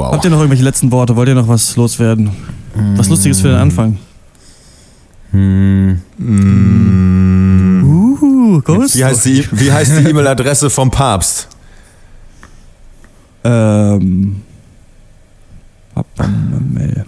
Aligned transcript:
Wow. 0.00 0.12
Habt 0.12 0.24
ihr 0.24 0.30
noch 0.30 0.38
irgendwelche 0.38 0.64
letzten 0.64 0.90
Worte? 0.92 1.14
Wollt 1.14 1.28
ihr 1.28 1.34
noch 1.34 1.46
was 1.46 1.76
loswerden? 1.76 2.30
Was 2.96 3.10
Lustiges 3.10 3.42
für 3.42 3.48
den 3.48 3.58
Anfang? 3.58 3.98
Hm. 5.32 6.00
Uh, 7.82 8.62
Ghost. 8.62 8.96
Wie 8.96 9.04
heißt 9.04 9.26
die, 9.26 9.46
wie 9.52 9.70
heißt 9.70 9.98
die 9.98 10.08
E-Mail-Adresse 10.08 10.70
vom 10.70 10.90
Papst? 10.90 11.48
Ähm. 13.44 14.40
Papamail. 15.94 17.04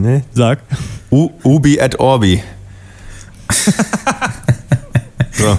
Nee. 0.00 0.24
Sag. 0.34 0.58
U 1.12 1.30
Ubi 1.44 1.78
et 1.78 2.00
Orbi. 2.00 2.42
so. 5.30 5.58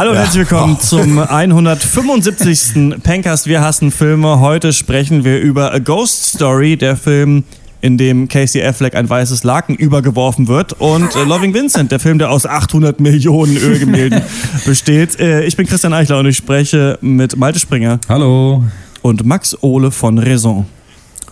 Hallo 0.00 0.12
und 0.12 0.16
Ja. 0.16 0.22
herzlich 0.22 0.48
willkommen 0.48 0.80
zum 0.80 1.18
175. 1.18 3.02
Pencast 3.02 3.46
Wir 3.46 3.60
hassen 3.60 3.90
Filme. 3.90 4.40
Heute 4.40 4.72
sprechen 4.72 5.24
wir 5.24 5.38
über 5.40 5.74
A 5.74 5.78
Ghost 5.78 6.24
Story, 6.36 6.78
der 6.78 6.96
Film, 6.96 7.44
in 7.82 7.98
dem 7.98 8.26
Casey 8.26 8.64
Affleck 8.64 8.94
ein 8.94 9.10
weißes 9.10 9.44
Laken 9.44 9.76
übergeworfen 9.76 10.48
wird 10.48 10.72
und 10.72 11.14
äh, 11.16 11.24
Loving 11.24 11.52
Vincent, 11.52 11.92
der 11.92 12.00
Film, 12.00 12.18
der 12.18 12.30
aus 12.30 12.46
800 12.46 12.98
Millionen 12.98 13.58
Ölgemälden 13.58 14.22
besteht. 14.64 15.20
Äh, 15.20 15.44
ich 15.44 15.54
bin 15.58 15.66
Christian 15.66 15.92
Eichler 15.92 16.20
und 16.20 16.24
ich 16.24 16.36
spreche 16.38 16.96
mit 17.02 17.36
Malte 17.36 17.58
Springer 17.58 18.00
Hallo. 18.08 18.64
und 19.02 19.26
Max 19.26 19.54
Ohle 19.62 19.90
von 19.90 20.16
Raison. 20.16 20.64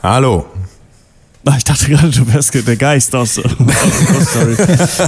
Hallo. 0.03 0.45
Ah, 1.45 1.55
Ich 1.57 1.65
dachte 1.65 1.87
gerade, 1.89 2.11
du 2.11 2.31
wärst 2.33 2.53
der 2.55 2.77
Geist 2.77 3.15
aus, 3.15 3.39
aus 3.39 4.29
Story. 4.29 4.57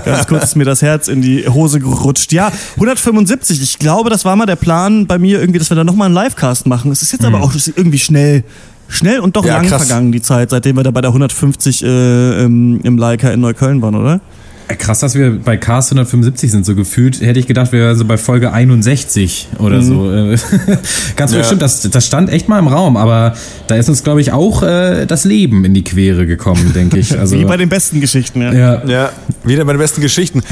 Ganz 0.05 0.27
kurz 0.27 0.45
ist 0.45 0.57
mir 0.57 0.65
das 0.65 0.81
Herz 0.81 1.09
in 1.09 1.21
die 1.21 1.47
Hose 1.47 1.81
gerutscht. 1.81 2.33
Ja, 2.33 2.51
175. 2.77 3.61
Ich 3.61 3.79
glaube, 3.79 4.09
das 4.11 4.25
war 4.25 4.37
mal 4.37 4.47
der 4.47 4.57
Plan 4.57 5.07
bei 5.07 5.19
mir 5.19 5.41
irgendwie, 5.41 5.59
dass 5.59 5.71
wir 5.71 5.75
da 5.77 5.85
nochmal 5.85 6.07
einen 6.07 6.15
Livecast 6.15 6.67
machen. 6.67 6.91
Es 6.93 7.03
ist 7.03 7.13
jetzt 7.13 7.25
aber 7.25 7.43
auch 7.43 7.53
irgendwie 7.77 7.99
schnell, 7.99 8.45
schnell 8.89 9.21
und 9.21 9.37
doch 9.37 9.45
Ja, 9.45 9.57
lang 9.57 9.67
krass. 9.67 9.87
vergangen, 9.87 10.13
die 10.13 10.23
Zeit, 10.23 10.51
seitdem 10.51 10.77
wir 10.77 10.83
da 10.83 10.91
bei 10.93 11.01
der 11.03 11.11
150 11.11 11.83
äh, 11.85 12.45
im, 12.45 12.81
im 12.83 12.97
Leica 12.97 13.31
in 13.31 13.41
Neukölln 13.41 13.83
waren, 13.83 13.97
oder? 13.97 14.21
Äh, 14.71 14.77
Krass, 14.77 15.01
dass 15.01 15.15
wir 15.15 15.31
bei 15.39 15.57
Cast 15.57 15.91
175 15.93 16.51
sind. 16.51 16.65
So 16.65 16.75
gefühlt 16.75 17.21
hätte 17.21 17.39
ich 17.41 17.47
gedacht, 17.47 17.73
wir 17.73 17.81
wären 17.81 17.97
so 17.97 18.05
bei 18.05 18.17
Folge 18.17 18.53
61 18.53 19.49
oder 19.59 19.83
so. 19.83 20.11
Äh, 20.13 20.37
Ganz 21.17 21.33
Ja. 21.33 21.39
bestimmt, 21.39 21.63
das, 21.63 21.83
das 21.83 22.07
stand 22.07 22.31
echt 22.31 22.49
mal 22.49 22.59
im 22.59 22.69
Raum, 22.69 22.97
aber 22.97 23.35
da 23.67 23.75
ist 23.77 23.89
uns, 23.89 24.05
glaube 24.05 24.21
ich, 24.21 24.33
auch 24.33 24.63
äh, 24.63 25.07
das 25.07 25.25
Leben 25.25 25.65
in 25.65 25.75
die 25.75 25.85
Quere 25.85 26.27
gekommen, 26.27 26.73
denke 26.75 26.99
ich. 26.99 27.19
Also, 27.19 27.37
Wie 27.39 27.45
bei 27.45 27.57
den 27.57 27.69
besten 27.69 28.01
Geschichten, 28.01 28.43
ja. 28.43 28.53
ja. 28.53 28.83
Ja, 28.87 29.11
wieder 29.45 29.65
bei 29.65 29.73
den 29.73 29.79
besten 29.81 30.01
Geschichten. 30.01 30.43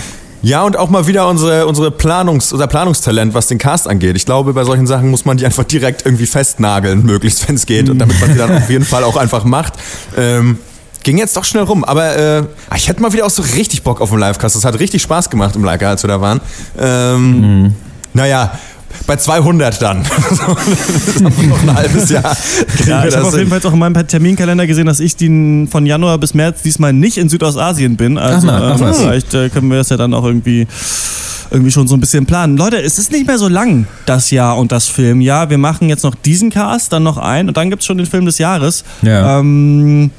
Ja, 0.40 0.62
und 0.62 0.76
auch 0.76 0.88
mal 0.88 1.08
wieder 1.08 1.28
unsere, 1.28 1.66
unsere 1.66 1.88
Planungs-, 1.90 2.52
unser 2.52 2.68
Planungstalent, 2.68 3.34
was 3.34 3.48
den 3.48 3.58
Cast 3.58 3.88
angeht. 3.88 4.16
Ich 4.16 4.24
glaube, 4.24 4.52
bei 4.52 4.62
solchen 4.64 4.86
Sachen 4.86 5.08
muss 5.10 5.24
man 5.24 5.36
die 5.36 5.44
einfach 5.44 5.64
direkt 5.64 6.06
irgendwie 6.06 6.26
festnageln, 6.26 7.04
möglichst, 7.04 7.48
wenn 7.48 7.56
es 7.56 7.66
geht. 7.66 7.88
Und 7.88 7.98
damit 7.98 8.20
man 8.20 8.30
sie 8.32 8.38
dann 8.38 8.52
auf 8.56 8.70
jeden 8.70 8.84
Fall 8.84 9.02
auch 9.02 9.16
einfach 9.16 9.44
macht. 9.44 9.72
Ähm, 10.16 10.58
ging 11.08 11.16
jetzt 11.16 11.34
doch 11.38 11.44
schnell 11.44 11.62
rum. 11.62 11.84
Aber 11.84 12.16
äh, 12.16 12.42
ich 12.76 12.86
hätte 12.86 13.00
mal 13.00 13.14
wieder 13.14 13.24
auch 13.24 13.30
so 13.30 13.42
richtig 13.42 13.82
Bock 13.82 14.02
auf 14.02 14.10
den 14.10 14.18
Livecast. 14.18 14.54
Das 14.54 14.64
hat 14.66 14.78
richtig 14.78 15.00
Spaß 15.00 15.30
gemacht 15.30 15.56
im 15.56 15.64
Leica, 15.64 15.88
als 15.88 16.04
wir 16.04 16.08
da 16.08 16.20
waren. 16.20 16.38
Ähm, 16.78 17.74
Naja, 18.12 18.52
bei 19.06 19.16
200 19.16 19.80
dann. 19.80 20.02
das 20.28 21.20
noch 21.20 21.62
ein 21.62 21.74
halbes 21.74 22.10
Jahr. 22.10 22.36
Ja, 22.86 23.06
ich 23.06 23.16
habe 23.16 23.26
auf 23.26 23.38
jeden. 23.38 23.48
Fall 23.48 23.60
auch 23.64 23.72
in 23.72 23.78
meinem 23.78 24.06
Terminkalender 24.06 24.66
gesehen, 24.66 24.84
dass 24.84 25.00
ich 25.00 25.16
den 25.16 25.66
von 25.68 25.86
Januar 25.86 26.18
bis 26.18 26.34
März 26.34 26.60
diesmal 26.60 26.92
nicht 26.92 27.16
in 27.16 27.30
Südostasien 27.30 27.96
bin. 27.96 28.18
Also 28.18 28.46
Ach, 28.50 28.74
ach 28.74 28.80
ähm, 28.80 28.94
vielleicht 28.94 29.32
äh, 29.32 29.48
können 29.48 29.70
wir 29.70 29.78
das 29.78 29.88
ja 29.88 29.96
dann 29.96 30.12
auch 30.12 30.24
irgendwie 30.24 30.66
irgendwie 31.50 31.70
schon 31.70 31.88
so 31.88 31.96
ein 31.96 32.00
bisschen 32.00 32.26
planen. 32.26 32.58
Leute, 32.58 32.82
es 32.82 32.98
ist 32.98 33.12
nicht 33.12 33.26
mehr 33.26 33.38
so 33.38 33.48
lang, 33.48 33.86
das 34.04 34.30
Jahr 34.30 34.58
und 34.58 34.72
das 34.72 34.88
Filmjahr. 34.88 35.48
Wir 35.48 35.56
machen 35.56 35.88
jetzt 35.88 36.04
noch 36.04 36.14
diesen 36.14 36.50
Cast, 36.50 36.92
dann 36.92 37.02
noch 37.02 37.16
einen 37.16 37.48
und 37.48 37.56
dann 37.56 37.70
gibt's 37.70 37.86
schon 37.86 37.96
den 37.96 38.06
Film 38.06 38.26
des 38.26 38.36
Jahres. 38.36 38.84
Ja. 39.00 39.38
Ähm, 39.40 40.10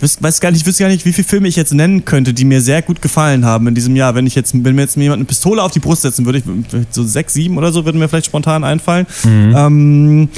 weiß, 0.00 0.22
weiß 0.22 0.40
gar 0.40 0.50
nicht, 0.50 0.66
wüsste 0.66 0.84
gar 0.84 0.90
nicht, 0.90 1.04
wie 1.04 1.12
viele 1.12 1.26
Filme 1.26 1.48
ich 1.48 1.56
jetzt 1.56 1.72
nennen 1.72 2.04
könnte, 2.04 2.32
die 2.34 2.44
mir 2.44 2.60
sehr 2.60 2.82
gut 2.82 3.00
gefallen 3.02 3.44
haben 3.44 3.66
in 3.68 3.74
diesem 3.74 3.96
Jahr. 3.96 4.14
Wenn 4.14 4.26
ich 4.26 4.34
jetzt, 4.34 4.52
wenn 4.64 4.74
mir 4.74 4.82
jetzt 4.82 4.96
jemand 4.96 5.18
eine 5.20 5.24
Pistole 5.24 5.62
auf 5.62 5.72
die 5.72 5.78
Brust 5.80 6.02
setzen 6.02 6.24
würde, 6.26 6.38
ich, 6.38 6.44
so 6.90 7.04
sechs, 7.04 7.34
sieben 7.34 7.58
oder 7.58 7.72
so 7.72 7.84
würden 7.84 7.98
mir 7.98 8.08
vielleicht 8.08 8.26
spontan 8.26 8.64
einfallen. 8.64 9.06
Ähm, 9.24 10.28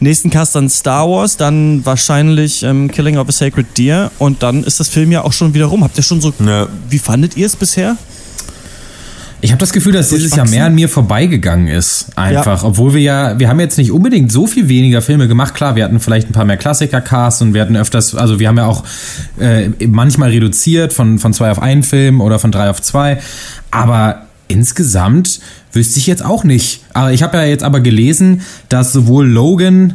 nächsten 0.00 0.30
Cast 0.30 0.54
dann 0.54 0.68
Star 0.68 1.08
Wars, 1.08 1.36
dann 1.36 1.84
wahrscheinlich 1.84 2.62
ähm, 2.62 2.90
Killing 2.90 3.16
of 3.18 3.28
a 3.28 3.32
Sacred 3.32 3.66
Deer 3.78 4.10
und 4.18 4.42
dann 4.42 4.64
ist 4.64 4.80
das 4.80 4.88
Film 4.88 5.10
ja 5.12 5.22
auch 5.24 5.32
schon 5.32 5.54
wieder 5.54 5.66
rum. 5.66 5.82
Habt 5.84 5.96
ihr 5.96 6.02
schon 6.02 6.20
so, 6.20 6.32
Ja. 6.44 6.68
wie 6.90 6.98
fandet 6.98 7.36
ihr 7.36 7.46
es 7.46 7.56
bisher? 7.56 7.96
Ich 9.42 9.52
habe 9.52 9.60
das 9.60 9.72
Gefühl, 9.72 9.92
dass 9.92 10.08
dieses 10.08 10.34
Jahr 10.34 10.48
mehr 10.48 10.64
an 10.66 10.74
mir 10.74 10.88
vorbeigegangen 10.88 11.68
ist. 11.68 12.06
Einfach. 12.16 12.64
Obwohl 12.64 12.94
wir 12.94 13.02
ja, 13.02 13.38
wir 13.38 13.48
haben 13.48 13.60
jetzt 13.60 13.76
nicht 13.76 13.92
unbedingt 13.92 14.32
so 14.32 14.46
viel 14.46 14.68
weniger 14.68 15.02
Filme 15.02 15.28
gemacht. 15.28 15.54
Klar, 15.54 15.76
wir 15.76 15.84
hatten 15.84 16.00
vielleicht 16.00 16.30
ein 16.30 16.32
paar 16.32 16.46
mehr 16.46 16.56
Klassiker-Casts 16.56 17.42
und 17.42 17.54
wir 17.54 17.60
hatten 17.60 17.76
öfters, 17.76 18.14
also 18.14 18.38
wir 18.38 18.48
haben 18.48 18.56
ja 18.56 18.66
auch 18.66 18.84
äh, 19.38 19.68
manchmal 19.86 20.30
reduziert 20.30 20.92
von, 20.92 21.18
von 21.18 21.34
zwei 21.34 21.50
auf 21.50 21.60
einen 21.60 21.82
Film 21.82 22.20
oder 22.20 22.38
von 22.38 22.50
drei 22.50 22.70
auf 22.70 22.80
zwei. 22.80 23.18
Aber 23.70 24.22
insgesamt 24.48 25.40
wüsste 25.72 25.98
ich 25.98 26.06
jetzt 26.06 26.24
auch 26.24 26.42
nicht. 26.42 26.80
Aber 26.94 27.12
ich 27.12 27.22
habe 27.22 27.36
ja 27.36 27.44
jetzt 27.44 27.62
aber 27.62 27.80
gelesen, 27.80 28.40
dass 28.70 28.92
sowohl 28.92 29.28
Logan 29.28 29.94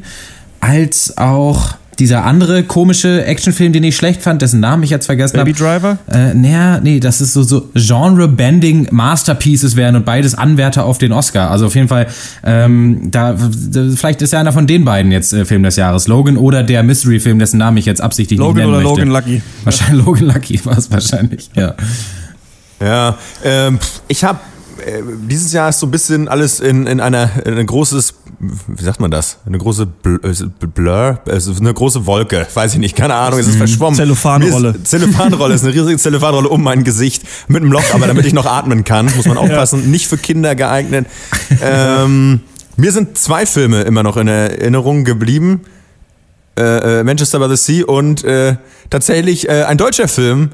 als 0.60 1.18
auch 1.18 1.76
dieser 2.02 2.26
andere 2.26 2.64
komische 2.64 3.26
Actionfilm, 3.26 3.74
den 3.74 3.84
ich 3.84 3.96
schlecht 3.96 4.24
fand, 4.24 4.42
dessen 4.42 4.60
Namen 4.60 4.82
ich 4.82 4.90
jetzt 4.90 5.06
vergessen 5.06 5.38
habe. 5.38 5.52
Baby 5.52 5.64
Driver? 5.64 6.00
Äh, 6.12 6.34
naja, 6.34 6.80
nee, 6.82 7.00
das 7.00 7.22
ist 7.22 7.34
so, 7.34 7.44
so 7.44 7.70
Genre-Bending 7.76 8.88
Masterpieces 8.90 9.76
werden 9.76 9.98
und 9.98 10.04
beides 10.04 10.34
Anwärter 10.34 10.86
auf 10.86 10.98
den 10.98 11.12
Oscar. 11.12 11.52
Also 11.52 11.68
auf 11.68 11.76
jeden 11.76 11.88
Fall, 11.88 12.08
ähm, 12.44 13.12
da, 13.12 13.34
da 13.34 13.84
vielleicht 13.96 14.24
ist 14.24 14.34
ja 14.34 14.40
einer 14.40 14.52
von 14.52 14.66
den 14.66 14.84
beiden 14.84 15.12
jetzt 15.12 15.32
äh, 15.32 15.46
Film 15.46 15.62
des 15.62 15.76
Jahres. 15.76 16.08
Logan 16.08 16.38
oder 16.38 16.64
der 16.64 16.82
Mystery-Film, 16.82 17.38
dessen 17.38 17.60
Namen 17.60 17.78
ich 17.78 17.86
jetzt 17.86 18.02
absichtlich 18.02 18.40
nicht 18.40 18.48
Logan 18.48 18.64
nennen 18.64 18.74
oder 18.74 18.84
möchte. 18.84 19.06
Logan 19.06 19.14
Lucky? 19.14 19.42
Wahrscheinlich 19.64 20.06
Logan 20.06 20.26
Lucky 20.26 20.66
war 20.66 20.78
es 20.80 20.90
wahrscheinlich, 20.90 21.52
ja. 21.56 21.76
Ja, 22.80 23.16
ähm, 23.44 23.78
ich 24.08 24.24
habe 24.24 24.40
äh, 24.86 25.04
dieses 25.30 25.54
Jahr 25.54 25.70
ist 25.70 25.80
so 25.80 25.86
ein 25.86 25.92
bisschen 25.92 26.28
alles 26.28 26.60
in, 26.60 26.88
in 26.88 27.00
einer 27.00 27.30
in 27.46 27.58
ein 27.58 27.68
großes, 27.68 28.16
wie 28.68 28.84
sagt 28.84 29.00
man 29.00 29.12
das? 29.12 29.38
Eine 29.46 29.60
große 29.60 29.88
äh, 30.06 30.68
Blur, 30.68 31.20
also 31.28 31.54
eine 31.54 31.74
große 31.74 32.06
Wolke, 32.06 32.48
weiß 32.52 32.74
ich 32.74 32.80
nicht, 32.80 32.96
keine 32.96 33.14
Ahnung, 33.14 33.40
es 33.40 33.48
ist 33.48 33.58
verschwommen. 33.58 33.96
Zellophanrolle. 33.96 34.82
Zellophanrolle 34.84 35.54
ist 35.54 35.64
eine 35.64 35.74
riesige 35.74 35.98
Zellophanrolle 35.98 36.50
um 36.50 36.64
mein 36.64 36.84
Gesicht 36.84 37.24
mit 37.48 37.62
einem 37.62 37.72
Loch, 37.72 37.84
aber 37.94 38.08
damit 38.08 38.26
ich 38.26 38.34
noch 38.34 38.46
atmen 38.48 38.84
kann, 38.84 39.12
muss 39.16 39.28
man 39.28 39.38
aufpassen, 39.38 39.92
nicht 39.92 40.08
für 40.08 40.18
Kinder 40.18 40.56
geeignet. 40.56 41.06
Ähm, 41.62 42.42
mir 42.78 42.92
sind 42.92 43.18
zwei 43.18 43.46
Filme 43.46 43.82
immer 43.84 44.02
noch 44.02 44.18
in 44.18 44.28
Erinnerung 44.28 45.04
geblieben. 45.04 45.62
Äh, 46.58 47.00
äh, 47.00 47.04
Manchester 47.04 47.40
by 47.40 47.56
the 47.56 47.56
Sea 47.56 47.86
und 47.86 48.24
äh, 48.24 48.56
tatsächlich 48.90 49.48
äh, 49.48 49.64
ein 49.64 49.78
deutscher 49.78 50.08
Film. 50.08 50.50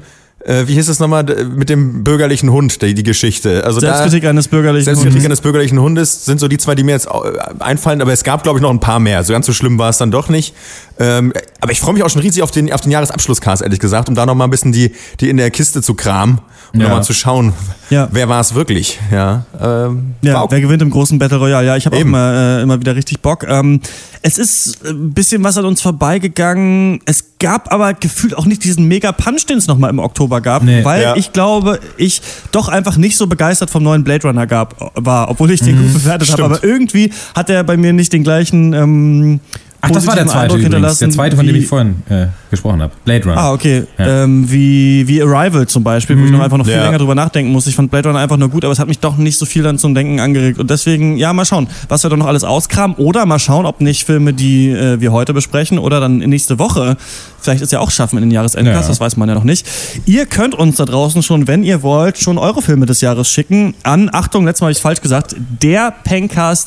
Äh, 0.48 0.66
wie 0.66 0.74
hieß 0.74 0.88
es 0.88 0.98
nochmal 0.98 1.24
mit 1.54 1.68
dem 1.68 2.04
bürgerlichen 2.04 2.50
Hund, 2.50 2.80
die, 2.80 2.94
die 2.94 3.02
Geschichte? 3.02 3.64
Also 3.64 3.80
Selbstkritik 3.80 4.22
da, 4.22 4.30
eines 4.30 4.48
bürgerlichen 4.48 4.86
Selbstkritik 4.86 5.16
Hundes. 5.16 5.26
eines 5.26 5.40
bürgerlichen 5.42 5.78
Hundes 5.78 6.24
sind 6.24 6.40
so 6.40 6.48
die 6.48 6.56
zwei, 6.56 6.74
die 6.74 6.84
mir 6.84 6.92
jetzt 6.92 7.06
äh, 7.06 7.10
einfallen, 7.58 8.00
aber 8.00 8.12
es 8.14 8.24
gab, 8.24 8.42
glaube 8.44 8.58
ich, 8.58 8.62
noch 8.62 8.70
ein 8.70 8.80
paar 8.80 8.98
mehr. 8.98 9.22
So 9.24 9.34
ganz 9.34 9.44
so 9.44 9.52
schlimm 9.52 9.78
war 9.78 9.90
es 9.90 9.98
dann 9.98 10.10
doch 10.10 10.30
nicht. 10.30 10.54
Ähm, 10.98 11.34
aber 11.60 11.72
ich 11.72 11.80
freue 11.80 11.92
mich 11.92 12.02
auch 12.02 12.08
schon 12.08 12.22
riesig 12.22 12.42
auf 12.42 12.50
den, 12.50 12.72
auf 12.72 12.80
den 12.80 12.90
Jahresabschlusscast, 12.92 13.60
ehrlich 13.62 13.78
gesagt, 13.78 14.08
um 14.08 14.14
da 14.14 14.24
nochmal 14.24 14.46
ein 14.48 14.50
bisschen 14.50 14.72
die, 14.72 14.92
die 15.20 15.28
in 15.28 15.36
der 15.36 15.50
Kiste 15.50 15.82
zu 15.82 15.92
kramen 15.94 16.40
und 16.72 16.80
Ja. 16.80 16.88
nochmal 16.88 17.04
zu 17.04 17.12
schauen, 17.12 17.52
Ja. 17.90 18.08
wer 18.10 18.28
war 18.30 18.40
es 18.40 18.54
wirklich. 18.54 18.98
Ja, 19.12 19.44
ähm, 19.60 20.14
Ja, 20.22 20.44
wer 20.50 20.60
gewinnt 20.62 20.80
im 20.82 20.90
großen 20.90 21.18
Battle 21.18 21.38
Royale? 21.38 21.66
Ja, 21.66 21.76
ich 21.76 21.84
habe 21.86 21.96
auch 21.96 22.00
immer, 22.00 22.58
äh, 22.58 22.62
immer 22.62 22.80
wieder 22.80 22.96
richtig 22.96 23.20
Bock. 23.20 23.44
Ähm, 23.48 23.80
es 24.22 24.38
ist 24.38 24.84
ein 24.86 25.12
bisschen 25.12 25.44
was 25.44 25.56
an 25.58 25.64
uns 25.66 25.80
vorbeigegangen. 25.82 27.00
Es 27.06 27.24
gab 27.38 27.72
aber 27.72 27.94
gefühlt 27.94 28.36
auch 28.36 28.44
nicht 28.46 28.64
diesen 28.64 28.86
mega 28.86 29.12
Punch, 29.12 29.46
den 29.46 29.58
es 29.58 29.66
nochmal 29.68 29.90
im 29.90 29.98
Oktober 30.00 30.37
gab, 30.40 30.62
Nee. 30.62 30.84
weil 30.84 31.02
Ja. 31.02 31.16
ich 31.16 31.32
glaube, 31.32 31.80
ich 31.96 32.20
doch 32.52 32.68
einfach 32.68 32.96
nicht 32.96 33.16
so 33.16 33.26
begeistert 33.26 33.70
vom 33.70 33.82
neuen 33.82 34.04
Blade 34.04 34.26
Runner 34.26 34.46
gab, 34.46 34.74
war, 34.94 35.30
obwohl 35.30 35.50
ich 35.50 35.60
den 35.60 35.76
gut 35.82 35.92
bewertet 35.94 36.30
habe. 36.32 36.44
Aber 36.44 36.64
irgendwie 36.64 37.12
hat 37.34 37.50
er 37.50 37.64
bei 37.64 37.76
mir 37.76 37.92
nicht 37.92 38.12
den 38.12 38.22
gleichen 38.24 38.72
ähm, 38.72 39.40
Ach, 39.88 39.92
das 39.92 40.06
war 40.06 40.14
der 40.14 40.26
zweite 40.26 40.54
Eindruck 40.54 40.60
übrigens. 40.60 40.98
Der 40.98 41.10
zweite, 41.10 41.36
von 41.36 41.46
dem 41.46 41.56
ich 41.56 41.66
vorhin 41.66 42.02
äh, 42.08 42.26
gesprochen 42.50 42.80
habe. 42.82 42.92
Blade 43.04 43.24
Runner. 43.24 43.36
Ah, 43.36 43.52
okay. 43.52 43.84
Ja. 43.98 44.24
Ähm, 44.24 44.50
wie, 44.50 45.06
wie 45.08 45.22
Arrival 45.22 45.66
zum 45.66 45.82
Beispiel, 45.84 46.18
wo 46.18 46.24
ich 46.24 46.30
noch 46.30 46.40
einfach 46.40 46.56
noch 46.58 46.64
viel 46.66 46.74
Ja. 46.74 46.84
länger 46.84 46.98
drüber 46.98 47.14
nachdenken 47.14 47.52
muss. 47.52 47.66
Ich 47.66 47.74
fand 47.76 47.90
Blade 47.90 48.08
Runner 48.08 48.20
einfach 48.20 48.36
nur 48.36 48.48
gut, 48.48 48.64
aber 48.64 48.72
es 48.72 48.78
hat 48.78 48.88
mich 48.88 48.98
doch 48.98 49.16
nicht 49.16 49.38
so 49.38 49.46
viel 49.46 49.62
dann 49.62 49.78
zum 49.78 49.94
Denken 49.94 50.20
angeregt. 50.20 50.58
Und 50.58 50.70
deswegen, 50.70 51.16
ja, 51.16 51.32
mal 51.32 51.44
schauen, 51.44 51.66
was 51.88 52.02
wir 52.04 52.10
da 52.10 52.16
noch 52.16 52.26
alles 52.26 52.44
auskramen. 52.44 52.96
Oder 52.96 53.26
mal 53.26 53.38
schauen, 53.38 53.66
ob 53.66 53.80
nicht 53.80 54.04
Filme, 54.04 54.32
die 54.32 54.70
äh, 54.70 55.00
wir 55.00 55.12
heute 55.12 55.34
besprechen 55.34 55.78
oder 55.78 56.00
dann 56.00 56.18
nächste 56.18 56.58
Woche, 56.58 56.96
vielleicht 57.40 57.62
ist 57.62 57.72
ja 57.72 57.80
auch 57.80 57.90
schaffen 57.90 58.16
in 58.18 58.24
den 58.24 58.30
Jahresendcast, 58.30 58.82
Ja. 58.82 58.88
das 58.88 59.00
weiß 59.00 59.16
man 59.16 59.28
ja 59.28 59.34
noch 59.34 59.44
nicht. 59.44 59.66
Ihr 60.06 60.26
könnt 60.26 60.54
uns 60.54 60.76
da 60.76 60.84
draußen 60.84 61.22
schon, 61.22 61.46
wenn 61.46 61.62
ihr 61.62 61.82
wollt, 61.82 62.18
schon 62.18 62.38
eure 62.38 62.62
Filme 62.62 62.86
des 62.86 63.00
Jahres 63.00 63.28
schicken 63.28 63.74
an, 63.82 64.10
Achtung, 64.12 64.44
letztes 64.44 64.60
Mal 64.62 64.66
habe 64.66 64.72
ich 64.72 64.78
falsch 64.78 65.00
gesagt, 65.00 65.34
der 65.62 65.94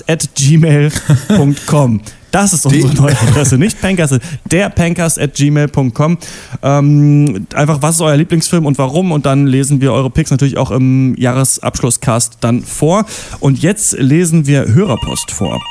at 0.08 0.30
gmail.com. 0.36 2.02
Das 2.32 2.54
ist 2.54 2.66
unsere 2.66 2.94
neue 2.94 3.20
Adresse. 3.20 3.58
Nicht 3.58 3.82
Pankers, 3.82 4.18
der 4.46 4.70
Pankers 4.70 5.18
at 5.18 5.34
gmail.com. 5.36 6.18
Ähm, 6.64 7.48
einfach, 7.54 7.82
was 7.82 7.96
ist 7.96 8.02
euer 8.02 8.16
Lieblingsfilm 8.16 8.66
und 8.66 8.78
warum? 8.78 9.12
Und 9.12 9.26
dann 9.26 9.48
lesen 9.48 9.82
wir 9.82 9.92
eure 9.92 10.10
Picks 10.10 10.32
natürlich 10.32 10.58
auch 10.58 10.72
im 10.72 11.16
Jahresabschlusscast 11.18 12.38
dann 12.40 12.64
vor. 12.64 13.06
Und 13.42 13.62
jetzt 13.62 13.94
lesen 14.00 14.48
wir 14.48 14.68
Hörerpost 14.68 15.32
vor. 15.32 15.62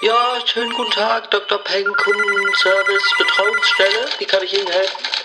Ja, 0.00 0.38
schönen 0.46 0.72
guten 0.72 0.90
Tag, 0.92 1.30
Dr. 1.30 1.58
Peng, 1.64 1.84
Kundenservice, 1.84 3.14
Betreuungsstelle. 3.18 4.06
Wie 4.18 4.24
kann 4.24 4.40
ich 4.42 4.54
Ihnen 4.54 4.68
helfen? 4.68 5.17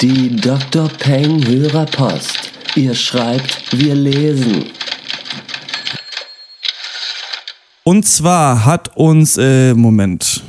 Die 0.00 0.34
Dr. 0.36 0.88
Peng 0.88 1.46
Hörerpost. 1.46 2.52
Ihr 2.74 2.94
schreibt, 2.94 3.78
wir 3.78 3.94
lesen. 3.94 4.66
Und 7.84 8.06
zwar 8.06 8.64
hat 8.64 8.96
uns, 8.96 9.36
äh, 9.38 9.72
Moment, 9.74 10.42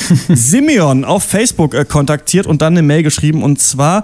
Simeon 0.28 1.04
auf 1.04 1.22
Facebook 1.22 1.74
äh, 1.74 1.84
kontaktiert 1.84 2.46
und 2.46 2.60
dann 2.60 2.74
eine 2.74 2.82
Mail 2.82 3.02
geschrieben. 3.02 3.42
Und 3.42 3.60
zwar 3.60 4.02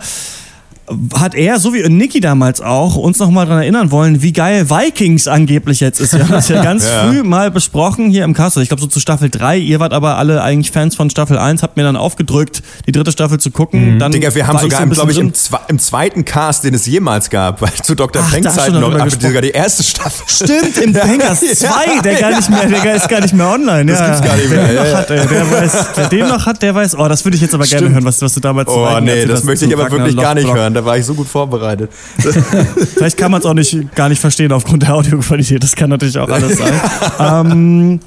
hat 1.15 1.35
er, 1.35 1.59
so 1.59 1.75
wie 1.75 1.89
Niki 1.89 2.21
damals 2.21 2.61
auch, 2.61 2.97
uns 2.97 3.19
nochmal 3.19 3.47
daran 3.47 3.63
erinnern 3.63 3.91
wollen, 3.91 4.23
wie 4.23 4.33
geil 4.33 4.71
Vikings 4.71 5.27
angeblich 5.27 5.81
jetzt 5.81 6.01
ist. 6.01 6.13
Wir 6.13 6.21
haben 6.21 6.33
das 6.33 6.49
ja 6.49 6.63
ganz 6.65 6.85
ja. 6.85 7.09
früh 7.09 7.23
mal 7.23 7.51
besprochen 7.51 8.11
hier 8.11 8.25
im 8.25 8.35
Castle. 8.35 8.63
Ich 8.63 8.69
glaube 8.69 8.81
so 8.81 8.87
zu 8.87 9.01
Staffel 9.01 9.29
3. 9.29 9.59
Ihr 9.59 9.81
wart 9.81 9.93
aber 9.93 10.17
alle 10.17 10.43
eigentlich 10.43 10.71
Fans 10.71 10.95
von 10.95 11.11
Staffel 11.11 11.39
1, 11.39 11.63
habt 11.63 11.77
mir 11.77 11.83
dann 11.83 11.97
aufgedrückt, 11.97 12.63
die 12.87 12.93
dritte 12.93 13.11
Staffel 13.11 13.39
zu 13.39 13.51
gucken. 13.51 13.95
Mhm. 13.95 13.99
Dann 13.99 14.13
Digga, 14.13 14.35
wir 14.35 14.47
haben 14.47 14.59
sogar, 14.59 14.81
so 14.81 14.89
glaube 14.89 15.13
ich, 15.13 15.19
im, 15.19 15.33
im, 15.69 15.79
zweiten 15.79 16.25
Cast, 16.25 16.65
den 16.65 16.75
es 16.75 16.87
jemals 16.87 17.31
gab, 17.31 17.63
weil 17.63 17.73
zu 17.83 17.95
Dr. 17.95 18.23
Peng 18.23 18.45
Zeiten 18.45 18.81
noch, 18.81 18.93
aber 18.93 19.11
sogar 19.11 19.43
die 19.43 19.51
erste 19.51 19.83
Staffel. 19.83 20.25
Stimmt, 20.29 20.79
im 20.79 20.93
Pankers 20.93 21.41
2, 21.41 22.01
der 22.05 22.21
gar 22.21 22.37
nicht 22.37 22.51
mehr, 22.51 22.67
der 22.67 22.95
ist 22.95 23.09
gar 23.09 23.21
nicht 23.21 23.35
mehr 23.35 23.49
online. 23.49 23.91
Das 23.91 24.01
ja, 24.01 24.07
gibt's 24.07 24.23
gar 24.23 24.37
nicht 24.37 24.51
mehr. 24.51 24.67
Der, 24.67 24.87
ja, 24.87 24.99
hat, 24.99 25.11
ey, 25.11 25.27
der, 25.27 25.51
weiß, 25.51 25.87
der 25.97 26.09
den 26.09 26.29
noch 26.29 26.47
hat, 26.47 26.63
der 26.63 26.75
weiß, 26.75 26.97
oh, 26.97 27.09
das 27.09 27.25
würde 27.25 27.37
ich 27.37 27.43
jetzt 27.43 27.55
aber 27.55 27.65
Stimmt. 27.65 27.81
gerne 27.81 27.95
hören, 27.95 28.05
was, 28.05 28.23
was 28.23 28.35
du 28.35 28.41
damals 28.41 28.69
Oh 28.69 29.01
nee, 29.01 29.27
das 29.27 29.45
möchte 29.45 29.67
ich 29.67 29.75
aber 29.75 29.91
wirklich 29.91 30.17
gar 30.17 30.35
nicht 30.35 30.53
hören. 30.53 30.76
Da 30.77 30.85
war 30.85 30.99
ich 30.99 31.07
so 31.07 31.15
gut 31.15 31.27
vorbereitet. 31.27 31.91
Vielleicht 32.19 33.17
kann 33.17 33.31
man 33.31 33.41
es 33.41 33.47
auch 33.47 33.55
nicht, 33.55 33.95
gar 33.95 34.11
nicht 34.11 34.21
verstehen 34.21 34.53
aufgrund 34.53 34.83
der 34.83 34.95
Audioqualität. 34.95 35.63
Das 35.63 35.75
kann 35.75 35.89
natürlich 35.89 36.19
auch 36.19 36.29
alles 36.29 36.59
sein. 36.59 36.81
ähm, 37.51 38.01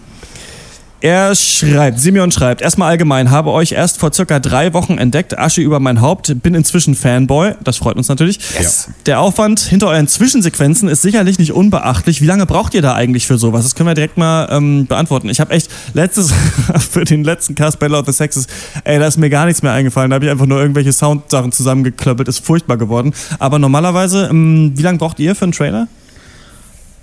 er 1.01 1.33
schreibt, 1.35 1.99
Simeon 1.99 2.31
schreibt, 2.31 2.61
erstmal 2.61 2.89
allgemein, 2.89 3.31
habe 3.31 3.51
euch 3.51 3.71
erst 3.71 3.99
vor 3.99 4.11
circa 4.13 4.39
drei 4.39 4.73
Wochen 4.73 4.97
entdeckt, 4.97 5.37
Asche 5.37 5.61
über 5.61 5.79
mein 5.79 6.01
Haupt, 6.01 6.41
bin 6.41 6.55
inzwischen 6.55 6.95
Fanboy, 6.95 7.53
das 7.63 7.77
freut 7.77 7.95
uns 7.95 8.09
natürlich. 8.09 8.39
Yes. 8.57 8.89
Der 9.05 9.19
Aufwand 9.21 9.61
hinter 9.61 9.87
euren 9.87 10.07
Zwischensequenzen 10.07 10.89
ist 10.89 11.01
sicherlich 11.01 11.39
nicht 11.39 11.53
unbeachtlich. 11.53 12.21
Wie 12.21 12.25
lange 12.25 12.45
braucht 12.45 12.73
ihr 12.73 12.81
da 12.81 12.95
eigentlich 12.95 13.27
für 13.27 13.37
sowas? 13.37 13.63
Das 13.63 13.75
können 13.75 13.87
wir 13.87 13.93
direkt 13.93 14.17
mal 14.17 14.49
ähm, 14.51 14.87
beantworten. 14.87 15.29
Ich 15.29 15.39
habe 15.39 15.53
echt 15.53 15.69
letztes, 15.93 16.33
für 16.91 17.05
den 17.05 17.23
letzten 17.23 17.55
Cast 17.55 17.79
Battle 17.79 17.97
of 17.97 18.05
the 18.05 18.11
Sexes, 18.11 18.47
ey, 18.83 18.99
da 18.99 19.07
ist 19.07 19.17
mir 19.17 19.29
gar 19.29 19.45
nichts 19.45 19.63
mehr 19.63 19.71
eingefallen. 19.71 20.09
Da 20.09 20.15
habe 20.15 20.25
ich 20.25 20.31
einfach 20.31 20.47
nur 20.47 20.59
irgendwelche 20.59 20.91
Soundsachen 20.91 21.51
zusammengeklöppelt, 21.51 22.27
ist 22.27 22.45
furchtbar 22.45 22.77
geworden. 22.77 23.13
Aber 23.39 23.57
normalerweise, 23.57 24.27
ähm, 24.29 24.73
wie 24.75 24.81
lange 24.81 24.97
braucht 24.97 25.19
ihr 25.19 25.35
für 25.35 25.43
einen 25.43 25.53
Trailer? 25.53 25.87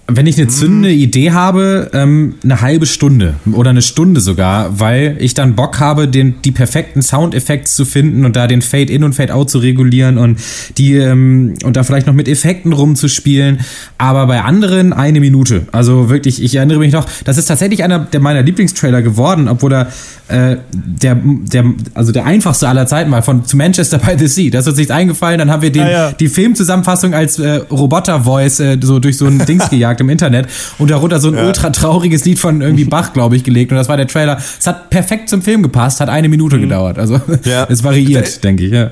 Wenn 0.09 0.27
ich 0.27 0.39
eine 0.39 0.47
zündende 0.47 0.93
Idee 0.93 1.33
habe, 1.33 1.91
ähm, 1.93 2.35
eine 2.45 2.61
halbe 2.61 2.87
Stunde 2.87 3.35
oder 3.53 3.71
eine 3.71 3.83
Stunde 3.83 4.21
sogar, 4.21 4.79
weil 4.79 5.17
ich 5.19 5.35
dann 5.35 5.57
Bock 5.57 5.81
habe, 5.81 6.07
den, 6.07 6.37
die 6.43 6.53
perfekten 6.53 7.03
Soundeffekte 7.03 7.69
zu 7.69 7.85
finden 7.85 8.25
und 8.25 8.37
da 8.37 8.47
den 8.47 8.63
Fade-In 8.63 9.03
und 9.03 9.15
Fade-Out 9.15 9.51
zu 9.51 9.59
regulieren 9.59 10.17
und 10.17 10.39
die 10.79 10.95
ähm, 10.95 11.55
und 11.65 11.77
da 11.77 11.83
vielleicht 11.83 12.07
noch 12.07 12.15
mit 12.15 12.29
Effekten 12.29 12.73
rumzuspielen. 12.73 13.61
Aber 13.99 14.27
bei 14.27 14.43
anderen 14.43 14.93
eine 14.93 15.19
Minute. 15.19 15.63
Also 15.73 16.09
wirklich, 16.09 16.41
ich 16.41 16.55
erinnere 16.55 16.79
mich 16.79 16.93
noch, 16.93 17.07
das 17.25 17.37
ist 17.37 17.47
tatsächlich 17.47 17.83
einer 17.83 17.99
der 17.99 18.21
meiner 18.21 18.43
Lieblingstrailer 18.43 19.03
geworden, 19.03 19.49
obwohl 19.49 19.73
er 19.73 19.89
äh, 20.29 20.59
der, 20.73 21.17
der, 21.25 21.65
also 21.95 22.13
der 22.13 22.27
einfachste 22.27 22.69
aller 22.69 22.87
Zeiten 22.87 23.11
war 23.11 23.23
von 23.23 23.45
zu 23.45 23.57
Manchester 23.57 23.99
by 23.99 24.17
the 24.17 24.29
Sea. 24.29 24.51
Das 24.51 24.67
ist 24.67 24.69
uns 24.69 24.79
nicht 24.79 24.93
eingefallen. 24.93 25.39
Dann 25.39 25.51
haben 25.51 25.63
wir 25.63 25.73
den, 25.73 25.83
ja, 25.83 25.91
ja. 25.91 26.13
die 26.13 26.29
Filmzusammenfassung 26.29 27.13
als 27.13 27.41
äh, 27.41 27.57
Roboter-Voice 27.71 28.61
äh, 28.61 28.79
so 28.81 29.01
durch 29.01 29.17
so 29.17 29.27
ein 29.27 29.45
Dings 29.47 29.69
gejagt 29.71 29.96
im 30.01 30.09
Internet 30.09 30.47
und 30.79 30.91
darunter 30.91 31.21
so 31.21 31.29
ein 31.29 31.35
ja. 31.35 31.47
ultra 31.47 31.71
trauriges 31.71 32.25
Lied 32.25 32.39
von 32.39 32.61
irgendwie 32.61 32.85
Bach, 32.97 33.13
glaube 33.13 33.37
ich, 33.37 33.45
gelegt. 33.45 33.73
Und 33.73 33.79
das 33.79 33.89
war 33.89 33.97
der 33.97 34.07
Trailer. 34.07 34.39
Es 34.59 34.67
hat 34.67 34.91
perfekt 34.91 35.29
zum 35.29 35.43
Film 35.43 35.63
gepasst, 35.63 36.01
hat 36.01 36.09
eine 36.09 36.29
Minute 36.29 36.57
mhm. 36.57 36.63
gedauert. 36.63 36.99
Also 36.99 37.21
ja. 37.45 37.65
es 37.69 37.83
variiert, 37.83 38.43
denke 38.45 38.65
ich. 38.65 38.73
Ja. 38.73 38.91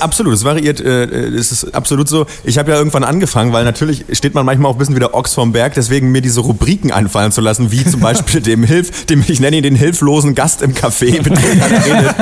Absolut, 0.00 0.34
es 0.34 0.44
variiert. 0.44 0.80
Äh, 0.80 1.04
es 1.04 1.52
ist 1.52 1.74
absolut 1.74 2.08
so. 2.08 2.26
Ich 2.44 2.58
habe 2.58 2.70
ja 2.70 2.78
irgendwann 2.78 3.04
angefangen, 3.04 3.52
weil 3.52 3.64
natürlich 3.64 4.04
steht 4.12 4.34
man 4.34 4.46
manchmal 4.46 4.70
auch 4.70 4.76
ein 4.76 4.78
bisschen 4.78 4.94
wie 4.94 5.00
der 5.00 5.14
Ochs 5.14 5.34
vom 5.34 5.52
Berg, 5.52 5.74
deswegen 5.74 6.10
mir 6.10 6.22
diese 6.22 6.40
Rubriken 6.40 6.90
einfallen 6.92 7.32
zu 7.32 7.40
lassen, 7.40 7.70
wie 7.70 7.84
zum 7.84 8.00
Beispiel 8.00 8.40
dem 8.48 8.64
Hilf, 8.64 9.06
dem 9.06 9.24
ich 9.26 9.40
nenne 9.40 9.56
ihn 9.56 9.62
den 9.62 9.74
hilflosen 9.74 10.34
Gast 10.34 10.62
im 10.62 10.74
Café, 10.74 11.12
mit 11.12 11.26
dem 11.26 11.58
man 11.58 11.72
redet. 11.72 12.14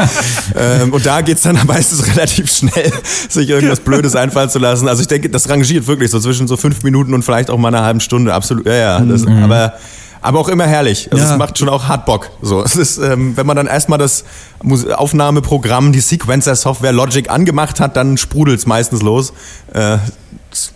ähm, 0.56 0.92
und 0.92 1.04
da 1.06 1.20
geht 1.20 1.36
es 1.36 1.42
dann 1.42 1.58
meistens 1.66 2.06
relativ 2.06 2.50
schnell, 2.50 2.92
sich 3.28 3.48
irgendwas 3.48 3.80
Blödes 3.80 4.16
einfallen 4.16 4.50
zu 4.50 4.58
lassen. 4.58 4.88
Also 4.88 5.02
ich 5.02 5.08
denke, 5.08 5.30
das 5.30 5.48
rangiert 5.48 5.86
wirklich 5.86 6.10
so 6.10 6.20
zwischen 6.20 6.48
so 6.48 6.56
fünf 6.56 6.82
Minuten 6.82 7.14
und 7.14 7.24
vielleicht 7.24 7.50
auch 7.50 7.58
mal 7.58 7.68
einer 7.68 7.84
halben 7.84 8.00
Stunde. 8.00 8.15
Absolut, 8.28 8.66
ja, 8.66 8.74
ja. 8.74 9.00
Das, 9.00 9.24
mhm. 9.24 9.44
Aber 9.44 9.74
aber 10.26 10.40
auch 10.40 10.48
immer 10.48 10.66
herrlich. 10.66 11.08
Also 11.12 11.24
ja. 11.24 11.32
es 11.32 11.38
macht 11.38 11.56
schon 11.56 11.68
auch 11.68 11.86
hart 11.86 12.04
Bock. 12.04 12.30
So, 12.42 12.60
es 12.60 12.74
ist, 12.74 12.98
ähm, 12.98 13.36
wenn 13.36 13.46
man 13.46 13.56
dann 13.56 13.68
erstmal 13.68 13.98
das 13.98 14.24
Aufnahmeprogramm, 14.92 15.92
die 15.92 16.00
Sequencer-Software 16.00 16.92
Logic 16.92 17.30
angemacht 17.30 17.78
hat, 17.78 17.96
dann 17.96 18.16
sprudelt 18.16 18.58
es 18.58 18.66
meistens 18.66 19.02
los. 19.02 19.32
Äh, 19.72 19.98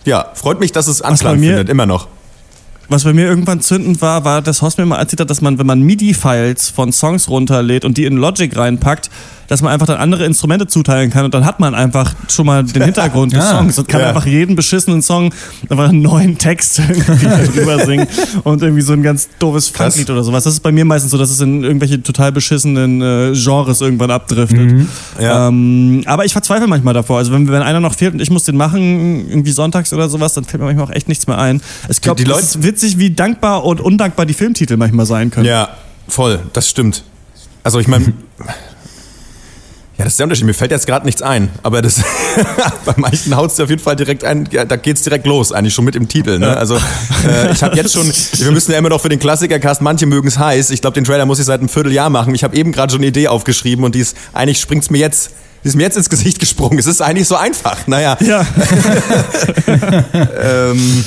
ja, 0.05 0.27
freut 0.35 0.61
mich, 0.61 0.71
dass 0.71 0.87
es 0.87 1.01
Anklang 1.01 1.39
findet, 1.39 1.67
immer 1.67 1.85
noch. 1.85 2.07
Was 2.87 3.03
bei 3.03 3.13
mir 3.13 3.25
irgendwann 3.25 3.61
zündend 3.61 4.01
war, 4.01 4.25
war, 4.25 4.41
dass 4.41 4.61
Horst 4.61 4.77
mir 4.77 4.85
mal 4.85 4.99
erzählt 4.99 5.21
hat, 5.21 5.29
dass 5.29 5.41
man, 5.41 5.57
wenn 5.59 5.65
man 5.65 5.81
MIDI-Files 5.81 6.69
von 6.69 6.91
Songs 6.93 7.27
runterlädt 7.29 7.83
und 7.83 7.97
die 7.97 8.05
in 8.05 8.17
Logic 8.17 8.55
reinpackt, 8.55 9.09
dass 9.51 9.61
man 9.61 9.73
einfach 9.73 9.85
dann 9.85 9.97
andere 9.97 10.23
Instrumente 10.23 10.65
zuteilen 10.65 11.09
kann 11.09 11.25
und 11.25 11.33
dann 11.33 11.43
hat 11.43 11.59
man 11.59 11.75
einfach 11.75 12.15
schon 12.29 12.45
mal 12.45 12.63
den 12.63 12.83
Hintergrund 12.83 13.33
des 13.35 13.49
Songs 13.49 13.77
und 13.77 13.85
kann 13.89 13.99
einfach 13.99 14.25
jeden 14.25 14.55
beschissenen 14.55 15.01
Song 15.01 15.33
einfach 15.67 15.89
einen 15.89 16.01
neuen 16.01 16.37
Text 16.37 16.79
irgendwie 16.89 17.25
drüber 17.59 17.85
singen 17.85 18.07
und 18.45 18.61
irgendwie 18.61 18.81
so 18.81 18.93
ein 18.93 19.03
ganz 19.03 19.27
doofes 19.39 19.67
Funklied 19.67 20.09
oder 20.09 20.23
sowas. 20.23 20.45
Das 20.45 20.53
ist 20.53 20.61
bei 20.61 20.71
mir 20.71 20.85
meistens 20.85 21.11
so, 21.11 21.17
dass 21.17 21.29
es 21.29 21.41
in 21.41 21.65
irgendwelche 21.65 22.01
total 22.01 22.31
beschissenen 22.31 23.01
äh, 23.01 23.33
Genres 23.33 23.81
irgendwann 23.81 24.09
abdriftet. 24.09 24.71
Mhm. 24.71 24.87
Ja. 25.19 25.49
Ähm, 25.49 26.03
aber 26.05 26.23
ich 26.23 26.31
verzweifle 26.31 26.67
manchmal 26.67 26.93
davor. 26.93 27.17
Also 27.17 27.33
wenn, 27.33 27.45
wenn 27.49 27.61
einer 27.61 27.81
noch 27.81 27.95
fehlt 27.95 28.13
und 28.13 28.21
ich 28.21 28.29
muss 28.29 28.45
den 28.45 28.55
machen, 28.55 29.27
irgendwie 29.27 29.51
sonntags 29.51 29.91
oder 29.91 30.07
sowas, 30.07 30.33
dann 30.33 30.45
fällt 30.45 30.61
mir 30.61 30.67
manchmal 30.67 30.85
auch 30.85 30.95
echt 30.95 31.09
nichts 31.09 31.27
mehr 31.27 31.37
ein. 31.37 31.61
Ich 31.89 31.99
glaube, 31.99 32.23
es 32.23 32.55
ist 32.55 32.63
witzig, 32.63 32.99
wie 32.99 33.09
dankbar 33.09 33.65
und 33.65 33.81
undankbar 33.81 34.25
die 34.25 34.33
Filmtitel 34.33 34.77
manchmal 34.77 35.05
sein 35.05 35.29
können. 35.29 35.45
Ja, 35.45 35.71
voll, 36.07 36.39
das 36.53 36.69
stimmt. 36.69 37.03
Also 37.63 37.79
ich 37.79 37.89
meine, 37.89 38.13
Ja, 40.01 40.05
das 40.05 40.13
ist 40.13 40.19
der 40.19 40.23
Unterschied. 40.23 40.47
Mir 40.47 40.55
fällt 40.55 40.71
jetzt 40.71 40.87
gerade 40.87 41.05
nichts 41.05 41.21
ein. 41.21 41.49
Aber 41.61 41.83
das 41.83 42.01
bei 42.85 42.93
manchen 42.97 43.35
haut 43.35 43.51
es 43.51 43.59
auf 43.59 43.69
jeden 43.69 43.83
Fall 43.83 43.95
direkt 43.95 44.23
ein. 44.23 44.49
Ja, 44.51 44.65
da 44.65 44.75
geht's 44.75 45.03
direkt 45.03 45.27
los, 45.27 45.51
eigentlich 45.51 45.75
schon 45.75 45.85
mit 45.85 45.95
im 45.95 46.07
Titel. 46.07 46.39
Ne? 46.39 46.57
Also 46.57 46.77
äh, 47.27 47.51
ich 47.51 47.61
habe 47.61 47.75
jetzt 47.75 47.93
schon, 47.93 48.07
wir 48.33 48.51
müssen 48.51 48.71
ja 48.71 48.79
immer 48.79 48.89
noch 48.89 48.99
für 48.99 49.09
den 49.09 49.19
Klassikercast, 49.19 49.79
manche 49.83 50.07
mögen 50.07 50.27
es 50.27 50.39
heiß. 50.39 50.71
Ich 50.71 50.81
glaube, 50.81 50.95
den 50.95 51.03
Trailer 51.03 51.27
muss 51.27 51.37
ich 51.37 51.45
seit 51.45 51.59
einem 51.59 51.69
Vierteljahr 51.69 52.09
machen. 52.09 52.33
Ich 52.33 52.43
habe 52.43 52.55
eben 52.55 52.71
gerade 52.71 52.91
schon 52.91 53.01
eine 53.01 53.09
Idee 53.09 53.27
aufgeschrieben 53.27 53.85
und 53.85 53.93
die 53.93 53.99
ist, 53.99 54.17
eigentlich 54.33 54.59
springt's 54.59 54.89
mir 54.89 54.97
jetzt 54.97 55.29
die 55.63 55.67
ist 55.67 55.75
mir 55.75 55.83
jetzt 55.83 55.97
ins 55.97 56.09
Gesicht 56.09 56.39
gesprungen. 56.39 56.79
Es 56.79 56.87
ist 56.87 57.03
eigentlich 57.03 57.27
so 57.27 57.35
einfach. 57.35 57.85
Naja. 57.85 58.17
Ja. 58.21 58.43
ähm, 60.43 61.05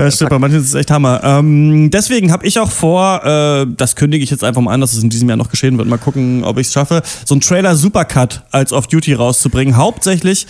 ja, 0.00 0.10
stimmt, 0.10 0.30
bei 0.30 0.38
manchen 0.38 0.60
ist 0.60 0.68
es 0.68 0.74
echt 0.74 0.90
Hammer. 0.90 1.20
Ähm, 1.22 1.90
deswegen 1.90 2.32
habe 2.32 2.46
ich 2.46 2.58
auch 2.58 2.70
vor, 2.70 3.24
äh, 3.24 3.66
das 3.76 3.96
kündige 3.96 4.24
ich 4.24 4.30
jetzt 4.30 4.44
einfach 4.44 4.60
mal 4.60 4.72
an, 4.72 4.80
dass 4.80 4.92
es 4.92 5.02
in 5.02 5.10
diesem 5.10 5.28
Jahr 5.28 5.36
noch 5.36 5.50
geschehen 5.50 5.76
wird. 5.78 5.88
Mal 5.88 5.98
gucken, 5.98 6.42
ob 6.44 6.58
ich 6.58 6.68
es 6.68 6.72
schaffe, 6.72 7.02
so 7.24 7.34
einen 7.34 7.40
Trailer 7.40 7.76
Supercut 7.76 8.42
als 8.50 8.72
Off-Duty 8.72 9.14
rauszubringen. 9.14 9.76
Hauptsächlich 9.76 10.46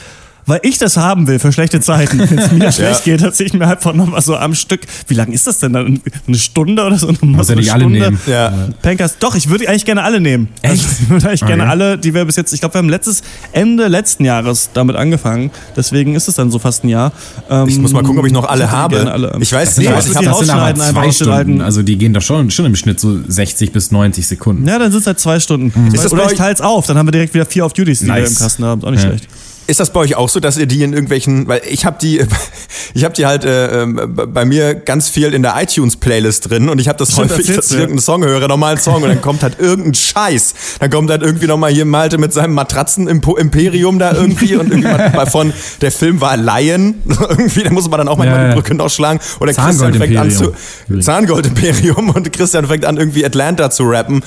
weil 0.46 0.60
ich 0.62 0.78
das 0.78 0.96
haben 0.96 1.26
will 1.26 1.38
für 1.38 1.52
schlechte 1.52 1.80
Zeiten. 1.80 2.18
Wenn 2.18 2.38
es 2.38 2.52
mir 2.52 2.72
schlecht 2.72 3.04
geht, 3.04 3.22
dass 3.22 3.40
ich 3.40 3.52
mir 3.52 3.66
einfach 3.66 3.94
nochmal 3.94 4.22
so 4.22 4.36
am 4.36 4.54
Stück. 4.54 4.80
Wie 5.08 5.14
lang 5.14 5.32
ist 5.32 5.46
das 5.46 5.58
denn 5.58 5.72
dann? 5.72 6.00
Eine 6.26 6.38
Stunde 6.38 6.84
oder 6.84 6.98
so? 6.98 7.12
Muss 7.20 7.48
ja 7.48 7.54
nicht 7.54 7.72
alle 7.72 7.88
nehmen. 7.88 8.18
Ja. 8.26 8.52
Pankers. 8.82 9.18
Doch, 9.18 9.34
ich 9.34 9.48
würde 9.48 9.68
eigentlich 9.68 9.84
gerne 9.84 10.02
alle 10.02 10.20
nehmen. 10.20 10.48
Echt? 10.62 10.72
Also, 10.72 10.86
ich 11.02 11.10
würde 11.10 11.28
eigentlich 11.28 11.42
okay. 11.42 11.56
gerne 11.56 11.70
alle, 11.70 11.98
die 11.98 12.14
wir 12.14 12.24
bis 12.24 12.36
jetzt, 12.36 12.52
ich 12.52 12.60
glaube, 12.60 12.74
wir 12.74 12.78
haben 12.78 12.88
letztes 12.88 13.22
Ende 13.52 13.88
letzten 13.88 14.24
Jahres 14.24 14.70
damit 14.72 14.96
angefangen. 14.96 15.50
Deswegen 15.76 16.14
ist 16.14 16.28
es 16.28 16.34
dann 16.34 16.50
so 16.50 16.58
fast 16.58 16.84
ein 16.84 16.88
Jahr. 16.88 17.12
Ähm, 17.48 17.68
ich 17.68 17.78
muss 17.78 17.92
mal 17.92 18.02
gucken, 18.02 18.18
ob 18.18 18.26
ich 18.26 18.32
noch 18.32 18.48
alle 18.48 18.70
habe. 18.70 19.10
Alle. 19.10 19.36
Ich 19.40 19.52
weiß 19.52 19.78
nicht, 19.78 19.92
was 19.92 20.08
ich 20.08 20.16
habe. 20.16 20.26
Das 20.26 20.38
sind 20.38 20.50
aber 20.50 20.74
zwei 20.74 21.12
Stunden. 21.12 21.60
Also 21.60 21.82
die 21.82 21.96
gehen 21.96 22.14
doch 22.14 22.22
schon, 22.22 22.50
schon 22.50 22.66
im 22.66 22.76
Schnitt 22.76 23.00
so 23.00 23.18
60 23.26 23.72
bis 23.72 23.90
90 23.90 24.26
Sekunden. 24.26 24.66
Ja, 24.66 24.78
dann 24.78 24.90
sind 24.90 25.00
es 25.00 25.06
halt 25.06 25.18
zwei 25.18 25.40
Stunden. 25.40 25.72
Mhm. 25.74 25.98
Oder 26.10 26.30
ich 26.30 26.38
teile 26.38 26.54
es 26.54 26.60
auf, 26.60 26.86
dann 26.86 26.98
haben 26.98 27.06
wir 27.06 27.12
direkt 27.12 27.34
wieder 27.34 27.46
vier 27.46 27.66
auf 27.66 27.72
Duties, 27.72 28.00
die 28.00 28.06
nice. 28.06 28.22
wir 28.22 28.28
im 28.28 28.34
Kasten 28.36 28.64
haben. 28.64 28.80
Ist 28.80 28.86
auch 28.86 28.90
nicht 28.90 29.02
ja. 29.02 29.08
schlecht. 29.08 29.28
Ist 29.70 29.78
das 29.78 29.92
bei 29.92 30.00
euch 30.00 30.16
auch 30.16 30.28
so, 30.28 30.40
dass 30.40 30.56
ihr 30.56 30.66
die 30.66 30.82
in 30.82 30.92
irgendwelchen, 30.92 31.46
weil 31.46 31.62
ich 31.64 31.86
habe 31.86 31.96
die, 32.02 32.24
ich 32.94 33.04
habe 33.04 33.14
die 33.14 33.24
halt 33.24 33.44
äh, 33.44 33.82
ähm, 33.82 34.00
bei 34.14 34.44
mir 34.44 34.74
ganz 34.74 35.08
viel 35.08 35.32
in 35.32 35.42
der 35.42 35.54
iTunes-Playlist 35.56 36.50
drin 36.50 36.68
und 36.68 36.80
ich 36.80 36.88
habe 36.88 36.98
das 36.98 37.12
Stimmt, 37.12 37.30
häufig, 37.30 37.48
erzählst 37.48 37.58
dass 37.58 37.70
ich 37.70 37.76
irgendeinen 37.76 38.00
Song 38.00 38.24
höre, 38.24 38.48
nochmal 38.48 38.72
einen 38.72 38.80
Song 38.80 39.00
und 39.00 39.08
dann 39.08 39.20
kommt 39.20 39.44
halt 39.44 39.60
irgendein 39.60 39.94
Scheiß. 39.94 40.54
Dann 40.80 40.90
kommt 40.90 41.08
halt 41.08 41.22
irgendwie 41.22 41.46
nochmal 41.46 41.70
hier 41.70 41.84
Malte 41.84 42.18
mit 42.18 42.32
seinem 42.32 42.54
Matratzen-Imperium 42.54 44.00
da 44.00 44.12
irgendwie 44.12 44.56
und 44.56 44.72
irgendwie 44.72 44.88
mal 44.88 45.26
von, 45.30 45.52
der 45.80 45.92
Film 45.92 46.20
war 46.20 46.36
Lion, 46.36 46.96
irgendwie, 47.28 47.62
da 47.62 47.70
muss 47.70 47.88
man 47.88 47.98
dann 47.98 48.08
auch 48.08 48.16
manchmal 48.16 48.38
Ja, 48.38 48.44
ja. 48.46 48.54
die 48.54 48.60
Brücke 48.60 48.74
noch 48.74 48.90
schlagen. 48.90 49.20
Oder 49.38 49.54
Christian 49.54 49.94
fängt 49.94 50.16
an 50.16 50.32
zu, 50.32 50.52
Zahngold-Imperium. 51.00 52.10
Und 52.10 52.32
Christian 52.32 52.66
fängt 52.66 52.84
an 52.84 52.96
irgendwie 52.96 53.24
Atlanta 53.24 53.70
zu 53.70 53.84
rappen. 53.84 54.22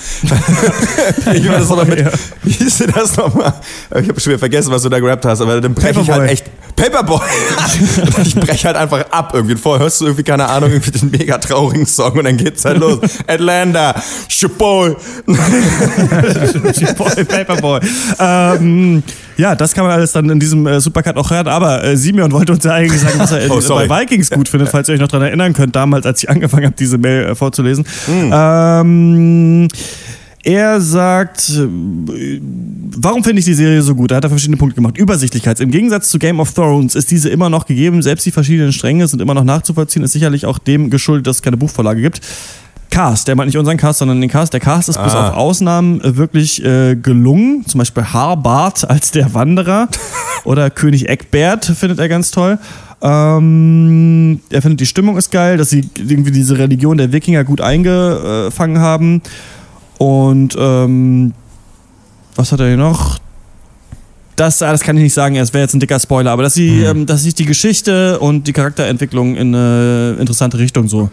ich 1.34 1.50
war 1.50 1.60
das 1.60 1.70
aber 1.70 1.84
mit, 1.84 2.06
wie 2.44 2.52
hieß 2.52 2.78
denn 2.78 2.94
das 2.96 3.18
nochmal? 3.18 3.54
Ich 3.92 4.08
habe 4.08 4.20
schon 4.20 4.32
wieder 4.32 4.40
vergessen, 4.40 4.72
was 4.72 4.84
du 4.84 4.90
da 4.90 5.00
gerappt 5.00 5.26
hast, 5.26 5.33
aber 5.42 5.62
dann 5.62 5.74
breche 5.74 6.02
ich 6.02 6.10
halt 6.10 6.30
echt, 6.30 6.46
Paperboy! 6.76 7.20
Ich 8.24 8.36
breche 8.36 8.68
halt 8.68 8.78
einfach 8.78 9.06
ab 9.12 9.32
irgendwie. 9.34 9.54
Und 9.54 9.60
vorher 9.60 9.84
hörst 9.84 10.02
du 10.02 10.06
irgendwie, 10.06 10.24
keine 10.24 10.48
Ahnung, 10.48 10.72
irgendwie 10.72 10.92
den 10.92 11.12
mega 11.12 11.38
traurigen 11.38 11.86
Song 11.86 12.14
und 12.14 12.24
dann 12.24 12.38
geht's 12.38 12.66
halt 12.66 12.80
los. 12.80 13.00
Atlanta, 13.28 13.96
Chapeau. 14.30 14.96
Boy, 16.98 17.24
Paperboy. 17.26 17.80
ähm, 18.20 19.04
ja, 19.38 19.56
das 19.56 19.74
kann 19.74 19.86
man 19.86 19.94
alles 19.94 20.12
dann 20.12 20.30
in 20.30 20.40
diesem 20.40 20.66
äh, 20.68 20.80
Supercut 20.80 21.18
auch 21.18 21.30
hören. 21.30 21.48
Aber 21.48 21.84
äh, 21.84 21.98
Simeon 21.98 22.32
wollte 22.32 22.54
uns 22.54 22.64
ja 22.64 22.72
eigentlich 22.74 23.02
sagen, 23.02 23.20
was 23.20 23.32
er 23.32 23.50
Oh, 23.52 23.60
bei 23.76 24.02
Vikings 24.02 24.30
gut 24.30 24.48
findet, 24.48 24.70
falls 24.70 24.88
ihr 24.90 24.96
euch 24.96 25.02
noch 25.02 25.08
daran 25.08 25.28
erinnern 25.28 25.54
könnt, 25.54 25.76
damals, 25.76 26.06
als 26.06 26.24
ich 26.24 26.30
angefangen 26.30 26.66
habe, 26.66 26.76
diese 26.78 26.98
Mail 26.98 27.26
äh, 27.26 27.36
vorzulesen. 27.36 27.86
Ähm, 28.10 29.68
er 30.44 30.82
sagt, 30.82 31.50
äh, 31.50 32.40
warum 32.98 33.24
finde 33.24 33.40
ich 33.40 33.46
die 33.46 33.54
Serie 33.54 33.82
so 33.82 33.96
gut? 33.96 34.12
Da 34.12 34.18
hat 34.18 34.24
er 34.26 34.30
verschiedene 34.30 34.58
Punkte 34.58 34.76
gemacht. 34.76 34.98
Übersichtlichkeit. 34.98 35.60
Im 35.62 35.72
Gegensatz 35.72 36.10
zu 36.10 36.20
Game 36.20 36.40
of 36.40 36.52
Thrones 36.54 36.96
ist 36.96 37.10
diese 37.12 37.30
immer 37.30 37.50
noch 37.50 37.66
gegeben. 37.66 38.02
Selbst 38.02 38.26
die 38.26 38.32
verschiedenen 38.32 38.74
Stränge 38.74 39.08
sind 39.08 39.22
immer 39.22 39.34
noch 39.34 39.46
nachzuvollziehen. 39.46 40.04
Ist 40.04 40.12
sicherlich 40.12 40.46
auch 40.46 40.58
dem 40.60 40.90
geschuldet, 40.90 41.28
dass 41.28 41.38
es 41.38 41.42
keine 41.42 41.58
Buchvorlage 41.58 42.02
gibt. 42.02 42.22
Cast, 42.90 43.28
der 43.28 43.36
meint 43.36 43.48
nicht 43.48 43.58
unseren 43.58 43.78
Cast, 43.78 44.00
sondern 44.00 44.22
den 44.22 44.30
Cast. 44.30 44.54
Der 44.54 44.60
Cast 44.60 44.90
ist 44.90 45.02
bis 45.02 45.14
Ah. 45.16 45.30
auf 45.30 45.36
Ausnahmen 45.36 46.00
äh, 46.02 46.16
wirklich 46.16 46.64
äh, 46.64 46.96
gelungen. 46.96 47.66
Zum 47.66 47.80
Beispiel 47.80 48.04
Harbart 48.04 48.88
als 48.88 49.10
der 49.12 49.34
Wanderer 49.34 49.88
oder 50.44 50.70
König 50.70 51.10
Eckbert 51.10 51.66
findet 51.66 51.98
er 52.00 52.08
ganz 52.10 52.30
toll. 52.30 52.60
Ähm, 53.02 54.40
er 54.50 54.62
findet 54.62 54.80
die 54.82 54.86
Stimmung 54.86 55.18
ist 55.18 55.32
geil, 55.32 55.58
dass 55.58 55.70
sie 55.72 55.90
irgendwie 55.98 56.32
diese 56.32 56.58
Religion 56.58 56.98
der 56.98 57.12
Wikinger 57.12 57.44
gut 57.44 57.62
eingefangen 57.62 58.80
haben. 58.80 59.22
Und 59.98 60.56
ähm, 60.58 61.34
was 62.36 62.52
hat 62.52 62.60
er 62.60 62.68
hier 62.68 62.78
noch? 62.78 63.20
Das, 64.36 64.62
ah, 64.64 64.72
das 64.72 64.82
kann 64.82 64.98
ich 64.98 65.04
nicht 65.04 65.14
sagen, 65.14 65.36
es 65.36 65.54
wäre 65.54 65.64
jetzt 65.64 65.76
ein 65.76 65.80
dicker 65.80 66.00
Spoiler, 66.00 66.32
aber 66.32 66.44
dass 66.44 66.56
sie, 66.56 66.82
ähm, 66.82 67.06
dass 67.06 67.24
sich 67.24 67.36
die 67.36 67.46
Geschichte 67.46 68.20
und 68.20 68.48
die 68.48 68.54
Charakterentwicklung 68.54 69.36
in 69.36 69.54
eine 69.54 70.18
interessante 70.20 70.58
Richtung 70.58 70.88
so 70.88 71.10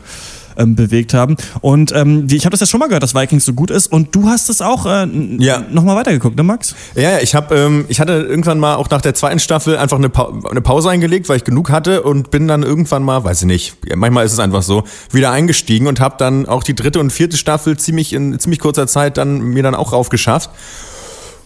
ähm, 0.56 0.74
bewegt 0.76 1.14
haben. 1.14 1.36
Und 1.60 1.92
ähm, 1.94 2.26
ich 2.30 2.44
habe 2.44 2.50
das 2.52 2.60
ja 2.60 2.66
schon 2.66 2.80
mal 2.80 2.86
gehört, 2.86 3.02
dass 3.02 3.14
Vikings 3.14 3.44
so 3.44 3.52
gut 3.52 3.70
ist 3.70 3.86
und 3.92 4.14
du 4.14 4.28
hast 4.28 4.50
es 4.50 4.60
auch 4.62 4.86
äh, 4.86 5.06
Ja. 5.38 5.62
nochmal 5.70 5.96
weitergeguckt, 5.96 6.36
ne 6.36 6.42
Max? 6.42 6.74
Ja, 6.94 7.02
ja, 7.12 7.18
ich 7.20 7.34
habe, 7.34 7.54
ähm, 7.56 7.84
ich 7.88 8.00
hatte 8.00 8.12
irgendwann 8.12 8.58
mal 8.58 8.74
auch 8.76 8.88
nach 8.90 9.00
der 9.00 9.14
zweiten 9.14 9.38
Staffel 9.38 9.76
einfach 9.76 9.96
eine, 9.98 10.08
pa 10.08 10.30
eine 10.50 10.60
Pause 10.60 10.90
eingelegt, 10.90 11.28
weil 11.28 11.36
ich 11.36 11.44
genug 11.44 11.70
hatte 11.70 12.02
und 12.02 12.30
bin 12.30 12.48
dann 12.48 12.62
irgendwann 12.62 13.02
mal, 13.02 13.24
weiß 13.24 13.42
ich 13.42 13.46
nicht, 13.46 13.76
manchmal 13.96 14.26
ist 14.26 14.32
es 14.32 14.38
einfach 14.38 14.62
so, 14.62 14.84
wieder 15.12 15.30
eingestiegen 15.30 15.86
und 15.86 16.00
habe 16.00 16.16
dann 16.18 16.46
auch 16.46 16.62
die 16.62 16.74
dritte 16.74 17.00
und 17.00 17.10
vierte 17.12 17.36
Staffel 17.36 17.76
ziemlich 17.78 18.12
in 18.12 18.38
ziemlich 18.38 18.60
kurzer 18.60 18.86
Zeit 18.86 19.16
dann 19.16 19.40
mir 19.40 19.62
dann 19.62 19.74
auch 19.74 19.92
raufgeschafft. 19.92 20.50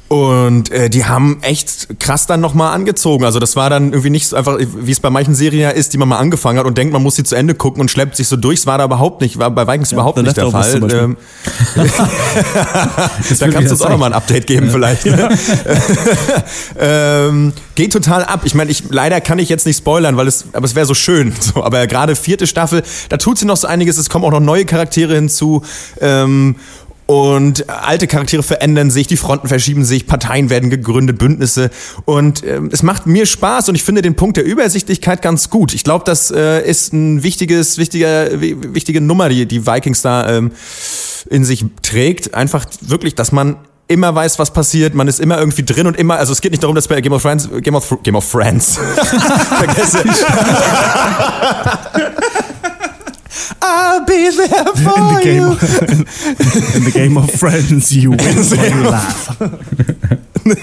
Und 0.08 0.70
äh, 0.70 0.90
die 0.90 1.06
haben 1.06 1.38
echt 1.40 1.98
krass 1.98 2.26
dann 2.26 2.40
nochmal 2.40 2.74
angezogen. 2.74 3.24
Also 3.24 3.38
das 3.38 3.56
war 3.56 3.70
dann 3.70 3.92
irgendwie 3.92 4.10
nicht 4.10 4.28
so 4.28 4.36
einfach, 4.36 4.58
wie 4.58 4.90
es 4.90 5.00
bei 5.00 5.08
manchen 5.08 5.34
Serien 5.34 5.62
ja 5.62 5.70
ist, 5.70 5.94
die 5.94 5.98
man 5.98 6.08
mal 6.08 6.18
angefangen 6.18 6.58
hat 6.58 6.66
und 6.66 6.76
denkt, 6.76 6.92
man 6.92 7.02
muss 7.02 7.16
sie 7.16 7.24
zu 7.24 7.34
Ende 7.34 7.54
gucken 7.54 7.80
und 7.80 7.90
schleppt 7.90 8.14
sich 8.14 8.28
so 8.28 8.36
durch. 8.36 8.60
Das 8.60 8.66
war 8.66 8.76
da 8.78 8.84
überhaupt 8.84 9.22
nicht, 9.22 9.38
war 9.38 9.50
bei 9.50 9.66
Vikings 9.66 9.92
überhaupt 9.92 10.18
The 10.18 10.24
nicht 10.24 10.36
der 10.36 10.50
Fall. 10.50 10.74
Ähm, 10.92 11.16
da 11.74 13.48
kannst 13.48 13.68
du 13.68 13.72
uns 13.72 13.82
auch 13.82 13.88
nochmal 13.88 14.10
ein 14.10 14.16
Update 14.16 14.46
geben 14.46 14.70
vielleicht. 14.70 15.06
ne? 15.06 15.30
ähm, 16.78 17.52
geht 17.74 17.92
total 17.92 18.24
ab. 18.24 18.42
Ich 18.44 18.54
meine, 18.54 18.70
ich, 18.70 18.84
leider 18.90 19.22
kann 19.22 19.38
ich 19.38 19.48
jetzt 19.48 19.64
nicht 19.64 19.78
spoilern, 19.78 20.18
weil 20.18 20.28
es, 20.28 20.44
aber 20.52 20.66
es 20.66 20.74
wäre 20.74 20.86
so 20.86 20.94
schön. 20.94 21.32
So, 21.40 21.64
aber 21.64 21.86
gerade 21.86 22.14
vierte 22.14 22.46
Staffel, 22.46 22.82
da 23.08 23.16
tut 23.16 23.38
sie 23.38 23.46
noch 23.46 23.56
so 23.56 23.66
einiges. 23.66 23.96
Es 23.96 24.10
kommen 24.10 24.26
auch 24.26 24.30
noch 24.30 24.40
neue 24.40 24.66
Charaktere 24.66 25.14
hinzu. 25.14 25.62
Ähm, 26.00 26.56
und 27.06 27.68
alte 27.68 28.06
Charaktere 28.06 28.42
verändern 28.42 28.90
sich, 28.90 29.06
die 29.06 29.16
Fronten 29.16 29.46
verschieben 29.48 29.84
sich, 29.84 30.06
Parteien 30.06 30.48
werden 30.50 30.70
gegründet, 30.70 31.18
Bündnisse. 31.18 31.70
Und 32.06 32.42
ähm, 32.46 32.70
es 32.72 32.82
macht 32.82 33.06
mir 33.06 33.26
Spaß 33.26 33.68
und 33.68 33.74
ich 33.74 33.82
finde 33.82 34.00
den 34.02 34.14
Punkt 34.16 34.36
der 34.38 34.44
Übersichtlichkeit 34.44 35.20
ganz 35.20 35.50
gut. 35.50 35.74
Ich 35.74 35.84
glaube, 35.84 36.04
das 36.06 36.30
äh, 36.30 36.60
ist 36.68 36.92
ein 36.92 37.22
wichtiges, 37.22 37.76
wichtiger, 37.78 38.40
wi- 38.40 38.56
wichtige 38.74 39.00
Nummer, 39.00 39.28
die 39.28 39.46
die 39.46 39.66
Vikings 39.66 40.00
da 40.02 40.28
ähm, 40.36 40.52
in 41.28 41.44
sich 41.44 41.64
trägt. 41.82 42.34
Einfach 42.34 42.64
wirklich, 42.80 43.14
dass 43.14 43.32
man 43.32 43.56
immer 43.86 44.14
weiß, 44.14 44.38
was 44.38 44.50
passiert, 44.50 44.94
man 44.94 45.08
ist 45.08 45.20
immer 45.20 45.36
irgendwie 45.38 45.62
drin 45.62 45.86
und 45.86 45.98
immer, 45.98 46.16
also 46.16 46.32
es 46.32 46.40
geht 46.40 46.52
nicht 46.52 46.62
darum, 46.62 46.74
dass 46.74 46.88
bei 46.88 47.02
Game 47.02 47.12
of 47.12 47.20
Friends, 47.20 47.50
Game 47.60 47.74
of, 47.74 47.98
Game 48.02 48.16
of 48.16 48.24
Friends, 48.24 48.78
vergesse. 49.58 50.02
I'll 53.66 54.04
be 54.04 54.28
there 54.30 54.44
In 54.68 54.74
the, 54.74 55.20
game 55.24 55.42
you. 55.42 55.52
of, 55.52 55.62
in 56.76 56.84
the 56.84 56.90
game 56.92 57.16
of 57.16 57.30
Friends, 57.30 57.96
you 57.96 58.10
win 58.12 58.20
or 58.20 58.66
you 58.66 58.90
laugh. 58.90 59.38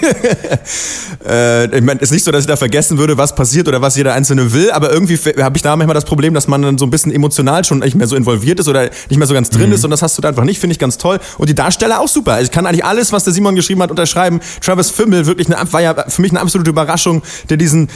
Äh, 1.24 1.66
ich 1.76 1.84
meine, 1.84 2.00
es 2.00 2.08
ist 2.08 2.12
nicht 2.12 2.24
so, 2.24 2.32
dass 2.32 2.40
ich 2.40 2.46
da 2.48 2.56
vergessen 2.56 2.98
würde, 2.98 3.16
was 3.16 3.34
passiert 3.34 3.68
oder 3.68 3.80
was 3.80 3.96
jeder 3.96 4.14
Einzelne 4.14 4.52
will, 4.52 4.72
aber 4.72 4.90
irgendwie 4.90 5.16
habe 5.16 5.56
ich 5.56 5.62
da 5.62 5.76
manchmal 5.76 5.94
das 5.94 6.04
Problem, 6.04 6.34
dass 6.34 6.48
man 6.48 6.62
dann 6.62 6.78
so 6.78 6.84
ein 6.84 6.90
bisschen 6.90 7.12
emotional 7.12 7.64
schon 7.64 7.78
nicht 7.78 7.94
mehr 7.94 8.08
so 8.08 8.16
involviert 8.16 8.58
ist 8.58 8.66
oder 8.66 8.90
nicht 9.08 9.18
mehr 9.18 9.26
so 9.28 9.34
ganz 9.34 9.48
drin 9.50 9.70
ist 9.70 9.84
und 9.84 9.90
das 9.90 10.02
hast 10.02 10.18
du 10.18 10.22
da 10.22 10.30
einfach 10.30 10.42
nicht, 10.42 10.58
finde 10.58 10.72
ich 10.72 10.80
ganz 10.80 10.98
toll. 10.98 11.20
Und 11.38 11.48
die 11.48 11.54
Darsteller 11.54 12.00
auch 12.00 12.08
super. 12.08 12.32
Also 12.32 12.46
ich 12.46 12.50
kann 12.50 12.66
eigentlich 12.66 12.84
alles, 12.84 13.12
was 13.12 13.22
der 13.24 13.32
Simon 13.32 13.54
geschrieben 13.54 13.82
hat, 13.82 13.90
unterschreiben. 13.90 14.40
Travis 14.60 14.90
Fimmel, 14.90 15.26
wirklich 15.26 15.46
eine, 15.46 15.72
war 15.72 15.80
ja 15.80 15.94
für 16.08 16.22
mich 16.22 16.32
eine 16.32 16.40
absolute 16.40 16.70
Überraschung, 16.70 17.22
der 17.48 17.56
diesen 17.56 17.88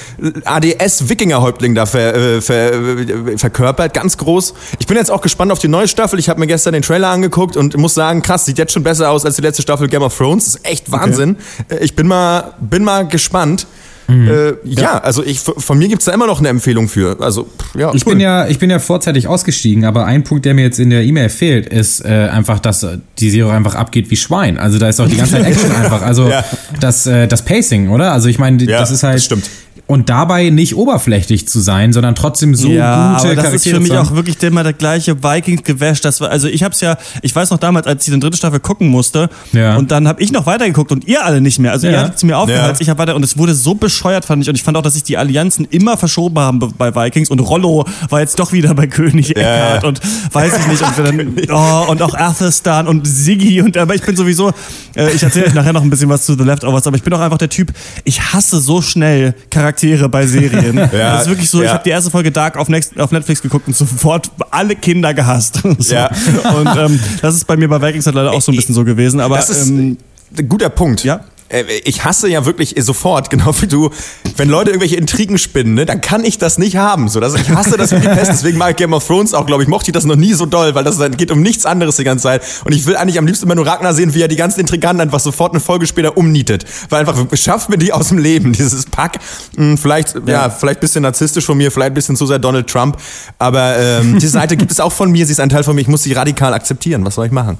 ADS-Wikinger-Häuptling 0.44 1.74
da 1.74 1.86
ver, 1.86 2.14
äh, 2.14 2.40
ver, 2.40 2.74
äh, 2.74 3.38
verkörpert, 3.38 3.92
ganz 3.92 4.16
groß. 4.18 4.54
Ich 4.78 4.86
bin 4.86 4.96
jetzt 4.96 5.10
auch 5.10 5.20
gespannt 5.20 5.50
auf 5.50 5.58
die 5.58 5.68
neue 5.68 5.88
Staffel. 5.88 6.18
Ich 6.18 6.28
habe 6.28 6.38
mir 6.38 6.46
gestern 6.46 6.74
den 6.74 6.82
Trailer 6.82 7.08
angeguckt 7.08 7.56
und 7.56 7.76
muss 7.76 7.94
sagen, 7.94 8.22
krass, 8.22 8.44
sieht 8.44 8.58
jetzt 8.58 8.72
schon 8.72 8.82
besser 8.84 9.10
aus 9.10 9.24
als 9.24 9.36
die 9.36 9.42
letzte 9.42 9.62
Staffel 9.62 9.88
Game 9.88 10.02
of 10.02 10.16
Thrones. 10.16 10.44
Das 10.44 10.54
ist 10.54 10.66
echt 10.66 10.92
Wahnsinn. 10.92 11.36
Äh, 11.68 11.75
Ich 11.80 11.94
bin 11.96 12.06
mal, 12.06 12.54
bin 12.60 12.84
mal 12.84 13.06
gespannt. 13.06 13.66
Äh, 14.08 14.52
ja, 14.62 14.98
also 14.98 15.24
ich, 15.24 15.40
von 15.40 15.78
mir 15.78 15.88
gibt's 15.88 16.04
da 16.04 16.12
immer 16.12 16.28
noch 16.28 16.38
eine 16.38 16.48
Empfehlung 16.48 16.88
für. 16.88 17.16
Also, 17.20 17.48
ja, 17.76 17.92
Ich 17.92 18.04
bin 18.04 18.20
ja, 18.20 18.46
ich 18.46 18.60
bin 18.60 18.70
ja 18.70 18.78
vorzeitig 18.78 19.26
ausgestiegen, 19.26 19.84
aber 19.84 20.04
ein 20.06 20.22
Punkt, 20.22 20.44
der 20.44 20.54
mir 20.54 20.62
jetzt 20.62 20.78
in 20.78 20.90
der 20.90 21.02
E-Mail 21.02 21.28
fehlt, 21.28 21.66
ist 21.66 22.04
äh, 22.04 22.28
einfach, 22.30 22.60
dass 22.60 22.84
äh, 22.84 22.98
die 23.18 23.30
Serie 23.30 23.52
einfach 23.52 23.74
abgeht 23.74 24.08
wie 24.08 24.16
Schwein. 24.16 24.58
Also 24.58 24.78
da 24.78 24.88
ist 24.88 25.00
auch 25.00 25.08
die 25.08 25.16
ganze 25.16 25.32
Zeit 25.32 25.46
Action 25.46 25.72
einfach. 25.82 26.02
Also 26.02 26.28
Ja. 26.28 26.44
das, 26.78 27.08
äh, 27.08 27.26
das 27.26 27.44
Pacing, 27.44 27.88
oder? 27.90 28.12
Also 28.12 28.28
ich 28.28 28.38
meine, 28.38 28.62
Ja, 28.62 28.78
das 28.78 28.92
ist 28.92 29.02
halt. 29.02 29.16
das 29.16 29.24
stimmt. 29.24 29.50
Und 29.88 30.08
dabei 30.08 30.50
nicht 30.50 30.74
oberflächlich 30.74 31.46
zu 31.46 31.60
sein, 31.60 31.92
sondern 31.92 32.16
trotzdem 32.16 32.56
so 32.56 32.66
ja, 32.68 33.12
gute 33.12 33.26
aber 33.28 33.34
das 33.36 33.44
Charaktere 33.44 33.54
ist 33.54 33.68
für 33.68 33.78
mich 33.80 33.92
auch 33.92 34.16
wirklich 34.16 34.42
immer 34.42 34.64
der 34.64 34.72
gleiche 34.72 35.22
Vikings-Gewäsch. 35.22 36.00
Das 36.00 36.20
war, 36.20 36.28
also 36.28 36.48
ich 36.48 36.64
hab's 36.64 36.80
ja, 36.80 36.98
ich 37.22 37.32
weiß 37.32 37.50
noch 37.50 37.58
damals, 37.58 37.86
als 37.86 38.04
ich 38.08 38.12
die 38.12 38.18
dritte 38.18 38.36
Staffel 38.36 38.58
gucken 38.58 38.88
musste, 38.88 39.30
Ja. 39.52 39.76
und 39.76 39.92
dann 39.92 40.08
habe 40.08 40.20
ich 40.20 40.32
noch 40.32 40.44
weitergeguckt 40.46 40.90
und 40.90 41.06
ihr 41.06 41.24
alle 41.24 41.40
nicht 41.40 41.60
mehr. 41.60 41.70
Also 41.70 41.86
ihr 41.86 41.92
Ja. 41.92 42.00
hattet 42.02 42.20
mir 42.24 42.36
aufgehört, 42.36 42.74
Ja. 42.76 42.80
ich 42.80 42.88
habe 42.88 42.98
weiter 42.98 43.14
und 43.14 43.22
es 43.22 43.38
wurde 43.38 43.54
so 43.54 43.76
bescheuert, 43.76 44.24
fand 44.24 44.42
ich. 44.42 44.48
Und 44.48 44.56
ich 44.56 44.64
fand 44.64 44.76
auch, 44.76 44.82
dass 44.82 44.94
sich 44.94 45.04
die 45.04 45.18
Allianzen 45.18 45.68
immer 45.70 45.96
verschoben 45.96 46.36
haben 46.40 46.58
be- 46.58 46.70
bei 46.76 46.92
Vikings 46.92 47.30
und 47.30 47.38
Rollo 47.38 47.84
war 48.10 48.18
jetzt 48.18 48.40
doch 48.40 48.50
wieder 48.52 48.74
bei 48.74 48.88
König 48.88 49.36
Eckhart 49.36 49.82
ja. 49.84 49.88
und 49.88 50.00
weiß 50.32 50.52
ich 50.58 50.66
nicht. 50.66 50.82
Und, 50.82 50.96
wir 50.96 51.04
dann, 51.04 51.32
oh, 51.52 51.90
und 51.92 52.02
auch 52.02 52.14
Athelstan 52.14 52.88
und 52.88 53.06
Siggi 53.06 53.60
und 53.62 53.76
aber 53.76 53.94
ich 53.94 54.02
bin 54.02 54.16
sowieso, 54.16 54.52
äh, 54.96 55.12
ich 55.14 55.22
erzähle 55.22 55.46
euch 55.46 55.54
nachher 55.54 55.72
noch 55.72 55.82
ein 55.82 55.90
bisschen 55.90 56.08
was 56.08 56.26
zu 56.26 56.34
The 56.36 56.42
Leftovers, 56.42 56.88
aber 56.88 56.96
ich 56.96 57.04
bin 57.04 57.12
auch 57.12 57.20
einfach 57.20 57.38
der 57.38 57.50
Typ, 57.50 57.72
ich 58.02 58.20
hasse 58.32 58.60
so 58.60 58.82
schnell 58.82 59.34
Charaktere 59.48 59.75
bei 60.08 60.26
Serien. 60.26 60.76
Ja, 60.76 60.86
das 60.90 61.22
ist 61.22 61.28
wirklich 61.28 61.50
so, 61.50 61.58
ich 61.58 61.66
ja. 61.66 61.74
habe 61.74 61.84
die 61.84 61.90
erste 61.90 62.10
Folge 62.10 62.30
Dark 62.30 62.56
auf, 62.56 62.68
Next, 62.68 62.98
auf 62.98 63.10
Netflix 63.10 63.42
geguckt 63.42 63.66
und 63.66 63.76
sofort 63.76 64.30
alle 64.50 64.76
Kinder 64.76 65.14
gehasst. 65.14 65.62
so. 65.78 65.94
Ja. 65.94 66.10
Und 66.56 66.76
ähm, 66.76 67.00
das 67.22 67.34
ist 67.34 67.46
bei 67.46 67.56
mir 67.56 67.68
bei 67.68 67.80
Vikings 67.80 68.06
halt 68.06 68.16
leider 68.16 68.32
auch 68.32 68.42
so 68.42 68.52
ein 68.52 68.56
bisschen 68.56 68.74
so 68.74 68.84
gewesen. 68.84 69.20
Aber 69.20 69.36
Das 69.36 69.50
ist 69.50 69.68
ähm, 69.68 69.98
ein 70.36 70.48
guter 70.48 70.68
Punkt. 70.68 71.04
Ja. 71.04 71.20
Äh, 71.48 71.64
Ich 71.84 72.04
hasse 72.04 72.28
ja 72.28 72.44
wirklich 72.46 72.74
sofort, 72.78 73.30
genau 73.30 73.54
wie 73.60 73.66
du, 73.66 73.90
wenn 74.36 74.48
Leute 74.48 74.70
irgendwelche 74.70 74.96
Intrigen 74.96 75.38
spinnen, 75.38 75.74
ne, 75.74 75.86
dann 75.86 76.00
kann 76.00 76.24
ich 76.24 76.38
das 76.38 76.58
nicht 76.58 76.76
haben. 76.76 77.08
So, 77.08 77.20
das, 77.20 77.34
ich 77.34 77.48
hasse 77.50 77.76
das 77.76 77.92
wie 77.92 78.00
die 78.00 78.08
Pest. 78.08 78.30
Deswegen 78.30 78.58
mag 78.58 78.70
ich 78.70 78.76
Game 78.76 78.92
of 78.92 79.06
Thrones 79.06 79.34
auch, 79.34 79.46
glaube 79.46 79.62
ich, 79.62 79.68
mochte 79.68 79.90
ich 79.90 79.92
das 79.94 80.04
noch 80.04 80.16
nie 80.16 80.32
so 80.34 80.46
doll, 80.46 80.74
weil 80.74 80.84
das 80.84 80.98
geht 81.16 81.30
um 81.30 81.40
nichts 81.40 81.64
anderes 81.66 81.96
die 81.96 82.04
ganze 82.04 82.24
Zeit. 82.24 82.42
Und 82.64 82.72
ich 82.74 82.86
will 82.86 82.96
eigentlich 82.96 83.18
am 83.18 83.26
liebsten 83.26 83.46
immer 83.46 83.54
nur 83.54 83.66
Ragnar 83.66 83.94
sehen, 83.94 84.14
wie 84.14 84.22
er 84.22 84.28
die 84.28 84.36
ganzen 84.36 84.60
Intriganten 84.60 85.00
einfach 85.00 85.20
sofort 85.20 85.52
eine 85.52 85.60
Folge 85.60 85.86
später 85.86 86.16
umnietet. 86.16 86.64
Weil 86.90 87.00
einfach, 87.00 87.16
schafft 87.34 87.68
mir 87.68 87.78
die 87.78 87.92
aus 87.92 88.08
dem 88.08 88.18
Leben, 88.18 88.52
dieses 88.54 88.84
Pack. 88.86 89.18
Hm, 89.56 89.78
Vielleicht, 89.78 90.14
ja, 90.26 90.50
vielleicht 90.50 90.80
bisschen 90.80 91.02
narzisstisch 91.02 91.44
von 91.46 91.56
mir, 91.56 91.70
vielleicht 91.70 91.92
ein 91.92 91.94
bisschen 91.94 92.16
zu 92.16 92.26
sehr 92.26 92.38
Donald 92.38 92.66
Trump. 92.68 92.96
Aber 93.38 93.76
ähm, 93.78 94.18
die 94.18 94.26
Seite 94.26 94.56
gibt 94.56 94.72
es 94.72 94.80
auch 94.80 94.92
von 94.92 95.10
mir, 95.10 95.24
sie 95.26 95.32
ist 95.32 95.40
ein 95.40 95.48
Teil 95.48 95.62
von 95.64 95.74
mir. 95.74 95.82
Ich 95.82 95.88
muss 95.88 96.02
sie 96.02 96.12
radikal 96.12 96.52
akzeptieren. 96.54 97.04
Was 97.04 97.14
soll 97.14 97.26
ich 97.26 97.32
machen? 97.32 97.58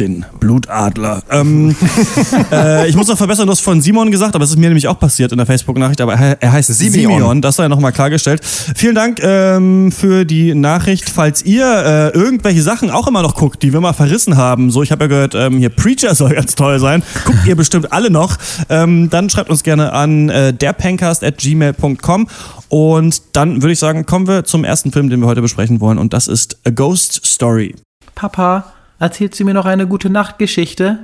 Den 0.00 0.24
Blutadler. 0.40 1.22
Ähm, 1.30 1.76
äh, 2.52 2.88
ich 2.88 2.96
muss 2.96 3.06
noch 3.06 3.18
verbessern, 3.18 3.46
du 3.46 3.52
hast 3.52 3.60
von 3.60 3.80
Simon 3.80 4.10
gesagt, 4.10 4.34
aber 4.34 4.44
es 4.44 4.50
ist 4.50 4.56
mir 4.56 4.68
nämlich 4.68 4.88
auch 4.88 4.98
passiert 4.98 5.32
in 5.32 5.38
der 5.38 5.46
Facebook-Nachricht, 5.46 6.00
aber 6.00 6.14
er 6.14 6.40
er 6.40 6.52
heißt 6.52 6.72
Simeon. 6.72 7.12
Simeon, 7.12 7.42
das 7.42 7.56
sei 7.56 7.68
nochmal 7.68 7.92
klargestellt. 7.92 8.44
Vielen 8.44 8.94
Dank 8.94 9.20
ähm, 9.22 9.92
für 9.92 10.24
die 10.24 10.54
Nachricht. 10.54 11.10
Falls 11.10 11.44
ihr 11.44 11.64
äh, 11.64 12.08
irgendwelche 12.18 12.62
Sachen 12.62 12.90
auch 12.90 13.06
immer 13.06 13.22
noch 13.22 13.34
guckt, 13.34 13.62
die 13.62 13.72
wir 13.72 13.80
mal 13.80 13.92
verrissen 13.92 14.36
haben, 14.36 14.70
so 14.70 14.82
ich 14.82 14.90
habe 14.90 15.04
ja 15.04 15.08
gehört, 15.08 15.34
ähm, 15.34 15.58
hier 15.58 15.68
Preacher 15.68 16.14
soll 16.14 16.34
ganz 16.34 16.54
toll 16.54 16.78
sein, 16.78 17.02
guckt 17.24 17.46
ihr 17.46 17.56
bestimmt 17.56 17.92
alle 17.92 18.10
noch, 18.10 18.36
ähm, 18.68 19.10
dann 19.10 19.30
schreibt 19.30 19.50
uns 19.50 19.62
gerne 19.62 19.92
an 19.92 20.28
äh, 20.28 20.52
derpencast.gmail.com 20.52 22.28
und 22.68 23.22
dann 23.32 23.62
würde 23.62 23.72
ich 23.72 23.78
sagen, 23.78 24.06
kommen 24.06 24.26
wir 24.26 24.44
zum 24.44 24.64
ersten 24.64 24.92
Film, 24.92 25.10
den 25.10 25.20
wir 25.20 25.26
heute 25.26 25.42
besprechen 25.42 25.80
wollen 25.80 25.98
und 25.98 26.12
das 26.12 26.26
ist 26.26 26.58
A 26.66 26.70
Ghost 26.70 27.20
Story. 27.24 27.74
Papa, 28.14 28.72
erzählt 29.00 29.34
sie 29.34 29.42
mir 29.42 29.54
noch 29.54 29.66
eine 29.66 29.88
gute 29.88 30.10
Nachtgeschichte? 30.10 31.00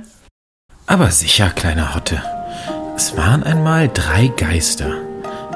Aber 0.85 1.11
sicher, 1.11 1.49
kleiner 1.49 1.93
Hotte. 1.95 2.21
Es 2.95 3.17
waren 3.17 3.43
einmal 3.43 3.89
drei 3.93 4.27
Geister. 4.27 4.93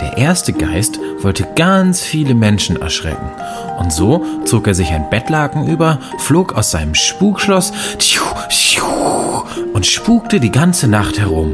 Der 0.02 0.18
erste 0.18 0.52
Geist 0.52 1.00
wollte 1.20 1.48
ganz 1.56 2.02
viele 2.02 2.34
Menschen 2.34 2.82
erschrecken. 2.82 3.30
Und 3.78 3.94
so 3.94 4.26
zog 4.46 4.68
er 4.68 4.74
sich 4.74 4.92
ein 4.92 5.10
Bettlaken 5.10 5.68
über, 5.68 6.00
flog 6.18 6.58
aus 6.58 6.72
seinem 6.72 6.96
Spukschloss 6.96 7.72
und 9.74 9.86
spukte 9.86 10.40
die 10.40 10.52
ganze 10.52 10.88
Nacht 10.88 11.20
herum. 11.20 11.54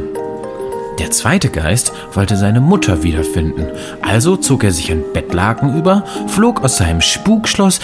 Der 0.99 1.11
zweite 1.11 1.49
Geist 1.49 1.91
wollte 2.13 2.37
seine 2.37 2.59
Mutter 2.59 3.03
wiederfinden. 3.03 3.67
Also 4.01 4.35
zog 4.37 4.63
er 4.63 4.71
sich 4.71 4.91
ein 4.91 5.03
Bettlaken 5.13 5.77
über, 5.77 6.03
flog 6.27 6.63
aus 6.63 6.77
seinem 6.77 7.01
Spukschloss 7.01 7.79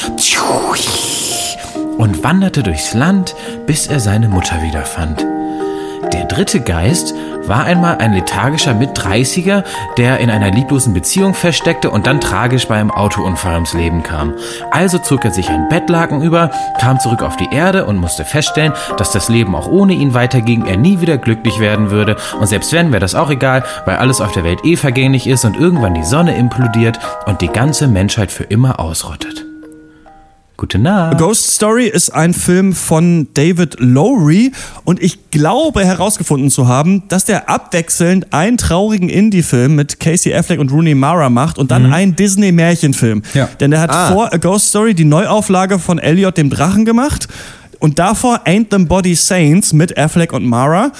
und 1.97 2.23
wanderte 2.23 2.63
durchs 2.63 2.93
Land, 2.93 3.35
bis 3.65 3.87
er 3.87 3.99
seine 3.99 4.29
Mutter 4.29 4.61
wiederfand. 4.61 5.25
Der 6.11 6.25
dritte 6.25 6.59
Geist 6.59 7.13
war 7.47 7.63
einmal 7.63 7.97
ein 7.97 8.13
lethargischer 8.13 8.73
Mit-30er, 8.73 9.63
der 9.97 10.19
in 10.19 10.29
einer 10.29 10.51
lieblosen 10.51 10.93
Beziehung 10.93 11.33
feststeckte 11.33 11.89
und 11.89 12.07
dann 12.07 12.21
tragisch 12.21 12.67
bei 12.67 12.75
einem 12.75 12.91
Autounfall 12.91 13.55
ums 13.55 13.73
Leben 13.73 14.03
kam. 14.03 14.33
Also 14.71 14.99
zog 14.99 15.25
er 15.25 15.31
sich 15.31 15.49
ein 15.49 15.69
Bettlaken 15.69 16.21
über, 16.21 16.51
kam 16.79 16.99
zurück 16.99 17.23
auf 17.23 17.35
die 17.37 17.51
Erde 17.51 17.85
und 17.85 17.97
musste 17.97 18.25
feststellen, 18.25 18.73
dass 18.97 19.11
das 19.11 19.29
Leben 19.29 19.55
auch 19.55 19.67
ohne 19.67 19.93
ihn 19.93 20.13
weiterging, 20.13 20.65
er 20.65 20.77
nie 20.77 21.01
wieder 21.01 21.17
glücklich 21.17 21.59
werden 21.59 21.89
würde 21.89 22.17
und 22.39 22.47
selbst 22.47 22.71
wenn, 22.73 22.91
wäre 22.91 23.01
das 23.01 23.15
auch 23.15 23.29
egal, 23.29 23.63
weil 23.85 23.97
alles 23.97 24.21
auf 24.21 24.33
der 24.33 24.43
Welt 24.43 24.59
eh 24.65 24.75
vergänglich 24.75 25.27
ist 25.27 25.45
und 25.45 25.57
irgendwann 25.57 25.93
die 25.93 26.03
Sonne 26.03 26.35
implodiert 26.35 26.99
und 27.25 27.41
die 27.41 27.49
ganze 27.49 27.87
Menschheit 27.87 28.31
für 28.31 28.43
immer 28.43 28.79
ausrottet. 28.79 29.52
Gute 30.63 30.79
Nacht. 30.79 31.17
Ghost 31.17 31.51
Story 31.51 31.87
ist 31.87 32.11
ein 32.11 32.33
Film 32.33 32.71
von 32.71 33.27
David 33.33 33.81
Lowry 33.81 34.53
und 34.85 35.03
ich 35.03 35.29
glaube 35.29 35.83
herausgefunden 35.83 36.49
zu 36.49 36.69
haben, 36.69 37.03
dass 37.09 37.25
der 37.25 37.49
abwechselnd 37.49 38.31
einen 38.31 38.55
traurigen 38.55 39.09
Indie-Film 39.09 39.75
mit 39.75 39.99
Casey 39.99 40.33
Affleck 40.33 40.61
und 40.61 40.71
Rooney 40.71 40.95
Mara 40.95 41.29
macht 41.29 41.57
und 41.57 41.69
dann 41.69 41.91
einen 41.91 42.15
Disney-Märchenfilm. 42.15 43.23
Ja. 43.33 43.49
Denn 43.59 43.71
der 43.71 43.81
hat 43.81 43.93
vor 44.13 44.31
A 44.31 44.37
Ghost 44.37 44.69
Story 44.69 44.93
die 44.93 45.03
Neuauflage 45.03 45.79
von 45.79 45.99
Elliot 45.99 46.37
dem 46.37 46.49
Drachen 46.49 46.85
gemacht 46.85 47.27
und 47.79 47.99
davor 47.99 48.43
Ain't 48.45 48.69
Them 48.69 48.87
Body 48.87 49.15
Saints 49.15 49.73
mit 49.73 49.97
Affleck 49.97 50.31
und 50.31 50.45
Mara. 50.45 50.93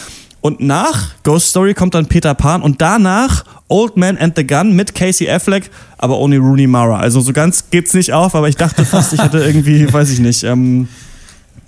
Und 0.43 0.59
nach 0.59 1.11
Ghost 1.23 1.51
Story 1.51 1.73
kommt 1.73 1.93
dann 1.93 2.07
Peter 2.07 2.33
Pan 2.33 2.61
und 2.61 2.81
danach 2.81 3.45
Old 3.69 3.95
Man 3.95 4.17
and 4.17 4.35
the 4.35 4.45
Gun 4.45 4.75
mit 4.75 4.93
Casey 4.93 5.29
Affleck, 5.29 5.71
aber 5.97 6.17
ohne 6.19 6.37
Rooney 6.37 6.67
Mara. 6.67 6.99
Also 6.99 7.21
so 7.21 7.31
ganz 7.31 7.69
geht's 7.71 7.93
nicht 7.93 8.11
auf, 8.11 8.35
aber 8.35 8.49
ich 8.49 8.57
dachte 8.57 8.83
fast, 8.83 9.13
ich 9.13 9.23
hätte 9.23 9.37
irgendwie, 9.39 9.91
weiß 9.93 10.09
ich 10.09 10.19
nicht, 10.19 10.43
ähm, 10.43 10.89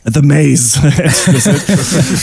The 0.03 0.20
Maze. 0.22 0.82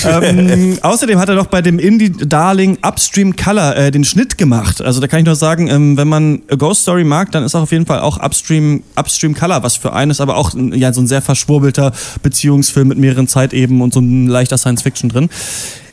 ähm, 0.04 0.78
außerdem 0.82 1.18
hat 1.18 1.30
er 1.30 1.36
noch 1.36 1.46
bei 1.46 1.62
dem 1.62 1.78
Indie-Darling 1.78 2.76
Upstream 2.82 3.34
Color 3.34 3.76
äh, 3.76 3.90
den 3.90 4.04
Schnitt 4.04 4.36
gemacht. 4.36 4.82
Also 4.82 5.00
da 5.00 5.06
kann 5.06 5.20
ich 5.20 5.26
nur 5.26 5.36
sagen, 5.36 5.68
ähm, 5.68 5.96
wenn 5.96 6.06
man 6.06 6.42
A 6.50 6.56
Ghost 6.56 6.82
Story 6.82 7.04
mag, 7.04 7.32
dann 7.32 7.44
ist 7.44 7.54
auch 7.54 7.62
auf 7.62 7.72
jeden 7.72 7.86
Fall 7.86 8.00
auch 8.00 8.22
Upstream, 8.22 8.82
Upstream 8.94 9.34
Color 9.34 9.62
was 9.62 9.76
für 9.76 9.94
einen 9.94 10.10
ist, 10.10 10.20
aber 10.20 10.36
auch 10.36 10.52
ja, 10.54 10.92
so 10.92 11.00
ein 11.00 11.06
sehr 11.06 11.22
verschwurbelter 11.22 11.92
Beziehungsfilm 12.22 12.88
mit 12.88 12.98
mehreren 12.98 13.26
Zeiteben 13.26 13.80
und 13.80 13.94
so 13.94 14.00
ein 14.00 14.26
leichter 14.26 14.58
Science-Fiction 14.58 15.08
drin. 15.08 15.30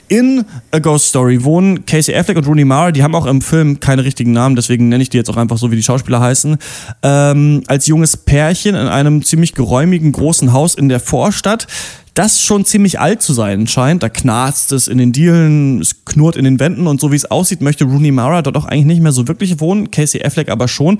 In 0.09 0.43
A 0.71 0.79
Ghost 0.79 1.09
Story 1.09 1.43
wohnen 1.43 1.85
Casey 1.85 2.15
Affleck 2.15 2.35
und 2.35 2.47
Rooney 2.47 2.65
Mara, 2.65 2.91
die 2.91 3.03
haben 3.03 3.13
auch 3.13 3.27
im 3.27 3.41
Film 3.41 3.79
keine 3.79 4.03
richtigen 4.03 4.31
Namen, 4.31 4.55
deswegen 4.55 4.89
nenne 4.89 5.03
ich 5.03 5.09
die 5.09 5.17
jetzt 5.17 5.29
auch 5.29 5.37
einfach 5.37 5.59
so, 5.59 5.69
wie 5.69 5.75
die 5.75 5.83
Schauspieler 5.83 6.19
heißen, 6.19 6.57
ähm, 7.03 7.61
als 7.67 7.85
junges 7.85 8.17
Pärchen 8.17 8.73
in 8.73 8.87
einem 8.87 9.23
ziemlich 9.23 9.53
geräumigen 9.53 10.11
großen 10.11 10.51
Haus 10.51 10.73
in 10.73 10.89
der 10.89 10.99
Vorstadt, 10.99 11.67
das 12.15 12.41
schon 12.41 12.65
ziemlich 12.65 12.99
alt 12.99 13.21
zu 13.21 13.33
sein 13.33 13.67
scheint. 13.67 14.01
Da 14.01 14.09
knarzt 14.09 14.71
es 14.71 14.87
in 14.87 14.97
den 14.97 15.11
Dielen, 15.11 15.79
es 15.79 16.03
knurrt 16.05 16.37
in 16.37 16.43
den 16.43 16.59
Wänden 16.59 16.87
und 16.87 16.99
so 16.99 17.11
wie 17.11 17.15
es 17.15 17.29
aussieht, 17.29 17.61
möchte 17.61 17.85
Rooney 17.85 18.11
Mara 18.11 18.41
dort 18.41 18.57
auch 18.57 18.65
eigentlich 18.65 18.87
nicht 18.87 19.01
mehr 19.01 19.11
so 19.11 19.27
wirklich 19.27 19.59
wohnen, 19.59 19.91
Casey 19.91 20.23
Affleck 20.25 20.49
aber 20.49 20.67
schon. 20.67 20.97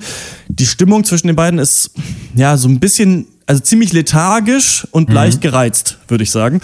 Die 0.48 0.66
Stimmung 0.66 1.02
zwischen 1.02 1.26
den 1.26 1.36
beiden 1.36 1.58
ist 1.58 1.90
ja 2.36 2.56
so 2.56 2.68
ein 2.68 2.78
bisschen, 2.78 3.26
also 3.46 3.60
ziemlich 3.60 3.92
lethargisch 3.92 4.86
und 4.92 5.12
leicht 5.12 5.40
gereizt, 5.40 5.98
würde 6.06 6.22
ich 6.22 6.30
sagen. 6.30 6.60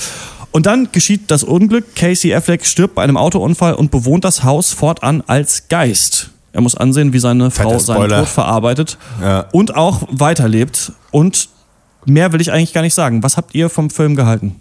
Und 0.56 0.64
dann 0.64 0.88
geschieht 0.90 1.30
das 1.30 1.44
Unglück. 1.44 1.94
Casey 1.94 2.32
Affleck 2.32 2.64
stirbt 2.64 2.94
bei 2.94 3.02
einem 3.02 3.18
Autounfall 3.18 3.74
und 3.74 3.90
bewohnt 3.90 4.24
das 4.24 4.42
Haus 4.42 4.72
fortan 4.72 5.22
als 5.26 5.68
Geist. 5.68 6.30
Er 6.54 6.62
muss 6.62 6.74
ansehen, 6.74 7.12
wie 7.12 7.18
seine 7.18 7.50
Frau 7.50 7.78
seinen. 7.78 8.08
Tod 8.08 8.26
verarbeitet 8.26 8.96
Ja. 9.20 9.40
und 9.52 9.76
auch 9.76 10.08
weiterlebt. 10.10 10.92
Und 11.10 11.50
mehr 12.06 12.32
will 12.32 12.40
ich 12.40 12.52
eigentlich 12.52 12.72
gar 12.72 12.80
nicht 12.80 12.94
sagen. 12.94 13.22
Was 13.22 13.36
habt 13.36 13.54
ihr 13.54 13.68
vom 13.68 13.90
Film 13.90 14.16
gehalten? 14.16 14.56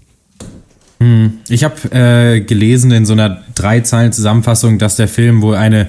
Ich 1.47 1.63
habe 1.63 1.75
äh, 1.93 2.41
gelesen 2.41 2.91
in 2.91 3.05
so 3.05 3.13
einer 3.13 3.43
drei 3.55 3.79
Zeilen 3.79 4.12
Zusammenfassung, 4.12 4.77
dass 4.79 4.97
der 4.97 5.08
Film 5.08 5.41
wohl 5.41 5.55
eine 5.55 5.88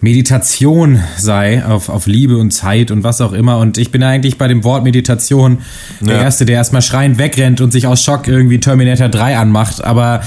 Meditation 0.00 1.00
sei 1.18 1.64
auf, 1.64 1.88
auf 1.90 2.06
Liebe 2.06 2.38
und 2.38 2.52
Zeit 2.52 2.90
und 2.90 3.04
was 3.04 3.20
auch 3.20 3.32
immer. 3.32 3.58
Und 3.58 3.76
ich 3.76 3.90
bin 3.90 4.02
eigentlich 4.02 4.38
bei 4.38 4.48
dem 4.48 4.64
Wort 4.64 4.82
Meditation 4.82 5.58
der 6.00 6.16
Ja. 6.16 6.22
Erste, 6.22 6.46
der 6.46 6.56
erstmal 6.56 6.82
schreiend 6.82 7.18
wegrennt 7.18 7.60
und 7.60 7.70
sich 7.70 7.86
aus 7.86 8.02
Schock 8.02 8.26
irgendwie 8.26 8.58
Terminator 8.60 9.08
3 9.08 9.36
anmacht. 9.36 9.84
Aber 9.84 10.22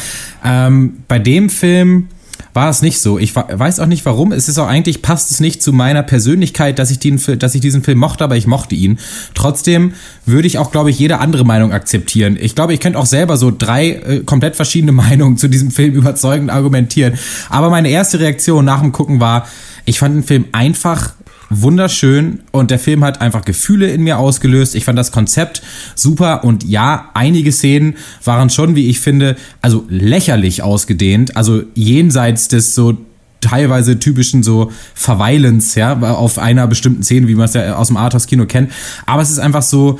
ähm, 0.45 0.97
bei 1.07 1.17
dem 1.17 1.49
Film 1.49 2.07
war 2.53 2.69
es 2.69 2.81
nicht 2.81 2.99
so. 2.99 3.17
Ich 3.17 3.35
weiß 3.35 3.79
auch 3.79 3.87
nicht 3.87 4.05
warum. 4.05 4.31
Es 4.31 4.47
ist 4.47 4.57
auch 4.59 4.67
eigentlich, 4.67 5.01
passt 5.01 5.31
es 5.31 5.39
nicht 5.39 5.61
zu 5.61 5.73
meiner 5.73 6.03
Persönlichkeit, 6.03 6.79
dass 6.79 6.91
ich, 6.91 6.99
den, 6.99 7.21
dass 7.39 7.55
ich 7.55 7.61
diesen 7.61 7.83
Film 7.83 7.97
mochte, 7.97 8.23
aber 8.23 8.37
ich 8.37 8.47
mochte 8.47 8.75
ihn. 8.75 8.99
Trotzdem 9.33 9.93
würde 10.25 10.47
ich 10.47 10.57
auch, 10.57 10.71
glaube 10.71 10.89
ich, 10.89 10.99
jede 10.99 11.19
andere 11.19 11.45
Meinung 11.45 11.73
akzeptieren. 11.73 12.37
Ich 12.39 12.55
glaube, 12.55 12.73
ich 12.73 12.79
könnte 12.79 12.99
auch 12.99 13.05
selber 13.05 13.37
so 13.37 13.51
drei 13.55 13.89
äh, 13.89 14.19
komplett 14.23 14.55
verschiedene 14.55 14.91
Meinungen 15.03 15.37
zu 15.37 15.47
diesem 15.47 15.71
Film 15.71 15.95
überzeugend 15.95 16.51
argumentieren. 16.51 17.17
Aber 17.49 17.69
meine 17.69 17.89
erste 17.89 18.19
Reaktion 18.19 18.65
nach 18.65 18.81
dem 18.81 18.91
Gucken 18.91 19.19
war, 19.19 19.47
ich 19.85 19.99
fand 19.99 20.15
den 20.15 20.23
Film 20.23 20.45
einfach 20.51 21.13
wunderschön 21.61 22.39
und 22.51 22.71
der 22.71 22.79
Film 22.79 23.03
hat 23.03 23.21
einfach 23.21 23.45
Gefühle 23.45 23.91
in 23.91 24.03
mir 24.03 24.17
ausgelöst. 24.17 24.75
Ich 24.75 24.85
fand 24.85 24.97
das 24.97 25.11
Konzept 25.11 25.61
super 25.95 26.43
und 26.43 26.63
ja, 26.63 27.09
einige 27.13 27.51
Szenen 27.51 27.95
waren 28.23 28.49
schon, 28.49 28.75
wie 28.75 28.89
ich 28.89 28.99
finde, 28.99 29.35
also 29.61 29.85
lächerlich 29.89 30.63
ausgedehnt, 30.63 31.35
also 31.37 31.63
jenseits 31.75 32.47
des 32.47 32.75
so 32.75 32.97
teilweise 33.41 33.99
typischen 33.99 34.41
so 34.41 34.71
Verweilens, 34.93 35.75
ja, 35.75 35.99
auf 35.99 36.39
einer 36.39 36.65
bestimmten 36.67 37.03
Szene, 37.03 37.27
wie 37.27 37.35
man 37.35 37.45
es 37.45 37.53
ja 37.53 37.75
aus 37.75 37.87
dem 37.87 37.97
Arthouse-Kino 37.97 38.45
kennt. 38.45 38.71
Aber 39.05 39.21
es 39.21 39.29
ist 39.29 39.39
einfach 39.39 39.63
so, 39.63 39.99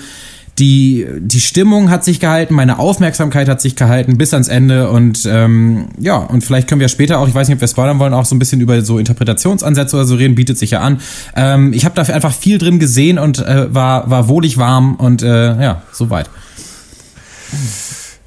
die, 0.60 1.08
die 1.20 1.40
Stimmung 1.42 1.90
hat 1.90 2.04
sich 2.04 2.20
gehalten, 2.20 2.54
meine 2.54 2.78
Aufmerksamkeit 2.78 3.50
hat 3.50 3.60
sich 3.60 3.76
gehalten 3.76 4.18
bis 4.20 4.34
ans 4.34 4.50
Ende 4.50 4.90
und 4.92 5.26
ähm, 5.26 5.88
ja, 6.00 6.18
und 6.18 6.44
vielleicht 6.44 6.68
können 6.68 6.80
wir 6.80 6.90
später 6.90 7.18
auch, 7.18 7.28
ich 7.28 7.34
weiß 7.34 7.48
nicht, 7.48 7.56
ob 7.58 7.62
wir 7.62 7.68
spoilern 7.68 7.98
wollen, 7.98 8.14
auch 8.14 8.26
so 8.26 8.36
ein 8.36 8.40
bisschen 8.40 8.62
über 8.62 8.82
so 8.84 9.00
Interpretationsansätze 9.00 9.96
oder 9.96 10.06
so 10.06 10.14
reden, 10.16 10.36
bietet 10.36 10.60
sich 10.60 10.70
ja 10.72 10.82
an. 10.82 11.00
Ähm, 11.36 11.74
ich 11.74 11.86
habe 11.86 11.96
dafür 11.96 12.14
einfach 12.14 12.34
viel 12.34 12.60
drin 12.60 12.78
gesehen 12.78 13.18
und 13.18 13.40
äh, 13.40 13.74
war, 13.74 14.10
war 14.12 14.28
wohlig 14.28 14.58
warm 14.58 14.96
und 14.96 15.24
äh, 15.24 15.60
ja, 15.62 15.82
soweit. 15.92 16.30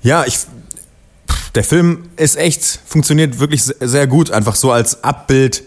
Ja, 0.03 0.25
ich. 0.27 0.39
Der 1.55 1.65
Film 1.65 2.01
ist 2.17 2.37
echt, 2.37 2.81
funktioniert 2.87 3.39
wirklich 3.39 3.63
se- 3.65 3.77
sehr 3.81 4.07
gut, 4.07 4.31
einfach 4.31 4.55
so 4.57 4.73
als 4.73 5.03
Abbild 5.03 5.63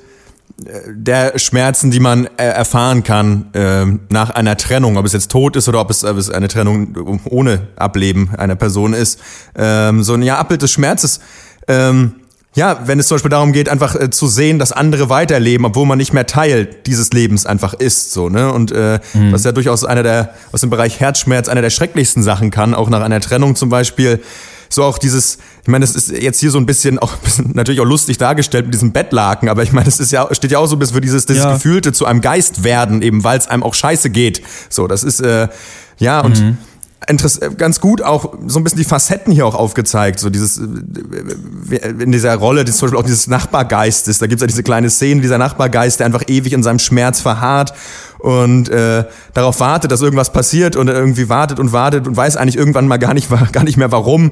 der 0.87 1.37
Schmerzen, 1.39 1.91
die 1.91 1.99
man 1.99 2.25
äh, 2.37 2.43
erfahren 2.43 3.03
kann 3.03 3.47
ähm, 3.53 4.01
nach 4.09 4.29
einer 4.29 4.57
Trennung, 4.57 4.97
ob 4.97 5.05
es 5.05 5.13
jetzt 5.13 5.31
tot 5.31 5.55
ist 5.55 5.69
oder 5.69 5.79
ob 5.79 5.89
es, 5.89 6.03
ob 6.03 6.17
es 6.17 6.29
eine 6.29 6.47
Trennung 6.47 6.95
ohne 7.25 7.67
Ableben 7.75 8.31
einer 8.37 8.55
Person 8.55 8.93
ist. 8.93 9.19
Ähm, 9.55 10.03
so 10.03 10.13
ein 10.13 10.21
ja, 10.21 10.37
Abbild 10.37 10.61
des 10.61 10.71
Schmerzes. 10.71 11.19
Ähm, 11.67 12.15
ja, 12.55 12.81
wenn 12.85 12.99
es 12.99 13.07
zum 13.07 13.15
Beispiel 13.15 13.29
darum 13.29 13.53
geht, 13.53 13.69
einfach 13.69 13.95
äh, 13.95 14.09
zu 14.09 14.27
sehen, 14.27 14.59
dass 14.59 14.71
andere 14.71 15.09
weiterleben, 15.09 15.65
obwohl 15.65 15.85
man 15.85 15.97
nicht 15.97 16.13
mehr 16.13 16.25
Teil 16.25 16.65
dieses 16.65 17.11
Lebens 17.11 17.45
einfach 17.45 17.73
ist, 17.73 18.11
so, 18.11 18.27
ne? 18.27 18.51
Und 18.51 18.71
äh, 18.71 18.99
was 19.31 19.43
ja 19.43 19.51
durchaus 19.51 19.85
einer 19.85 20.03
der, 20.03 20.33
aus 20.51 20.61
dem 20.61 20.69
Bereich 20.69 20.99
Herzschmerz, 20.99 21.47
einer 21.47 21.61
der 21.61 21.69
schrecklichsten 21.69 22.23
Sachen 22.23 22.49
kann, 22.49 22.73
auch 22.73 22.89
nach 22.89 23.01
einer 23.01 23.21
Trennung 23.21 23.55
zum 23.55 23.69
Beispiel. 23.69 24.19
So 24.69 24.83
auch 24.83 24.97
dieses, 24.97 25.39
ich 25.63 25.67
meine, 25.67 25.83
das 25.83 25.95
ist 25.95 26.11
jetzt 26.11 26.39
hier 26.39 26.51
so 26.51 26.57
ein 26.59 26.65
bisschen 26.65 26.99
auch 26.99 27.13
ein 27.17 27.19
bisschen, 27.23 27.51
natürlich 27.53 27.81
auch 27.81 27.85
lustig 27.85 28.17
dargestellt 28.17 28.65
mit 28.65 28.73
diesem 28.73 28.91
Bettlaken, 28.91 29.49
aber 29.49 29.63
ich 29.63 29.71
meine, 29.71 29.85
das 29.85 29.99
ist 29.99 30.11
ja, 30.11 30.27
steht 30.33 30.51
ja 30.51 30.59
auch 30.59 30.67
so 30.67 30.75
ein 30.75 30.79
bisschen 30.79 30.95
für 30.95 31.01
dieses, 31.01 31.25
dieses 31.25 31.43
Ja. 31.43 31.53
Gefühlte 31.53 31.91
zu 31.91 32.05
einem 32.05 32.21
Geist 32.21 32.63
werden, 32.63 33.01
eben 33.01 33.23
weil 33.23 33.37
es 33.39 33.47
einem 33.47 33.63
auch 33.63 33.73
scheiße 33.73 34.09
geht. 34.09 34.41
So, 34.69 34.87
das 34.87 35.03
ist, 35.03 35.19
äh, 35.21 35.47
ja, 35.97 36.21
und 36.21 36.57
ganz 37.57 37.79
gut 37.79 38.01
auch 38.01 38.33
so 38.47 38.59
ein 38.59 38.63
bisschen 38.63 38.77
die 38.77 38.85
Facetten 38.85 39.33
hier 39.33 39.45
auch 39.45 39.55
aufgezeigt. 39.55 40.19
So 40.19 40.29
dieses, 40.29 40.57
äh, 40.59 41.87
in 41.99 42.11
dieser 42.11 42.35
Rolle, 42.35 42.65
das 42.65 42.77
zum 42.77 42.87
Beispiel 42.87 42.99
auch 42.99 43.05
dieses 43.05 43.27
Nachbargeistes. 43.27 44.19
Da 44.19 44.27
gibt 44.27 44.39
es 44.39 44.41
ja 44.41 44.47
diese 44.47 44.63
kleine 44.63 44.89
Szene, 44.89 45.21
dieser 45.21 45.37
Nachbargeist, 45.37 45.99
der 45.99 46.05
einfach 46.05 46.23
ewig 46.27 46.53
in 46.53 46.61
seinem 46.61 46.79
Schmerz 46.79 47.21
verharrt 47.21 47.73
und 48.19 48.69
äh, 48.69 49.05
darauf 49.33 49.59
wartet, 49.59 49.91
dass 49.91 50.01
irgendwas 50.01 50.31
passiert 50.31 50.75
und 50.75 50.87
irgendwie 50.87 51.29
wartet 51.29 51.59
und 51.59 51.71
wartet 51.71 52.07
und 52.07 52.15
weiß 52.15 52.37
eigentlich 52.37 52.57
irgendwann 52.57 52.87
mal 52.87 52.97
gar 52.97 53.13
nicht, 53.13 53.29
gar 53.51 53.63
nicht 53.63 53.77
mehr 53.77 53.91
warum. 53.91 54.31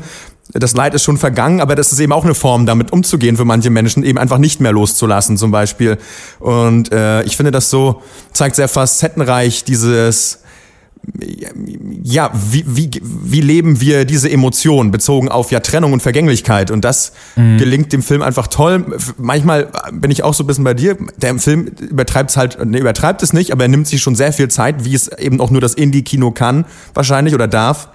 Das 0.54 0.74
Leid 0.76 0.94
ist 0.94 1.04
schon 1.04 1.18
vergangen, 1.18 1.60
aber 1.60 1.76
das 1.76 1.92
ist 1.92 2.00
eben 2.00 2.14
auch 2.14 2.24
eine 2.24 2.36
Form, 2.36 2.66
damit 2.66 2.94
umzugehen 2.94 3.36
für 3.36 3.46
manche 3.46 3.70
Menschen, 3.70 4.04
eben 4.04 4.18
einfach 4.18 4.38
nicht 4.38 4.62
mehr 4.62 4.72
loszulassen 4.72 5.38
zum 5.38 5.52
Beispiel. 5.52 5.98
Und 6.40 6.92
äh, 6.92 7.24
ich 7.24 7.36
finde 7.36 7.52
das 7.52 7.70
so, 7.70 8.02
zeigt 8.34 8.56
sehr 8.56 8.68
facettenreich 8.68 9.64
dieses 9.64 10.40
ja, 12.04 12.32
wie, 12.34 12.66
wie, 12.68 12.92
wie 13.02 13.42
leben 13.42 13.80
wir 13.80 14.06
diese 14.06 14.30
Emotion 14.30 14.92
bezogen 14.92 15.30
auf 15.30 15.52
ja 15.52 15.62
Trennung 15.62 15.94
und 15.94 16.02
Vergänglichkeit 16.02 16.70
und 16.70 16.84
das 16.84 17.14
mhm. 17.36 17.58
gelingt 17.58 17.94
dem 17.94 18.04
Film 18.04 18.22
einfach 18.22 18.48
toll. 18.48 18.86
Manchmal 19.18 19.72
bin 19.92 20.12
ich 20.12 20.24
auch 20.24 20.34
so 20.34 20.44
ein 20.44 20.48
bisschen 20.48 20.66
bei 20.66 20.74
dir, 20.74 20.98
der 21.18 21.38
Film 21.40 21.68
übertreibt 21.68 22.32
es 22.32 22.38
halt, 22.38 22.64
ne, 22.66 22.80
übertreibt 22.80 23.24
es 23.24 23.32
nicht, 23.32 23.52
aber 23.52 23.64
er 23.64 23.70
nimmt 23.70 23.88
sich 23.88 24.02
schon 24.02 24.16
sehr 24.16 24.34
viel 24.34 24.50
Zeit, 24.50 24.84
wie 24.84 24.96
es 24.96 25.08
eben 25.08 25.40
auch 25.40 25.50
nur 25.50 25.62
das 25.62 25.74
Indie-Kino 25.74 26.32
kann, 26.32 26.66
wahrscheinlich 26.94 27.34
oder 27.34 27.48
darf. 27.48 27.90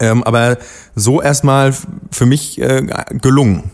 Ähm, 0.00 0.22
aber 0.24 0.58
so 0.94 1.22
erstmal 1.22 1.74
für 2.10 2.26
mich 2.26 2.60
äh, 2.60 2.82
gelungen. 3.20 3.70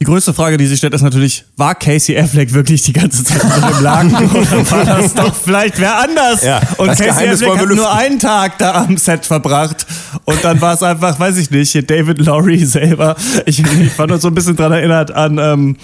Die 0.00 0.04
größte 0.04 0.34
Frage, 0.34 0.56
die 0.56 0.66
sich 0.66 0.78
stellt, 0.78 0.92
ist 0.92 1.02
natürlich, 1.02 1.44
war 1.56 1.74
Casey 1.76 2.18
Affleck 2.18 2.52
wirklich 2.52 2.82
die 2.82 2.92
ganze 2.92 3.22
Zeit 3.22 3.40
im 3.42 3.82
Lagen 3.82 4.12
oder 4.30 4.70
war 4.70 4.84
das 4.84 5.14
doch 5.14 5.34
vielleicht 5.34 5.78
wer 5.78 6.00
anders? 6.00 6.42
Ja, 6.42 6.60
und 6.78 6.88
Casey 6.88 7.06
Geheimnis 7.06 7.42
Affleck 7.42 7.60
hat 7.60 7.68
nur 7.68 7.94
einen 7.94 8.18
Tag 8.18 8.58
da 8.58 8.84
am 8.84 8.96
Set 8.96 9.24
verbracht 9.24 9.86
und 10.24 10.42
dann 10.44 10.60
war 10.60 10.74
es 10.74 10.82
einfach, 10.82 11.18
weiß 11.18 11.36
ich 11.38 11.50
nicht, 11.50 11.88
David 11.88 12.18
Laurie 12.18 12.64
selber. 12.64 13.14
Ich, 13.46 13.60
ich 13.60 13.98
war 13.98 14.08
nur 14.08 14.18
so 14.18 14.28
ein 14.28 14.34
bisschen 14.34 14.56
dran 14.56 14.72
erinnert 14.72 15.12
an 15.12 15.38
ähm, 15.38 15.76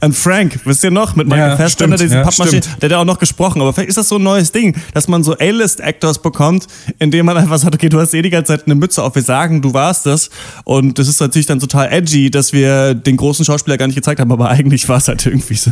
an 0.00 0.12
Frank, 0.12 0.60
wisst 0.64 0.82
ihr 0.82 0.90
noch, 0.90 1.14
mit 1.14 1.28
Michael 1.28 1.50
ja, 1.50 1.56
Fassbender, 1.56 1.96
diesen 1.96 2.18
ja, 2.18 2.22
Pappmaschine, 2.22 2.60
der 2.60 2.86
hat 2.86 2.90
ja 2.90 2.98
auch 2.98 3.04
noch 3.04 3.18
gesprochen. 3.18 3.60
Aber 3.60 3.72
vielleicht 3.72 3.90
ist 3.90 3.98
das 3.98 4.08
so 4.08 4.16
ein 4.16 4.22
neues 4.22 4.50
Ding, 4.52 4.74
dass 4.94 5.08
man 5.08 5.22
so 5.22 5.36
A-List-Actors 5.38 6.22
bekommt, 6.22 6.66
indem 6.98 7.26
man 7.26 7.36
einfach 7.36 7.58
sagt, 7.58 7.74
okay, 7.74 7.88
du 7.88 8.00
hast 8.00 8.14
eh 8.14 8.22
die 8.22 8.30
ganze 8.30 8.56
Zeit 8.56 8.66
eine 8.66 8.74
Mütze 8.74 9.02
auf, 9.02 9.14
wir 9.14 9.22
sagen, 9.22 9.60
du 9.60 9.74
warst 9.74 10.06
das. 10.06 10.30
Und 10.64 10.98
das 10.98 11.08
ist 11.08 11.20
natürlich 11.20 11.46
dann 11.46 11.60
total 11.60 11.92
edgy, 11.92 12.30
dass 12.30 12.52
wir 12.52 12.94
den 12.94 13.16
großen 13.16 13.44
Schauspieler 13.44 13.76
gar 13.76 13.86
nicht 13.86 13.96
gezeigt 13.96 14.20
haben, 14.20 14.32
aber 14.32 14.48
eigentlich 14.48 14.88
war 14.88 14.96
es 14.96 15.08
halt 15.08 15.26
irgendwie 15.26 15.54
so, 15.54 15.70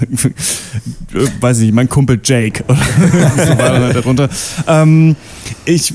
weiß 1.41 1.59
ich 1.59 1.65
nicht, 1.65 1.75
mein 1.75 1.89
Kumpel 1.89 2.21
Jake. 2.23 2.65
Oder 2.69 2.79
so 3.37 3.59
war 3.59 3.73
dann 3.73 3.83
halt 3.83 3.97
darunter. 3.97 4.29
Ähm, 4.67 5.17
ich, 5.65 5.95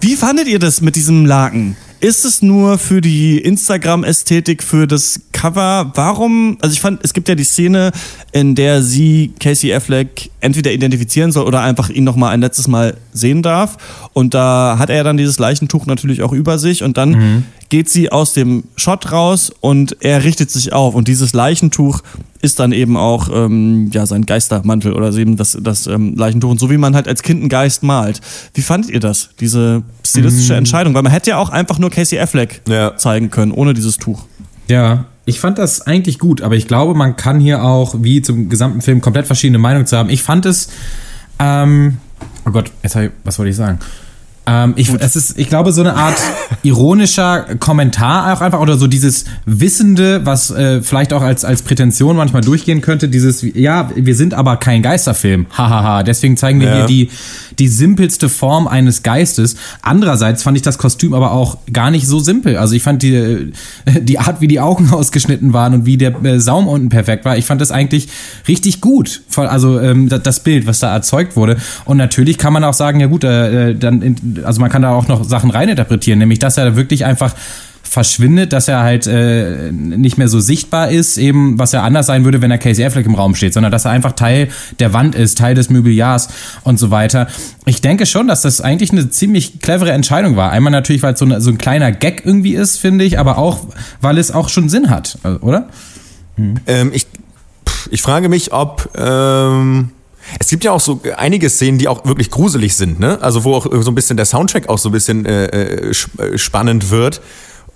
wie 0.00 0.16
fandet 0.16 0.48
ihr 0.48 0.58
das 0.58 0.80
mit 0.80 0.96
diesem 0.96 1.26
Laken? 1.26 1.76
Ist 2.04 2.26
es 2.26 2.42
nur 2.42 2.76
für 2.76 3.00
die 3.00 3.38
Instagram-Ästhetik, 3.38 4.62
für 4.62 4.86
das 4.86 5.20
Cover? 5.32 5.90
Warum? 5.94 6.58
Also 6.60 6.74
ich 6.74 6.80
fand, 6.82 7.02
es 7.02 7.14
gibt 7.14 7.30
ja 7.30 7.34
die 7.34 7.44
Szene, 7.44 7.92
in 8.30 8.54
der 8.54 8.82
sie 8.82 9.32
Casey 9.40 9.72
Affleck 9.72 10.30
entweder 10.42 10.70
identifizieren 10.70 11.32
soll 11.32 11.46
oder 11.46 11.62
einfach 11.62 11.88
ihn 11.88 12.04
noch 12.04 12.16
mal 12.16 12.28
ein 12.28 12.42
letztes 12.42 12.68
Mal 12.68 12.98
sehen 13.14 13.42
darf. 13.42 13.78
Und 14.12 14.34
da 14.34 14.76
hat 14.78 14.90
er 14.90 15.02
dann 15.02 15.16
dieses 15.16 15.38
Leichentuch 15.38 15.86
natürlich 15.86 16.20
auch 16.20 16.32
über 16.32 16.58
sich 16.58 16.82
und 16.82 16.98
dann 16.98 17.10
mhm. 17.12 17.44
Geht 17.68 17.88
sie 17.88 18.12
aus 18.12 18.32
dem 18.32 18.64
Shot 18.76 19.10
raus 19.10 19.52
und 19.60 19.96
er 20.00 20.24
richtet 20.24 20.50
sich 20.50 20.72
auf 20.72 20.94
und 20.94 21.08
dieses 21.08 21.32
Leichentuch 21.32 22.02
ist 22.40 22.60
dann 22.60 22.72
eben 22.72 22.96
auch 22.96 23.28
ähm, 23.32 23.90
ja 23.92 24.06
sein 24.06 24.26
Geistermantel 24.26 24.92
oder 24.92 25.12
eben 25.14 25.36
das, 25.36 25.56
das 25.60 25.86
ähm, 25.86 26.14
Leichentuch 26.14 26.50
und 26.50 26.60
so 26.60 26.70
wie 26.70 26.76
man 26.76 26.94
halt 26.94 27.08
als 27.08 27.22
Kind 27.22 27.40
einen 27.40 27.48
Geist 27.48 27.82
malt. 27.82 28.20
Wie 28.52 28.62
fandet 28.62 28.90
ihr 28.90 29.00
das, 29.00 29.30
diese 29.40 29.82
stilistische 30.06 30.52
mhm. 30.52 30.58
Entscheidung? 30.58 30.94
Weil 30.94 31.02
man 31.02 31.12
hätte 31.12 31.30
ja 31.30 31.38
auch 31.38 31.48
einfach 31.48 31.78
nur 31.78 31.90
Casey 31.90 32.18
Affleck 32.18 32.62
ja. 32.68 32.96
zeigen 32.96 33.30
können, 33.30 33.52
ohne 33.52 33.72
dieses 33.74 33.96
Tuch. 33.96 34.24
Ja, 34.68 35.06
ich 35.26 35.40
fand 35.40 35.58
das 35.58 35.82
eigentlich 35.82 36.18
gut, 36.18 36.42
aber 36.42 36.54
ich 36.54 36.68
glaube, 36.68 36.94
man 36.94 37.16
kann 37.16 37.40
hier 37.40 37.64
auch, 37.64 37.96
wie 37.98 38.20
zum 38.20 38.48
gesamten 38.48 38.82
Film, 38.82 39.00
komplett 39.00 39.26
verschiedene 39.26 39.58
Meinungen 39.58 39.86
zu 39.86 39.96
haben. 39.96 40.10
Ich 40.10 40.22
fand 40.22 40.44
es, 40.44 40.68
ähm, 41.38 41.98
oh 42.46 42.50
Gott, 42.50 42.70
jetzt 42.82 42.96
ich, 42.96 43.10
was 43.24 43.38
wollte 43.38 43.50
ich 43.50 43.56
sagen? 43.56 43.78
Ähm, 44.46 44.74
ich, 44.76 44.92
es 44.92 45.16
ist, 45.16 45.38
ich 45.38 45.48
glaube, 45.48 45.72
so 45.72 45.80
eine 45.80 45.96
Art 45.96 46.16
ironischer 46.62 47.56
Kommentar 47.58 48.34
auch 48.34 48.40
einfach 48.42 48.60
oder 48.60 48.76
so 48.76 48.86
dieses 48.86 49.24
Wissende, 49.46 50.26
was 50.26 50.50
äh, 50.50 50.82
vielleicht 50.82 51.14
auch 51.14 51.22
als, 51.22 51.44
als 51.44 51.62
Prätension 51.62 52.16
manchmal 52.16 52.42
durchgehen 52.42 52.82
könnte, 52.82 53.08
dieses, 53.08 53.42
ja, 53.42 53.90
wir 53.94 54.14
sind 54.14 54.34
aber 54.34 54.58
kein 54.58 54.82
Geisterfilm, 54.82 55.46
hahaha, 55.56 56.02
deswegen 56.02 56.36
zeigen 56.36 56.60
wir 56.60 56.68
ja. 56.68 56.74
hier 56.76 56.86
die, 56.86 57.10
die 57.58 57.68
simpelste 57.68 58.28
Form 58.28 58.68
eines 58.68 59.02
Geistes. 59.02 59.56
Andererseits 59.80 60.42
fand 60.42 60.56
ich 60.58 60.62
das 60.62 60.76
Kostüm 60.76 61.14
aber 61.14 61.32
auch 61.32 61.58
gar 61.72 61.90
nicht 61.90 62.06
so 62.06 62.18
simpel. 62.18 62.58
Also 62.58 62.74
ich 62.74 62.82
fand 62.82 63.02
die, 63.02 63.52
die 63.86 64.18
Art, 64.18 64.40
wie 64.42 64.48
die 64.48 64.60
Augen 64.60 64.90
ausgeschnitten 64.92 65.54
waren 65.54 65.72
und 65.72 65.86
wie 65.86 65.96
der 65.96 66.22
äh, 66.22 66.38
Saum 66.38 66.68
unten 66.68 66.90
perfekt 66.90 67.24
war, 67.24 67.38
ich 67.38 67.46
fand 67.46 67.62
das 67.62 67.70
eigentlich 67.70 68.08
richtig 68.46 68.82
gut. 68.82 69.22
Also 69.36 69.80
ähm, 69.80 70.08
das 70.08 70.40
Bild, 70.40 70.66
was 70.66 70.80
da 70.80 70.92
erzeugt 70.92 71.36
wurde. 71.36 71.56
Und 71.86 71.96
natürlich 71.96 72.36
kann 72.36 72.52
man 72.52 72.62
auch 72.64 72.74
sagen, 72.74 73.00
ja 73.00 73.06
gut, 73.06 73.24
äh, 73.24 73.70
äh 73.70 73.74
dann, 73.74 74.02
also 74.44 74.60
man 74.60 74.70
kann 74.70 74.82
da 74.82 74.92
auch 74.92 75.08
noch 75.08 75.24
Sachen 75.24 75.50
reininterpretieren, 75.50 76.18
nämlich 76.18 76.38
dass 76.38 76.58
er 76.58 76.76
wirklich 76.76 77.04
einfach 77.04 77.34
verschwindet, 77.94 78.52
dass 78.52 78.66
er 78.66 78.80
halt 78.80 79.06
äh, 79.06 79.70
nicht 79.70 80.18
mehr 80.18 80.26
so 80.26 80.40
sichtbar 80.40 80.90
ist, 80.90 81.16
eben 81.16 81.58
was 81.60 81.70
ja 81.72 81.82
anders 81.82 82.06
sein 82.06 82.24
würde, 82.24 82.42
wenn 82.42 82.50
er 82.50 82.58
Casey 82.58 82.84
Affleck 82.84 83.06
im 83.06 83.14
Raum 83.14 83.36
steht, 83.36 83.54
sondern 83.54 83.70
dass 83.70 83.84
er 83.84 83.92
einfach 83.92 84.12
Teil 84.12 84.48
der 84.80 84.92
Wand 84.92 85.14
ist, 85.14 85.38
Teil 85.38 85.54
des 85.54 85.70
Mobiliars 85.70 86.28
und 86.64 86.78
so 86.78 86.90
weiter. 86.90 87.28
Ich 87.66 87.82
denke 87.82 88.06
schon, 88.06 88.26
dass 88.26 88.42
das 88.42 88.60
eigentlich 88.60 88.90
eine 88.90 89.10
ziemlich 89.10 89.60
clevere 89.60 89.92
Entscheidung 89.92 90.34
war. 90.34 90.50
Einmal 90.50 90.72
natürlich, 90.72 91.02
weil 91.04 91.12
es 91.12 91.20
so, 91.20 91.38
so 91.38 91.50
ein 91.50 91.58
kleiner 91.58 91.92
Gag 91.92 92.22
irgendwie 92.24 92.54
ist, 92.54 92.78
finde 92.78 93.04
ich, 93.04 93.18
aber 93.18 93.38
auch, 93.38 93.60
weil 94.00 94.18
es 94.18 94.32
auch 94.32 94.48
schon 94.48 94.68
Sinn 94.68 94.90
hat, 94.90 95.18
äh, 95.22 95.28
oder? 95.28 95.68
Hm. 96.36 96.54
Ähm, 96.66 96.90
ich, 96.92 97.06
ich 97.90 98.02
frage 98.02 98.28
mich, 98.28 98.52
ob 98.52 98.90
ähm 98.96 99.90
es 100.38 100.48
gibt 100.48 100.64
ja 100.64 100.72
auch 100.72 100.80
so 100.80 101.00
einige 101.16 101.50
Szenen, 101.50 101.78
die 101.78 101.88
auch 101.88 102.04
wirklich 102.04 102.30
gruselig 102.30 102.76
sind, 102.76 103.00
ne? 103.00 103.20
Also 103.20 103.44
wo 103.44 103.54
auch 103.54 103.66
so 103.82 103.90
ein 103.90 103.94
bisschen 103.94 104.16
der 104.16 104.26
Soundtrack 104.26 104.68
auch 104.68 104.78
so 104.78 104.88
ein 104.88 104.92
bisschen 104.92 105.26
äh, 105.26 105.46
äh, 105.46 105.90
äh 105.90 106.38
spannend 106.38 106.90
wird. 106.90 107.20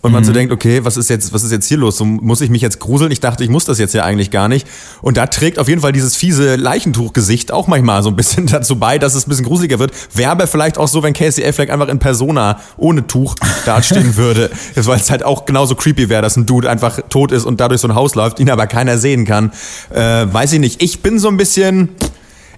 Und 0.01 0.13
man 0.13 0.23
mhm. 0.23 0.27
so 0.27 0.33
denkt, 0.33 0.53
okay, 0.53 0.85
was 0.85 0.97
ist 0.97 1.11
jetzt, 1.11 1.33
was 1.33 1.43
ist 1.43 1.51
jetzt 1.51 1.67
hier 1.67 1.77
los? 1.77 1.97
So, 1.97 2.05
muss 2.05 2.41
ich 2.41 2.51
mich 2.51 2.63
jetzt 2.63 2.79
gruseln? 2.79 3.11
Ich 3.11 3.19
dachte, 3.19 3.43
ich 3.43 3.51
muss 3.51 3.65
das 3.65 3.81
jetzt 3.81 3.95
ja 3.95 4.05
eigentlich 4.05 4.31
gar 4.31 4.49
nicht. 4.49 4.67
Und 5.03 5.17
da 5.17 5.27
trägt 5.27 5.59
auf 5.59 5.69
jeden 5.69 5.81
Fall 5.81 5.91
dieses 5.91 6.15
fiese 6.15 6.55
Leichentuchgesicht 6.55 7.51
auch 7.51 7.67
manchmal 7.67 8.05
so 8.05 8.09
ein 8.09 8.15
bisschen 8.15 8.47
dazu 8.51 8.77
bei, 8.77 8.99
dass 8.99 9.17
es 9.17 9.27
ein 9.27 9.31
bisschen 9.31 9.45
gruseliger 9.45 9.81
wird. 9.81 9.91
Wäre 10.15 10.31
aber 10.31 10.47
vielleicht 10.47 10.79
auch 10.79 10.87
so, 10.87 11.03
wenn 11.03 11.15
Casey 11.15 11.45
Affleck 11.45 11.71
einfach 11.71 11.89
in 11.89 11.99
Persona 11.99 12.61
ohne 12.77 13.09
Tuch 13.09 13.35
dastehen 13.67 14.17
würde. 14.17 14.51
Weil 14.77 15.01
es 15.01 15.11
halt 15.11 15.25
auch 15.25 15.47
genauso 15.47 15.75
creepy 15.75 16.09
wäre, 16.09 16.23
dass 16.23 16.37
ein 16.37 16.47
Dude 16.47 16.71
einfach 16.71 17.01
tot 17.09 17.33
ist 17.33 17.45
und 17.45 17.59
dadurch 17.59 17.81
so 17.81 17.89
ein 17.89 17.95
Haus 17.97 18.15
läuft, 18.15 18.39
ihn 18.39 18.51
aber 18.51 18.69
keiner 18.69 18.99
sehen 18.99 19.25
kann. 19.25 19.51
Äh, 19.91 20.27
weiß 20.33 20.53
ich 20.53 20.61
nicht. 20.61 20.81
Ich 20.81 21.01
bin 21.01 21.19
so 21.19 21.27
ein 21.27 21.37
bisschen, 21.37 21.89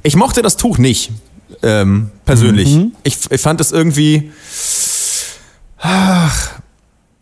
ich 0.02 0.16
mochte 0.16 0.42
das 0.42 0.56
Tuch 0.56 0.78
nicht, 0.78 1.10
ähm, 1.62 2.10
persönlich. 2.24 2.76
Mhm. 2.76 2.92
Ich, 3.02 3.18
ich 3.30 3.40
fand 3.40 3.60
es 3.60 3.72
irgendwie, 3.72 4.30
ach, 5.78 6.60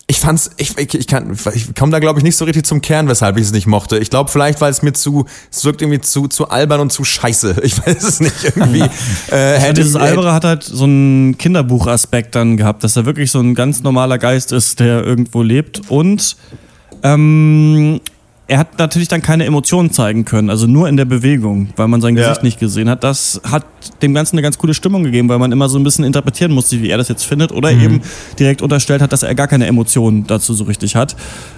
ich 0.09 0.19
fand's, 0.19 0.49
ich, 0.57 0.75
ich, 0.75 0.95
ich 0.95 1.05
kann, 1.05 1.37
ich 1.53 1.75
komme 1.75 1.91
da 1.91 1.99
glaube 1.99 2.19
ich 2.19 2.23
nicht 2.23 2.35
so 2.35 2.43
richtig 2.43 2.65
zum 2.65 2.81
Kern, 2.81 3.07
weshalb 3.07 3.37
ich 3.37 3.43
es 3.43 3.51
nicht 3.51 3.67
mochte. 3.67 3.99
Ich 3.99 4.09
glaube 4.09 4.31
vielleicht, 4.31 4.59
weil 4.59 4.71
es 4.71 4.81
mir 4.81 4.93
zu, 4.93 5.25
es 5.51 5.63
wirkt 5.65 5.83
irgendwie 5.83 6.01
zu, 6.01 6.27
zu 6.27 6.49
albern 6.49 6.79
und 6.79 6.91
zu 6.91 7.03
scheiße. 7.03 7.57
Ich 7.61 7.77
weiß 7.77 8.01
es 8.01 8.19
nicht 8.19 8.43
irgendwie. 8.43 8.81
äh, 9.31 9.59
hätte 9.59 9.75
dieses 9.75 9.95
Albere 9.95 10.33
hat 10.33 10.45
halt 10.45 10.63
so 10.63 10.85
einen 10.85 11.37
Kinderbuchaspekt 11.37 12.33
dann 12.33 12.57
gehabt, 12.57 12.83
dass 12.83 12.95
er 12.95 13.05
wirklich 13.05 13.29
so 13.29 13.39
ein 13.39 13.53
ganz 13.53 13.83
normaler 13.83 14.17
Geist 14.17 14.51
ist, 14.51 14.79
der 14.79 15.03
irgendwo 15.03 15.43
lebt 15.43 15.81
und 15.89 16.35
ähm, 17.03 18.01
er 18.49 18.57
hat 18.57 18.79
natürlich 18.79 19.07
dann 19.07 19.21
keine 19.21 19.45
Emotionen 19.45 19.91
zeigen 19.91 20.25
können, 20.25 20.49
also 20.49 20.65
nur 20.65 20.89
in 20.89 20.97
der 20.97 21.05
Bewegung, 21.05 21.69
weil 21.75 21.87
man 21.87 22.01
sein 22.01 22.15
Gesicht 22.15 22.37
ja. 22.37 22.43
nicht 22.43 22.59
gesehen 22.59 22.89
hat. 22.89 23.03
Das 23.03 23.39
hat 23.43 23.63
dem 24.01 24.15
Ganzen 24.15 24.35
eine 24.35 24.41
ganz 24.41 24.57
coole 24.57 24.73
Stimmung 24.73 25.03
gegeben, 25.03 25.29
weil 25.29 25.37
man 25.37 25.51
immer 25.51 25.69
so 25.69 25.77
ein 25.77 25.83
bisschen 25.83 26.03
interpretieren 26.03 26.51
musste, 26.51 26.81
wie 26.81 26.89
er 26.89 26.97
das 26.97 27.09
jetzt 27.09 27.25
findet, 27.25 27.51
oder 27.51 27.71
mhm. 27.71 27.81
eben 27.81 28.01
direkt 28.39 28.63
unterstellt 28.63 29.03
hat, 29.03 29.13
dass 29.13 29.21
er 29.21 29.35
gar 29.35 29.47
keine 29.47 29.67
Emotionen 29.67 30.25
dazu 30.25 30.55
so 30.55 30.63
richtig 30.63 30.95
hat, 30.95 31.15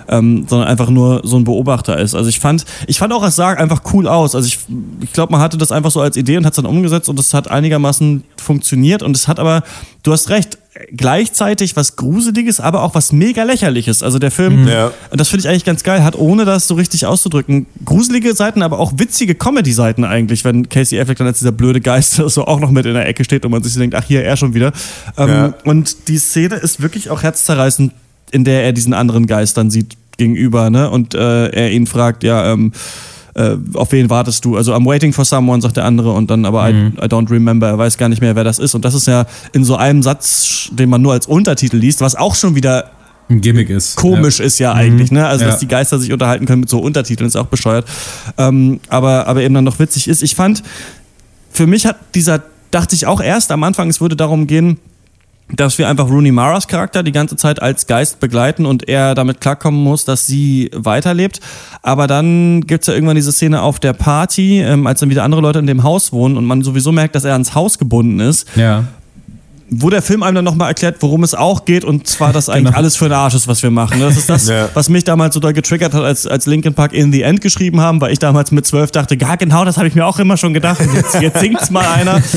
ähm, 0.09 0.45
sondern 0.49 0.67
einfach 0.67 0.89
nur 0.89 1.21
so 1.23 1.37
ein 1.37 1.45
Beobachter 1.45 1.97
ist. 1.97 2.13
Also 2.13 2.27
ich 2.27 2.41
fand, 2.41 2.65
ich 2.87 2.99
fand 2.99 3.13
auch, 3.13 3.23
es 3.23 3.37
sah 3.37 3.51
einfach 3.51 3.83
cool 3.93 4.05
aus. 4.05 4.35
Also 4.35 4.47
ich, 4.47 4.59
ich 4.99 5.13
glaube, 5.13 5.31
man 5.31 5.39
hatte 5.39 5.57
das 5.57 5.71
einfach 5.71 5.91
so 5.91 6.01
als 6.01 6.17
Idee 6.17 6.35
und 6.35 6.45
hat 6.45 6.51
es 6.51 6.57
dann 6.57 6.65
umgesetzt 6.65 7.07
und 7.07 7.17
es 7.17 7.33
hat 7.33 7.49
einigermaßen 7.49 8.25
funktioniert 8.35 9.01
und 9.01 9.15
es 9.15 9.29
hat 9.29 9.39
aber, 9.39 9.63
du 10.03 10.11
hast 10.11 10.29
recht, 10.29 10.57
gleichzeitig 10.95 11.75
was 11.75 11.97
Gruseliges, 11.97 12.61
aber 12.61 12.83
auch 12.83 12.95
was 12.95 13.11
mega 13.11 13.43
lächerliches. 13.43 14.03
Also 14.03 14.19
der 14.19 14.31
Film, 14.31 14.61
mhm. 14.61 14.67
ja. 14.69 14.91
und 15.09 15.19
das 15.19 15.27
finde 15.27 15.41
ich 15.41 15.49
eigentlich 15.49 15.65
ganz 15.65 15.83
geil, 15.83 16.03
hat 16.03 16.15
ohne 16.15 16.45
das 16.45 16.67
so 16.67 16.75
richtig 16.75 17.05
auszudrücken, 17.05 17.65
gruselige 17.83 18.33
Seiten, 18.33 18.61
aber 18.61 18.79
auch 18.79 18.93
witzige 18.95 19.35
Comedy-Seiten 19.35 20.05
eigentlich, 20.05 20.45
wenn 20.45 20.69
Casey 20.69 20.99
Affleck 20.99 21.17
dann 21.17 21.27
als 21.27 21.39
dieser 21.39 21.51
blöde 21.51 21.81
Geist 21.81 22.13
so 22.25 22.45
auch 22.45 22.59
noch 22.59 22.71
mit 22.71 22.85
in 22.85 22.93
der 22.93 23.07
Ecke 23.07 23.25
steht 23.25 23.43
und 23.43 23.51
man 23.51 23.63
sich 23.63 23.73
denkt, 23.73 23.95
ach 23.95 24.05
hier, 24.05 24.23
er 24.23 24.37
schon 24.37 24.53
wieder. 24.53 24.71
Ähm, 25.17 25.29
ja. 25.29 25.53
Und 25.65 26.07
die 26.07 26.17
Szene 26.17 26.55
ist 26.55 26.81
wirklich 26.81 27.09
auch 27.09 27.21
herzzerreißend, 27.21 27.91
in 28.31 28.45
der 28.45 28.63
er 28.63 28.71
diesen 28.71 28.93
anderen 28.93 29.27
Geist 29.27 29.57
dann 29.57 29.69
sieht 29.69 29.97
gegenüber, 30.17 30.69
ne? 30.69 30.89
Und 30.89 31.15
äh, 31.15 31.47
er 31.47 31.71
ihn 31.71 31.87
fragt, 31.87 32.23
ja, 32.23 32.53
ähm, 32.53 32.71
äh, 33.35 33.55
auf 33.73 33.91
wen 33.91 34.09
wartest 34.09 34.43
du? 34.45 34.57
Also 34.57 34.73
I'm 34.73 34.85
waiting 34.85 35.13
for 35.13 35.25
someone, 35.25 35.61
sagt 35.61 35.77
der 35.77 35.85
andere 35.85 36.11
und 36.13 36.29
dann 36.29 36.45
aber 36.45 36.71
Mhm. 36.71 36.93
I, 37.01 37.05
I 37.05 37.07
don't 37.07 37.29
remember, 37.31 37.67
er 37.67 37.77
weiß 37.77 37.97
gar 37.97 38.09
nicht 38.09 38.21
mehr, 38.21 38.35
wer 38.35 38.43
das 38.43 38.59
ist. 38.59 38.75
Und 38.75 38.83
das 38.85 38.93
ist 38.93 39.07
ja 39.07 39.25
in 39.53 39.63
so 39.63 39.75
einem 39.75 40.03
Satz, 40.03 40.69
den 40.71 40.89
man 40.89 41.01
nur 41.01 41.13
als 41.13 41.25
Untertitel 41.27 41.77
liest, 41.77 42.01
was 42.01 42.15
auch 42.15 42.35
schon 42.35 42.55
wieder 42.55 42.91
Ein 43.29 43.41
Gimmick 43.41 43.69
ist. 43.69 43.95
komisch 43.95 44.39
ist 44.39 44.59
ja 44.59 44.73
eigentlich, 44.73 45.11
ne? 45.11 45.25
Also, 45.25 45.45
Ja. 45.45 45.51
dass 45.51 45.59
die 45.59 45.67
Geister 45.67 45.97
sich 45.99 46.11
unterhalten 46.11 46.45
können 46.45 46.61
mit 46.61 46.69
so 46.69 46.79
Untertiteln, 46.79 47.27
ist 47.27 47.35
auch 47.37 47.47
bescheuert. 47.47 47.85
Ähm, 48.37 48.79
aber, 48.89 49.27
aber 49.27 49.41
eben 49.41 49.53
dann 49.53 49.63
noch 49.63 49.79
witzig 49.79 50.07
ist. 50.07 50.21
Ich 50.23 50.35
fand, 50.35 50.61
für 51.51 51.67
mich 51.67 51.85
hat 51.85 51.97
dieser, 52.15 52.41
dachte 52.71 52.95
ich 52.95 53.05
auch 53.07 53.21
erst 53.21 53.51
am 53.51 53.63
Anfang, 53.63 53.89
es 53.89 54.01
würde 54.01 54.15
darum 54.15 54.47
gehen, 54.47 54.77
dass 55.53 55.77
wir 55.77 55.89
einfach 55.89 56.09
Rooney 56.09 56.31
Maras 56.31 56.67
Charakter 56.67 57.03
die 57.03 57.11
ganze 57.11 57.35
Zeit 57.35 57.61
als 57.61 57.87
Geist 57.87 58.19
begleiten 58.19 58.65
und 58.65 58.87
er 58.87 59.15
damit 59.15 59.41
klarkommen 59.41 59.83
muss, 59.83 60.05
dass 60.05 60.27
sie 60.27 60.71
weiterlebt. 60.73 61.41
Aber 61.81 62.07
dann 62.07 62.61
gibt's 62.61 62.87
ja 62.87 62.93
irgendwann 62.93 63.15
diese 63.15 63.31
Szene 63.31 63.61
auf 63.61 63.79
der 63.79 63.93
Party, 63.93 64.61
ähm, 64.61 64.87
als 64.87 65.01
dann 65.01 65.09
wieder 65.09 65.23
andere 65.23 65.41
Leute 65.41 65.59
in 65.59 65.67
dem 65.67 65.83
Haus 65.83 66.13
wohnen 66.13 66.37
und 66.37 66.45
man 66.45 66.61
sowieso 66.63 66.91
merkt, 66.91 67.15
dass 67.15 67.25
er 67.25 67.33
ans 67.33 67.53
Haus 67.53 67.77
gebunden 67.77 68.19
ist 68.19 68.47
Ja. 68.55 68.85
Wo 69.73 69.89
der 69.89 70.01
Film 70.01 70.21
einem 70.21 70.35
dann 70.35 70.43
nochmal 70.45 70.67
erklärt, 70.67 70.97
worum 70.99 71.23
es 71.23 71.33
auch 71.33 71.63
geht 71.65 71.85
und 71.85 72.05
zwar, 72.05 72.33
dass 72.33 72.49
eigentlich 72.49 72.65
Genau. 72.65 72.77
alles 72.77 72.97
für 72.97 73.05
den 73.05 73.13
Arsch 73.13 73.33
ist, 73.35 73.47
was 73.47 73.63
wir 73.63 73.71
machen. 73.71 73.99
Das 74.01 74.17
ist 74.17 74.29
das, 74.29 74.47
Ja. 74.49 74.67
was 74.73 74.89
mich 74.89 75.03
damals 75.05 75.33
so 75.33 75.39
doll 75.39 75.53
getriggert 75.53 75.93
hat, 75.93 76.03
als, 76.03 76.27
als 76.27 76.45
Linkin 76.45 76.73
Park 76.73 76.91
In 76.93 77.11
the 77.13 77.21
End 77.21 77.39
geschrieben 77.41 77.79
haben, 77.81 78.01
weil 78.01 78.11
ich 78.11 78.19
damals 78.19 78.51
mit 78.51 78.65
zwölf 78.65 78.91
dachte, 78.91 79.17
ja 79.19 79.35
genau, 79.35 79.63
das 79.65 79.77
habe 79.77 79.87
ich 79.87 79.95
mir 79.95 80.05
auch 80.05 80.19
immer 80.19 80.35
schon 80.37 80.53
gedacht. 80.53 80.81
Jetzt, 80.93 81.21
jetzt 81.21 81.39
singt's 81.39 81.69
mal 81.71 81.85
einer. 81.87 82.21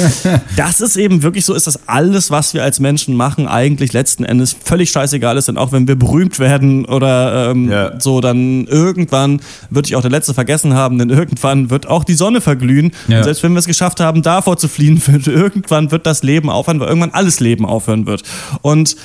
Das 0.57 0.81
ist 0.81 0.97
eben 0.97 1.23
wirklich 1.23 1.45
so, 1.45 1.55
ist 1.55 1.67
das 1.67 1.89
alles, 1.89 2.31
was 2.31 2.55
wir 2.55 2.63
als 2.63 2.79
Menschen 2.79 3.17
machen, 3.17 3.49
eigentlich 3.49 3.93
letzten 3.93 4.25
Endes 4.25 4.55
völlig 4.65 4.91
scheißegal 4.91 5.37
ist. 5.37 5.49
Denn 5.49 5.59
auch 5.59 5.73
wenn 5.73 5.89
wir 5.89 5.97
berühmt 5.97 6.39
werden 6.39 6.85
oder 6.85 7.51
ähm, 7.51 7.71
Ja. 7.71 8.01
so, 8.01 8.21
dann 8.21 8.67
irgendwann 8.67 9.41
wird 9.71 9.89
ich 9.89 9.97
auch 9.97 10.03
der 10.03 10.11
Letzte 10.11 10.35
vergessen 10.35 10.75
haben, 10.75 10.99
denn 10.99 11.11
irgendwann 11.11 11.71
wird 11.71 11.87
auch 11.89 12.05
die 12.05 12.15
Sonne 12.15 12.41
verglühen. 12.41 12.93
Ja. 13.09 13.19
Und 13.19 13.25
selbst 13.25 13.43
wenn 13.43 13.53
wir 13.53 13.59
es 13.59 13.67
geschafft 13.67 13.99
haben, 14.01 14.23
davor 14.23 14.57
zu 14.57 14.69
fliehen, 14.69 15.03
wird 15.07 15.27
irgendwann 15.27 15.91
wird 15.91 16.07
das 16.07 16.23
Leben 16.23 16.49
aufhören, 16.51 16.79
weil 16.81 16.89
irgendwann 16.89 17.11
alles 17.11 17.24
Leben 17.41 17.67
aufhören 17.67 18.07
wird. 18.07 18.23
Und 18.63 18.97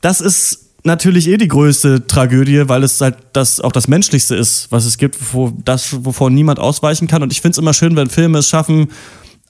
das 0.00 0.20
ist 0.20 0.66
natürlich 0.84 1.28
eh 1.28 1.36
die 1.36 1.48
größte 1.48 2.06
Tragödie, 2.06 2.68
weil 2.68 2.82
es 2.82 3.00
halt 3.00 3.16
das 3.32 3.60
auch 3.60 3.72
das 3.72 3.88
Menschlichste 3.88 4.34
ist, 4.34 4.66
was 4.70 4.84
es 4.84 4.98
gibt, 4.98 5.16
wo, 5.32 5.52
das, 5.64 6.04
wovon 6.04 6.34
niemand 6.34 6.58
ausweichen 6.58 7.06
kann. 7.06 7.22
Und 7.22 7.32
ich 7.32 7.40
finde 7.40 7.52
es 7.52 7.58
immer 7.58 7.72
schön, 7.72 7.94
wenn 7.96 8.10
Filme 8.10 8.38
es 8.38 8.48
schaffen, 8.48 8.88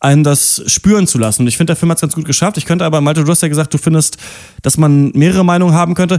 einen 0.01 0.25
das 0.25 0.63
spüren 0.67 1.07
zu 1.07 1.17
lassen. 1.19 1.43
Und 1.43 1.49
ich 1.49 1.57
finde, 1.57 1.71
der 1.71 1.77
Film 1.77 1.91
hat 1.91 1.99
es 1.99 2.03
ganz 2.03 2.15
gut 2.15 2.25
geschafft. 2.25 2.59
Ich 2.59 2.67
könnte 2.67 2.85
aber, 2.85 3.01
Malte, 3.01 3.25
du 3.25 3.31
hast 3.31 3.41
ja 3.41 3.49
gesagt, 3.49 3.73
du 3.73 3.79
findest, 3.79 4.19
dass 4.63 4.77
man 4.77 5.13
mehrere 5.15 5.45
Meinungen 5.45 5.75
haben 5.75 5.95
könnte. 5.95 6.19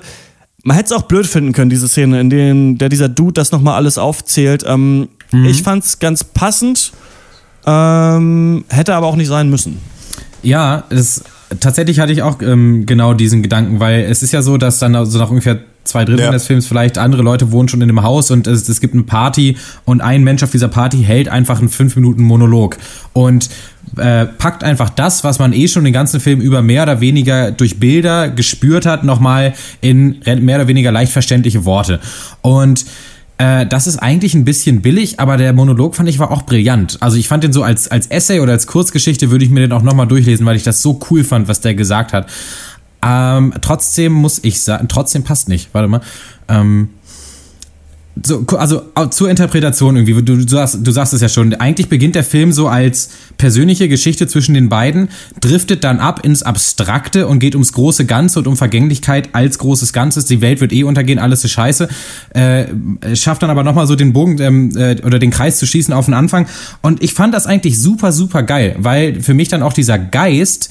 Man 0.63 0.77
hätte 0.77 0.93
es 0.93 0.99
auch 0.99 1.03
blöd 1.03 1.27
finden 1.27 1.51
können, 1.51 1.69
diese 1.69 1.89
Szene, 1.89 2.21
in 2.21 2.29
der, 2.29 2.53
der 2.79 2.89
dieser 2.89 3.09
Dude 3.09 3.33
das 3.33 3.51
nochmal 3.51 3.75
alles 3.75 3.97
aufzählt. 3.97 4.63
Ähm, 4.65 5.09
Ich 5.45 5.63
fand 5.63 5.83
es 5.83 5.99
ganz 5.99 6.23
passend, 6.23 6.93
ähm, 7.65 8.63
hätte 8.69 8.95
aber 8.95 9.07
auch 9.07 9.15
nicht 9.15 9.27
sein 9.27 9.49
müssen. 9.49 9.79
Ja, 10.43 10.83
das, 10.89 11.23
tatsächlich 11.59 11.99
hatte 11.99 12.11
ich 12.11 12.21
auch 12.21 12.41
ähm, 12.41 12.85
genau 12.85 13.13
diesen 13.13 13.41
Gedanken, 13.43 13.79
weil 13.79 14.01
es 14.01 14.23
ist 14.23 14.31
ja 14.33 14.41
so, 14.41 14.57
dass 14.57 14.79
dann 14.79 15.05
so 15.05 15.17
nach 15.19 15.29
ungefähr 15.29 15.59
zwei 15.83 16.05
Drittel 16.05 16.25
Ja. 16.25 16.31
des 16.31 16.47
Films 16.47 16.65
vielleicht 16.65 16.97
andere 16.97 17.23
Leute 17.23 17.51
wohnen 17.51 17.67
schon 17.67 17.81
in 17.81 17.87
dem 17.89 18.03
Haus 18.03 18.31
und 18.31 18.47
es, 18.47 18.69
es 18.69 18.79
gibt 18.79 18.93
eine 18.93 19.03
Party 19.03 19.57
und 19.85 20.01
ein 20.01 20.23
Mensch 20.23 20.41
auf 20.41 20.51
dieser 20.51 20.69
Party 20.69 21.03
hält 21.03 21.27
einfach 21.27 21.59
einen 21.59 21.67
fünf 21.69 21.95
Minuten 21.97 22.23
Monolog 22.23 22.77
und 23.11 23.49
äh, 23.97 24.25
packt 24.25 24.63
einfach 24.63 24.89
das, 24.89 25.23
was 25.25 25.39
man 25.39 25.51
eh 25.51 25.67
schon 25.67 25.83
den 25.83 25.91
ganzen 25.93 26.19
Film 26.21 26.39
über 26.39 26.61
mehr 26.61 26.83
oder 26.83 27.01
weniger 27.01 27.51
durch 27.51 27.79
Bilder 27.79 28.29
gespürt 28.29 28.85
hat, 28.85 29.03
nochmal 29.03 29.53
in 29.81 30.19
mehr 30.25 30.55
oder 30.55 30.67
weniger 30.67 30.91
leicht 30.91 31.11
verständliche 31.11 31.65
Worte. 31.65 31.99
Und 32.41 32.85
äh, 33.37 33.65
das 33.65 33.87
ist 33.87 33.97
eigentlich 33.97 34.33
ein 34.35 34.45
bisschen 34.45 34.81
billig, 34.81 35.19
aber 35.19 35.37
der 35.37 35.53
Monolog 35.53 35.95
fand 35.95 36.09
ich 36.09 36.19
war 36.19 36.31
auch 36.31 36.43
brillant. 36.43 36.97
Also 37.01 37.17
ich 37.17 37.27
fand 37.27 37.43
den 37.43 37.53
so 37.53 37.63
als, 37.63 37.87
als 37.87 38.07
Essay 38.07 38.39
oder 38.39 38.53
als 38.53 38.67
Kurzgeschichte 38.67 39.31
würde 39.31 39.43
ich 39.45 39.51
mir 39.51 39.61
den 39.61 39.71
auch 39.71 39.81
nochmal 39.81 40.07
durchlesen, 40.07 40.45
weil 40.45 40.55
ich 40.55 40.63
das 40.63 40.81
so 40.81 40.99
cool 41.09 41.23
fand, 41.23 41.47
was 41.47 41.61
der 41.61 41.73
gesagt 41.73 42.13
hat. 42.13 42.27
Ähm, 43.05 43.53
trotzdem 43.61 44.13
muss 44.13 44.39
ich 44.43 44.61
sagen, 44.61 44.87
trotzdem 44.87 45.23
passt 45.23 45.49
nicht. 45.49 45.69
Warte 45.73 45.87
mal. 45.87 46.01
Ähm, 46.47 46.89
so, 48.21 48.45
also 48.55 48.83
zur 49.09 49.29
Interpretation 49.29 49.95
irgendwie, 49.95 50.13
du, 50.13 50.37
du, 50.37 50.47
sagst, 50.47 50.79
du 50.81 50.91
sagst 50.91 51.13
es 51.13 51.21
ja 51.21 51.29
schon, 51.29 51.55
eigentlich 51.55 51.89
beginnt 51.89 52.13
der 52.13 52.23
Film 52.23 52.51
so 52.51 52.67
als 52.67 53.09
persönliche 53.37 53.89
Geschichte 53.89 54.27
zwischen 54.27 54.53
den 54.53 54.69
beiden, 54.69 55.09
driftet 55.41 55.83
dann 55.83 55.99
ab 55.99 56.23
ins 56.23 56.43
Abstrakte 56.43 57.27
und 57.27 57.39
geht 57.39 57.55
ums 57.55 57.73
große 57.73 58.05
Ganze 58.05 58.39
und 58.39 58.47
um 58.47 58.55
Vergänglichkeit 58.55 59.29
als 59.33 59.57
großes 59.57 59.93
Ganzes. 59.93 60.25
Die 60.25 60.41
Welt 60.41 60.61
wird 60.61 60.73
eh 60.73 60.83
untergehen, 60.83 61.17
alles 61.17 61.43
ist 61.43 61.51
scheiße. 61.51 61.89
Äh, 62.33 62.65
schafft 63.15 63.41
dann 63.41 63.49
aber 63.49 63.63
nochmal 63.63 63.87
so 63.87 63.95
den 63.95 64.13
Bogen 64.13 64.39
ähm, 64.39 64.77
äh, 64.77 65.01
oder 65.03 65.17
den 65.17 65.31
Kreis 65.31 65.57
zu 65.57 65.65
schießen 65.65 65.93
auf 65.93 66.05
den 66.05 66.13
Anfang. 66.13 66.47
Und 66.81 67.01
ich 67.01 67.15
fand 67.15 67.33
das 67.33 67.47
eigentlich 67.47 67.81
super, 67.81 68.11
super 68.11 68.43
geil, 68.43 68.75
weil 68.77 69.21
für 69.21 69.33
mich 69.33 69.47
dann 69.47 69.63
auch 69.63 69.73
dieser 69.73 69.97
Geist 69.97 70.69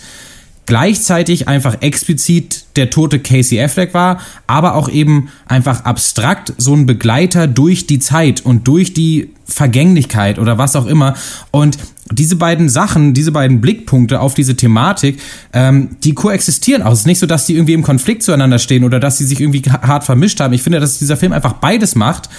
gleichzeitig 0.73 1.49
einfach 1.49 1.83
explizit 1.83 2.65
der 2.77 2.89
tote 2.89 3.19
Casey 3.19 3.61
Affleck 3.61 3.93
war, 3.93 4.23
aber 4.47 4.75
auch 4.75 4.89
eben 4.89 5.29
einfach 5.45 5.85
abstrakt 5.85 6.55
so 6.57 6.73
ein 6.73 6.87
Begleiter 6.87 7.47
durch 7.47 7.87
die 7.87 7.99
Zeit 7.99 8.41
und 8.41 8.67
durch 8.67 8.95
die 8.95 9.29
Vergänglichkeit 9.45 10.39
oder 10.39 10.57
was 10.57 10.75
auch 10.75 10.87
immer. 10.87 11.13
Und 11.51 11.77
diese 12.11 12.37
beiden 12.37 12.71
Sachen, 12.71 13.13
diese 13.13 13.33
beiden 13.33 13.61
Blickpunkte 13.61 14.21
auf 14.21 14.33
diese 14.33 14.57
Thematik, 14.57 15.21
ähm, 15.53 15.91
die 16.05 16.15
koexistieren 16.15 16.81
auch. 16.81 16.93
Es 16.93 17.01
ist 17.01 17.07
nicht 17.07 17.19
so, 17.19 17.27
dass 17.27 17.45
die 17.45 17.55
irgendwie 17.55 17.75
im 17.75 17.83
Konflikt 17.83 18.23
zueinander 18.23 18.59
stehen 18.59 18.83
oder 18.83 18.99
dass 18.99 19.19
sie 19.19 19.27
sich 19.27 19.43
irgendwie 19.43 19.61
hart 19.71 20.05
vermischt 20.05 20.41
haben. 20.41 20.55
Ich 20.55 20.63
finde, 20.63 20.81
dass 20.81 20.99
dieser 20.99 21.19
Film 21.19 21.33
einfach 21.33 21.53
beides 21.53 21.97
macht 21.97 22.31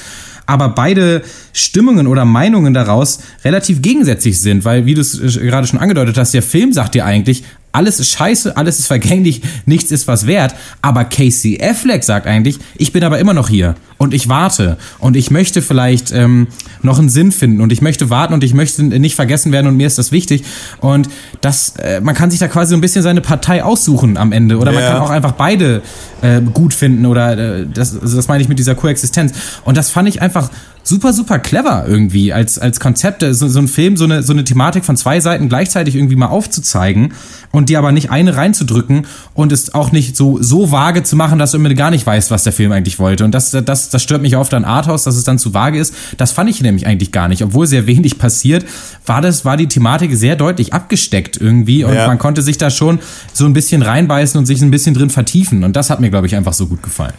aber 0.46 0.70
beide 0.70 1.24
Stimmungen 1.54 2.08
oder 2.08 2.26
Meinungen 2.26 2.74
daraus 2.74 3.20
relativ 3.46 3.82
gegensätzlich 3.82 4.42
sind, 4.42 4.66
weil, 4.66 4.86
wie 4.86 4.94
du 4.94 5.02
es 5.02 5.18
äh, 5.18 5.46
gerade 5.46 5.68
schon 5.68 5.80
angedeutet 5.80 6.18
hast, 6.18 6.34
der 6.34 6.44
Film 6.44 6.74
sagt 6.74 6.96
dir 6.96 7.06
eigentlich, 7.06 7.44
alles 7.74 8.00
ist 8.00 8.12
scheiße, 8.12 8.56
alles 8.56 8.80
ist 8.80 8.88
vergänglich, 8.88 9.42
nichts 9.66 9.92
ist 9.92 10.08
was 10.08 10.26
wert. 10.28 10.56
Aber 10.82 11.04
Casey 11.04 11.60
Affleck 11.62 12.04
sagt 12.04 12.26
eigentlich, 12.28 12.60
ich 12.78 12.94
bin 12.94 13.04
aber 13.04 13.20
immer 13.20 13.34
noch 13.34 13.50
hier 13.50 13.76
und 13.98 14.14
ich 14.14 14.30
warte 14.30 14.78
und 15.00 15.16
ich 15.18 15.32
möchte 15.32 15.62
vielleicht 15.62 16.12
ähm, 16.12 16.48
noch 16.82 17.00
einen 17.00 17.10
Sinn 17.10 17.32
finden 17.32 17.62
und 17.62 17.72
ich 17.72 17.82
möchte 17.82 18.10
warten 18.10 18.34
und 18.34 18.44
ich 18.44 18.54
möchte 18.54 18.84
nicht 18.84 19.16
vergessen 19.16 19.52
werden 19.52 19.68
und 19.68 19.76
mir 19.78 19.88
ist 19.88 19.98
das 19.98 20.12
wichtig. 20.12 20.44
Und 20.80 21.10
das, 21.42 21.76
äh, 21.78 22.00
man 22.00 22.16
kann 22.16 22.30
sich 22.32 22.40
da 22.40 22.48
quasi 22.48 22.70
so 22.72 22.76
ein 22.78 22.82
bisschen 22.82 23.02
seine 23.02 23.22
Partei 23.22 23.64
aussuchen 23.64 24.18
am 24.18 24.32
Ende 24.32 24.58
oder 24.58 24.72
man 24.72 24.82
Ja. 24.84 24.92
kann 24.92 25.02
auch 25.02 25.10
einfach 25.10 25.34
beide 25.34 25.82
äh, 26.22 26.42
gut 26.42 26.74
finden 26.74 27.06
oder 27.06 27.38
äh, 27.62 27.68
das, 27.72 28.00
also 28.00 28.16
das 28.16 28.28
meine 28.28 28.42
ich 28.44 28.50
mit 28.50 28.60
dieser 28.60 28.76
Koexistenz. 28.76 29.34
Und 29.66 29.78
das 29.78 29.90
fand 29.90 30.08
ich 30.08 30.22
einfach 30.22 30.50
super, 30.84 31.14
super 31.14 31.40
clever 31.40 31.86
irgendwie 31.88 32.34
als, 32.34 32.60
als 32.60 32.80
Konzept, 32.80 33.24
so, 33.32 33.48
so 33.48 33.60
ein 33.60 33.68
Film, 33.70 33.96
so 33.96 34.04
eine, 34.04 34.22
so 34.22 34.34
eine 34.34 34.44
Thematik 34.44 34.84
von 34.84 34.98
zwei 34.98 35.20
Seiten 35.22 35.48
gleichzeitig 35.48 35.96
irgendwie 35.96 36.18
mal 36.18 36.28
aufzuzeigen 36.28 37.14
und 37.52 37.70
die 37.70 37.78
aber 37.78 37.92
nicht 37.94 38.12
eine 38.12 38.36
reinzudrücken 38.36 39.08
und 39.34 39.52
es 39.52 39.74
auch 39.74 39.92
nicht 39.94 40.18
so, 40.18 40.42
so 40.42 40.72
vage 40.72 41.04
zu 41.04 41.16
machen, 41.16 41.40
dass 41.40 41.52
du 41.52 41.58
immer 41.58 41.74
gar 41.74 41.90
nicht 41.90 42.06
weißt, 42.06 42.32
was 42.32 42.44
der 42.44 42.52
Film 42.52 42.72
eigentlich 42.74 43.00
wollte. 43.00 43.24
Und 43.24 43.32
das, 43.32 43.52
das, 43.52 43.90
das 43.90 44.04
stört 44.04 44.22
mich 44.22 44.36
oft 44.36 44.54
an 44.54 44.66
Arthouse, 44.66 45.04
dass 45.04 45.16
es 45.16 45.24
dann 45.24 45.40
zu 45.40 45.54
vage 45.54 45.80
ist. 45.80 45.94
Das 46.18 46.34
fand 46.34 46.50
ich 46.50 46.62
nämlich 46.62 46.86
eigentlich 46.86 47.12
gar 47.12 47.30
nicht. 47.30 47.44
Obwohl 47.44 47.66
sehr 47.66 47.88
wenig 47.88 48.18
passiert, 48.18 48.66
war 49.06 49.22
das, 49.22 49.46
war 49.46 49.56
die 49.56 49.68
Thematik 49.68 50.14
sehr 50.16 50.36
deutlich 50.36 50.74
abgesteckt 50.74 51.38
irgendwie 51.38 51.86
und 51.86 51.94
Ja. 51.94 52.08
man 52.08 52.20
konnte 52.20 52.42
sich 52.42 52.58
da 52.58 52.70
schon 52.70 53.00
so 53.32 53.46
ein 53.46 53.54
bisschen 53.54 53.82
reinbeißen 53.82 54.38
und 54.38 54.46
sich 54.46 54.62
ein 54.62 54.72
bisschen 54.72 54.94
drin 54.94 55.10
vertiefen. 55.10 55.64
Und 55.64 55.76
das 55.76 55.90
hat 55.90 56.02
mir, 56.02 56.10
glaube 56.10 56.28
ich, 56.28 56.36
einfach 56.36 56.54
so 56.54 56.68
gut 56.68 56.84
gefallen. 56.84 57.14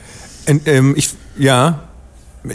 In, 0.46 0.60
ähm, 0.66 0.94
ich, 0.96 1.10
ja, 1.38 1.80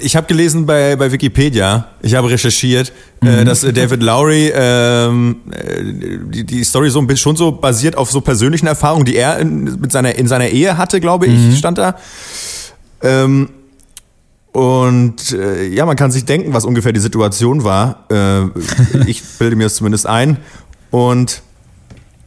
ich 0.02 0.16
habe 0.16 0.28
gelesen 0.28 0.66
bei, 0.66 0.96
bei 0.96 1.12
Wikipedia, 1.12 1.88
ich 2.02 2.14
habe 2.14 2.30
recherchiert, 2.30 2.92
äh, 3.22 3.44
dass 3.44 3.64
äh, 3.64 3.74
David 3.74 4.04
Lowry 4.04 4.52
ähm, 4.54 5.38
äh, 5.52 5.84
die, 6.32 6.44
die 6.44 6.64
Story 6.64 6.90
so 6.90 7.00
ein 7.00 7.08
bisschen 7.08 7.24
schon 7.24 7.36
so 7.36 7.52
basiert 7.52 7.98
auf 7.98 8.12
so 8.12 8.22
persönlichen 8.22 8.68
Erfahrungen, 8.68 9.06
die 9.06 9.16
er 9.16 9.40
in, 9.40 9.80
mit 9.80 9.92
seiner, 9.92 10.16
in 10.16 10.28
seiner 10.28 10.48
Ehe 10.48 10.78
hatte, 10.78 11.00
glaube 11.00 11.26
ich, 11.26 11.58
stand 11.58 11.80
da. 11.80 11.96
Ähm, 13.02 13.50
und 14.52 15.32
äh, 15.32 15.68
ja, 15.68 15.86
man 15.86 15.96
kann 15.96 16.12
sich 16.12 16.26
denken, 16.26 16.54
was 16.54 16.66
ungefähr 16.66 16.92
die 16.92 17.00
Situation 17.00 17.64
war. 17.64 18.06
Äh, 18.12 18.46
ich 19.08 19.24
bilde 19.40 19.56
mir 19.56 19.68
es 19.68 19.76
zumindest 19.76 20.08
ein. 20.08 20.38
Und 20.92 21.42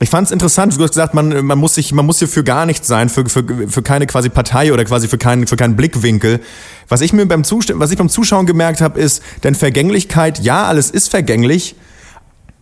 ich 0.03 0.11
fand 0.11 0.27
es 0.27 0.33
interessant, 0.33 0.77
du 0.77 0.83
hast 0.83 0.91
gesagt, 0.91 1.15
man, 1.15 1.45
man, 1.45 1.59
muss 1.59 1.75
sich, 1.75 1.93
man 1.93 2.07
muss 2.07 2.19
hier 2.19 2.29
für 2.29 2.45
gar 2.45 2.67
nichts 2.67 2.89
sein, 2.89 3.09
für, 3.09 3.29
für, 3.29 3.45
für 3.69 3.83
keine 3.83 4.07
quasi 4.07 4.29
Partei 4.29 4.73
oder 4.73 4.85
quasi 4.85 5.09
für 5.09 5.19
keinen, 5.19 5.47
für 5.47 5.57
keinen 5.57 5.77
Blickwinkel. 5.77 6.41
Was 6.89 7.01
ich 7.01 7.13
mir 7.13 7.27
beim 7.27 7.45
Zustimmen, 7.45 7.81
was 7.81 7.91
ich 7.91 7.99
beim 7.99 8.09
Zuschauen 8.09 8.47
gemerkt 8.47 8.81
habe, 8.81 8.99
ist, 9.01 9.23
denn 9.45 9.55
Vergänglichkeit, 9.55 10.41
ja, 10.41 10.65
alles 10.67 10.91
ist 10.91 11.09
vergänglich, 11.09 11.77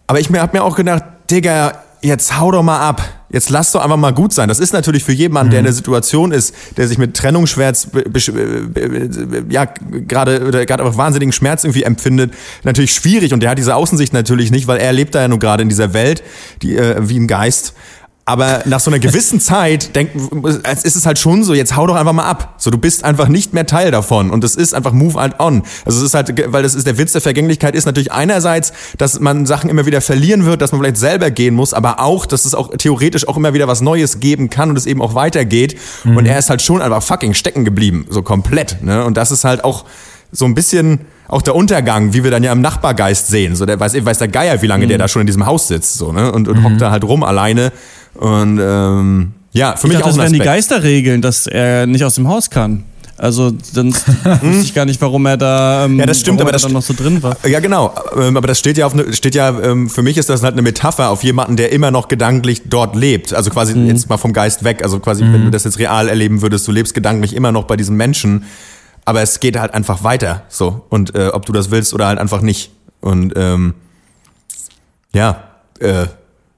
aber 0.07 0.21
ich 0.21 0.31
mir, 0.31 0.41
hab 0.41 0.53
mir 0.53 0.65
auch 0.65 0.77
gedacht, 0.77 1.05
Digga, 1.31 1.83
jetzt 2.03 2.39
hau 2.39 2.51
doch 2.51 2.63
mal 2.63 2.79
ab. 2.79 3.03
Jetzt 3.33 3.49
lass 3.49 3.71
doch 3.71 3.81
einfach 3.81 3.97
mal 3.97 4.13
gut 4.13 4.33
sein. 4.33 4.49
Das 4.49 4.59
ist 4.59 4.73
natürlich 4.73 5.05
für 5.05 5.13
jemanden, 5.13 5.51
der 5.51 5.61
in 5.61 5.65
der 5.65 5.73
Situation 5.73 6.33
ist, 6.33 6.53
der 6.77 6.89
sich 6.89 6.99
mit 6.99 7.17
Trennungsschmerz, 7.17 7.89
ja, 9.49 9.67
gerade, 9.67 10.47
oder 10.47 10.67
gerade 10.67 10.83
einfach 10.83 10.99
wahnsinnigen 10.99 11.33
Schmerz 11.33 11.63
irgendwie 11.63 11.85
empfindet, 11.85 12.35
natürlich 12.65 12.93
schwierig. 12.93 13.33
Und 13.33 13.41
der 13.41 13.51
hat 13.51 13.59
diese 13.59 13.77
Außensicht 13.77 14.13
natürlich 14.13 14.51
nicht, 14.51 14.67
weil 14.67 14.79
er 14.79 14.93
lebt 14.93 15.15
da 15.15 15.21
ja 15.21 15.29
nur 15.29 15.39
gerade 15.39 15.63
in 15.63 15.69
dieser 15.69 15.95
Welt, 15.95 16.25
die, 16.63 16.77
äh, 16.77 16.97
wie 17.09 17.21
ein 17.21 17.29
Geist. 17.29 17.75
Aber 18.25 18.63
nach 18.67 18.81
so 18.81 18.91
einer 18.91 19.01
gewissen 19.01 19.41
Zeit 19.41 19.97
denk, 19.97 20.11
ist 20.15 20.97
es 20.97 21.07
halt 21.07 21.19
schon 21.19 21.43
so, 21.43 21.55
jetzt 21.55 21.77
hau 21.77 21.87
doch 21.87 21.97
einfach 21.97 22.13
mal 22.13 22.29
ab. 22.29 22.55
So, 22.59 22.71
du 22.71 22.79
bist 22.79 23.05
einfach 23.05 23.29
nicht 23.29 23.55
mehr 23.55 23.67
Teil 23.67 23.91
davon. 23.91 24.31
Und 24.31 24.45
es 24.45 24.57
ist 24.57 24.75
einfach 24.75 24.93
move 24.93 25.19
halt 25.19 25.41
on. 25.41 25.63
Also 25.85 25.99
es 25.99 26.05
ist 26.05 26.15
halt, 26.15 26.53
weil 26.53 26.63
das 26.63 26.75
ist 26.75 26.87
der 26.87 26.99
Witz 26.99 27.13
der 27.13 27.21
Vergänglichkeit 27.21 27.75
ist 27.75 27.87
natürlich 27.87 28.13
einerseits, 28.13 28.73
dass 28.99 29.19
man 29.21 29.47
Sachen 29.47 29.69
immer 29.71 29.87
wieder 29.87 30.01
verlieren 30.01 30.45
wird, 30.45 30.63
dass 30.63 30.73
man 30.73 30.81
vielleicht 30.81 30.99
selber 30.99 31.31
gehen 31.31 31.55
muss, 31.55 31.75
aber 31.75 32.01
auch, 32.01 32.27
dass 32.27 32.45
es 32.45 32.55
auch 32.55 32.77
theoretisch 32.77 33.27
auch 33.27 33.37
immer 33.37 33.55
wieder 33.55 33.67
was 33.67 33.81
Neues 33.81 34.21
geben 34.21 34.51
kann 34.51 34.71
und 34.71 34.77
es 34.77 34.87
eben 34.87 35.03
auch 35.03 35.15
weitergeht. 35.15 35.77
Mhm. 36.05 36.17
Und 36.17 36.27
er 36.27 36.39
ist 36.39 36.51
halt 36.51 36.63
schon 36.63 36.83
einfach 36.83 37.03
fucking 37.03 37.35
stecken 37.35 37.65
geblieben. 37.65 38.07
So 38.09 38.23
komplett. 38.23 38.83
Ne? 38.83 39.05
Und 39.05 39.17
das 39.17 39.31
ist 39.31 39.45
halt 39.45 39.65
auch 39.65 39.85
so 40.33 40.45
ein 40.45 40.55
bisschen 40.55 41.01
auch 41.27 41.43
der 41.43 41.55
Untergang, 41.55 42.13
wie 42.13 42.25
wir 42.25 42.31
dann 42.31 42.43
ja 42.43 42.53
im 42.53 42.61
Nachbargeist 42.61 43.29
sehen. 43.29 43.55
So, 43.55 43.67
der 43.67 43.79
weiß, 43.79 44.05
weiß 44.05 44.19
der 44.19 44.29
Geier, 44.29 44.63
wie 44.63 44.67
lange 44.67 44.85
mhm. 44.85 44.91
der 44.91 44.99
da 44.99 45.09
schon 45.09 45.21
in 45.21 45.27
diesem 45.27 45.47
Haus 45.47 45.69
sitzt, 45.69 45.95
so, 45.95 46.13
ne? 46.13 46.33
Und, 46.33 46.49
und 46.49 46.59
mhm. 46.59 46.65
hockt 46.65 46.81
da 46.81 46.91
halt 46.91 47.05
rum 47.05 47.23
alleine 47.23 47.73
und 48.15 48.61
ähm, 48.61 49.33
ja, 49.53 49.77
für 49.77 49.87
ich 49.87 49.93
mich 49.93 49.93
dachte, 49.95 50.05
auch 50.05 50.17
das 50.17 50.19
wären 50.19 50.33
die 50.33 50.39
Geisterregeln, 50.39 51.23
dass 51.23 51.47
er 51.47 51.87
nicht 51.87 52.05
aus 52.05 52.15
dem 52.15 52.29
Haus 52.29 52.51
kann. 52.51 52.85
Also 53.21 53.51
dann 53.75 53.93
wusste 54.43 54.63
ich 54.63 54.73
gar 54.73 54.87
nicht, 54.87 54.99
warum 55.03 55.27
er 55.27 55.37
da, 55.37 55.85
ähm, 55.85 55.99
ja, 55.99 56.07
das 56.07 56.21
stimmt, 56.21 56.41
aber 56.41 56.53
das 56.53 56.63
dann 56.63 56.73
noch 56.73 56.83
so 56.83 56.95
drin 56.95 57.23
war. 57.23 57.37
Ja, 57.47 57.61
genau. 57.61 57.95
Ähm, 58.17 58.39
aber 58.39 58.47
das 58.47 58.59
steht 58.59 58.79
ja 58.79 58.87
auf 58.87 58.95
ne, 58.95 59.13
steht 59.13 59.35
ja 59.35 59.61
ähm, 59.61 59.91
für 59.91 60.03
mich 60.03 60.17
ist 60.17 60.31
das 60.31 60.43
halt 60.43 60.55
eine 60.55 60.63
Metapher 60.63 61.11
auf 61.11 61.23
jemanden, 61.23 61.57
der 61.57 61.71
immer 61.71 61.91
noch 61.91 62.09
gedanklich 62.09 62.63
dort 62.65 62.97
lebt. 62.97 63.35
Also 63.35 63.51
quasi 63.51 63.75
mhm. 63.75 63.89
jetzt 63.89 64.09
mal 64.09 64.17
vom 64.17 64.33
Geist 64.33 64.65
weg. 64.65 64.83
Also 64.83 65.01
quasi, 65.01 65.23
mhm. 65.23 65.35
wenn 65.35 65.45
du 65.45 65.51
das 65.51 65.65
jetzt 65.65 65.79
real 65.79 66.09
erleben 66.09 66.41
würdest, 66.41 66.67
du 66.67 66.73
lebst 66.73 66.95
gedanklich 66.95 67.37
immer 67.37 67.53
noch 67.53 67.65
bei 67.65 67.77
diesem 67.77 67.97
Menschen, 67.97 68.45
aber 69.05 69.21
es 69.21 69.39
geht 69.39 69.59
halt 69.59 69.75
einfach 69.75 70.03
weiter. 70.03 70.45
So 70.49 70.87
und 70.89 71.15
äh, 71.15 71.29
ob 71.29 71.45
du 71.45 71.53
das 71.53 71.71
willst 71.71 71.93
oder 71.93 72.07
halt 72.07 72.19
einfach 72.19 72.41
nicht. 72.41 72.71
Und 73.03 73.35
ähm, 73.37 73.75
ja. 75.13 75.45
Äh, 75.79 76.07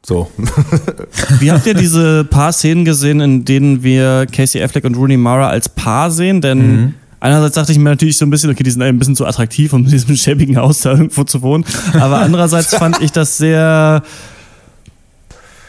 so. 0.04 0.30
Wie 1.38 1.52
habt 1.52 1.66
ihr 1.66 1.74
diese 1.74 2.24
paar 2.24 2.52
Szenen 2.52 2.84
gesehen, 2.84 3.20
in 3.20 3.44
denen 3.44 3.82
wir 3.82 4.26
Casey 4.26 4.62
Affleck 4.62 4.84
und 4.84 4.96
Rooney 4.96 5.16
Mara 5.16 5.48
als 5.48 5.68
Paar 5.68 6.10
sehen? 6.10 6.40
Denn 6.40 6.58
mhm. 6.58 6.94
einerseits 7.20 7.54
dachte 7.54 7.72
ich 7.72 7.78
mir 7.78 7.90
natürlich 7.90 8.16
so 8.16 8.26
ein 8.26 8.30
bisschen, 8.30 8.50
okay, 8.50 8.64
die 8.64 8.70
sind 8.70 8.82
ein 8.82 8.98
bisschen 8.98 9.16
zu 9.16 9.26
attraktiv, 9.26 9.72
um 9.72 9.84
in 9.84 9.90
diesem 9.90 10.16
schäbigen 10.16 10.56
Haus 10.56 10.80
da 10.80 10.92
irgendwo 10.92 11.24
zu 11.24 11.42
wohnen. 11.42 11.64
Aber 11.94 12.18
andererseits 12.20 12.74
fand 12.74 13.00
ich 13.00 13.12
das 13.12 13.38
sehr 13.38 14.02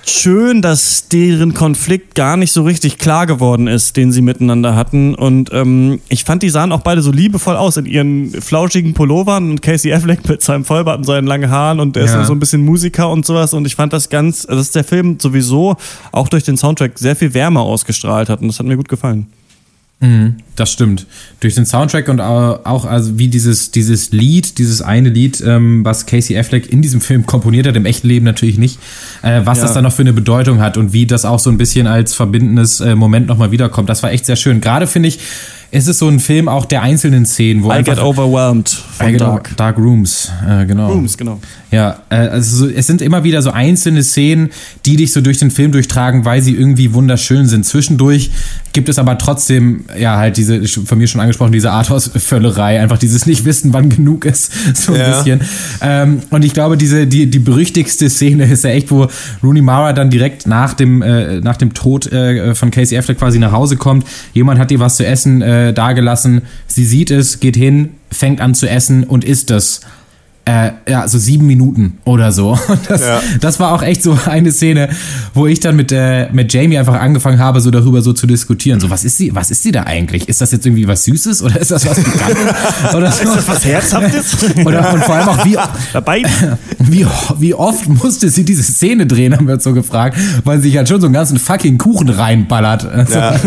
schön, 0.09 0.61
dass 0.61 1.07
deren 1.09 1.53
Konflikt 1.53 2.15
gar 2.15 2.37
nicht 2.37 2.51
so 2.51 2.63
richtig 2.63 2.97
klar 2.97 3.25
geworden 3.25 3.67
ist, 3.67 3.97
den 3.97 4.11
sie 4.11 4.21
miteinander 4.21 4.75
hatten. 4.75 5.15
Und 5.15 5.51
ähm, 5.53 5.99
ich 6.09 6.23
fand, 6.23 6.43
die 6.43 6.49
sahen 6.49 6.71
auch 6.71 6.81
beide 6.81 7.01
so 7.01 7.11
liebevoll 7.11 7.55
aus 7.55 7.77
in 7.77 7.85
ihren 7.85 8.29
flauschigen 8.29 8.93
Pullovern 8.93 9.51
und 9.51 9.61
Casey 9.61 9.93
Affleck 9.93 10.27
mit 10.29 10.41
seinem 10.41 10.65
Vollbart 10.65 10.97
und 10.97 11.03
seinen 11.03 11.27
langen 11.27 11.49
Haaren 11.49 11.79
und 11.79 11.95
der 11.95 12.05
ja. 12.05 12.21
ist 12.21 12.27
so 12.27 12.33
ein 12.33 12.39
bisschen 12.39 12.63
Musiker 12.63 13.09
und 13.09 13.25
sowas. 13.25 13.53
Und 13.53 13.65
ich 13.65 13.75
fand 13.75 13.93
das 13.93 14.09
ganz, 14.09 14.45
also 14.45 14.59
dass 14.59 14.71
der 14.71 14.83
Film 14.83 15.19
sowieso 15.19 15.75
auch 16.11 16.27
durch 16.27 16.43
den 16.43 16.57
Soundtrack 16.57 16.99
sehr 16.99 17.15
viel 17.15 17.33
Wärme 17.33 17.61
ausgestrahlt 17.61 18.29
hat 18.29 18.41
und 18.41 18.47
das 18.47 18.59
hat 18.59 18.65
mir 18.65 18.77
gut 18.77 18.89
gefallen. 18.89 19.27
Mhm, 20.03 20.35
das 20.57 20.69
stimmt. 20.69 21.07
Durch 21.39 21.55
den 21.55 21.65
Soundtrack 21.65 22.09
und 22.09 22.19
auch 22.19 22.83
also 22.83 23.17
wie 23.17 23.29
dieses, 23.29 23.71
dieses 23.71 24.11
Lied, 24.11 24.57
dieses 24.57 24.81
eine 24.81 25.07
Lied, 25.07 25.41
ähm, 25.47 25.85
was 25.85 26.05
Casey 26.05 26.37
Affleck 26.37 26.69
in 26.69 26.81
diesem 26.81 26.99
Film 26.99 27.25
komponiert 27.25 27.67
hat, 27.67 27.77
im 27.77 27.85
echten 27.85 28.09
Leben 28.09 28.25
natürlich 28.25 28.57
nicht, 28.57 28.79
äh, 29.21 29.41
was 29.45 29.59
ja. 29.59 29.63
das 29.63 29.73
dann 29.75 29.85
noch 29.85 29.93
für 29.93 30.01
eine 30.01 30.11
Bedeutung 30.11 30.59
hat 30.59 30.75
und 30.75 30.91
wie 30.91 31.05
das 31.05 31.23
auch 31.23 31.39
so 31.39 31.49
ein 31.49 31.57
bisschen 31.57 31.87
als 31.87 32.13
verbindendes 32.13 32.81
äh, 32.81 32.95
Moment 32.95 33.27
nochmal 33.27 33.51
wiederkommt. 33.51 33.87
Das 33.87 34.03
war 34.03 34.11
echt 34.11 34.25
sehr 34.25 34.35
schön. 34.35 34.59
Gerade 34.59 34.87
finde 34.87 35.07
ich, 35.07 35.19
ist 35.73 35.87
es 35.87 35.97
so 35.97 36.07
ein 36.07 36.19
Film 36.19 36.47
auch 36.47 36.65
der 36.65 36.83
einzelnen 36.83 37.25
Szenen, 37.25 37.63
wo 37.63 37.69
I 37.69 37.73
einfach, 37.73 37.95
get 37.95 38.03
overwhelmed 38.03 38.69
von 38.69 39.09
I 39.09 39.17
Dark. 39.17 39.57
Dark 39.57 39.77
Rooms, 39.79 40.31
äh, 40.47 40.67
genau. 40.67 40.91
Rooms, 40.91 41.17
genau. 41.17 41.39
Ja, 41.71 42.01
äh, 42.11 42.15
also 42.15 42.69
es 42.69 42.85
sind 42.85 43.01
immer 43.01 43.23
wieder 43.23 43.41
so 43.41 43.49
einzelne 43.49 44.03
Szenen, 44.03 44.51
die 44.85 44.97
dich 44.97 45.11
so 45.11 45.21
durch 45.21 45.39
den 45.39 45.49
Film 45.49 45.71
durchtragen, 45.71 46.25
weil 46.25 46.43
sie 46.43 46.53
irgendwie 46.55 46.93
wunderschön 46.93 47.47
sind. 47.47 47.65
Zwischendurch 47.65 48.29
gibt 48.73 48.87
es 48.87 48.99
aber 48.99 49.17
trotzdem, 49.17 49.85
ja, 49.97 50.17
halt 50.17 50.37
diese, 50.37 50.63
von 50.67 50.99
mir 50.99 51.07
schon 51.07 51.19
angesprochen, 51.21 51.51
diese 51.51 51.71
Arthouse-Völlerei, 51.71 52.79
einfach 52.79 52.99
dieses 52.99 53.25
Nicht-Wissen, 53.25 53.73
wann 53.73 53.89
genug 53.89 54.25
ist, 54.25 54.51
so 54.75 54.93
ein 54.93 54.99
ja. 54.99 55.17
bisschen. 55.17 55.41
Ähm, 55.81 56.19
und 56.29 56.45
ich 56.45 56.53
glaube, 56.53 56.77
diese, 56.77 57.07
die, 57.07 57.27
die 57.27 57.39
berüchtigste 57.39 58.11
Szene 58.11 58.45
ist 58.45 58.63
ja 58.63 58.69
echt, 58.69 58.91
wo 58.91 59.07
Rooney 59.41 59.63
Mara 59.63 59.93
dann 59.93 60.11
direkt 60.11 60.45
nach 60.45 60.75
dem, 60.75 61.01
äh, 61.01 61.39
nach 61.39 61.57
dem 61.57 61.73
Tod 61.73 62.11
äh, 62.11 62.53
von 62.53 62.69
Casey 62.69 62.95
Affleck 62.95 63.17
quasi 63.17 63.39
nach 63.39 63.51
Hause 63.51 63.77
kommt. 63.77 64.05
Jemand 64.33 64.59
hat 64.59 64.69
ihr 64.69 64.79
was 64.79 64.97
zu 64.97 65.05
essen 65.05 65.41
äh, 65.41 65.62
dagelassen. 65.71 66.41
Sie 66.67 66.83
sieht 66.83 67.11
es, 67.11 67.39
geht 67.39 67.55
hin, 67.55 67.91
fängt 68.11 68.41
an 68.41 68.55
zu 68.55 68.67
essen 68.67 69.03
und 69.03 69.23
isst 69.23 69.51
es 69.51 69.81
äh, 70.45 70.71
ja, 70.89 71.07
so 71.07 71.17
sieben 71.17 71.45
Minuten 71.47 71.99
oder 72.05 72.31
so. 72.31 72.57
Das, 72.87 73.01
ja. 73.01 73.21
das 73.39 73.59
war 73.59 73.71
auch 73.71 73.81
echt 73.81 74.03
so 74.03 74.17
eine 74.25 74.51
Szene, 74.51 74.89
wo 75.33 75.47
ich 75.47 75.59
dann 75.59 75.75
mit, 75.75 75.91
äh, 75.91 76.27
mit 76.33 76.51
Jamie 76.53 76.77
einfach 76.77 76.99
angefangen 76.99 77.39
habe, 77.39 77.61
so 77.61 77.71
darüber 77.71 78.01
so 78.01 78.11
zu 78.11 78.27
diskutieren. 78.27 78.79
So, 78.79 78.89
was 78.89 79.05
ist 79.05 79.17
sie, 79.17 79.33
was 79.33 79.51
ist 79.51 79.63
sie 79.63 79.71
da 79.71 79.83
eigentlich? 79.83 80.27
Ist 80.27 80.41
das 80.41 80.51
jetzt 80.51 80.65
irgendwie 80.65 80.87
was 80.87 81.05
Süßes 81.05 81.43
oder 81.43 81.59
ist 81.59 81.71
das 81.71 81.85
was 81.85 82.03
Pikantes? 82.03 82.53
oder 82.93 83.11
so? 83.11 83.23
Ist 83.23 83.35
das 83.35 83.47
was 83.47 83.65
Herzhaftes? 83.65 84.37
Oder, 84.65 84.93
und 84.93 85.03
vor 85.03 85.15
allem 85.15 85.29
auch, 85.29 85.45
wie, 85.45 85.57
Dabei? 85.93 86.23
Wie, 86.79 87.05
wie 87.39 87.53
oft 87.53 87.87
musste 87.87 88.29
sie 88.29 88.43
diese 88.43 88.63
Szene 88.63 89.05
drehen, 89.05 89.35
haben 89.35 89.47
wir 89.47 89.55
uns 89.55 89.63
so 89.63 89.73
gefragt, 89.73 90.17
weil 90.43 90.57
sie 90.57 90.69
sich 90.69 90.77
halt 90.77 90.89
schon 90.89 90.99
so 90.99 91.07
einen 91.07 91.13
ganzen 91.13 91.37
fucking 91.37 91.77
Kuchen 91.77 92.09
reinballert. 92.09 92.83
Ja. 93.09 93.39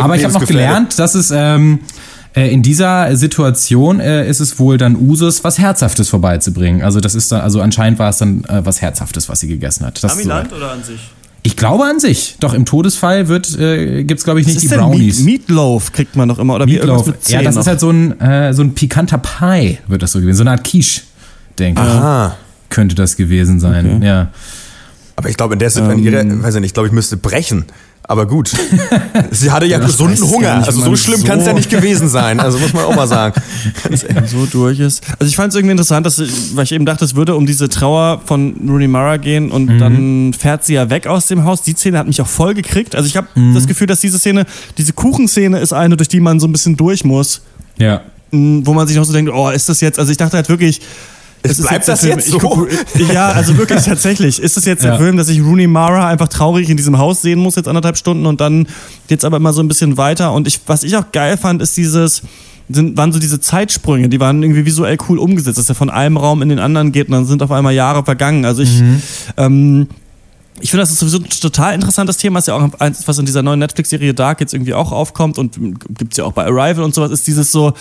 Aber 0.00 0.16
ich 0.16 0.24
habe 0.24 0.32
noch 0.32 0.46
gelernt, 0.46 0.98
dass 0.98 1.14
es, 1.14 1.30
ähm, 1.30 1.80
äh, 1.80 2.09
in 2.34 2.62
dieser 2.62 3.16
Situation 3.16 3.98
äh, 3.98 4.28
ist 4.28 4.40
es 4.40 4.58
wohl 4.58 4.78
dann 4.78 4.96
Usus, 4.96 5.42
was 5.42 5.58
Herzhaftes 5.58 6.08
vorbeizubringen. 6.08 6.82
Also 6.82 7.00
das 7.00 7.14
ist 7.14 7.32
dann, 7.32 7.40
also 7.40 7.60
anscheinend 7.60 7.98
war 7.98 8.10
es 8.10 8.18
dann 8.18 8.44
äh, 8.44 8.64
was 8.64 8.80
Herzhaftes, 8.80 9.28
was 9.28 9.40
sie 9.40 9.48
gegessen 9.48 9.84
hat. 9.84 10.02
Das 10.02 10.12
Amiland 10.12 10.50
so, 10.50 10.56
oder 10.56 10.70
an 10.70 10.84
sich? 10.84 11.00
Ich 11.42 11.56
glaube 11.56 11.84
an 11.84 11.98
sich. 11.98 12.36
Doch 12.38 12.54
im 12.54 12.66
Todesfall 12.66 13.26
wird 13.28 13.58
äh, 13.58 14.04
gibt's 14.04 14.24
glaube 14.24 14.40
ich 14.40 14.46
nicht 14.46 14.62
die 14.62 14.68
Brownies. 14.68 15.20
Meat, 15.20 15.48
Meatloaf 15.48 15.92
kriegt 15.92 16.14
man 16.14 16.28
doch 16.28 16.38
immer 16.38 16.54
oder 16.54 16.66
Meatloaf. 16.66 17.06
Wie 17.06 17.32
ja, 17.32 17.42
das 17.42 17.56
noch. 17.56 17.62
ist 17.62 17.66
halt 17.66 17.80
so 17.80 17.90
ein 17.90 18.20
äh, 18.20 18.54
so 18.54 18.62
ein 18.62 18.74
pikanter 18.74 19.18
Pie 19.18 19.78
wird 19.88 20.02
das 20.02 20.12
so 20.12 20.20
gewesen, 20.20 20.36
so 20.36 20.42
eine 20.42 20.52
Art 20.52 20.64
Quiche, 20.64 21.00
denke 21.58 21.82
ich. 21.82 22.30
Könnte 22.68 22.94
das 22.94 23.16
gewesen 23.16 23.58
sein. 23.58 23.96
Okay. 23.96 24.06
Ja. 24.06 24.28
Aber 25.16 25.28
ich 25.28 25.36
glaube 25.36 25.54
in 25.54 25.58
der 25.58 25.70
Situation, 25.70 26.06
ähm, 26.06 26.42
weiß 26.42 26.54
ich 26.54 26.60
nicht, 26.60 26.68
ich 26.68 26.74
glaube 26.74 26.86
ich 26.86 26.92
müsste 26.92 27.16
brechen. 27.16 27.64
Aber 28.10 28.26
gut, 28.26 28.50
sie 29.30 29.52
hatte 29.52 29.66
ja, 29.66 29.78
ja 29.78 29.86
gesunden 29.86 30.28
Hunger. 30.28 30.56
Nicht, 30.56 30.66
also 30.66 30.80
so 30.80 30.96
schlimm 30.96 31.20
so 31.20 31.26
kann 31.28 31.38
es 31.38 31.46
ja 31.46 31.52
nicht 31.52 31.70
gewesen 31.70 32.08
sein. 32.08 32.40
Also 32.40 32.58
muss 32.58 32.72
man 32.72 32.84
auch 32.86 32.96
mal 32.96 33.06
sagen. 33.06 33.40
so 34.26 34.46
durch 34.46 34.80
ist. 34.80 35.04
Also 35.20 35.30
ich 35.30 35.36
fand 35.36 35.50
es 35.52 35.54
irgendwie 35.54 35.70
interessant, 35.70 36.04
dass, 36.04 36.18
weil 36.56 36.64
ich 36.64 36.72
eben 36.72 36.84
dachte, 36.86 37.04
es 37.04 37.14
würde 37.14 37.36
um 37.36 37.46
diese 37.46 37.68
Trauer 37.68 38.20
von 38.24 38.56
Rooney 38.66 38.88
Mara 38.88 39.16
gehen 39.16 39.52
und 39.52 39.66
mhm. 39.66 39.78
dann 39.78 40.32
fährt 40.36 40.64
sie 40.64 40.74
ja 40.74 40.90
weg 40.90 41.06
aus 41.06 41.28
dem 41.28 41.44
Haus. 41.44 41.62
Die 41.62 41.74
Szene 41.74 41.98
hat 41.98 42.08
mich 42.08 42.20
auch 42.20 42.26
voll 42.26 42.54
gekriegt. 42.54 42.96
Also 42.96 43.06
ich 43.06 43.16
habe 43.16 43.28
mhm. 43.36 43.54
das 43.54 43.68
Gefühl, 43.68 43.86
dass 43.86 44.00
diese 44.00 44.18
Szene, 44.18 44.44
diese 44.76 44.92
Kuchenszene 44.92 45.60
ist 45.60 45.72
eine, 45.72 45.96
durch 45.96 46.08
die 46.08 46.18
man 46.18 46.40
so 46.40 46.48
ein 46.48 46.52
bisschen 46.52 46.76
durch 46.76 47.04
muss. 47.04 47.42
Ja. 47.78 48.00
Wo 48.32 48.74
man 48.74 48.88
sich 48.88 48.96
noch 48.96 49.04
so 49.04 49.12
denkt, 49.12 49.30
oh, 49.32 49.50
ist 49.50 49.68
das 49.68 49.80
jetzt, 49.80 50.00
also 50.00 50.10
ich 50.10 50.18
dachte 50.18 50.36
halt 50.36 50.48
wirklich, 50.48 50.80
es 51.42 51.62
bleibt 51.62 51.88
das 51.88 52.02
jetzt 52.02 52.28
so? 52.28 52.38
Guck, 52.38 52.68
ja, 53.12 53.30
also 53.30 53.56
wirklich 53.56 53.82
tatsächlich. 53.82 54.40
Ist 54.40 54.56
es 54.56 54.64
jetzt 54.64 54.84
ja. 54.84 54.90
der 54.90 54.98
Film, 54.98 55.16
dass 55.16 55.28
ich 55.28 55.40
Rooney 55.40 55.66
Mara 55.66 56.08
einfach 56.08 56.28
traurig 56.28 56.68
in 56.68 56.76
diesem 56.76 56.98
Haus 56.98 57.22
sehen 57.22 57.38
muss, 57.38 57.56
jetzt 57.56 57.68
anderthalb 57.68 57.96
Stunden 57.96 58.26
und 58.26 58.40
dann 58.40 58.66
geht's 59.08 59.24
aber 59.24 59.38
immer 59.38 59.52
so 59.52 59.62
ein 59.62 59.68
bisschen 59.68 59.96
weiter. 59.96 60.32
Und 60.32 60.46
ich, 60.46 60.60
was 60.66 60.82
ich 60.82 60.96
auch 60.96 61.12
geil 61.12 61.36
fand, 61.36 61.62
ist 61.62 61.76
dieses, 61.76 62.22
sind, 62.68 62.96
waren 62.96 63.12
so 63.12 63.18
diese 63.18 63.40
Zeitsprünge, 63.40 64.08
die 64.08 64.20
waren 64.20 64.42
irgendwie 64.42 64.64
visuell 64.64 64.98
cool 65.08 65.18
umgesetzt, 65.18 65.58
dass 65.58 65.68
er 65.68 65.74
von 65.74 65.90
einem 65.90 66.16
Raum 66.16 66.42
in 66.42 66.48
den 66.48 66.58
anderen 66.58 66.92
geht 66.92 67.08
und 67.08 67.12
dann 67.12 67.26
sind 67.26 67.42
auf 67.42 67.50
einmal 67.50 67.72
Jahre 67.72 68.04
vergangen. 68.04 68.44
Also 68.44 68.62
ich, 68.62 68.80
mhm. 68.80 69.02
ähm, 69.36 69.88
ich 70.60 70.70
finde, 70.70 70.82
das 70.82 70.90
ist 70.90 70.98
sowieso 70.98 71.18
ein 71.18 71.28
total 71.28 71.74
interessantes 71.74 72.18
Thema, 72.18 72.38
ist 72.38 72.48
ja 72.48 72.54
auch 72.54 72.80
eins, 72.80 73.08
was 73.08 73.18
in 73.18 73.26
dieser 73.26 73.42
neuen 73.42 73.60
Netflix-Serie 73.60 74.14
Dark 74.14 74.40
jetzt 74.40 74.52
irgendwie 74.52 74.74
auch 74.74 74.92
aufkommt 74.92 75.38
und 75.38 75.58
gibt's 75.96 76.18
ja 76.18 76.24
auch 76.24 76.32
bei 76.32 76.44
Arrival 76.44 76.84
und 76.84 76.94
sowas, 76.94 77.10
ist 77.10 77.26
dieses 77.26 77.50
so, 77.50 77.72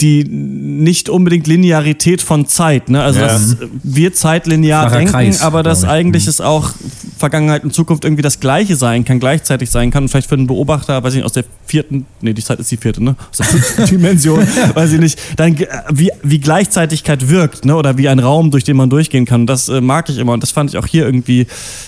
die 0.00 0.24
nicht 0.24 1.08
unbedingt 1.08 1.46
Linearität 1.46 2.20
von 2.20 2.46
Zeit. 2.46 2.88
Ne? 2.90 3.00
Also 3.00 3.20
ja. 3.20 3.28
dass 3.28 3.56
wir 3.82 4.12
zeitlinear 4.12 4.90
denken, 4.90 5.12
Kreis, 5.12 5.40
aber 5.40 5.62
dass 5.62 5.84
eigentlich 5.84 6.24
mhm. 6.24 6.30
es 6.30 6.40
auch 6.40 6.72
Vergangenheit 7.16 7.62
und 7.62 7.72
Zukunft 7.72 8.04
irgendwie 8.04 8.22
das 8.22 8.40
Gleiche 8.40 8.74
sein 8.74 9.04
kann, 9.04 9.20
gleichzeitig 9.20 9.70
sein 9.70 9.92
kann. 9.92 10.04
Und 10.04 10.08
vielleicht 10.08 10.28
für 10.28 10.34
einen 10.34 10.48
Beobachter, 10.48 11.02
weiß 11.02 11.12
ich 11.12 11.18
nicht, 11.18 11.24
aus 11.24 11.32
der 11.32 11.44
vierten, 11.64 12.06
nee, 12.20 12.32
die 12.32 12.42
Zeit 12.42 12.58
ist 12.58 12.72
die 12.72 12.76
vierte, 12.76 13.04
ne? 13.04 13.14
Aus 13.30 13.36
der 13.36 13.46
fünften 13.46 13.86
Dimension, 13.90 14.44
weiß 14.74 14.92
ich 14.92 15.00
nicht, 15.00 15.18
dann 15.36 15.56
wie, 15.92 16.10
wie 16.24 16.40
Gleichzeitigkeit 16.40 17.28
wirkt, 17.28 17.64
ne? 17.64 17.76
Oder 17.76 17.96
wie 17.96 18.08
ein 18.08 18.18
Raum, 18.18 18.50
durch 18.50 18.64
den 18.64 18.76
man 18.76 18.90
durchgehen 18.90 19.26
kann. 19.26 19.46
Das 19.46 19.68
äh, 19.68 19.80
mag 19.80 20.08
ich 20.08 20.18
immer. 20.18 20.32
Und 20.32 20.42
das 20.42 20.50
fand 20.50 20.70
ich 20.70 20.76
auch 20.76 20.86
hier 20.86 21.04
irgendwie 21.06 21.46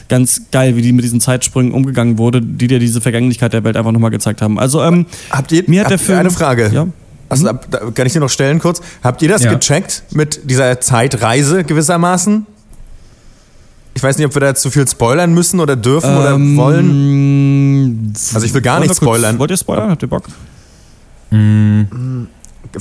ganz 0.09 0.43
geil, 0.53 0.77
wie 0.77 0.83
die 0.83 0.93
mit 0.93 1.05
diesen 1.05 1.21
Zeitsprüngen 1.21 1.73
umgegangen 1.73 2.19
wurde, 2.19 2.41
die 2.41 2.69
dir 2.69 2.79
diese 2.79 3.01
Vergänglichkeit 3.01 3.53
der 3.53 3.65
Welt 3.65 3.77
einfach 3.77 3.93
nochmal 3.93 4.13
gezeigt 4.13 4.43
haben. 4.43 4.61
Also, 4.61 4.81
ähm, 4.83 5.07
habt 5.31 5.51
ihr, 5.51 5.65
mir 5.67 5.83
hat 5.83 5.91
der 5.91 5.99
Film. 5.99 6.21
Eine 6.21 6.31
Frage. 6.31 6.71
Ja? 6.73 6.87
Also, 7.29 7.53
mhm. 7.53 7.59
da, 7.71 7.79
kann 7.91 8.07
ich 8.07 8.13
dir 8.13 8.21
noch 8.21 8.31
stellen 8.31 8.59
kurz? 8.59 8.81
Habt 9.03 9.23
ihr 9.23 9.29
das 9.29 9.43
ja. 9.43 9.53
gecheckt 9.53 10.05
mit 10.13 10.51
dieser 10.51 10.81
Zeitreise 10.81 11.65
gewissermaßen? 11.65 12.47
Ich 13.95 14.03
weiß 14.03 14.19
nicht, 14.19 14.27
ob 14.27 14.35
wir 14.35 14.41
da 14.41 14.55
zu 14.55 14.71
viel 14.71 14.87
spoilern 14.87 15.33
müssen 15.33 15.59
oder 15.59 15.75
dürfen 15.75 16.11
ähm, 16.11 16.19
oder 16.19 16.65
wollen. 16.65 18.13
Also 18.35 18.45
ich 18.45 18.53
will 18.53 18.61
gar 18.61 18.79
nicht 18.79 18.95
spoilern. 18.95 19.33
Kurz, 19.33 19.41
wollt 19.41 19.51
ihr 19.53 19.57
spoilern? 19.57 19.91
Habt 19.91 20.03
ihr 20.03 20.09
Bock? 20.09 20.25
Mhm. 21.31 22.29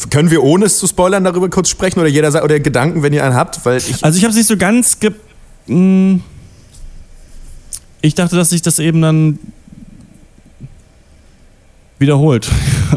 Können 0.09 0.29
wir 0.29 0.43
ohne 0.43 0.65
es 0.65 0.77
zu 0.77 0.87
spoilern 0.87 1.23
darüber 1.23 1.49
kurz 1.49 1.69
sprechen 1.69 1.99
oder 1.99 2.09
jeder 2.09 2.43
oder 2.43 2.59
Gedanken, 2.59 3.01
wenn 3.01 3.13
ihr 3.13 3.23
einen 3.23 3.35
habt? 3.35 3.65
Weil 3.65 3.77
ich 3.77 4.03
also 4.03 4.17
ich 4.17 4.23
habe 4.25 4.31
es 4.31 4.35
nicht 4.35 4.47
so 4.47 4.57
ganz 4.57 4.99
ge. 4.99 5.11
Mh, 5.67 6.19
Ich 8.01 8.13
dachte, 8.13 8.35
dass 8.35 8.49
sich 8.49 8.61
das 8.61 8.79
eben 8.79 9.01
dann 9.01 9.39
wiederholt. 11.97 12.49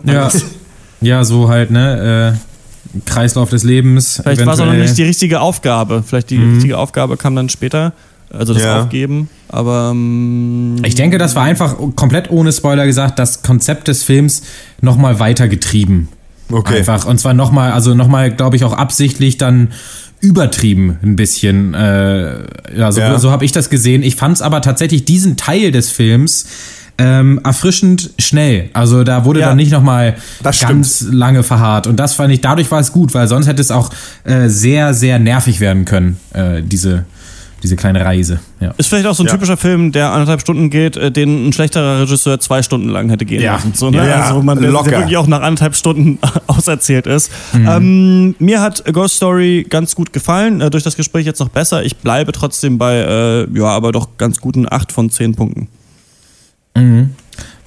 Ja, 0.05 0.29
ja 1.01 1.25
so 1.25 1.49
halt, 1.49 1.71
ne? 1.71 2.35
Äh, 2.35 3.01
Kreislauf 3.05 3.51
des 3.51 3.65
Lebens. 3.65 4.21
Vielleicht 4.23 4.45
war 4.47 4.55
es 4.55 4.61
auch 4.61 4.67
noch 4.67 4.73
nicht 4.73 4.97
die 4.97 5.03
richtige 5.03 5.41
Aufgabe. 5.41 6.03
Vielleicht 6.07 6.31
die 6.31 6.39
Mhm. 6.39 6.55
richtige 6.55 6.79
Aufgabe 6.79 7.17
kam 7.17 7.37
dann 7.37 7.49
später. 7.51 7.93
Also 8.31 8.55
das 8.55 8.63
Ja. 8.63 8.83
Aufgeben. 8.83 9.29
Aber 9.49 9.91
ähm, 9.93 10.77
Ich 10.85 10.95
denke, 10.95 11.19
das 11.19 11.35
war 11.35 11.45
einfach 11.45 11.77
komplett 11.97 12.31
ohne 12.31 12.53
Spoiler 12.53 12.87
gesagt, 12.87 13.19
das 13.19 13.43
Konzept 13.43 13.89
des 13.89 14.03
Films 14.03 14.43
nochmal 14.81 15.19
weitergetrieben. 15.21 16.09
Okay. 16.51 16.79
Einfach. 16.79 17.05
Und 17.07 17.19
zwar 17.21 17.35
nochmal, 17.35 17.73
also 17.73 17.95
nochmal, 17.95 18.31
glaube 18.31 18.57
ich, 18.57 18.65
auch 18.65 18.73
absichtlich 18.73 19.37
dann 19.39 19.69
übertrieben 20.21 20.99
ein 21.03 21.15
bisschen. 21.17 21.75
Äh, 21.75 22.39
ja, 22.77 22.91
so, 22.91 23.01
Ja. 23.01 23.19
so 23.19 23.31
habe 23.31 23.45
ich 23.45 23.53
das 23.53 23.71
gesehen. 23.71 24.03
Ich 24.03 24.17
fand 24.17 24.37
es 24.37 24.43
aber 24.43 24.61
tatsächlich 24.63 25.05
diesen 25.05 25.37
Teil 25.37 25.71
des 25.73 25.91
Films 25.91 26.47
ähm, 26.99 27.41
erfrischend 27.45 28.11
schnell. 28.19 28.71
Also 28.73 29.05
da 29.05 29.25
wurde 29.25 29.41
Ja. 29.41 29.47
dann 29.49 29.57
nicht 29.57 29.71
nochmal 29.73 30.17
Das 30.43 30.61
ganz 30.61 31.07
lange 31.11 31.43
verharrt. 31.45 31.87
Und 31.87 31.97
das 31.97 32.15
fand 32.15 32.33
ich, 32.33 32.41
dadurch 32.41 32.71
war 32.71 32.81
es 32.81 32.93
gut, 32.93 33.15
weil 33.15 33.29
sonst 33.29 33.47
hätte 33.47 33.61
es 33.63 33.71
auch 33.71 33.91
äh, 34.25 34.49
sehr, 34.49 34.95
sehr 34.95 35.19
nervig 35.21 35.61
werden 35.61 35.85
können, 35.85 36.17
äh, 36.35 36.61
diese, 36.63 37.05
diese 37.63 37.77
kleine 37.77 38.05
Reise. 38.05 38.41
Ja. 38.61 38.75
ist 38.77 38.89
vielleicht 38.89 39.07
auch 39.07 39.15
so 39.15 39.23
ein 39.23 39.27
Ja. 39.27 39.33
typischer 39.33 39.57
Film, 39.57 39.93
der 39.93 40.11
anderthalb 40.13 40.41
Stunden 40.41 40.71
geht, 40.71 40.97
äh, 40.97 41.13
den 41.13 41.49
ein 41.49 41.53
schlechterer 41.53 42.01
Regisseur 42.01 42.41
zwei 42.41 42.63
Stunden 42.65 42.89
lang 42.89 43.09
hätte 43.11 43.25
gehen 43.25 43.41
Ja. 43.43 43.55
lassen. 43.55 43.73
So, 43.75 43.91
ne? 43.91 43.99
Ja, 44.09 44.23
also 44.23 44.43
man 44.43 44.61
der, 44.61 44.71
locker. 44.73 44.91
der 44.91 44.99
wirklich 45.01 45.17
auch 45.17 45.29
nach 45.29 45.43
anderthalb 45.43 45.77
Stunden 45.77 46.19
auserzählt 46.49 47.07
ist. 47.07 47.31
Mhm. 47.53 47.69
Ähm, 47.69 48.35
mir 48.41 48.61
hat 48.61 48.87
A 48.89 48.91
Ghost 48.91 49.15
Story 49.17 49.65
ganz 49.71 49.95
gut 49.95 50.13
gefallen, 50.13 50.61
äh, 50.61 50.71
durch 50.71 50.83
das 50.83 50.97
Gespräch 50.97 51.27
jetzt 51.27 51.39
noch 51.39 51.49
besser. 51.51 51.85
Ich 51.85 51.97
bleibe 51.99 52.33
trotzdem 52.33 52.79
bei, 52.79 52.97
äh, 52.97 53.47
ja, 53.57 53.67
aber 53.67 53.93
doch 53.93 54.09
ganz 54.19 54.41
guten 54.41 54.67
acht 54.69 54.91
von 54.91 55.11
zehn 55.11 55.37
Punkten. 55.37 55.69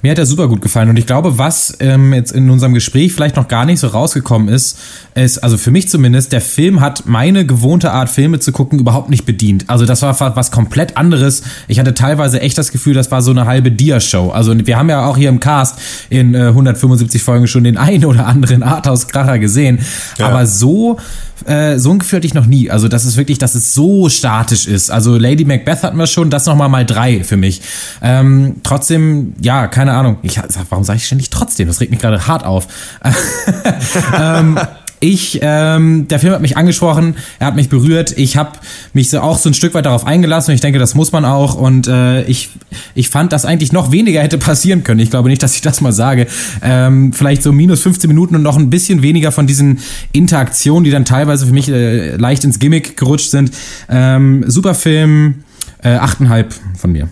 Mir 0.02 0.10
hat 0.10 0.18
er 0.18 0.26
super 0.26 0.48
gut 0.48 0.60
gefallen 0.60 0.90
und 0.90 0.96
ich 0.96 1.06
glaube, 1.06 1.38
was 1.38 1.76
ähm, 1.78 2.12
jetzt 2.12 2.32
in 2.32 2.50
unserem 2.50 2.74
Gespräch 2.74 3.12
vielleicht 3.12 3.36
noch 3.36 3.46
gar 3.46 3.64
nicht 3.64 3.78
so 3.78 3.86
rausgekommen 3.86 4.48
ist, 4.48 4.76
ist, 5.14 5.38
also 5.38 5.56
für 5.56 5.70
mich 5.70 5.88
zumindest, 5.88 6.32
der 6.32 6.40
Film 6.40 6.80
hat 6.80 7.06
meine 7.06 7.46
gewohnte 7.46 7.92
Art, 7.92 8.10
Filme 8.10 8.40
zu 8.40 8.50
gucken, 8.50 8.80
überhaupt 8.80 9.10
nicht 9.10 9.26
bedient. 9.26 9.70
Also 9.70 9.86
das 9.86 10.02
war 10.02 10.18
was 10.34 10.50
komplett 10.50 10.96
anderes. 10.96 11.44
Ich 11.68 11.78
hatte 11.78 11.94
teilweise 11.94 12.40
echt 12.40 12.58
das 12.58 12.72
Gefühl, 12.72 12.94
das 12.94 13.12
war 13.12 13.22
so 13.22 13.30
eine 13.30 13.46
halbe 13.46 13.70
Dia-Show. 13.70 14.30
Also 14.30 14.54
wir 14.66 14.76
haben 14.76 14.90
ja 14.90 15.06
auch 15.06 15.16
hier 15.16 15.28
im 15.28 15.38
Cast 15.38 15.78
in 16.10 16.34
äh, 16.34 16.48
175 16.48 17.22
Folgen 17.22 17.46
schon 17.46 17.62
den 17.62 17.76
einen 17.76 18.04
oder 18.04 18.26
anderen 18.26 18.64
Arthouse-Kracher 18.64 19.38
gesehen. 19.38 19.78
Ja. 20.18 20.30
Aber 20.30 20.46
so 20.46 20.98
äh, 21.46 21.78
so 21.78 21.90
ein 21.90 21.98
Gefühl 21.98 22.18
hatte 22.18 22.26
ich 22.26 22.34
noch 22.34 22.46
nie. 22.46 22.70
Also, 22.70 22.88
das 22.88 23.04
ist 23.04 23.16
wirklich, 23.16 23.38
dass 23.38 23.54
es 23.54 23.74
so 23.74 24.08
statisch 24.08 24.66
ist. 24.66 24.90
Also, 24.90 25.16
Lady 25.16 25.44
Macbeth 25.44 25.82
hatten 25.82 25.96
wir 25.96 26.06
schon, 26.06 26.30
das 26.30 26.46
nochmal 26.46 26.68
mal 26.68 26.86
drei 26.86 27.24
für 27.24 27.36
mich. 27.36 27.62
Ähm, 28.00 28.56
trotzdem, 28.62 29.34
ja, 29.40 29.66
keine 29.66 29.92
Ahnung. 29.92 30.18
Ich, 30.22 30.40
warum 30.70 30.84
sage 30.84 30.98
ich 30.98 31.06
ständig 31.06 31.30
trotzdem? 31.30 31.68
Das 31.68 31.80
regt 31.80 31.90
mich 31.90 32.00
gerade 32.00 32.26
hart 32.26 32.44
auf. 32.44 32.68
ähm, 34.18 34.58
ich, 35.02 35.40
ähm, 35.42 36.06
der 36.06 36.20
Film 36.20 36.32
hat 36.32 36.40
mich 36.42 36.56
angesprochen, 36.56 37.16
er 37.40 37.48
hat 37.48 37.56
mich 37.56 37.68
berührt. 37.68 38.16
Ich 38.16 38.36
habe 38.36 38.52
mich 38.92 39.10
so 39.10 39.18
auch 39.20 39.36
so 39.36 39.50
ein 39.50 39.54
Stück 39.54 39.74
weit 39.74 39.84
darauf 39.84 40.06
eingelassen 40.06 40.52
und 40.52 40.54
ich 40.54 40.60
denke, 40.60 40.78
das 40.78 40.94
muss 40.94 41.10
man 41.10 41.24
auch. 41.24 41.56
Und 41.56 41.88
äh, 41.88 42.22
ich, 42.22 42.50
ich 42.94 43.08
fand, 43.08 43.32
dass 43.32 43.44
eigentlich 43.44 43.72
noch 43.72 43.90
weniger 43.90 44.22
hätte 44.22 44.38
passieren 44.38 44.84
können. 44.84 45.00
Ich 45.00 45.10
glaube 45.10 45.28
nicht, 45.28 45.42
dass 45.42 45.56
ich 45.56 45.60
das 45.60 45.80
mal 45.80 45.92
sage. 45.92 46.28
Ähm, 46.62 47.12
vielleicht 47.12 47.42
so 47.42 47.50
minus 47.50 47.82
15 47.82 48.06
Minuten 48.06 48.36
und 48.36 48.42
noch 48.42 48.56
ein 48.56 48.70
bisschen 48.70 49.02
weniger 49.02 49.32
von 49.32 49.48
diesen 49.48 49.80
Interaktionen, 50.12 50.84
die 50.84 50.92
dann 50.92 51.04
teilweise 51.04 51.46
für 51.46 51.52
mich 51.52 51.68
äh, 51.68 52.14
leicht 52.14 52.44
ins 52.44 52.60
Gimmick 52.60 52.96
gerutscht 52.96 53.30
sind. 53.30 53.50
Ähm, 53.88 54.44
super 54.46 54.74
Film, 54.74 55.42
äh, 55.82 55.96
8,5 55.96 56.46
von 56.78 56.92
mir. 56.92 57.08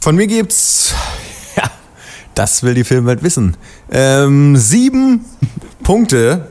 Von 0.00 0.16
mir 0.16 0.26
gibt's, 0.26 0.94
das 2.34 2.62
will 2.62 2.74
die 2.74 2.84
Filmwelt 2.84 3.22
wissen. 3.22 3.56
Ähm, 3.90 4.56
sieben 4.56 5.24
Punkte 5.82 6.48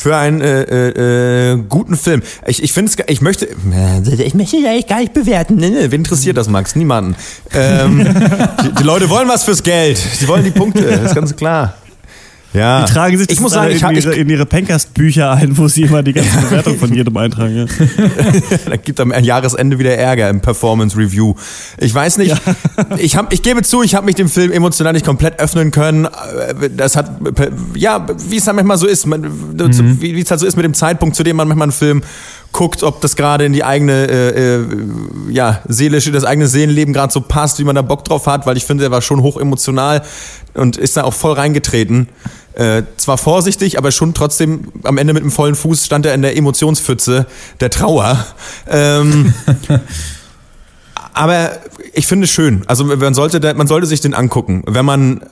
für 0.00 0.16
einen 0.16 0.40
äh, 0.40 0.62
äh, 0.62 1.52
äh, 1.52 1.62
guten 1.68 1.96
Film. 1.96 2.22
Ich, 2.46 2.62
ich 2.62 2.72
finde 2.72 2.90
es, 2.90 3.04
ich 3.06 3.20
möchte, 3.20 3.46
äh, 3.46 4.22
ich 4.22 4.34
möchte 4.34 4.56
ja 4.56 4.70
eigentlich 4.70 4.86
gar 4.86 5.00
nicht 5.00 5.12
bewerten. 5.12 5.56
Ne, 5.56 5.70
ne, 5.70 5.90
wen 5.90 6.00
interessiert 6.00 6.36
das, 6.38 6.48
Max? 6.48 6.74
Niemanden. 6.74 7.16
Ähm, 7.52 7.98
die, 8.64 8.72
die 8.72 8.82
Leute 8.82 9.10
wollen 9.10 9.28
was 9.28 9.44
fürs 9.44 9.62
Geld. 9.62 10.00
Die 10.20 10.26
wollen 10.26 10.44
die 10.44 10.50
Punkte. 10.50 10.82
Das 10.84 11.02
ist 11.02 11.14
ganz 11.14 11.36
klar. 11.36 11.74
Ja. 12.52 12.84
Die 12.84 12.92
tragen 12.92 13.16
sich 13.16 13.30
ich 13.30 13.40
muss 13.40 13.52
sagen, 13.52 13.72
ich, 13.72 13.82
in, 13.82 13.94
ihre, 13.94 14.14
in 14.14 14.28
ihre 14.28 14.46
Pencast-Bücher 14.46 15.30
ein, 15.32 15.56
wo 15.56 15.68
sie 15.68 15.82
immer 15.82 16.02
die 16.02 16.12
ganze 16.12 16.36
Bewertung 16.40 16.78
von 16.78 16.92
jedem 16.92 17.16
eintragen. 17.16 17.56
Ja. 17.56 17.66
da 18.68 18.76
gibt 18.76 18.98
am 18.98 19.12
Jahresende 19.12 19.78
wieder 19.78 19.96
Ärger 19.96 20.28
im 20.28 20.40
Performance 20.40 20.96
Review. 20.96 21.34
Ich 21.78 21.94
weiß 21.94 22.18
nicht, 22.18 22.34
ich, 22.98 23.16
hab, 23.16 23.32
ich 23.32 23.42
gebe 23.42 23.62
zu, 23.62 23.82
ich 23.82 23.94
habe 23.94 24.06
mich 24.06 24.16
dem 24.16 24.28
Film 24.28 24.50
emotional 24.50 24.92
nicht 24.92 25.06
komplett 25.06 25.38
öffnen 25.38 25.70
können. 25.70 26.08
Das 26.76 26.96
hat, 26.96 27.10
ja, 27.74 28.04
wie 28.28 28.36
es 28.36 28.44
dann 28.44 28.56
manchmal 28.56 28.78
so 28.78 28.86
ist, 28.86 29.06
man, 29.06 29.24
wie 30.00 30.16
wie 30.16 30.20
es 30.20 30.30
halt 30.30 30.40
so 30.40 30.46
ist 30.46 30.56
mit 30.56 30.64
dem 30.64 30.74
Zeitpunkt, 30.74 31.14
zu 31.14 31.22
dem 31.22 31.36
man 31.36 31.46
manchmal 31.46 31.66
einen 31.66 31.72
Film 31.72 32.02
guckt, 32.52 32.82
ob 32.82 33.00
das 33.00 33.14
gerade 33.16 33.44
in 33.44 33.52
die 33.52 33.62
eigene, 33.64 34.08
äh, 34.08 34.54
äh, 34.56 34.66
ja, 35.30 35.60
seelische, 35.68 36.10
das 36.12 36.24
eigene 36.24 36.48
Seelenleben 36.48 36.92
gerade 36.92 37.12
so 37.12 37.20
passt, 37.20 37.58
wie 37.58 37.64
man 37.64 37.76
da 37.76 37.82
Bock 37.82 38.04
drauf 38.04 38.26
hat, 38.26 38.46
weil 38.46 38.56
ich 38.56 38.64
finde, 38.64 38.84
er 38.84 38.90
war 38.90 39.02
schon 39.02 39.22
hoch 39.22 39.40
emotional 39.40 40.02
und 40.54 40.76
ist 40.76 40.96
da 40.96 41.04
auch 41.04 41.14
voll 41.14 41.34
reingetreten. 41.34 42.08
Äh, 42.54 42.82
zwar 42.96 43.16
vorsichtig, 43.18 43.78
aber 43.78 43.92
schon 43.92 44.12
trotzdem 44.14 44.72
am 44.82 44.98
Ende 44.98 45.12
mit 45.12 45.22
einem 45.22 45.30
vollen 45.30 45.54
Fuß 45.54 45.86
stand 45.86 46.04
er 46.06 46.14
in 46.14 46.22
der 46.22 46.36
Emotionspfütze 46.36 47.26
der 47.60 47.70
Trauer. 47.70 48.26
Ähm, 48.68 49.32
aber 51.14 51.52
ich 51.92 52.06
finde 52.06 52.24
es 52.24 52.30
schön. 52.30 52.62
Also 52.66 52.84
man 52.84 53.14
sollte, 53.14 53.40
da- 53.40 53.54
man 53.54 53.66
sollte 53.66 53.86
sich 53.86 54.00
den 54.00 54.14
angucken, 54.14 54.62
wenn 54.66 54.84
man 54.84 55.22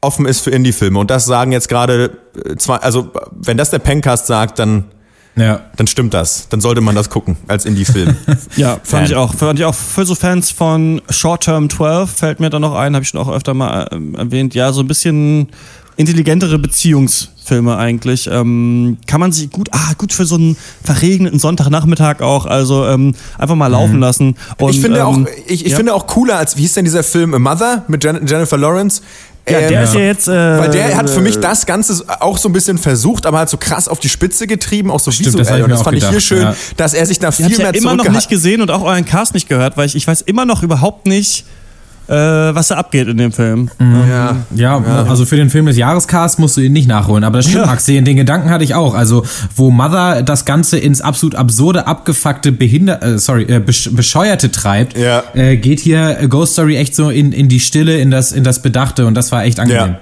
offen 0.00 0.26
ist 0.26 0.40
für 0.40 0.50
Indie-Filme. 0.50 0.98
Und 0.98 1.10
das 1.10 1.24
sagen 1.24 1.50
jetzt 1.50 1.68
gerade 1.68 2.12
äh, 2.46 2.54
zwei, 2.56 2.76
also 2.76 3.10
wenn 3.32 3.56
das 3.56 3.70
der 3.70 3.80
Pencast 3.80 4.26
sagt, 4.28 4.58
dann, 4.60 4.84
Ja. 5.38 5.60
dann 5.76 5.86
stimmt 5.86 6.14
das. 6.14 6.48
Dann 6.48 6.60
sollte 6.60 6.80
man 6.80 6.94
das 6.94 7.10
gucken 7.10 7.36
als 7.46 7.64
Indie-Film. 7.64 8.16
Ja, 8.56 8.72
fand 8.72 8.86
Fan. 8.86 9.04
ich 9.04 9.14
auch. 9.14 9.34
Fand 9.34 9.58
ich 9.58 9.64
auch 9.64 9.74
für 9.74 10.04
so 10.04 10.14
Fans 10.14 10.50
von 10.50 11.00
Short 11.10 11.44
Term 11.44 11.70
12 11.70 12.10
fällt 12.10 12.40
mir 12.40 12.50
da 12.50 12.58
noch 12.58 12.74
ein, 12.74 12.94
habe 12.94 13.02
ich 13.02 13.08
schon 13.08 13.20
auch 13.20 13.28
öfter 13.28 13.54
mal 13.54 13.88
ähm, 13.92 14.14
erwähnt. 14.14 14.54
Ja, 14.54 14.72
so 14.72 14.80
ein 14.80 14.88
bisschen 14.88 15.48
intelligentere 15.98 16.58
Beziehungsfilme 16.60 17.76
eigentlich. 17.76 18.28
Ähm, 18.32 18.98
kann 19.06 19.20
man 19.20 19.32
sich 19.32 19.50
gut, 19.50 19.68
ah, 19.72 19.94
gut 19.98 20.12
für 20.12 20.24
so 20.24 20.36
einen 20.36 20.56
verregneten 20.84 21.40
Sonntagnachmittag 21.40 22.20
auch, 22.20 22.46
also 22.46 22.86
ähm, 22.86 23.14
einfach 23.36 23.56
mal 23.56 23.66
laufen 23.66 23.98
lassen. 23.98 24.36
Und, 24.58 24.70
ich 24.70 24.80
finde 24.80 25.00
ähm, 25.00 25.04
auch, 25.04 25.18
ich, 25.48 25.66
ich 25.66 25.72
ja. 25.72 25.76
finde 25.76 25.94
auch 25.94 26.06
cooler 26.06 26.38
als, 26.38 26.56
wie 26.56 26.62
hieß 26.62 26.74
denn 26.74 26.84
dieser 26.84 27.02
Film 27.02 27.34
A 27.34 27.40
Mother 27.40 27.84
mit 27.88 28.04
Jen 28.04 28.24
Jennifer 28.26 28.56
Lawrence? 28.56 29.02
Ja, 29.50 29.60
der 29.60 29.78
Ähm, 29.78 29.84
ist 29.84 29.94
ja 29.94 30.00
jetzt. 30.00 30.28
Äh, 30.28 30.32
Weil 30.58 30.70
der 30.70 30.96
hat 30.96 31.10
für 31.10 31.20
mich 31.20 31.38
das 31.38 31.66
Ganze 31.66 32.04
auch 32.20 32.38
so 32.38 32.48
ein 32.48 32.52
bisschen 32.52 32.78
versucht, 32.78 33.26
aber 33.26 33.38
halt 33.38 33.48
so 33.48 33.56
krass 33.56 33.88
auf 33.88 33.98
die 34.00 34.08
Spitze 34.08 34.46
getrieben, 34.46 34.90
auch 34.90 35.00
so 35.00 35.10
Stimmt, 35.10 35.28
das 35.28 35.40
visuell. 35.40 35.58
ich 35.58 35.64
und 35.64 35.70
das 35.70 35.82
fand 35.82 35.96
ich 35.96 36.04
hier 36.04 36.10
gedacht, 36.10 36.26
schön, 36.26 36.42
ja. 36.42 36.56
dass 36.76 36.94
er 36.94 37.06
sich 37.06 37.18
da 37.18 37.28
Ich 37.28 37.36
viel 37.36 37.50
ja 37.50 37.58
mehr 37.58 37.74
immer 37.74 37.94
noch 37.94 38.08
nicht 38.08 38.28
gesehen 38.28 38.60
und 38.60 38.70
auch 38.70 38.82
euren 38.82 39.04
Cast 39.04 39.34
nicht 39.34 39.48
gehört, 39.48 39.76
weil 39.76 39.86
ich, 39.86 39.94
ich 39.96 40.06
weiß 40.06 40.22
immer 40.22 40.44
noch 40.44 40.62
überhaupt 40.62 41.06
nicht, 41.06 41.44
äh, 42.08 42.14
was 42.54 42.68
da 42.68 42.76
abgeht 42.76 43.06
in 43.08 43.16
dem 43.18 43.32
Film. 43.32 43.70
Ja. 43.78 44.36
Ja, 44.54 44.78
also 45.08 45.24
für 45.26 45.36
den 45.36 45.50
Film 45.50 45.66
des 45.66 45.76
Jahrescast 45.76 46.38
musst 46.38 46.56
du 46.56 46.60
ihn 46.62 46.72
nicht 46.72 46.88
nachholen. 46.88 47.22
Aber 47.24 47.38
das 47.38 47.46
stimmt, 47.48 47.66
Max, 47.66 47.84
den, 47.84 48.04
den 48.04 48.16
Gedanken 48.16 48.50
hatte 48.50 48.64
ich 48.64 48.74
auch. 48.74 48.94
Also, 48.94 49.24
wo 49.56 49.70
Mother 49.70 50.22
das 50.22 50.44
Ganze 50.44 50.78
ins 50.78 51.00
absolut 51.00 51.34
absurde, 51.34 51.86
abgefuckte, 51.86 52.50
behinder, 52.52 53.02
äh, 53.02 53.18
sorry, 53.18 53.42
äh, 53.44 53.60
besch 53.60 53.90
bescheuerte 53.92 54.50
treibt, 54.50 54.96
Ja. 54.96 55.22
äh, 55.34 55.56
geht 55.56 55.80
hier 55.80 56.26
Ghost 56.28 56.54
Story 56.54 56.76
echt 56.76 56.94
so 56.94 57.10
in, 57.10 57.32
in 57.32 57.48
die 57.48 57.60
Stille, 57.60 57.98
in 57.98 58.10
das, 58.10 58.32
in 58.32 58.42
das 58.44 58.62
Bedachte 58.62 59.06
und 59.06 59.14
das 59.14 59.30
war 59.32 59.44
echt 59.44 59.60
angenehm. 59.60 59.96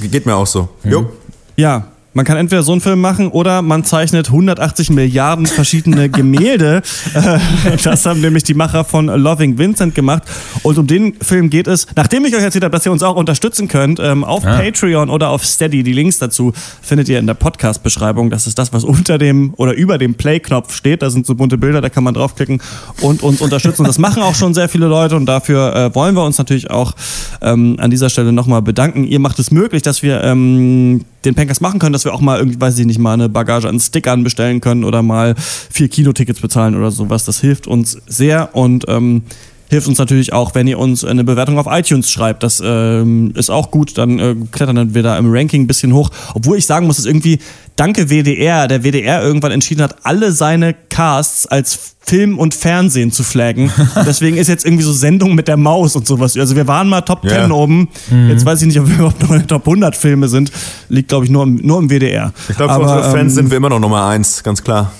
Ja. 0.00 0.08
Geht 0.08 0.26
mir 0.26 0.34
auch 0.36 0.46
so. 0.46 0.68
Jo. 0.84 1.10
Ja, 1.56 1.86
man 2.18 2.24
kann 2.24 2.36
entweder 2.36 2.64
so 2.64 2.72
einen 2.72 2.80
Film 2.80 3.00
machen 3.00 3.28
oder 3.28 3.62
man 3.62 3.84
zeichnet 3.84 4.26
180 4.26 4.90
Milliarden 4.90 5.46
verschiedene 5.46 6.08
Gemälde. 6.10 6.82
Äh, 7.14 7.38
das 7.84 8.04
haben 8.06 8.20
nämlich 8.20 8.42
die 8.42 8.54
Macher 8.54 8.82
von 8.82 9.06
Loving 9.06 9.56
Vincent 9.56 9.94
gemacht. 9.94 10.24
Und 10.64 10.78
um 10.78 10.88
den 10.88 11.14
Film 11.22 11.48
geht 11.48 11.68
es, 11.68 11.86
nachdem 11.94 12.24
ich 12.24 12.34
euch 12.34 12.42
erzählt 12.42 12.64
habe, 12.64 12.72
dass 12.72 12.84
ihr 12.84 12.90
uns 12.90 13.04
auch 13.04 13.14
unterstützen 13.14 13.68
könnt, 13.68 14.00
ähm, 14.00 14.24
auf 14.24 14.44
Ah. 14.44 14.56
Patreon 14.58 15.10
oder 15.10 15.28
auf 15.28 15.44
Steady. 15.44 15.84
Die 15.84 15.92
Links 15.92 16.18
dazu 16.18 16.52
findet 16.82 17.08
ihr 17.08 17.20
in 17.20 17.28
der 17.28 17.34
Podcast-Beschreibung. 17.34 18.30
Das 18.30 18.48
ist 18.48 18.58
das, 18.58 18.72
was 18.72 18.82
unter 18.82 19.16
dem 19.18 19.54
oder 19.56 19.74
über 19.74 19.96
dem 19.96 20.14
Play-Knopf 20.14 20.74
steht. 20.74 21.02
Da 21.02 21.10
sind 21.10 21.24
so 21.24 21.36
bunte 21.36 21.56
Bilder, 21.56 21.80
da 21.80 21.88
kann 21.88 22.02
man 22.02 22.14
draufklicken 22.14 22.60
und 23.00 23.22
uns 23.22 23.40
unterstützen. 23.40 23.84
Das 23.84 23.98
machen 23.98 24.24
auch 24.24 24.34
schon 24.34 24.54
sehr 24.54 24.68
viele 24.68 24.86
Leute 24.88 25.14
und 25.14 25.26
dafür 25.26 25.72
äh, 25.76 25.94
wollen 25.94 26.16
wir 26.16 26.24
uns 26.24 26.36
natürlich 26.36 26.68
auch 26.68 26.94
ähm, 27.42 27.76
an 27.78 27.92
dieser 27.92 28.10
Stelle 28.10 28.32
nochmal 28.32 28.62
bedanken. 28.62 29.04
Ihr 29.04 29.20
macht 29.20 29.38
es 29.38 29.52
möglich, 29.52 29.82
dass 29.82 30.02
wir 30.02 30.24
ähm, 30.24 31.04
den 31.24 31.34
Pankers 31.34 31.60
machen 31.60 31.78
können, 31.78 31.92
dass 31.92 32.04
wir 32.04 32.07
auch 32.12 32.20
mal 32.20 32.38
irgendwie, 32.38 32.60
weiß 32.60 32.78
ich 32.78 32.86
nicht, 32.86 32.98
mal 32.98 33.14
eine 33.14 33.28
Bagage 33.28 33.68
an 33.68 33.80
Stickern 33.80 34.24
bestellen 34.24 34.60
können 34.60 34.84
oder 34.84 35.02
mal 35.02 35.34
vier 35.36 35.88
Kinotickets 35.88 36.40
bezahlen 36.40 36.74
oder 36.74 36.90
sowas. 36.90 37.24
Das 37.24 37.40
hilft 37.40 37.66
uns 37.66 37.98
sehr 38.06 38.54
und 38.54 38.84
ähm, 38.88 39.22
hilft 39.68 39.88
uns 39.88 39.98
natürlich 39.98 40.32
auch, 40.32 40.54
wenn 40.54 40.66
ihr 40.66 40.78
uns 40.78 41.04
eine 41.04 41.24
Bewertung 41.24 41.58
auf 41.58 41.66
iTunes 41.68 42.10
schreibt. 42.10 42.42
Das 42.42 42.62
ähm, 42.64 43.32
ist 43.34 43.50
auch 43.50 43.70
gut, 43.70 43.98
dann 43.98 44.18
äh, 44.18 44.34
klettern 44.50 44.94
wir 44.94 45.02
da 45.02 45.18
im 45.18 45.30
Ranking 45.30 45.62
ein 45.62 45.66
bisschen 45.66 45.92
hoch. 45.92 46.10
Obwohl 46.34 46.58
ich 46.58 46.66
sagen 46.66 46.86
muss, 46.86 46.96
dass 46.96 47.06
irgendwie, 47.06 47.38
danke 47.76 48.08
WDR, 48.10 48.66
der 48.68 48.82
WDR 48.82 49.22
irgendwann 49.22 49.52
entschieden 49.52 49.82
hat, 49.82 49.96
alle 50.04 50.32
seine 50.32 50.74
Casts 50.88 51.46
als 51.46 51.94
Film 52.00 52.38
und 52.38 52.54
Fernsehen 52.54 53.12
zu 53.12 53.22
flaggen. 53.22 53.70
Deswegen 54.06 54.38
ist 54.38 54.48
jetzt 54.48 54.64
irgendwie 54.64 54.84
so 54.84 54.92
Sendung 54.92 55.34
mit 55.34 55.46
der 55.46 55.58
Maus 55.58 55.94
und 55.94 56.06
sowas. 56.06 56.36
Also 56.38 56.56
wir 56.56 56.66
waren 56.66 56.88
mal 56.88 57.02
Top 57.02 57.20
10 57.22 57.30
Ja. 57.30 57.50
oben. 57.50 57.88
Jetzt 58.28 58.46
weiß 58.46 58.62
ich 58.62 58.68
nicht, 58.68 58.80
ob 58.80 58.88
wir 58.88 58.94
überhaupt 58.94 59.22
noch 59.22 59.30
in 59.32 59.40
den 59.40 59.48
Top 59.48 59.66
100 59.66 59.94
Filme 59.94 60.28
sind. 60.28 60.50
Liegt, 60.88 61.08
glaube 61.08 61.26
ich, 61.26 61.30
nur 61.30 61.42
im, 61.42 61.56
nur 61.56 61.78
im 61.78 61.90
WDR. 61.90 62.32
Ich 62.48 62.56
glaube, 62.56 62.72
für 62.72 62.80
unsere 62.80 63.02
Fans 63.02 63.14
ähm, 63.20 63.30
sind 63.30 63.50
wir 63.50 63.58
immer 63.58 63.68
noch 63.68 63.80
Nummer 63.80 64.06
eins, 64.06 64.42
ganz 64.42 64.64
klar. 64.64 64.92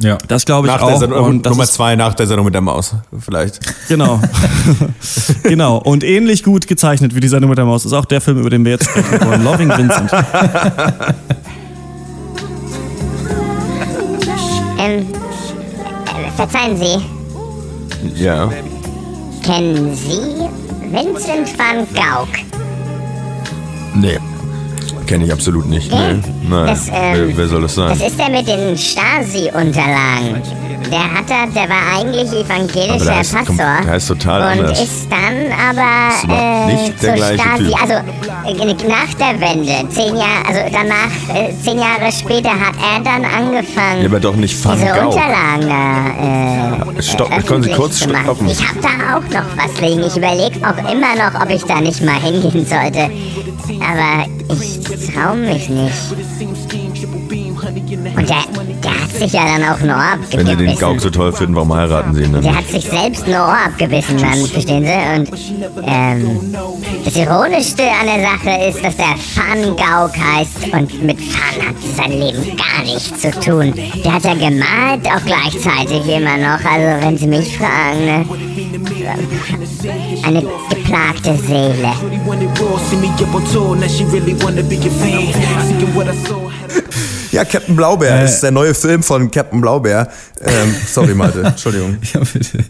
Ja. 0.00 0.16
Das 0.28 0.44
glaube 0.44 0.68
ich 0.68 0.72
Nach 0.72 0.80
auch. 0.82 0.88
der 0.88 0.96
Sendung, 0.98 1.24
und 1.24 1.44
Nummer 1.44 1.64
ist- 1.64 1.74
zwei 1.74 1.96
nach 1.96 2.14
der 2.14 2.26
Sendung 2.28 2.44
mit 2.44 2.54
der 2.54 2.60
Maus, 2.60 2.94
vielleicht. 3.18 3.58
Genau. 3.88 4.20
genau. 5.42 5.78
Und 5.78 6.04
ähnlich 6.04 6.44
gut 6.44 6.66
gezeichnet 6.68 7.14
wie 7.16 7.20
die 7.20 7.28
Sendung 7.28 7.48
mit 7.50 7.58
der 7.58 7.64
Maus 7.64 7.84
ist 7.84 7.92
auch 7.92 8.04
der 8.04 8.20
Film, 8.20 8.38
über 8.38 8.50
den 8.50 8.64
wir 8.64 8.72
jetzt 8.72 8.84
sprechen 8.84 9.20
wollen. 9.26 9.42
Loving 9.44 9.68
Vincent. 9.70 10.10
Ähm, 14.80 15.06
äh, 16.06 16.30
verzeihen 16.36 16.76
Sie, 16.76 18.22
Ja. 18.24 18.48
kennen 19.44 19.92
Sie 19.96 20.48
Vincent 20.92 21.58
van 21.58 21.84
Gogh? 21.94 22.28
Nee. 23.94 24.18
Kenne 25.08 25.24
ich 25.24 25.32
absolut 25.32 25.66
nicht. 25.66 25.90
Nee. 25.90 26.20
Nein. 26.48 26.66
Das, 26.66 26.88
ähm, 26.88 26.92
wer, 27.28 27.36
wer 27.38 27.48
soll 27.48 27.62
das 27.62 27.74
sein? 27.76 27.88
Das 27.88 28.06
ist 28.06 28.18
der 28.18 28.28
mit 28.28 28.46
den 28.46 28.76
Stasi-Unterlagen. 28.76 30.42
Der 30.92 31.02
hat 31.02 31.28
da, 31.28 31.46
der 31.46 31.68
war 31.68 31.98
eigentlich 31.98 32.30
evangelischer 32.30 33.04
der 33.06 33.24
kom- 33.24 33.46
Pastor. 33.46 33.84
der 33.86 33.96
ist 33.96 34.06
total 34.06 34.42
und 34.42 34.48
anders. 34.64 34.80
ist 34.82 35.08
dann 35.10 35.52
aber 35.70 36.14
ist 36.14 36.24
äh, 36.28 36.66
nicht 36.82 37.02
der 37.02 37.12
gleiche 37.14 37.42
Stasi. 37.42 37.64
Typ. 37.64 37.82
Also 37.82 37.94
äh, 37.94 38.88
nach 38.88 39.14
der 39.14 39.40
Wende, 39.40 39.88
zehn 39.94 40.14
Jahre, 40.16 40.46
also 40.46 40.60
danach, 40.72 41.36
äh, 41.36 41.52
zehn 41.62 41.78
Jahre 41.78 42.12
später 42.12 42.50
hat 42.50 42.74
er 42.76 43.02
dann 43.02 43.24
angefangen. 43.24 44.02
Ja, 44.02 44.08
aber 44.08 44.20
doch 44.20 44.36
nicht 44.36 44.62
Van 44.64 44.78
diese. 44.78 44.92
Unterlagen 44.92 45.68
da, 45.68 46.96
äh, 46.98 47.02
Stopp, 47.02 47.46
können 47.46 47.62
Sie 47.62 47.70
kurz 47.72 48.00
stoppen? 48.02 48.48
Ich 48.48 48.60
habe 48.66 48.78
da 48.82 49.16
auch 49.16 49.22
noch 49.32 49.56
was 49.56 49.80
liegen. 49.80 50.02
Ich 50.04 50.16
überlege 50.16 50.58
auch 50.66 50.92
immer 50.92 51.14
noch, 51.16 51.40
ob 51.40 51.50
ich 51.50 51.62
da 51.64 51.80
nicht 51.80 52.02
mal 52.02 52.20
hingehen 52.20 52.66
sollte. 52.66 53.10
Aber 53.80 54.26
ich 54.54 54.97
trau. 55.06 55.36
Und 57.80 58.28
der, 58.28 58.44
der 58.82 59.02
hat 59.02 59.10
sich 59.10 59.32
ja 59.32 59.44
dann 59.44 59.62
auch 59.62 59.80
ein 59.80 59.90
Ohr 59.90 60.18
Wenn 60.30 60.40
Sie 60.40 60.44
den 60.44 60.50
abgebissen. 60.50 60.78
Gauk 60.78 61.00
so 61.00 61.10
toll 61.10 61.32
finden, 61.32 61.54
warum 61.54 61.74
heiraten 61.74 62.14
Sie 62.14 62.22
ihn 62.22 62.32
dann 62.32 62.42
Der 62.42 62.56
hat 62.56 62.68
sich 62.68 62.84
selbst 62.84 63.24
ein 63.26 63.34
Ohr 63.34 63.56
abgebissen, 63.66 64.18
dann, 64.18 64.44
verstehen 64.46 64.84
Sie? 64.84 65.16
Und 65.16 65.30
ähm, 65.86 66.54
das 67.04 67.16
Ironischste 67.16 67.84
an 67.84 68.06
der 68.06 68.20
Sache 68.20 68.68
ist, 68.68 68.84
dass 68.84 68.96
der 68.96 69.14
Van 69.34 69.76
Gauk 69.76 70.12
heißt 70.16 70.72
und 70.72 71.02
mit 71.02 71.18
Van 71.20 71.66
hat 71.66 71.76
sein 71.96 72.12
Leben 72.12 72.56
gar 72.56 72.84
nichts 72.84 73.20
zu 73.20 73.30
tun. 73.40 73.72
Der 74.04 74.14
hat 74.14 74.24
ja 74.24 74.34
gemalt 74.34 75.06
auch 75.06 75.24
gleichzeitig 75.24 76.06
immer 76.06 76.36
noch, 76.36 76.64
also 76.64 77.06
wenn 77.06 77.16
Sie 77.16 77.26
mich 77.26 77.56
fragen, 77.56 78.04
ne? 78.04 78.26
Eine 80.24 80.42
geplagte 80.68 81.36
Seele. 81.46 81.92
Ja, 87.32 87.44
Captain 87.44 87.76
Blaubeer 87.76 88.24
ist 88.24 88.40
der 88.40 88.50
neue 88.50 88.74
Film 88.74 89.02
von 89.02 89.30
Captain 89.30 89.60
Blaubeer. 89.60 90.08
Ähm, 90.40 90.74
sorry, 90.86 91.14
Malte. 91.14 91.42
Entschuldigung. 91.44 91.98
Ja, 92.14 92.20
bitte. 92.20 92.64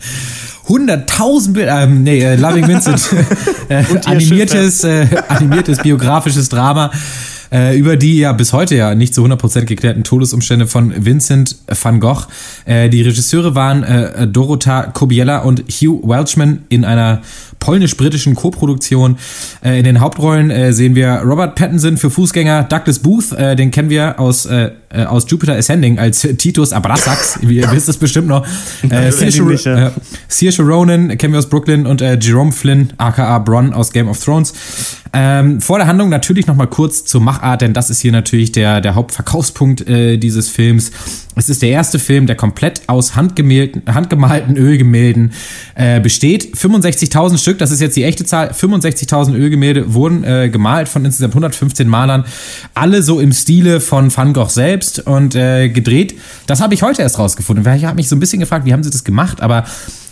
100.000 0.66 1.52
Bilder, 1.52 1.82
ähm, 1.82 2.02
nee, 2.02 2.22
äh, 2.22 2.36
Loving 2.36 2.68
Vincent, 2.68 3.08
äh, 3.68 3.84
animiertes, 4.04 4.84
äh, 4.84 5.06
animiertes 5.28 5.78
biografisches 5.78 6.48
Drama 6.50 6.90
äh, 7.52 7.78
über 7.78 7.96
die 7.96 8.18
ja 8.18 8.32
bis 8.32 8.52
heute 8.52 8.76
ja 8.76 8.94
nicht 8.94 9.14
zu 9.14 9.24
100% 9.24 9.64
geklärten 9.64 10.04
Todesumstände 10.04 10.66
von 10.66 10.92
Vincent 11.04 11.56
van 11.82 12.00
Gogh. 12.00 12.26
Äh, 12.64 12.88
die 12.88 13.02
Regisseure 13.02 13.54
waren 13.54 13.82
äh, 13.82 14.26
Dorota 14.26 14.84
Kobiela 14.84 15.38
und 15.38 15.64
Hugh 15.68 16.06
Welchman 16.06 16.64
in 16.68 16.84
einer 16.84 17.22
polnisch-britischen 17.58 18.34
Koproduktion. 18.34 19.18
Äh, 19.64 19.78
in 19.78 19.84
den 19.84 20.00
Hauptrollen 20.00 20.50
äh, 20.50 20.72
sehen 20.72 20.94
wir 20.94 21.22
Robert 21.24 21.54
Pattinson 21.54 21.96
für 21.96 22.10
Fußgänger, 22.10 22.64
Douglas 22.64 23.00
Booth, 23.00 23.32
äh, 23.32 23.56
den 23.56 23.70
kennen 23.70 23.90
wir 23.90 24.18
aus, 24.20 24.48
äh, 24.90 25.04
aus 25.04 25.26
Jupiter 25.28 25.54
Ascending 25.54 25.98
als 25.98 26.22
Titus 26.38 26.72
Abrasax, 26.72 27.40
wie 27.42 27.56
ihr 27.56 27.70
wisst 27.72 27.88
es 27.88 27.96
bestimmt 27.96 28.28
noch. 28.28 28.46
Äh, 28.88 29.10
Saoirse, 29.10 29.70
äh, 29.70 29.90
Saoirse 30.28 30.62
Ronan 30.62 31.16
kennen 31.18 31.32
wir 31.32 31.38
aus 31.38 31.48
Brooklyn 31.48 31.86
und 31.86 32.00
äh, 32.00 32.18
Jerome 32.20 32.52
Flynn, 32.52 32.92
aka 32.96 33.38
Bronn 33.38 33.72
aus 33.72 33.92
Game 33.92 34.08
of 34.08 34.22
Thrones. 34.22 34.52
Ähm, 35.12 35.60
vor 35.60 35.78
der 35.78 35.86
Handlung 35.86 36.10
natürlich 36.10 36.46
noch 36.46 36.54
mal 36.54 36.66
kurz 36.66 37.04
zur 37.04 37.20
Machart, 37.20 37.62
denn 37.62 37.72
das 37.72 37.90
ist 37.90 38.00
hier 38.00 38.12
natürlich 38.12 38.52
der, 38.52 38.80
der 38.80 38.94
Hauptverkaufspunkt 38.94 39.88
äh, 39.88 40.18
dieses 40.18 40.48
Films. 40.48 40.90
Es 41.34 41.48
ist 41.48 41.62
der 41.62 41.70
erste 41.70 41.98
Film, 41.98 42.26
der 42.26 42.36
komplett 42.36 42.82
aus 42.88 43.14
handgemalten, 43.14 43.82
handgemalten 43.86 44.56
Ölgemälden 44.56 45.32
äh, 45.76 46.00
besteht. 46.00 46.56
65.000 46.56 47.38
Stück, 47.38 47.58
das 47.58 47.70
ist 47.70 47.80
jetzt 47.80 47.96
die 47.96 48.02
echte 48.02 48.24
Zahl. 48.24 48.50
65.000 48.50 49.34
Ölgemälde 49.34 49.94
wurden 49.94 50.24
äh, 50.24 50.50
gemalt 50.50 50.88
von 50.88 51.04
insgesamt 51.04 51.34
115 51.34 51.88
Malern. 51.88 52.24
Alle 52.74 53.02
so 53.02 53.20
im 53.20 53.32
Stile 53.32 53.80
von 53.80 54.14
Van 54.14 54.32
Gogh 54.32 54.50
selbst 54.50 54.77
und 55.06 55.34
äh, 55.34 55.68
gedreht. 55.68 56.14
Das 56.46 56.60
habe 56.60 56.74
ich 56.74 56.82
heute 56.82 57.02
erst 57.02 57.18
rausgefunden. 57.18 57.64
Ich 57.76 57.84
habe 57.84 57.96
mich 57.96 58.08
so 58.08 58.16
ein 58.16 58.20
bisschen 58.20 58.40
gefragt, 58.40 58.66
wie 58.66 58.72
haben 58.72 58.82
sie 58.82 58.90
das 58.90 59.04
gemacht? 59.04 59.40
Aber 59.40 59.64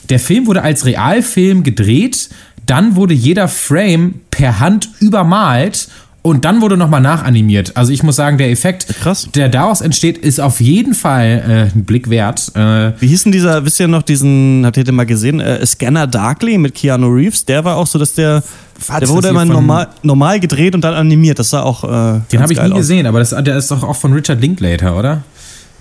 der 0.08 0.20
Film 0.20 0.46
wurde 0.46 0.62
als 0.62 0.84
Realfilm 0.84 1.62
gedreht. 1.62 2.28
Dann 2.66 2.96
wurde 2.96 3.14
jeder 3.14 3.48
Frame 3.48 4.20
per 4.30 4.60
Hand 4.60 4.90
übermalt 5.00 5.88
und 6.26 6.44
dann 6.44 6.60
wurde 6.60 6.76
nochmal 6.76 7.00
nachanimiert. 7.00 7.76
Also 7.76 7.92
ich 7.92 8.02
muss 8.02 8.16
sagen, 8.16 8.36
der 8.36 8.50
Effekt, 8.50 8.88
Krass. 9.00 9.28
der 9.36 9.48
daraus 9.48 9.80
entsteht, 9.80 10.18
ist 10.18 10.40
auf 10.40 10.60
jeden 10.60 10.92
Fall 10.92 11.70
äh, 11.72 11.76
ein 11.78 11.84
Blick 11.84 12.10
wert. 12.10 12.50
Äh, 12.56 12.94
Wie 12.98 13.06
hieß 13.06 13.22
denn 13.22 13.32
dieser, 13.32 13.64
wisst 13.64 13.78
ihr 13.78 13.86
noch 13.86 14.02
diesen, 14.02 14.66
habt 14.66 14.76
ihr 14.76 14.82
den 14.82 14.96
mal 14.96 15.06
gesehen, 15.06 15.38
äh, 15.38 15.64
Scanner 15.64 16.08
Darkly 16.08 16.58
mit 16.58 16.74
Keanu 16.74 17.06
Reeves? 17.06 17.44
Der 17.44 17.64
war 17.64 17.76
auch 17.76 17.86
so, 17.86 18.00
dass 18.00 18.12
der, 18.14 18.42
Was, 18.88 18.98
der 18.98 19.08
wurde 19.08 19.28
immer 19.28 19.44
normal, 19.44 19.86
normal 20.02 20.40
gedreht 20.40 20.74
und 20.74 20.80
dann 20.80 20.94
animiert. 20.94 21.38
Das 21.38 21.50
sah 21.50 21.62
auch 21.62 21.84
äh, 21.84 22.20
den 22.32 22.42
habe 22.42 22.52
ich 22.52 22.60
nie 22.60 22.72
aus. 22.72 22.78
gesehen, 22.78 23.06
aber 23.06 23.20
das, 23.20 23.30
der 23.30 23.56
ist 23.56 23.70
doch 23.70 23.84
auch 23.84 23.94
von 23.94 24.12
Richard 24.12 24.40
Linklater, 24.40 24.98
oder? 24.98 25.22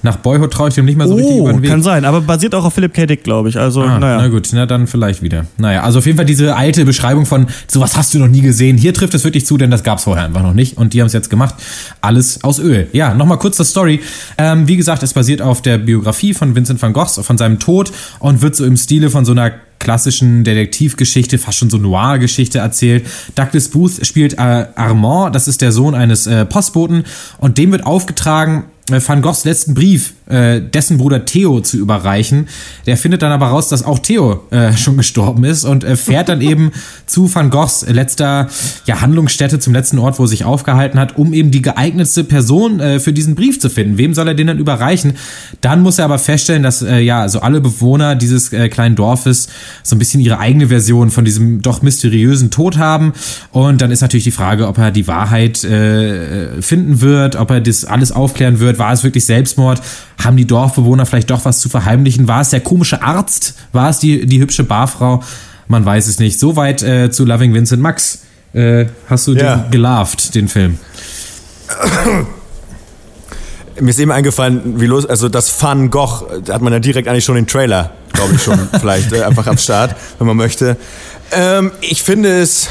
Nach 0.06 0.18
Boyhood 0.18 0.52
traue 0.52 0.70
ich 0.70 0.76
dem 0.76 0.86
nicht 0.86 0.98
mehr 0.98 1.08
so 1.08 1.16
richtig 1.16 1.36
über 1.38 1.50
Oh, 1.50 1.52
den 1.52 1.62
Weg. 1.64 1.70
kann 1.72 1.82
sein, 1.84 2.06
aber 2.06 2.22
basiert 2.22 2.54
auch 2.56 2.64
auf 2.64 2.74
Philip 2.74 2.94
K. 2.94 3.06
Dick, 3.08 3.24
glaube 3.24 3.50
ich. 3.50 3.58
Also, 3.60 3.82
Ah, 3.82 4.00
naja. 4.00 4.18
Na 4.22 4.28
gut, 4.28 4.48
na 4.54 4.66
dann 4.66 4.86
vielleicht 4.88 5.22
wieder. 5.22 5.46
Naja, 5.58 5.82
also 5.84 6.00
auf 6.00 6.06
jeden 6.06 6.16
Fall 6.18 6.26
diese 6.26 6.56
alte 6.56 6.86
Beschreibung 6.86 7.26
von 7.26 7.48
sowas 7.68 7.98
hast 7.98 8.14
du 8.14 8.20
noch 8.20 8.28
nie 8.28 8.42
gesehen. 8.42 8.78
Hier 8.78 8.94
trifft 8.94 9.14
es 9.16 9.24
wirklich 9.24 9.46
zu, 9.46 9.58
denn 9.58 9.72
das 9.72 9.84
gab 9.84 9.98
es 9.98 10.04
vorher 10.06 10.24
einfach 10.26 10.44
noch 10.44 10.54
nicht 10.54 10.78
und 10.78 10.94
die 10.94 11.02
haben 11.02 11.08
es 11.08 11.14
jetzt 11.14 11.30
gemacht. 11.30 11.56
Alles 12.02 12.44
aus 12.44 12.60
Öl. 12.60 12.88
Ja, 12.94 13.14
nochmal 13.14 13.40
kurz 13.40 13.58
zur 13.58 13.66
Story. 13.66 14.00
Ähm, 14.38 14.68
wie 14.68 14.78
gesagt, 14.78 15.02
es 15.04 15.14
basiert 15.14 15.42
auf 15.42 15.62
der 15.62 15.80
Biografie 15.80 16.34
von 16.34 16.56
Vincent 16.56 16.82
van 16.82 16.94
Gogh, 16.94 17.22
von 17.24 17.38
seinem 17.38 17.60
Tod 17.60 17.92
und 18.20 18.42
wird 18.42 18.56
so 18.56 18.64
im 18.64 18.78
Stile 18.78 19.10
von 19.10 19.26
so 19.26 19.32
einer 19.32 19.52
klassischen 19.80 20.44
Detektivgeschichte, 20.44 21.38
fast 21.38 21.60
schon 21.60 21.70
so 21.70 21.78
Noir-Geschichte 21.78 22.60
erzählt. 22.60 23.06
Douglas 23.36 23.70
Booth 23.70 24.06
spielt 24.06 24.34
äh, 24.34 24.66
Armand, 24.76 25.36
das 25.36 25.48
ist 25.48 25.62
der 25.62 25.72
Sohn 25.72 25.94
eines 25.96 26.28
äh, 26.28 26.46
Postboten 26.46 27.04
und 27.38 27.58
dem 27.58 27.72
wird 27.72 27.86
aufgetragen, 27.86 28.64
Van 28.88 29.22
Goghs 29.22 29.44
letzten 29.46 29.74
Brief 29.74 30.14
äh, 30.28 30.62
dessen 30.62 30.98
Bruder 30.98 31.26
Theo 31.26 31.62
zu 31.62 31.78
überreichen. 31.78 32.48
Der 32.86 32.98
findet 32.98 33.22
dann 33.22 33.32
aber 33.32 33.48
raus, 33.48 33.70
dass 33.70 33.84
auch 33.84 34.00
Theo 34.00 34.44
äh, 34.52 34.74
schon 34.78 34.98
gestorben 34.98 35.44
ist 35.44 35.64
und 35.64 35.84
äh, 35.84 35.96
fährt 35.96 36.30
dann 36.30 36.42
eben 36.42 36.72
zu 37.06 37.34
Van 37.34 37.50
Goghs 37.50 37.86
letzter 37.88 38.50
ja, 38.86 39.02
Handlungsstätte, 39.02 39.60
zum 39.60 39.74
letzten 39.74 40.00
Ort, 40.00 40.20
wo 40.20 40.24
er 40.24 40.28
sich 40.28 40.46
aufgehalten 40.46 41.00
hat, 41.00 41.18
um 41.18 41.34
eben 41.34 41.52
die 41.52 41.62
geeignetste 41.62 42.24
Person 42.24 42.80
äh, 42.80 43.00
für 43.00 43.14
diesen 43.14 43.36
Brief 43.36 43.60
zu 43.60 43.70
finden. 43.70 43.98
Wem 43.98 44.14
soll 44.14 44.28
er 44.28 44.34
den 44.34 44.48
dann 44.48 44.60
überreichen? 44.60 45.14
Dann 45.62 45.82
muss 45.82 46.00
er 46.00 46.06
aber 46.06 46.20
feststellen, 46.20 46.64
dass 46.64 46.82
äh, 46.82 47.00
ja 47.00 47.30
so 47.30 47.40
alle 47.40 47.62
Bewohner 47.62 48.16
dieses 48.16 48.52
äh, 48.52 48.70
kleinen 48.70 48.96
Dorfes 48.96 49.48
so 49.84 49.96
ein 49.96 50.00
bisschen 50.00 50.22
ihre 50.22 50.40
eigene 50.40 50.68
Version 50.68 51.12
von 51.12 51.26
diesem 51.26 51.62
doch 51.62 51.82
mysteriösen 51.82 52.52
Tod 52.52 52.78
haben. 52.78 53.14
Und 53.52 53.82
dann 53.82 53.92
ist 53.92 54.02
natürlich 54.02 54.24
die 54.24 54.32
Frage, 54.32 54.68
ob 54.68 54.78
er 54.78 54.92
die 54.92 55.08
Wahrheit 55.08 55.64
äh, 55.64 56.62
finden 56.62 57.02
wird, 57.02 57.36
ob 57.36 57.52
er 57.52 57.62
das 57.62 57.86
alles 57.86 58.12
aufklären 58.12 58.60
wird. 58.60 58.80
War 58.80 58.92
es 58.92 59.04
wirklich 59.04 59.26
Selbstmord? 59.26 59.82
Haben 60.24 60.38
die 60.38 60.46
Dorfbewohner 60.48 61.06
vielleicht 61.06 61.30
doch 61.30 61.46
was 61.46 61.60
zu 61.60 61.70
verheimlichen? 61.70 62.28
War 62.28 62.42
es 62.42 62.50
der 62.50 62.62
komische 62.62 63.02
Arzt? 63.02 63.56
War 63.74 63.90
es 63.90 64.00
die, 64.00 64.26
die 64.26 64.40
hübsche 64.40 64.64
Barfrau? 64.64 65.22
Man 65.68 65.86
weiß 65.86 66.08
es 66.08 66.20
nicht. 66.20 66.40
Soweit 66.40 66.82
äh, 66.84 67.12
zu 67.12 67.26
Loving 67.26 67.54
Vincent. 67.54 67.82
Max, 67.82 68.20
äh, 68.54 68.86
hast 69.10 69.28
du 69.28 69.34
Ja. 69.34 69.58
den 69.58 69.72
gelarvt, 69.72 70.34
den 70.36 70.48
Film? 70.48 70.80
Mir 73.80 73.90
ist 73.90 74.00
eben 74.00 74.12
eingefallen, 74.12 74.80
wie 74.80 74.86
los, 74.86 75.06
also 75.06 75.28
das 75.28 75.62
Van 75.62 75.90
Gogh, 75.90 76.26
da 76.46 76.54
hat 76.54 76.62
man 76.62 76.72
ja 76.72 76.80
direkt 76.80 77.10
eigentlich 77.10 77.26
schon 77.26 77.36
den 77.36 77.46
Trailer, 77.48 77.92
glaube 78.14 78.36
ich 78.36 78.42
schon, 78.42 78.58
vielleicht 78.80 79.12
äh, 79.12 79.24
einfach 79.24 79.48
am 79.48 79.58
Start, 79.58 79.96
wenn 80.18 80.28
man 80.28 80.38
möchte. 80.38 80.78
Ähm, 81.34 81.72
ich 81.82 82.02
finde 82.02 82.40
es, 82.40 82.70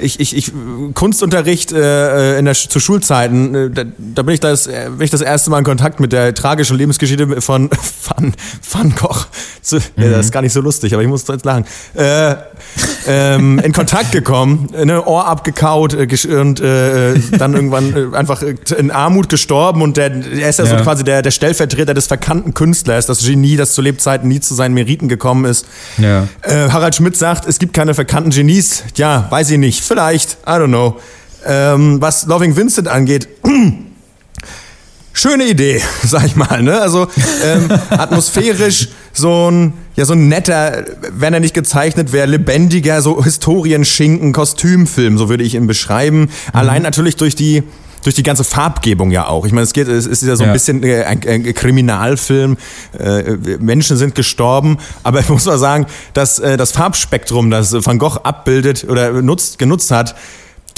ich, 0.00 0.20
ich, 0.20 0.36
ich 0.36 0.52
Kunstunterricht 0.94 1.72
äh, 1.72 2.38
in 2.38 2.44
der, 2.44 2.54
zu 2.54 2.80
Schulzeiten, 2.80 3.54
äh, 3.54 3.70
da, 3.70 3.84
da 3.98 4.22
bin 4.22 4.34
ich 4.34 4.40
das, 4.40 4.66
äh, 4.66 4.90
bin 4.90 5.04
ich 5.04 5.10
das 5.10 5.20
erste 5.20 5.50
Mal 5.50 5.58
in 5.58 5.64
Kontakt 5.64 6.00
mit 6.00 6.12
der 6.12 6.34
tragischen 6.34 6.76
Lebensgeschichte 6.76 7.40
von 7.40 7.70
Van, 8.04 8.34
Van 8.70 8.94
Gogh. 8.94 9.26
Zu, 9.62 9.76
mhm. 9.76 9.82
ja, 9.96 10.10
das 10.10 10.26
ist 10.26 10.32
gar 10.32 10.42
nicht 10.42 10.52
so 10.52 10.60
lustig, 10.60 10.92
aber 10.94 11.02
ich 11.02 11.08
muss 11.08 11.26
jetzt 11.26 11.44
lachen. 11.44 11.64
Äh, 11.94 12.36
ähm, 13.06 13.58
in 13.58 13.72
Kontakt 13.72 14.12
gekommen, 14.12 14.68
ne, 14.72 15.04
Ohr 15.04 15.26
abgekaut 15.26 15.94
äh, 15.94 16.06
und 16.36 16.60
äh, 16.60 17.14
dann 17.38 17.54
irgendwann 17.54 18.12
äh, 18.12 18.16
einfach 18.16 18.42
in 18.76 18.90
Armut 18.90 19.28
gestorben 19.28 19.82
und 19.82 19.96
der, 19.96 20.12
er 20.12 20.48
ist 20.48 20.58
ja, 20.58 20.66
so 20.66 20.76
quasi 20.76 21.04
der, 21.04 21.22
der 21.22 21.30
Stellvertreter 21.30 21.94
des 21.94 22.06
verkannten 22.06 22.54
Künstlers, 22.54 23.06
das 23.06 23.24
Genie, 23.24 23.56
das 23.56 23.74
zu 23.74 23.82
Lebzeiten 23.82 24.28
nie 24.28 24.40
zu 24.40 24.54
seinen 24.54 24.74
Meriten 24.74 25.08
gekommen 25.08 25.44
ist. 25.44 25.66
Ja. 25.96 26.28
Äh, 26.42 26.70
Harald 26.70 26.94
Schmidt 26.94 27.16
sagt, 27.16 27.46
es 27.46 27.58
gibt 27.58 27.72
keine 27.74 27.94
verkannten 27.94 28.30
Genies. 28.30 28.84
Ja, 28.96 29.26
weiß 29.30 29.50
ich 29.50 29.58
nicht. 29.58 29.82
Vielleicht, 29.88 30.36
I 30.46 30.50
don't 30.50 30.66
know. 30.68 31.00
Ähm, 31.46 31.98
was 31.98 32.26
Loving 32.26 32.54
Vincent 32.54 32.88
angeht, 32.88 33.26
schöne 35.14 35.44
Idee, 35.44 35.80
sag 36.04 36.26
ich 36.26 36.36
mal. 36.36 36.62
Ne? 36.62 36.78
Also 36.78 37.08
ähm, 37.42 37.70
atmosphärisch 37.90 38.88
so 39.14 39.50
ein, 39.50 39.72
ja, 39.96 40.04
so 40.04 40.12
ein 40.12 40.28
netter, 40.28 40.84
wenn 41.10 41.32
er 41.32 41.40
nicht 41.40 41.54
gezeichnet 41.54 42.12
wäre, 42.12 42.26
lebendiger, 42.26 43.00
so 43.00 43.24
Historienschinken, 43.24 44.34
Kostümfilm, 44.34 45.16
so 45.16 45.30
würde 45.30 45.42
ich 45.42 45.54
ihn 45.54 45.66
beschreiben. 45.66 46.20
Mhm. 46.20 46.28
Allein 46.52 46.82
natürlich 46.82 47.16
durch 47.16 47.34
die 47.34 47.62
durch 48.02 48.14
die 48.14 48.22
ganze 48.22 48.44
Farbgebung 48.44 49.10
ja 49.10 49.26
auch. 49.26 49.46
Ich 49.46 49.52
meine, 49.52 49.64
es 49.64 49.72
geht, 49.72 49.88
es 49.88 50.06
ist 50.06 50.22
ja 50.22 50.36
so 50.36 50.44
ein 50.44 50.48
ja. 50.48 50.52
bisschen 50.52 50.82
äh, 50.82 51.04
ein, 51.04 51.20
ein, 51.26 51.54
Kriminalfilm. 51.54 52.56
Äh, 52.98 53.36
Menschen 53.58 53.96
sind 53.96 54.14
gestorben, 54.14 54.78
aber 55.02 55.20
ich 55.20 55.28
muss 55.28 55.46
mal 55.46 55.58
sagen, 55.58 55.86
dass 56.14 56.38
äh, 56.38 56.56
das 56.56 56.72
Farbspektrum, 56.72 57.50
das 57.50 57.72
Van 57.72 57.98
Gogh 57.98 58.18
abbildet 58.22 58.86
oder 58.88 59.22
nutzt, 59.22 59.58
genutzt 59.58 59.90
hat, 59.90 60.14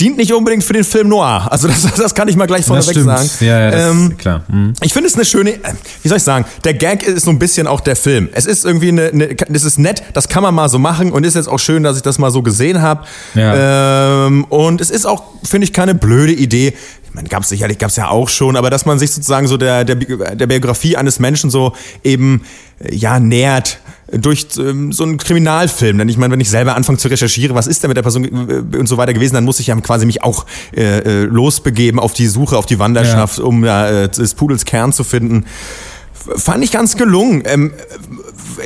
dient 0.00 0.16
nicht 0.16 0.32
unbedingt 0.32 0.64
für 0.64 0.72
den 0.72 0.84
Film 0.84 1.08
Noir. 1.08 1.46
Also 1.50 1.68
das, 1.68 1.82
das 1.96 2.14
kann 2.14 2.26
ich 2.28 2.36
mal 2.36 2.46
gleich 2.46 2.64
vorneweg 2.64 2.96
sagen. 2.96 3.30
Ja, 3.40 3.70
ja, 3.70 3.90
ähm, 3.90 4.16
klar. 4.16 4.42
Mhm. 4.48 4.72
Ich 4.82 4.92
finde 4.92 5.08
es 5.08 5.14
eine 5.14 5.24
schöne, 5.24 5.54
wie 6.02 6.08
soll 6.08 6.16
ich 6.16 6.22
sagen, 6.22 6.46
der 6.64 6.74
Gag 6.74 7.02
ist 7.02 7.24
so 7.24 7.30
ein 7.30 7.38
bisschen 7.38 7.66
auch 7.66 7.80
der 7.80 7.96
Film. 7.96 8.28
Es 8.32 8.46
ist 8.46 8.64
irgendwie 8.64 8.88
eine, 8.88 9.08
eine 9.08 9.34
das 9.34 9.64
ist 9.64 9.78
nett, 9.78 10.02
das 10.14 10.28
kann 10.28 10.42
man 10.42 10.54
mal 10.54 10.68
so 10.68 10.78
machen 10.78 11.12
und 11.12 11.24
ist 11.24 11.36
jetzt 11.36 11.48
auch 11.48 11.58
schön, 11.58 11.82
dass 11.82 11.96
ich 11.96 12.02
das 12.02 12.18
mal 12.18 12.30
so 12.30 12.42
gesehen 12.42 12.80
habe. 12.80 13.04
Ja. 13.34 14.26
Ähm, 14.26 14.44
und 14.44 14.80
es 14.80 14.90
ist 14.90 15.06
auch, 15.06 15.22
finde 15.44 15.64
ich, 15.66 15.72
keine 15.72 15.94
blöde 15.94 16.32
Idee. 16.32 16.74
Ich 17.10 17.14
meine, 17.16 17.28
gab 17.28 17.42
es 17.42 17.48
sicherlich, 17.48 17.78
gab 17.78 17.90
es 17.90 17.96
ja 17.96 18.08
auch 18.08 18.28
schon, 18.28 18.56
aber 18.56 18.70
dass 18.70 18.86
man 18.86 19.00
sich 19.00 19.10
sozusagen 19.10 19.48
so 19.48 19.56
der, 19.56 19.84
der, 19.84 19.96
der 19.96 20.46
Biografie 20.46 20.96
eines 20.96 21.18
Menschen 21.18 21.50
so 21.50 21.72
eben, 22.04 22.42
ja, 22.88 23.18
nähert 23.18 23.80
durch 24.12 24.46
ähm, 24.58 24.92
so 24.92 25.04
einen 25.04 25.18
Kriminalfilm. 25.18 25.98
Denn 25.98 26.08
ich 26.08 26.16
meine, 26.16 26.32
wenn 26.32 26.40
ich 26.40 26.50
selber 26.50 26.76
anfange 26.76 26.98
zu 26.98 27.08
recherchieren, 27.08 27.54
was 27.56 27.66
ist 27.66 27.82
denn 27.82 27.88
mit 27.88 27.96
der 27.96 28.02
Person 28.02 28.24
äh, 28.24 28.76
und 28.76 28.86
so 28.86 28.96
weiter 28.96 29.12
gewesen, 29.12 29.34
dann 29.34 29.44
muss 29.44 29.60
ich 29.60 29.68
ja 29.68 29.80
quasi 29.80 30.06
mich 30.06 30.22
auch 30.22 30.46
äh, 30.74 30.98
äh 30.98 31.24
losbegeben 31.24 32.00
auf 32.00 32.12
die 32.12 32.26
Suche, 32.26 32.56
auf 32.56 32.66
die 32.66 32.78
Wanderschaft, 32.78 33.38
ja. 33.38 33.44
um 33.44 33.64
äh, 33.64 34.08
des 34.08 34.34
Pudels 34.34 34.64
Kern 34.64 34.92
zu 34.92 35.04
finden. 35.04 35.46
Fand 36.36 36.62
ich 36.64 36.70
ganz 36.70 36.96
gelungen. 36.96 37.42
Ähm, 37.46 37.72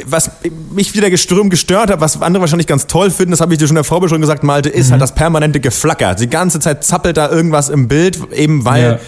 was 0.06 0.30
mich 0.72 0.94
wieder 0.94 1.10
geströmt 1.10 1.50
gestört 1.50 1.90
hat, 1.90 2.00
was 2.00 2.20
andere 2.20 2.40
wahrscheinlich 2.40 2.66
ganz 2.66 2.86
toll 2.86 3.10
finden, 3.10 3.30
das 3.30 3.40
habe 3.40 3.52
ich 3.52 3.58
dir 3.58 3.66
schon 3.66 3.76
in 3.76 3.82
der 3.82 3.84
Vorbereitung 3.84 4.20
gesagt, 4.20 4.42
Malte, 4.42 4.68
ist 4.68 4.76
halt 4.76 4.86
mhm. 4.86 4.90
halt 4.92 5.02
das 5.02 5.14
permanente 5.14 5.60
Geflacker. 5.60 6.14
Die 6.14 6.28
ganze 6.28 6.58
Zeit 6.60 6.84
zappelt 6.84 7.16
da 7.16 7.30
irgendwas 7.30 7.68
im 7.68 7.88
Bild, 7.88 8.18
eben 8.32 8.64
weil 8.64 8.82
ja 8.82 8.98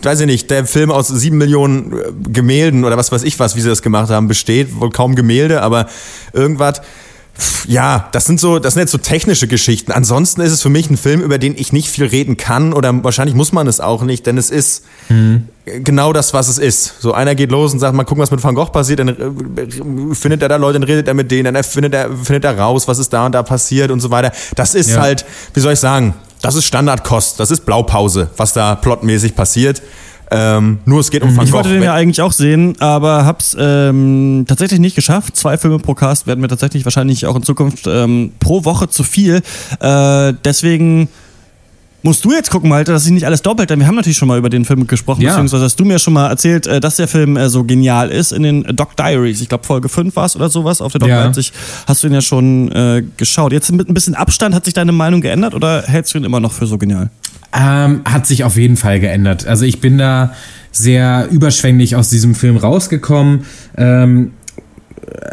weiß 0.00 0.20
ich 0.20 0.26
nicht, 0.26 0.50
der 0.50 0.66
Film 0.66 0.90
aus 0.90 1.08
sieben 1.08 1.38
Millionen 1.38 1.92
äh, 1.92 2.12
Gemälden 2.28 2.84
oder 2.84 2.96
was 2.96 3.12
weiß 3.12 3.22
ich 3.22 3.38
was, 3.38 3.56
wie 3.56 3.60
sie 3.60 3.68
das 3.68 3.82
gemacht 3.82 4.10
haben, 4.10 4.28
besteht. 4.28 4.80
Wohl 4.80 4.90
kaum 4.90 5.14
Gemälde, 5.14 5.62
aber 5.62 5.86
irgendwas. 6.32 6.80
Ja, 7.66 8.08
das 8.12 8.26
sind 8.26 8.40
so, 8.40 8.58
das 8.58 8.74
sind 8.74 8.80
jetzt 8.80 8.92
so 8.92 8.98
technische 8.98 9.46
Geschichten. 9.46 9.92
Ansonsten 9.92 10.40
ist 10.40 10.52
es 10.52 10.62
für 10.62 10.68
mich 10.68 10.90
ein 10.90 10.96
Film, 10.96 11.20
über 11.22 11.38
den 11.38 11.54
ich 11.56 11.72
nicht 11.72 11.88
viel 11.88 12.04
reden 12.04 12.36
kann 12.36 12.72
oder 12.72 12.92
wahrscheinlich 13.04 13.34
muss 13.34 13.52
man 13.52 13.66
es 13.66 13.80
auch 13.80 14.02
nicht, 14.02 14.26
denn 14.26 14.36
es 14.36 14.50
ist 14.50 14.84
mhm. 15.08 15.48
genau 15.64 16.12
das, 16.12 16.34
was 16.34 16.48
es 16.48 16.58
ist. 16.58 17.00
So 17.00 17.12
einer 17.14 17.34
geht 17.34 17.50
los 17.50 17.72
und 17.72 17.78
sagt, 17.78 17.94
mal 17.94 18.04
gucken, 18.04 18.22
was 18.22 18.30
mit 18.30 18.42
Van 18.42 18.54
Gogh 18.54 18.70
passiert, 18.70 19.00
dann 19.00 19.08
äh, 19.08 20.14
findet 20.14 20.42
er 20.42 20.48
da 20.48 20.56
Leute, 20.56 20.80
dann 20.80 20.88
redet 20.88 21.08
er 21.08 21.14
mit 21.14 21.30
denen, 21.30 21.54
dann 21.54 21.64
findet 21.64 21.94
er, 21.94 22.10
findet 22.10 22.44
er 22.44 22.58
raus, 22.58 22.86
was 22.86 22.98
ist 22.98 23.12
da 23.12 23.26
und 23.26 23.32
da 23.32 23.42
passiert 23.42 23.90
und 23.90 24.00
so 24.00 24.10
weiter. 24.10 24.32
Das 24.56 24.74
ist 24.74 24.90
ja. 24.90 25.00
halt, 25.00 25.24
wie 25.54 25.60
soll 25.60 25.72
ich 25.72 25.80
sagen, 25.80 26.14
das 26.42 26.54
ist 26.56 26.64
Standardkost, 26.64 27.38
das 27.40 27.50
ist 27.50 27.64
Blaupause, 27.64 28.28
was 28.36 28.52
da 28.52 28.74
plotmäßig 28.74 29.34
passiert. 29.34 29.80
Ähm, 30.30 30.78
nur 30.86 31.00
es 31.00 31.10
geht 31.10 31.22
um 31.22 31.36
Van 31.36 31.44
Ich 31.44 31.52
wollte 31.52 31.68
den 31.68 31.82
ja 31.82 31.92
eigentlich 31.92 32.22
auch 32.22 32.32
sehen, 32.32 32.74
aber 32.80 33.26
hab's 33.26 33.56
ähm, 33.58 34.44
tatsächlich 34.48 34.80
nicht 34.80 34.94
geschafft. 34.94 35.36
Zwei 35.36 35.58
Filme 35.58 35.78
pro 35.78 35.94
Cast 35.94 36.26
werden 36.26 36.40
mir 36.40 36.48
tatsächlich 36.48 36.84
wahrscheinlich 36.84 37.26
auch 37.26 37.36
in 37.36 37.42
Zukunft 37.42 37.86
ähm, 37.86 38.32
pro 38.40 38.64
Woche 38.64 38.88
zu 38.88 39.04
viel. 39.04 39.42
Äh, 39.80 40.32
deswegen 40.44 41.08
musst 42.02 42.24
du 42.24 42.32
jetzt 42.32 42.50
gucken, 42.50 42.68
Malte, 42.68 42.92
dass 42.92 43.06
ich 43.06 43.12
nicht 43.12 43.26
alles 43.26 43.42
doppelt, 43.42 43.70
denn 43.70 43.78
wir 43.78 43.86
haben 43.86 43.94
natürlich 43.94 44.16
schon 44.16 44.28
mal 44.28 44.38
über 44.38 44.50
den 44.50 44.64
Film 44.64 44.86
gesprochen, 44.86 45.22
ja. 45.22 45.30
beziehungsweise 45.30 45.64
hast 45.64 45.78
du 45.78 45.84
mir 45.84 45.98
schon 45.98 46.14
mal 46.14 46.28
erzählt, 46.28 46.66
äh, 46.66 46.80
dass 46.80 46.96
der 46.96 47.08
Film 47.08 47.36
äh, 47.36 47.48
so 47.48 47.64
genial 47.64 48.10
ist 48.10 48.32
in 48.32 48.42
den 48.42 48.62
Doc 48.76 48.96
Diaries. 48.96 49.40
Ich 49.40 49.48
glaube, 49.48 49.64
Folge 49.64 49.88
5 49.88 50.14
war 50.16 50.26
es 50.26 50.36
oder 50.36 50.48
sowas 50.48 50.80
auf 50.80 50.92
der 50.92 51.00
Doc 51.00 51.08
ja. 51.08 51.32
Hast 51.86 52.02
du 52.02 52.06
ihn 52.06 52.14
ja 52.14 52.20
schon 52.20 52.70
äh, 52.72 53.02
geschaut. 53.16 53.52
Jetzt 53.52 53.70
mit 53.72 53.88
ein 53.88 53.94
bisschen 53.94 54.14
Abstand 54.14 54.54
hat 54.54 54.64
sich 54.64 54.74
deine 54.74 54.92
Meinung 54.92 55.20
geändert 55.20 55.54
oder 55.54 55.82
hältst 55.82 56.14
du 56.14 56.18
ihn 56.18 56.24
immer 56.24 56.40
noch 56.40 56.52
für 56.52 56.66
so 56.66 56.78
genial? 56.78 57.10
Ähm, 57.54 58.00
hat 58.04 58.26
sich 58.26 58.44
auf 58.44 58.56
jeden 58.56 58.76
Fall 58.76 59.00
geändert. 59.00 59.46
Also 59.46 59.64
ich 59.64 59.80
bin 59.80 59.98
da 59.98 60.34
sehr 60.70 61.28
überschwänglich 61.30 61.96
aus 61.96 62.08
diesem 62.08 62.34
Film 62.34 62.56
rausgekommen. 62.56 63.44
Ähm, 63.76 64.32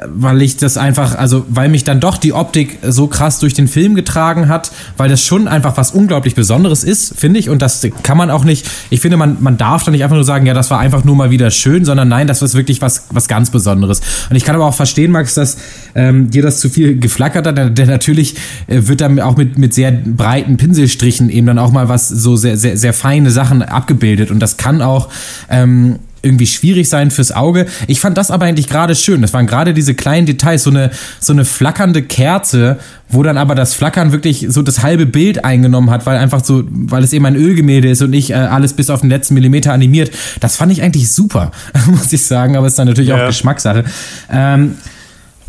weil 0.08 0.42
ich 0.42 0.58
das 0.58 0.78
einfach, 0.78 1.16
also 1.16 1.46
weil 1.50 1.70
mich 1.70 1.84
dann 1.84 2.00
doch 2.00 2.18
die 2.18 2.34
Optik 2.34 2.80
so 2.82 3.08
krass 3.08 3.40
durch 3.40 3.54
den 3.54 3.68
Film 3.68 3.94
getragen 3.94 4.48
hat, 4.48 4.72
weil 4.98 5.10
das 5.10 5.24
schon 5.24 5.48
einfach 5.48 5.78
was 5.78 5.92
unglaublich 5.92 6.34
Besonderes 6.34 6.84
ist, 6.84 7.14
finde 7.18 7.40
ich. 7.40 7.50
Und 7.50 7.62
das 7.62 7.86
kann 8.04 8.18
man 8.18 8.32
auch 8.32 8.44
nicht, 8.44 8.70
ich 8.90 9.00
finde, 9.00 9.18
man, 9.18 9.38
man 9.42 9.58
darf 9.58 9.84
da 9.84 9.92
nicht 9.92 10.04
einfach 10.04 10.16
nur 10.16 10.26
sagen, 10.26 10.46
ja, 10.46 10.54
das 10.54 10.72
war 10.72 10.80
einfach 10.80 11.04
nur 11.04 11.16
mal 11.16 11.30
wieder 11.30 11.52
schön, 11.52 11.86
sondern 11.86 12.08
nein, 12.08 12.26
das 12.28 12.42
ist 12.42 12.56
wirklich 12.56 12.82
was, 12.82 13.06
was 13.12 13.28
ganz 13.28 13.52
Besonderes. 13.52 14.02
Und 14.30 14.36
ich 14.36 14.44
kann 14.44 14.56
aber 14.56 14.66
auch 14.66 14.74
verstehen, 14.74 15.12
Max, 15.12 15.36
dass 15.36 15.58
ähm, 15.94 16.32
dir 16.32 16.42
das 16.42 16.60
zu 16.60 16.70
viel 16.70 17.00
geflackert 17.00 17.46
hat, 17.46 17.58
denn, 17.58 17.76
denn 17.76 17.88
natürlich 17.88 18.36
äh, 18.68 18.82
wird 18.88 19.02
dann 19.02 19.20
auch 19.20 19.38
mit, 19.38 19.58
mit 19.58 19.74
sehr 19.74 19.92
breiten 19.92 20.58
Pinselstrichen 20.58 21.30
eben 21.30 21.46
dann 21.46 21.60
auch 21.60 21.72
mal 21.72 21.90
was 21.90 22.08
so 22.08 22.36
sehr, 22.36 22.58
sehr, 22.58 22.76
sehr 22.76 22.94
feine 22.94 23.30
Sachen 23.30 23.62
abgebildet. 23.62 24.32
Und 24.32 24.40
das 24.40 24.58
kann 24.58 24.82
auch 24.82 25.10
ähm, 25.50 26.00
irgendwie 26.22 26.48
schwierig 26.48 26.90
sein 26.90 27.12
fürs 27.12 27.32
Auge. 27.32 27.66
Ich 27.88 28.00
fand 28.00 28.18
das 28.18 28.32
aber 28.32 28.46
eigentlich 28.46 28.68
gerade 28.68 28.96
schön. 28.96 29.22
Das 29.22 29.34
waren 29.34 29.48
gerade 29.48 29.74
diese 29.74 29.94
kleinen 29.94 30.26
Details, 30.26 30.64
so 30.64 30.70
eine, 30.70 30.92
so 31.20 31.34
eine 31.34 31.46
flackernde 31.46 32.04
Kerze, 32.04 32.80
wo 33.10 33.24
dann 33.24 33.38
aber 33.38 33.56
das 33.56 33.74
Flackern 33.74 34.12
wirklich 34.12 34.48
so 34.50 34.62
das 34.62 34.84
halbe 34.84 35.06
Bild 35.06 35.46
eingenommen 35.46 35.90
hat, 35.90 36.06
weil 36.06 36.18
einfach 36.18 36.44
so, 36.44 36.64
weil 36.70 37.04
es 37.04 37.14
eben 37.14 37.26
ein 37.26 37.36
Ölgemälde 37.36 37.90
ist 37.90 38.02
und 38.02 38.12
nicht 38.12 38.32
äh, 38.32 38.36
alles 38.36 38.74
bis 38.74 38.90
auf 38.90 39.02
den 39.02 39.10
letzten 39.10 39.34
Millimeter 39.34 39.74
animiert. 39.74 40.12
Das 40.40 40.56
fand 40.56 40.72
ich 40.72 40.82
eigentlich 40.82 41.12
super, 41.12 41.52
muss 41.88 42.12
ich 42.14 42.26
sagen, 42.26 42.56
aber 42.56 42.68
ist 42.68 42.78
dann 42.78 42.88
natürlich 42.88 43.10
ja. 43.10 43.24
auch 43.24 43.28
Geschmackssache. 43.28 43.86
Ähm, 44.32 44.76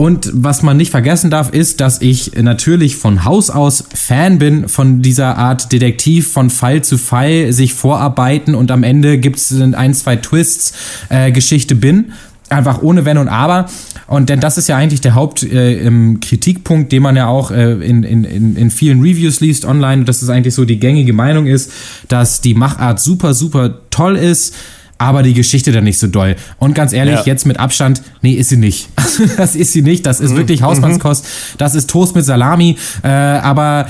und 0.00 0.30
was 0.32 0.62
man 0.62 0.78
nicht 0.78 0.90
vergessen 0.90 1.28
darf, 1.28 1.50
ist, 1.50 1.82
dass 1.82 2.00
ich 2.00 2.32
natürlich 2.40 2.96
von 2.96 3.26
Haus 3.26 3.50
aus 3.50 3.84
Fan 3.92 4.38
bin 4.38 4.66
von 4.66 5.02
dieser 5.02 5.36
Art 5.36 5.72
Detektiv 5.72 6.32
von 6.32 6.48
Fall 6.48 6.82
zu 6.82 6.96
Fall 6.96 7.52
sich 7.52 7.74
vorarbeiten 7.74 8.54
und 8.54 8.70
am 8.70 8.82
Ende 8.82 9.18
gibt 9.18 9.36
es 9.36 9.52
ein, 9.60 9.92
zwei 9.92 10.16
Twists 10.16 10.72
äh, 11.10 11.30
Geschichte 11.32 11.74
bin. 11.74 12.12
Einfach 12.48 12.80
ohne 12.80 13.04
Wenn 13.04 13.18
und 13.18 13.28
Aber. 13.28 13.66
Und 14.06 14.30
denn 14.30 14.40
das 14.40 14.56
ist 14.56 14.70
ja 14.70 14.78
eigentlich 14.78 15.02
der 15.02 15.14
Hauptkritikpunkt, 15.14 16.86
äh, 16.86 16.88
den 16.96 17.02
man 17.02 17.16
ja 17.16 17.26
auch 17.26 17.50
äh, 17.50 17.72
in, 17.72 18.02
in, 18.02 18.56
in 18.56 18.70
vielen 18.70 19.02
Reviews 19.02 19.40
liest 19.40 19.66
online. 19.66 20.00
Und 20.00 20.08
das 20.08 20.22
ist 20.22 20.30
eigentlich 20.30 20.54
so 20.54 20.64
die 20.64 20.80
gängige 20.80 21.12
Meinung 21.12 21.46
ist, 21.46 21.72
dass 22.08 22.40
die 22.40 22.54
Machart 22.54 23.00
super, 23.00 23.34
super 23.34 23.80
toll 23.90 24.16
ist 24.16 24.54
aber 25.00 25.22
die 25.22 25.32
Geschichte 25.32 25.72
dann 25.72 25.84
nicht 25.84 25.98
so 25.98 26.08
doll. 26.08 26.36
Und 26.58 26.74
ganz 26.74 26.92
ehrlich, 26.92 27.14
ja. 27.14 27.22
jetzt 27.24 27.46
mit 27.46 27.58
Abstand, 27.58 28.02
nee, 28.20 28.32
ist 28.32 28.50
sie 28.50 28.58
nicht. 28.58 28.90
das 29.38 29.56
ist 29.56 29.72
sie 29.72 29.80
nicht. 29.80 30.04
Das 30.04 30.20
ist 30.20 30.32
mhm. 30.32 30.36
wirklich 30.36 30.60
Hausmannskost. 30.62 31.26
Das 31.56 31.74
ist 31.74 31.88
Toast 31.88 32.14
mit 32.14 32.26
Salami. 32.26 32.76
Äh, 33.02 33.08
aber 33.08 33.86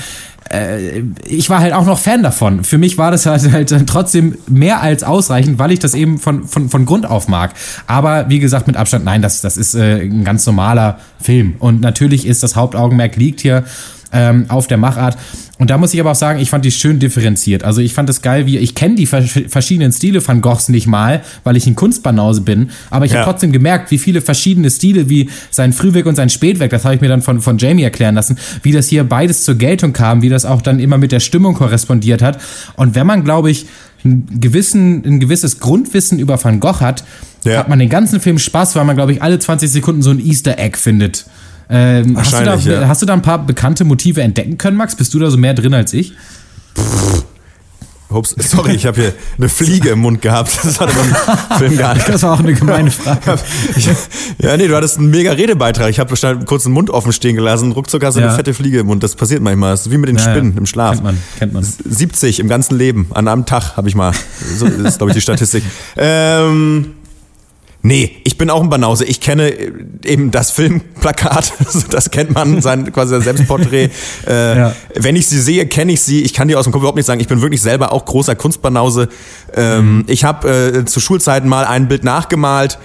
äh, 0.50 1.00
ich 1.26 1.50
war 1.50 1.58
halt 1.58 1.72
auch 1.72 1.84
noch 1.84 1.98
Fan 1.98 2.22
davon. 2.22 2.62
Für 2.62 2.78
mich 2.78 2.96
war 2.96 3.11
das 3.11 3.26
halt, 3.26 3.50
halt 3.50 3.88
trotzdem 3.88 4.36
mehr 4.46 4.82
als 4.82 5.02
ausreichend, 5.02 5.58
weil 5.58 5.72
ich 5.72 5.80
das 5.80 5.94
eben 5.94 6.20
von, 6.20 6.46
von, 6.46 6.70
von 6.70 6.86
Grund 6.86 7.06
auf 7.06 7.26
mag. 7.26 7.54
Aber 7.88 8.28
wie 8.28 8.38
gesagt, 8.38 8.68
mit 8.68 8.76
Abstand, 8.76 9.04
nein, 9.04 9.20
das, 9.20 9.40
das 9.40 9.56
ist 9.56 9.74
äh, 9.74 10.02
ein 10.02 10.22
ganz 10.22 10.46
normaler 10.46 11.00
Film. 11.20 11.54
Und 11.58 11.80
natürlich 11.80 12.24
ist 12.24 12.44
das 12.44 12.54
Hauptaugenmerk 12.54 13.16
liegt 13.16 13.40
hier 13.40 13.64
ähm, 14.12 14.46
auf 14.48 14.66
der 14.66 14.76
Machart. 14.76 15.16
Und 15.58 15.68
da 15.68 15.76
muss 15.76 15.92
ich 15.92 16.00
aber 16.00 16.12
auch 16.12 16.16
sagen, 16.16 16.40
ich 16.40 16.48
fand 16.48 16.64
die 16.64 16.70
schön 16.70 16.98
differenziert. 16.98 17.64
Also 17.64 17.82
ich 17.82 17.92
fand 17.92 18.08
es 18.08 18.22
geil, 18.22 18.46
wie 18.46 18.56
ich 18.56 18.74
kenne 18.74 18.94
die 18.94 19.06
verschiedenen 19.06 19.92
Stile 19.92 20.22
von 20.22 20.40
Gochs 20.40 20.70
nicht 20.70 20.86
mal, 20.86 21.22
weil 21.44 21.56
ich 21.56 21.66
ein 21.66 21.74
Kunstbanause 21.74 22.40
bin, 22.40 22.70
aber 22.88 23.04
ich 23.04 23.12
ja. 23.12 23.18
habe 23.18 23.30
trotzdem 23.30 23.52
gemerkt, 23.52 23.90
wie 23.90 23.98
viele 23.98 24.22
verschiedene 24.22 24.70
Stile, 24.70 25.11
wie 25.11 25.28
sein 25.50 25.74
Frühwerk 25.74 26.06
und 26.06 26.16
sein 26.16 26.30
Spätwerk, 26.30 26.70
das 26.70 26.84
habe 26.84 26.94
ich 26.94 27.02
mir 27.02 27.08
dann 27.08 27.20
von, 27.20 27.42
von 27.42 27.58
Jamie 27.58 27.82
erklären 27.82 28.14
lassen, 28.14 28.38
wie 28.62 28.72
das 28.72 28.88
hier 28.88 29.04
beides 29.04 29.44
zur 29.44 29.56
Geltung 29.56 29.92
kam, 29.92 30.22
wie 30.22 30.30
das 30.30 30.46
auch 30.46 30.62
dann 30.62 30.80
immer 30.80 30.96
mit 30.96 31.12
der 31.12 31.20
Stimmung 31.20 31.54
korrespondiert 31.54 32.22
hat. 32.22 32.40
Und 32.76 32.94
wenn 32.94 33.06
man, 33.06 33.22
glaube 33.22 33.50
ich, 33.50 33.66
ein, 34.02 34.40
gewissen, 34.40 35.04
ein 35.04 35.20
gewisses 35.20 35.61
Grundwissen 35.61 36.18
über 36.18 36.42
Van 36.42 36.61
Gogh 36.61 36.80
hat, 36.80 37.04
ja. 37.44 37.58
hat 37.58 37.68
man 37.68 37.78
den 37.78 37.90
ganzen 37.90 38.20
Film 38.20 38.38
Spaß, 38.38 38.76
weil 38.76 38.86
man, 38.86 38.96
glaube 38.96 39.12
ich, 39.12 39.20
alle 39.20 39.38
20 39.38 39.70
Sekunden 39.70 40.00
so 40.00 40.11
ein 40.11 40.24
Easter 40.24 40.58
Egg 40.58 40.78
findet 40.78 41.26
Ähm, 41.71 42.16
hast, 42.18 42.33
du 42.33 42.45
da, 42.45 42.55
ja. 42.57 42.89
hast 42.89 43.01
du 43.03 43.07
da 43.07 43.12
ein 43.12 43.23
paar 43.23 43.39
bekannte 43.47 43.85
Motive 43.85 44.23
entdecken 44.23 44.59
können, 44.59 44.77
Max? 44.77 44.97
Bist 44.97 45.14
du 45.14 45.18
da 45.18 45.31
so 45.31 45.37
mehr 45.39 45.55
drin 45.55 45.73
als 45.75 45.93
ich? 45.93 46.12
Ups, 48.09 48.35
sorry, 48.39 48.73
ich 48.73 48.87
habe 48.87 49.01
hier 49.01 49.12
eine 49.39 49.49
Fliege 49.49 49.91
im 49.91 50.01
Mund 50.01 50.21
gehabt. 50.21 50.59
Das 50.64 50.81
hatte 50.81 50.93
beim 50.95 51.59
Film 51.59 51.79
gar 51.79 51.95
nicht. 51.95 52.09
Das 52.09 52.25
war 52.25 52.33
auch 52.33 52.41
eine 52.41 52.55
gemeine 52.55 52.91
Frage. 52.91 53.39
Ich, 53.77 53.89
ja, 54.39 54.57
nee, 54.57 54.66
du 54.66 54.75
hattest 54.75 54.99
einen 54.99 55.11
mega 55.11 55.31
Redebeitrag. 55.31 55.89
Ich 55.91 56.01
habe 56.01 56.12
kurz 56.45 56.64
den 56.64 56.73
Mund 56.73 56.91
offen 56.91 57.12
stehen 57.12 57.37
gelassen. 57.37 57.71
Ruckzuck 57.71 58.05
hast 58.05 58.16
du 58.16 58.21
Ja. 58.21 58.27
eine 58.29 58.35
fette 58.37 58.53
Fliege 58.53 58.81
im 58.81 58.87
Mund. 58.87 59.05
Das 59.05 59.14
passiert 59.14 59.43
manchmal. 59.43 59.71
Das 59.75 59.83
ist 59.87 59.93
wie 59.93 59.99
mit 59.99 60.09
den 60.09 60.16
Ja, 60.16 60.25
ja. 60.25 60.31
Spinnen 60.33 60.57
im 60.57 60.66
Schlaf. 60.66 60.95
Kennt 60.95 61.05
man, 61.05 61.18
kennt 61.39 61.53
man. 61.53 61.62
70 61.62 62.41
im 62.41 62.49
ganzen 62.49 62.77
Leben. 62.77 63.07
An 63.14 63.29
einem 63.29 63.47
Tag 63.47 63.77
habe 63.77 63.89
ich 63.89 63.95
mal. 63.95 64.12
So 64.57 64.66
ist, 64.66 64.99
glaube 64.99 65.11
ich, 65.11 65.14
die 65.14 65.21
Statistik. 65.21 65.62
Ähm, 65.97 66.95
nee, 67.83 68.16
ich 68.24 68.37
bin 68.39 68.51
auch 68.51 68.62
ein 68.62 68.68
Banause. 68.70 69.05
Ich 69.05 69.20
kenne 69.20 69.51
äh, 69.51 69.72
eben 70.05 70.31
das 70.31 70.51
Filmplakat. 70.51 71.53
Das 71.91 72.11
kennt 72.11 72.33
man, 72.33 72.61
sein 72.61 72.93
quasi 72.93 73.11
sein 73.14 73.22
Selbstporträt. 73.22 73.91
Äh, 74.26 74.59
Ja. 74.59 74.76
Wenn 74.95 75.16
ich 75.16 75.26
sie 75.26 75.41
sehe, 75.41 75.66
kenne 75.66 75.93
ich 75.93 76.01
sie. 76.01 76.22
Ich 76.22 76.35
kann 76.35 76.49
dir 76.49 76.59
aus 76.59 76.64
dem 76.64 76.72
Kopf 76.72 76.81
überhaupt 76.83 76.97
nicht 76.97 77.07
sagen. 77.07 77.20
Ich 77.20 77.28
bin 77.28 77.41
wirklich 77.43 77.62
selber 77.62 77.93
auch 77.93 78.05
großer 78.05 78.35
Kunstbanause. 78.35 79.09
Ähm, 79.55 80.05
Ich 80.07 80.24
habe 80.24 80.49
äh, 80.81 80.85
zu 80.85 81.01
Schulzeiten 81.01 81.49
mal 81.49 81.64
ein 81.64 81.89
Bild 81.89 82.05
nachgemalt. 82.05 82.78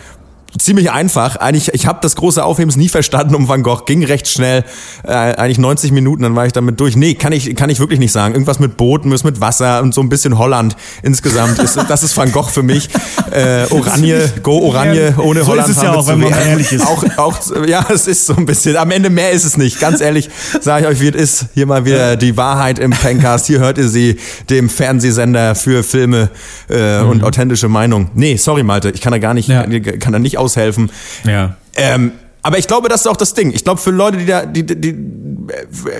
Ziemlich 0.57 0.91
einfach. 0.91 1.35
Eigentlich, 1.37 1.73
ich 1.73 1.85
habe 1.85 1.99
das 2.01 2.15
große 2.15 2.43
Aufhebens 2.43 2.75
nie 2.77 2.87
verstanden 2.89 3.35
um 3.35 3.47
Van 3.47 3.61
Gogh. 3.63 3.83
Ging 3.85 4.03
recht 4.05 4.27
schnell. 4.27 4.63
Äh, 5.03 5.11
eigentlich 5.11 5.57
90 5.59 5.91
Minuten, 5.91 6.23
dann 6.23 6.35
war 6.35 6.45
ich 6.45 6.53
damit 6.53 6.79
durch. 6.79 6.95
Nee, 6.95 7.15
kann 7.15 7.33
ich, 7.33 7.55
kann 7.55 7.69
ich 7.69 7.79
wirklich 7.79 7.99
nicht 7.99 8.11
sagen. 8.11 8.33
Irgendwas 8.33 8.59
mit 8.59 8.77
Booten, 8.77 9.11
was 9.11 9.23
mit 9.23 9.41
Wasser 9.41 9.81
und 9.81 9.93
so 9.93 10.01
ein 10.01 10.09
bisschen 10.09 10.37
Holland 10.37 10.75
insgesamt. 11.03 11.59
Ist, 11.59 11.77
das 11.89 12.03
ist 12.03 12.15
Van 12.15 12.31
Gogh 12.31 12.49
für 12.49 12.63
mich. 12.63 12.89
Äh, 13.31 13.65
Oranje, 13.71 14.31
go 14.43 14.59
Oranje, 14.59 15.15
ohne 15.17 15.41
So 15.41 15.47
Holland. 15.47 15.67
ist 15.69 15.77
es 15.77 15.83
ja 15.83 15.93
auch, 15.93 16.07
wenn 16.07 16.19
man 16.19 16.31
ehrlich 16.33 16.71
ist. 16.71 16.85
Auch, 16.85 17.03
auch, 17.17 17.37
ja, 17.67 17.85
es 17.93 18.07
ist 18.07 18.25
so 18.27 18.35
ein 18.35 18.45
bisschen. 18.45 18.77
Am 18.77 18.91
Ende 18.91 19.09
mehr 19.09 19.31
ist 19.31 19.43
es 19.43 19.57
nicht. 19.57 19.79
Ganz 19.79 19.99
ehrlich, 20.01 20.29
sage 20.61 20.83
ich 20.85 20.89
euch, 20.91 21.01
wie 21.01 21.09
es 21.09 21.15
ist. 21.41 21.45
Hier 21.53 21.65
mal 21.65 21.85
wieder 21.85 22.15
die 22.15 22.37
Wahrheit 22.37 22.79
im 22.79 22.91
Pencast. 22.91 23.47
Hier 23.47 23.59
hört 23.59 23.77
ihr 23.77 23.89
sie, 23.89 24.17
dem 24.49 24.69
Fernsehsender 24.69 25.55
für 25.55 25.83
Filme 25.83 26.29
äh, 26.69 26.99
und 26.99 27.23
authentische 27.23 27.67
Meinung. 27.67 28.09
Nee, 28.13 28.37
sorry, 28.37 28.63
Malte, 28.63 28.91
ich 28.91 29.01
kann 29.01 29.11
da 29.11 29.17
gar 29.17 29.33
nicht, 29.33 29.49
Ja. 29.49 29.63
kann 29.99 30.13
da 30.13 30.19
nicht 30.19 30.37
aushelfen. 30.45 30.91
Ja. 31.25 31.55
Ähm, 31.75 32.13
aber 32.41 32.59
ich 32.59 32.67
glaube, 32.67 32.89
das 32.89 33.01
ist 33.01 33.07
auch 33.07 33.17
das 33.17 33.33
Ding. 33.33 33.51
Ich 33.51 33.63
glaube, 33.63 33.81
für 33.81 33.91
Leute, 33.91 34.17
die 34.17 34.25
da, 34.25 34.45
die, 34.45 34.65
die, 34.65 34.89
äh, 34.89 34.93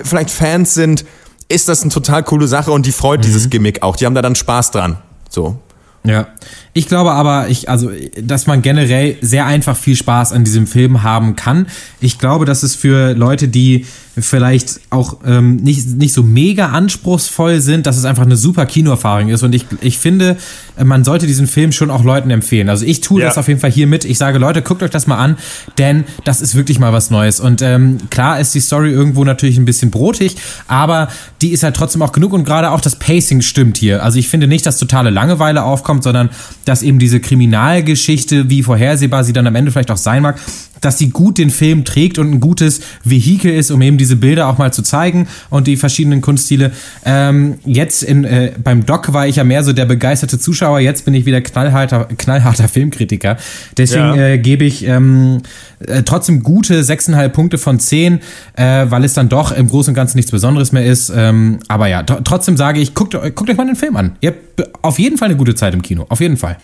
vielleicht 0.04 0.30
Fans 0.30 0.74
sind, 0.74 1.04
ist 1.48 1.68
das 1.68 1.82
eine 1.82 1.90
total 1.90 2.22
coole 2.22 2.48
Sache 2.48 2.70
und 2.70 2.86
die 2.86 2.92
freut 2.92 3.24
dieses 3.24 3.50
Gimmick 3.50 3.82
auch. 3.82 3.96
Die 3.96 4.06
haben 4.06 4.14
da 4.14 4.22
dann 4.22 4.34
Spaß 4.34 4.70
dran. 4.70 4.98
So. 5.28 5.58
Ja. 6.04 6.28
Ich 6.72 6.86
glaube 6.86 7.12
aber, 7.12 7.48
ich, 7.48 7.68
also, 7.68 7.90
dass 8.20 8.46
man 8.46 8.62
generell 8.62 9.16
sehr 9.22 9.46
einfach 9.46 9.76
viel 9.76 9.96
Spaß 9.96 10.32
an 10.32 10.44
diesem 10.44 10.66
Film 10.66 11.02
haben 11.02 11.34
kann. 11.34 11.66
Ich 12.00 12.18
glaube, 12.18 12.44
dass 12.44 12.62
es 12.62 12.74
für 12.74 13.12
Leute, 13.14 13.48
die 13.48 13.86
vielleicht 14.18 14.80
auch 14.90 15.18
ähm, 15.26 15.56
nicht, 15.56 15.86
nicht 15.96 16.12
so 16.14 16.22
mega 16.22 16.68
anspruchsvoll 16.68 17.60
sind, 17.60 17.86
dass 17.86 17.96
es 17.98 18.04
einfach 18.06 18.22
eine 18.22 18.36
super 18.36 18.64
Kinoerfahrung 18.64 19.28
ist. 19.28 19.42
Und 19.42 19.54
ich, 19.54 19.66
ich 19.82 19.98
finde, 19.98 20.36
man 20.82 21.04
sollte 21.04 21.26
diesen 21.26 21.46
Film 21.46 21.70
schon 21.72 21.90
auch 21.90 22.02
Leuten 22.02 22.30
empfehlen. 22.30 22.70
Also 22.70 22.86
ich 22.86 23.02
tue 23.02 23.20
Ja. 23.20 23.26
das 23.26 23.36
auf 23.36 23.48
jeden 23.48 23.60
Fall 23.60 23.70
hier 23.70 23.86
mit. 23.86 24.04
Ich 24.06 24.16
sage, 24.16 24.38
Leute, 24.38 24.62
guckt 24.62 24.82
euch 24.82 24.90
das 24.90 25.06
mal 25.06 25.16
an, 25.18 25.36
denn 25.76 26.04
das 26.24 26.40
ist 26.40 26.54
wirklich 26.54 26.78
mal 26.78 26.92
was 26.94 27.10
Neues. 27.10 27.40
Und 27.40 27.60
ähm, 27.60 27.98
klar 28.08 28.40
ist 28.40 28.54
die 28.54 28.60
Story 28.60 28.90
irgendwo 28.90 29.22
natürlich 29.24 29.58
ein 29.58 29.66
bisschen 29.66 29.90
brotig, 29.90 30.36
aber 30.66 31.08
die 31.42 31.50
ist 31.50 31.62
halt 31.62 31.76
trotzdem 31.76 32.00
auch 32.02 32.12
genug 32.12 32.32
und 32.32 32.44
gerade 32.44 32.70
auch 32.70 32.80
das 32.80 32.96
Pacing 32.96 33.42
stimmt 33.42 33.76
hier. 33.76 34.02
Also 34.02 34.18
ich 34.18 34.28
finde 34.28 34.46
nicht, 34.46 34.64
dass 34.64 34.78
totale 34.78 35.10
Langeweile 35.10 35.62
aufkommt, 35.62 36.02
sondern 36.02 36.30
dass 36.64 36.82
eben 36.82 36.98
diese 36.98 37.20
Kriminalgeschichte, 37.20 38.48
wie 38.48 38.62
vorhersehbar 38.62 39.24
sie 39.24 39.32
dann 39.32 39.46
am 39.46 39.54
Ende 39.54 39.70
vielleicht 39.72 39.90
auch 39.90 39.96
sein 39.96 40.22
mag, 40.22 40.38
dass 40.80 40.98
sie 40.98 41.10
gut 41.10 41.38
den 41.38 41.50
Film 41.50 41.84
trägt 41.84 42.18
und 42.18 42.30
ein 42.30 42.40
gutes 42.40 42.80
Vehikel 43.04 43.52
ist, 43.52 43.70
um 43.70 43.80
eben 43.82 43.98
diese 43.98 44.16
Bilder 44.16 44.48
auch 44.48 44.58
mal 44.58 44.72
zu 44.72 44.82
zeigen 44.82 45.26
und 45.50 45.66
die 45.66 45.76
verschiedenen 45.76 46.20
Kunststile. 46.20 46.72
Ähm, 47.04 47.54
jetzt 47.64 48.02
in, 48.02 48.24
äh, 48.24 48.52
beim 48.62 48.84
Doc 48.86 49.12
war 49.12 49.26
ich 49.26 49.36
ja 49.36 49.44
mehr 49.44 49.64
so 49.64 49.72
der 49.72 49.84
begeisterte 49.86 50.38
Zuschauer, 50.38 50.80
jetzt 50.80 51.04
bin 51.04 51.14
ich 51.14 51.26
wieder 51.26 51.40
knallharter, 51.40 52.06
knallharter 52.16 52.68
Filmkritiker. 52.68 53.36
Deswegen 53.76 54.14
Ja. 54.14 54.16
äh, 54.16 54.38
gebe 54.38 54.64
ich 54.64 54.86
ähm, 54.86 55.42
äh, 55.86 56.02
trotzdem 56.02 56.42
gute 56.42 56.82
6,5 56.82 57.28
Punkte 57.30 57.58
von 57.58 57.78
10, 57.80 58.20
äh, 58.56 58.86
weil 58.88 59.04
es 59.04 59.14
dann 59.14 59.28
doch 59.28 59.52
im 59.52 59.68
Großen 59.68 59.90
und 59.92 59.94
Ganzen 59.94 60.16
nichts 60.18 60.30
Besonderes 60.30 60.72
mehr 60.72 60.84
ist. 60.84 61.12
Ähm, 61.14 61.58
aber 61.68 61.86
ja, 61.88 62.00
tr- 62.00 62.22
trotzdem 62.24 62.56
sage 62.56 62.80
ich, 62.80 62.94
guckt, 62.94 63.14
guckt 63.34 63.50
euch 63.50 63.56
mal 63.56 63.66
den 63.66 63.76
Film 63.76 63.96
an. 63.96 64.16
Ihr 64.20 64.30
habt 64.30 64.74
auf 64.84 64.98
jeden 64.98 65.16
Fall 65.18 65.28
eine 65.28 65.36
gute 65.36 65.54
Zeit 65.54 65.74
im 65.74 65.82
Kino. 65.82 66.06
Auf 66.08 66.20
jeden 66.20 66.36
Fall. 66.36 66.56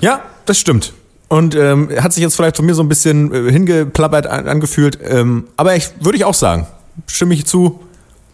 Ja, 0.00 0.20
das 0.46 0.58
stimmt. 0.58 0.92
Und 1.28 1.54
ähm, 1.56 1.90
hat 2.00 2.12
sich 2.12 2.22
jetzt 2.22 2.36
vielleicht 2.36 2.56
von 2.56 2.66
mir 2.66 2.74
so 2.74 2.82
ein 2.82 2.88
bisschen 2.88 3.32
äh, 3.34 3.50
hingeplappert 3.50 4.26
an, 4.26 4.46
angefühlt. 4.46 4.98
Ähm, 5.02 5.48
aber 5.56 5.74
ich 5.74 5.90
würde 6.00 6.18
ich 6.18 6.24
auch 6.24 6.34
sagen, 6.34 6.66
stimme 7.08 7.34
ich 7.34 7.46
zu. 7.46 7.80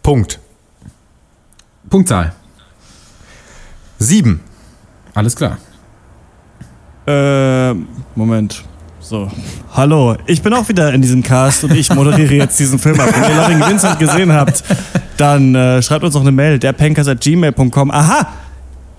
Punkt. 0.03 0.41
Punktzahl. 1.89 2.33
Sieben. 3.99 4.41
Alles 5.15 5.37
klar. 5.37 5.59
Äh, 7.07 7.75
Moment. 8.15 8.65
So. 9.01 9.31
Hallo, 9.75 10.17
ich 10.27 10.43
bin 10.43 10.55
auch 10.55 10.69
wieder 10.69 10.93
in 10.93 11.03
diesem 11.03 11.23
Cast 11.23 11.65
und 11.65 11.75
ich 11.75 11.93
moderiere 11.93 12.35
jetzt 12.35 12.59
diesen 12.59 12.79
Film 12.79 13.01
ab. 13.01 13.09
Wenn 13.13 13.31
ihr 13.31 13.37
Loving 13.37 13.61
Vincent 13.69 13.99
gesehen 13.99 14.33
habt, 14.33 14.63
dann 15.17 15.55
äh, 15.55 15.83
schreibt 15.83 16.05
uns 16.05 16.15
noch 16.15 16.21
eine 16.21 16.33
Mail, 16.33 16.59
derpankers.gmail.com. 16.59 17.91
Aha! 17.91 18.29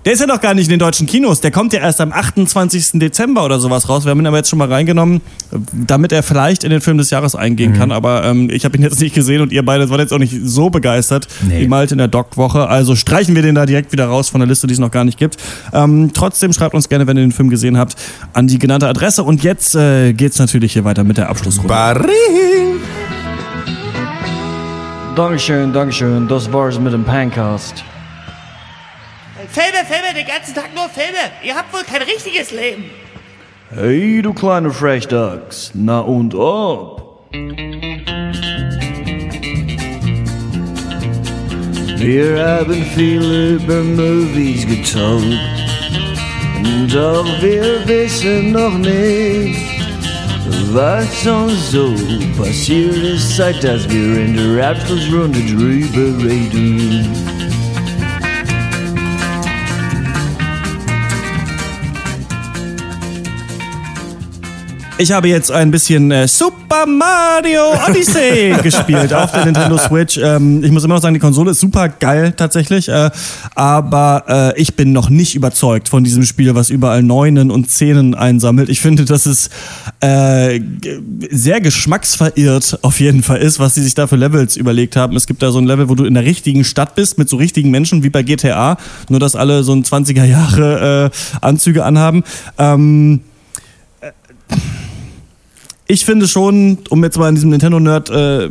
Der 0.04 0.12
ist 0.12 0.20
ja 0.20 0.26
noch 0.26 0.40
gar 0.42 0.52
nicht 0.52 0.66
in 0.66 0.70
den 0.70 0.80
deutschen 0.80 1.06
Kinos. 1.06 1.40
Der 1.40 1.50
kommt 1.50 1.72
ja 1.72 1.80
erst 1.80 1.98
am 2.02 2.12
28. 2.12 2.98
Dezember 3.00 3.42
oder 3.42 3.58
sowas 3.58 3.88
raus. 3.88 4.04
Wir 4.04 4.10
haben 4.10 4.20
ihn 4.20 4.26
aber 4.26 4.36
jetzt 4.36 4.50
schon 4.50 4.58
mal 4.58 4.70
reingenommen, 4.70 5.22
damit 5.72 6.12
er 6.12 6.22
vielleicht 6.22 6.62
in 6.62 6.68
den 6.68 6.82
Film 6.82 6.98
des 6.98 7.08
Jahres 7.08 7.34
eingehen 7.34 7.72
kann. 7.72 7.90
Aber 7.90 8.22
ähm, 8.24 8.50
ich 8.50 8.66
habe 8.66 8.76
ihn 8.76 8.82
jetzt 8.82 9.00
nicht 9.00 9.14
gesehen 9.14 9.40
und 9.40 9.50
ihr 9.50 9.64
beide 9.64 9.88
wart 9.88 10.00
jetzt 10.00 10.12
auch 10.12 10.18
nicht 10.18 10.36
so 10.44 10.68
begeistert 10.68 11.26
Nee. 11.48 11.60
wie 11.62 11.68
Malte 11.68 11.94
in 11.94 11.98
der 11.98 12.08
Doc-Woche. 12.08 12.68
Also 12.68 12.96
streichen 12.96 13.34
wir 13.34 13.40
den 13.40 13.54
da 13.54 13.64
direkt 13.64 13.92
wieder 13.92 14.04
raus 14.06 14.28
von 14.28 14.40
der 14.40 14.46
Liste, 14.48 14.66
die 14.66 14.74
es 14.74 14.78
noch 14.78 14.90
gar 14.90 15.04
nicht 15.04 15.18
gibt. 15.18 15.38
Ähm, 15.72 16.10
trotzdem 16.12 16.52
schreibt 16.52 16.74
uns 16.74 16.90
gerne, 16.90 17.06
wenn 17.06 17.16
ihr 17.16 17.22
den 17.22 17.32
Film 17.32 17.48
gesehen 17.48 17.78
habt, 17.78 17.94
an 18.34 18.46
die 18.46 18.58
genannte 18.58 18.86
Adresse. 18.86 19.22
Und 19.22 19.42
jetzt 19.42 19.74
äh, 19.74 20.12
geht's 20.12 20.38
natürlich 20.38 20.74
hier 20.74 20.84
weiter 20.84 21.02
mit 21.04 21.16
der 21.16 21.30
Abschlussrunde. 21.30 21.68
Baring. 21.68 22.10
Dankeschön, 25.16 25.72
Dankeschön. 25.72 26.28
Das 26.28 26.52
war's 26.52 26.78
mit 26.78 26.92
dem 26.92 27.04
Pancast. 27.04 27.82
Filme, 29.54 29.86
Filme, 29.86 30.12
den 30.12 30.26
ganzen 30.26 30.52
Tag 30.52 30.74
nur 30.74 30.88
Filme. 30.88 31.30
Ihr 31.44 31.54
habt 31.54 31.72
wohl 31.72 31.84
kein 31.84 32.02
richtiges 32.02 32.50
Leben. 32.50 32.90
Hey, 33.72 34.20
du 34.20 34.32
kleine 34.32 34.72
Frechdachs. 34.72 35.70
Na 35.74 36.00
und 36.00 36.34
ob? 36.34 37.22
Wir 41.96 42.44
haben 42.44 42.84
viel 42.96 43.54
über 43.54 43.80
Movies 43.80 44.66
getalkt. 44.66 45.38
Doch 46.92 47.24
wir 47.40 47.86
wissen 47.86 48.50
noch 48.50 48.76
nicht, 48.76 49.56
was 50.72 51.26
uns 51.28 51.70
so 51.70 51.94
passiert 52.36 52.96
ist, 52.96 53.36
seit 53.36 53.62
dass 53.62 53.88
wir 53.88 54.18
in 54.18 54.36
der 54.36 54.70
Abschlussrunde 54.70 55.38
drüber 55.42 56.24
reden. 56.24 57.08
Ich 64.96 65.10
habe 65.10 65.26
jetzt 65.26 65.50
ein 65.50 65.72
bisschen 65.72 66.12
äh, 66.12 66.28
Super 66.28 66.86
Mario 66.86 67.72
Odyssey 67.88 68.54
gespielt 68.62 69.12
auf 69.12 69.32
der 69.32 69.44
Nintendo 69.44 69.76
Switch. 69.76 70.16
Ähm, 70.18 70.62
ich 70.62 70.70
muss 70.70 70.84
immer 70.84 70.94
noch 70.94 71.02
sagen, 71.02 71.14
die 71.14 71.20
Konsole 71.20 71.50
ist 71.50 71.58
super 71.58 71.88
geil 71.88 72.32
tatsächlich, 72.36 72.88
äh, 72.88 73.10
aber 73.56 74.52
äh, 74.54 74.60
ich 74.60 74.76
bin 74.76 74.92
noch 74.92 75.10
nicht 75.10 75.34
überzeugt 75.34 75.88
von 75.88 76.04
diesem 76.04 76.22
Spiel, 76.22 76.54
was 76.54 76.70
überall 76.70 77.02
Neunen 77.02 77.50
und 77.50 77.72
Zehnen 77.72 78.14
einsammelt. 78.14 78.68
Ich 78.68 78.80
finde, 78.80 79.04
dass 79.04 79.26
es 79.26 79.50
äh, 79.98 80.60
sehr 81.28 81.60
geschmacksverirrt 81.60 82.78
auf 82.82 83.00
jeden 83.00 83.24
Fall 83.24 83.38
ist, 83.38 83.58
was 83.58 83.74
sie 83.74 83.82
sich 83.82 83.94
da 83.94 84.06
für 84.06 84.16
Levels 84.16 84.56
überlegt 84.56 84.94
haben. 84.94 85.16
Es 85.16 85.26
gibt 85.26 85.42
da 85.42 85.50
so 85.50 85.58
ein 85.58 85.66
Level, 85.66 85.88
wo 85.88 85.96
du 85.96 86.04
in 86.04 86.14
der 86.14 86.24
richtigen 86.24 86.62
Stadt 86.62 86.94
bist, 86.94 87.18
mit 87.18 87.28
so 87.28 87.36
richtigen 87.36 87.72
Menschen 87.72 88.04
wie 88.04 88.10
bei 88.10 88.22
GTA, 88.22 88.76
nur 89.08 89.18
dass 89.18 89.34
alle 89.34 89.64
so 89.64 89.72
ein 89.72 89.82
20er 89.82 90.24
Jahre 90.24 91.10
äh, 91.12 91.38
Anzüge 91.40 91.84
anhaben. 91.84 92.22
Ähm, 92.58 93.22
ich 95.86 96.04
finde 96.04 96.28
schon, 96.28 96.78
um 96.90 97.02
jetzt 97.04 97.18
mal 97.18 97.28
in 97.28 97.34
diesem 97.34 97.50
Nintendo-Nerd 97.50 98.10
äh, 98.10 98.50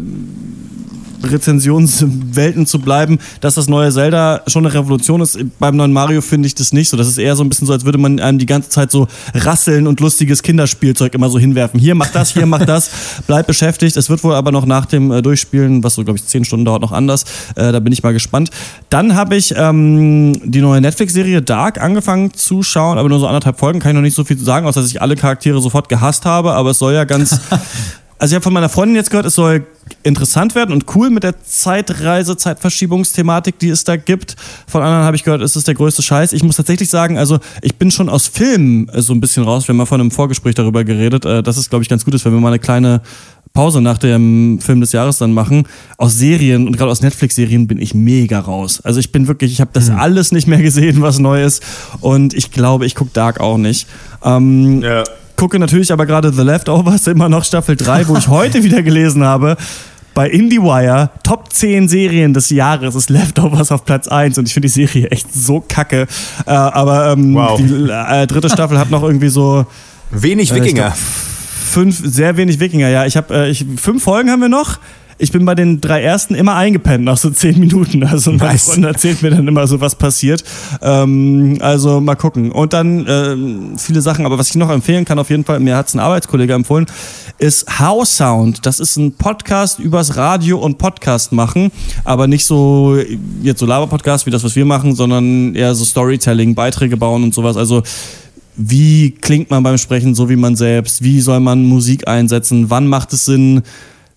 Rezensionswelten 1.23 2.65
zu 2.65 2.79
bleiben, 2.79 3.19
dass 3.41 3.55
das 3.55 3.67
neue 3.67 3.91
Zelda 3.91 4.41
schon 4.47 4.65
eine 4.65 4.73
Revolution 4.73 5.21
ist. 5.21 5.39
Beim 5.59 5.75
neuen 5.75 5.93
Mario 5.93 6.21
finde 6.21 6.47
ich 6.47 6.55
das 6.55 6.73
nicht 6.73 6.89
so. 6.89 6.97
Das 6.97 7.07
ist 7.07 7.17
eher 7.17 7.35
so 7.35 7.43
ein 7.43 7.49
bisschen 7.49 7.67
so, 7.67 7.73
als 7.73 7.85
würde 7.85 7.97
man 7.97 8.19
einem 8.19 8.37
die 8.37 8.45
ganze 8.45 8.69
Zeit 8.69 8.91
so 8.91 9.07
rasseln 9.33 9.87
und 9.87 9.99
lustiges 9.99 10.43
Kinderspielzeug 10.43 11.13
immer 11.13 11.29
so 11.29 11.39
hinwerfen. 11.39 11.79
Hier 11.79 11.95
mach 11.95 12.09
das, 12.09 12.33
hier 12.33 12.45
mach 12.45 12.65
das, 12.65 12.89
bleib 13.27 13.47
beschäftigt. 13.47 13.97
Es 13.97 14.09
wird 14.09 14.23
wohl 14.23 14.35
aber 14.35 14.51
noch 14.51 14.65
nach 14.65 14.85
dem 14.85 15.11
äh, 15.11 15.21
Durchspielen, 15.21 15.83
was 15.83 15.95
so 15.95 16.03
glaube 16.03 16.17
ich 16.17 16.25
zehn 16.25 16.45
Stunden 16.45 16.65
dauert, 16.65 16.81
noch 16.81 16.91
anders. 16.91 17.23
Äh, 17.55 17.71
da 17.71 17.79
bin 17.79 17.93
ich 17.93 18.03
mal 18.03 18.13
gespannt. 18.13 18.49
Dann 18.89 19.15
habe 19.15 19.35
ich 19.35 19.53
ähm, 19.55 20.33
die 20.43 20.61
neue 20.61 20.81
Netflix-Serie 20.81 21.41
Dark 21.41 21.81
angefangen 21.81 22.33
zu 22.33 22.63
schauen, 22.63 22.97
aber 22.97 23.09
nur 23.09 23.19
so 23.19 23.27
anderthalb 23.27 23.59
Folgen. 23.59 23.79
Kann 23.79 23.91
ich 23.91 23.95
noch 23.95 24.01
nicht 24.01 24.15
so 24.15 24.23
viel 24.23 24.37
zu 24.37 24.43
sagen, 24.43 24.67
außer 24.67 24.81
dass 24.81 24.89
ich 24.89 25.01
alle 25.01 25.15
Charaktere 25.15 25.61
sofort 25.61 25.89
gehasst 25.89 26.25
habe. 26.25 26.53
Aber 26.53 26.71
es 26.71 26.79
soll 26.79 26.93
ja 26.93 27.03
ganz 27.03 27.39
Also 28.17 28.33
ich 28.33 28.35
habe 28.35 28.43
von 28.43 28.53
meiner 28.53 28.69
Freundin 28.69 28.95
jetzt 28.95 29.09
gehört, 29.09 29.25
es 29.25 29.35
soll 29.35 29.65
interessant 30.03 30.55
werden 30.55 30.71
und 30.71 30.85
cool 30.95 31.09
mit 31.09 31.23
der 31.23 31.43
Zeitreise, 31.43 32.37
Zeitverschiebungsthematik, 32.37 33.59
die 33.59 33.69
es 33.69 33.83
da 33.83 33.95
gibt. 33.97 34.35
Von 34.67 34.81
anderen 34.81 35.03
habe 35.03 35.15
ich 35.15 35.23
gehört, 35.23 35.41
es 35.41 35.55
ist 35.55 35.67
der 35.67 35.75
größte 35.75 36.01
Scheiß. 36.01 36.33
Ich 36.33 36.43
muss 36.43 36.55
tatsächlich 36.55 36.89
sagen, 36.89 37.17
also 37.17 37.39
ich 37.61 37.75
bin 37.75 37.91
schon 37.91 38.09
aus 38.09 38.27
Filmen 38.27 38.87
äh, 38.89 39.01
so 39.01 39.13
ein 39.13 39.19
bisschen 39.19 39.43
raus. 39.43 39.67
Wir 39.67 39.73
haben 39.73 39.77
mal 39.77 39.85
von 39.85 39.99
einem 39.99 40.11
Vorgespräch 40.11 40.55
darüber 40.55 40.83
geredet, 40.83 41.25
äh, 41.25 41.43
dass 41.43 41.57
es, 41.57 41.69
glaube 41.69 41.83
ich, 41.83 41.89
ganz 41.89 42.05
gut 42.05 42.13
ist, 42.13 42.23
wenn 42.25 42.33
wir 42.33 42.39
mal 42.39 42.49
eine 42.49 42.59
kleine 42.59 43.01
Pause 43.53 43.81
nach 43.81 43.99
dem 43.99 44.59
Film 44.61 44.81
des 44.81 44.93
Jahres 44.93 45.17
dann 45.19 45.33
machen. 45.33 45.67
Aus 45.97 46.17
Serien 46.17 46.65
und 46.65 46.75
gerade 46.77 46.91
aus 46.91 47.01
Netflix-Serien 47.01 47.67
bin 47.67 47.79
ich 47.79 47.93
mega 47.93 48.39
raus. 48.39 48.81
Also 48.83 48.99
ich 48.99 49.11
bin 49.11 49.27
wirklich, 49.27 49.51
ich 49.51 49.61
habe 49.61 49.71
das 49.73 49.89
alles 49.89 50.31
nicht 50.31 50.47
mehr 50.47 50.61
gesehen, 50.61 51.01
was 51.01 51.19
neu 51.19 51.43
ist. 51.43 51.61
Und 51.99 52.33
ich 52.33 52.51
glaube, 52.51 52.85
ich 52.85 52.95
gucke 52.95 53.11
Dark 53.13 53.39
auch 53.39 53.57
nicht. 53.57 53.87
Ähm, 54.23 54.81
Ja. 54.81 55.03
Gucke 55.35 55.59
natürlich 55.59 55.91
aber 55.91 56.05
gerade 56.05 56.31
The 56.31 56.41
Leftovers 56.43 57.07
immer 57.07 57.29
noch 57.29 57.43
Staffel 57.43 57.75
3, 57.75 58.07
wo 58.07 58.15
ich 58.17 58.27
heute 58.27 58.63
wieder 58.63 58.81
gelesen 58.83 59.23
habe. 59.23 59.57
Bei 60.13 60.29
IndieWire, 60.29 61.09
Top 61.23 61.51
10 61.51 61.87
Serien 61.87 62.33
des 62.35 62.51
Jahres 62.51 62.93
ist 62.93 63.09
Leftovers 63.09 63.71
auf 63.71 63.83
Platz 63.83 64.07
1 64.07 64.37
und 64.37 64.47
ich 64.47 64.53
finde 64.53 64.67
die 64.67 64.73
Serie 64.85 65.07
echt 65.09 65.33
so 65.33 65.59
kacke. 65.67 66.05
Äh, 66.45 66.51
aber 66.51 67.13
ähm, 67.13 67.33
Wow. 67.33 67.59
die 67.59 67.89
äh, 67.89 68.27
dritte 68.27 68.47
Staffel 68.49 68.77
hat 68.77 68.91
noch 68.91 69.01
irgendwie 69.01 69.29
so 69.29 69.65
Wenig 70.11 70.51
Äh, 70.51 70.55
Wikinger. 70.55 70.81
glaub, 70.89 70.93
fünf, 71.71 71.99
sehr 72.03 72.37
wenig 72.37 72.59
Wikinger, 72.59 72.89
ja. 72.89 73.05
Ich 73.07 73.17
habe 73.17 73.33
äh, 73.33 73.49
ich, 73.49 73.65
fünf 73.77 74.03
Folgen 74.03 74.29
haben 74.29 74.41
wir 74.41 74.49
noch. 74.49 74.77
Ich 75.23 75.31
bin 75.31 75.45
bei 75.45 75.55
den 75.55 75.79
drei 75.79 76.03
ersten 76.03 76.35
immer 76.35 76.55
eingepennt 76.55 77.05
nach 77.05 77.15
so 77.15 77.29
zehn 77.29 77.57
Minuten. 77.57 78.03
Also 78.03 78.31
meine 78.33 78.43
Nice. 78.51 78.65
Freundin 78.65 78.83
erzählt 78.83 79.21
mir 79.21 79.29
dann 79.29 79.47
immer 79.47 79.65
so, 79.67 79.79
was 79.79 79.95
passiert. 79.95 80.43
Ähm, 80.81 81.59
also 81.61 82.01
mal 82.01 82.15
gucken. 82.15 82.51
Und 82.51 82.73
dann 82.73 83.05
ähm, 83.07 83.77
viele 83.77 84.01
Sachen, 84.01 84.25
aber 84.25 84.37
was 84.37 84.49
ich 84.49 84.55
noch 84.55 84.69
empfehlen 84.69 85.05
kann, 85.05 85.19
auf 85.19 85.29
jeden 85.29 85.45
Fall, 85.45 85.61
mir 85.61 85.77
hat 85.77 85.87
es 85.87 85.93
ein 85.93 86.01
Arbeitskollege 86.01 86.53
empfohlen, 86.53 86.87
ist 87.37 87.79
How 87.79 88.05
Sound. 88.05 88.65
Das 88.65 88.81
ist 88.81 88.97
ein 88.97 89.13
Podcast 89.13 89.79
übers 89.79 90.17
Radio 90.17 90.59
und 90.59 90.77
Podcast 90.77 91.31
machen, 91.31 91.71
aber 92.03 92.27
nicht 92.27 92.43
so 92.43 92.97
jetzt 93.41 93.61
so 93.61 93.65
Laber-Podcast 93.65 94.25
wie 94.25 94.31
das, 94.31 94.43
was 94.43 94.57
wir 94.57 94.65
machen, 94.65 94.93
sondern 94.93 95.55
eher 95.55 95.73
so 95.73 95.85
Storytelling, 95.85 96.53
Beiträge 96.53 96.97
bauen 96.97 97.23
und 97.23 97.33
sowas. 97.33 97.55
Also 97.55 97.81
wie 98.57 99.11
klingt 99.11 99.49
man 99.49 99.63
beim 99.63 99.77
Sprechen 99.77 100.15
so 100.15 100.29
wie 100.29 100.35
man 100.35 100.57
selbst? 100.57 101.01
Wie 101.01 101.21
soll 101.21 101.39
man 101.39 101.63
Musik 101.63 102.09
einsetzen? 102.09 102.69
Wann 102.69 102.87
macht 102.87 103.13
es 103.13 103.23
Sinn 103.23 103.61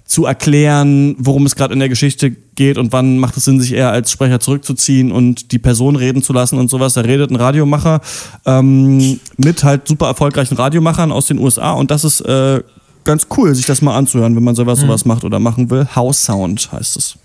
zu 0.07 0.25
erklären, 0.25 1.17
worum 1.19 1.47
es 1.47 1.57
gerade 1.57 1.75
in 1.75 1.81
der 1.81 1.89
Geschichte 1.89 2.31
geht 2.31 2.79
und 2.79 2.93
wann 2.93 3.19
macht 3.19 3.37
es 3.37 3.45
Sinn, 3.45 3.61
sich 3.61 3.73
eher 3.73 3.91
als 3.91 4.11
Sprecher 4.13 4.39
zurückzuziehen 4.39 5.11
und 5.11 5.51
die 5.51 5.59
Person 5.59 5.97
reden 5.97 6.23
zu 6.23 6.33
lassen 6.33 6.59
und 6.59 6.71
sowas. 6.71 6.95
Da 6.95 7.01
redet 7.01 7.31
ein 7.31 7.37
Radiomacher 7.37 8.01
ähm, 8.45 9.19
mit 9.37 9.65
halt 9.65 9.89
super 9.89 10.07
erfolgreichen 10.07 10.55
Radiomachern 10.57 11.11
aus 11.11 11.27
den 11.27 11.39
USA 11.39 11.73
und 11.73 11.91
das 11.91 12.05
ist 12.05 12.21
äh, 12.21 12.63
ganz 13.05 13.27
cool, 13.37 13.55
sich 13.55 13.67
das 13.67 13.83
mal 13.83 13.97
anzuhören, 13.97 14.37
wenn 14.37 14.45
man 14.45 14.55
sowas, 14.55 14.81
sowas 14.81 15.05
macht 15.05 15.25
oder 15.25 15.41
machen 15.41 15.71
will. 15.71 15.87
House 15.97 16.25
Sound 16.25 16.71
heißt 16.71 16.97
es. 16.97 17.17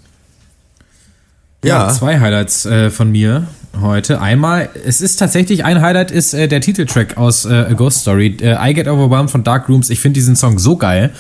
Ja, 1.64 1.88
Ja. 1.88 1.94
zwei 1.94 2.20
Highlights 2.20 2.66
äh, 2.66 2.90
von 2.90 3.12
mir 3.12 3.48
heute. 3.80 4.20
Einmal, 4.20 4.70
es 4.86 5.02
ist 5.02 5.18
tatsächlich 5.18 5.64
ein 5.64 5.82
Highlight, 5.82 6.10
ist 6.12 6.34
äh, 6.34 6.48
der 6.48 6.62
Titeltrack 6.62 7.18
aus 7.18 7.46
äh, 7.46 7.54
A 7.54 7.74
Ghost 7.74 8.02
Story, 8.02 8.36
äh, 8.42 8.58
I 8.70 8.74
Get 8.74 8.88
Overwhelmed 8.88 9.30
von 9.30 9.44
Dark 9.44 9.70
Rooms. 9.70 9.90
Ich 9.92 10.00
finde 10.00 10.16
diesen 10.16 10.36
Song 10.36 10.58
so 10.60 10.76
geil, 10.76 11.12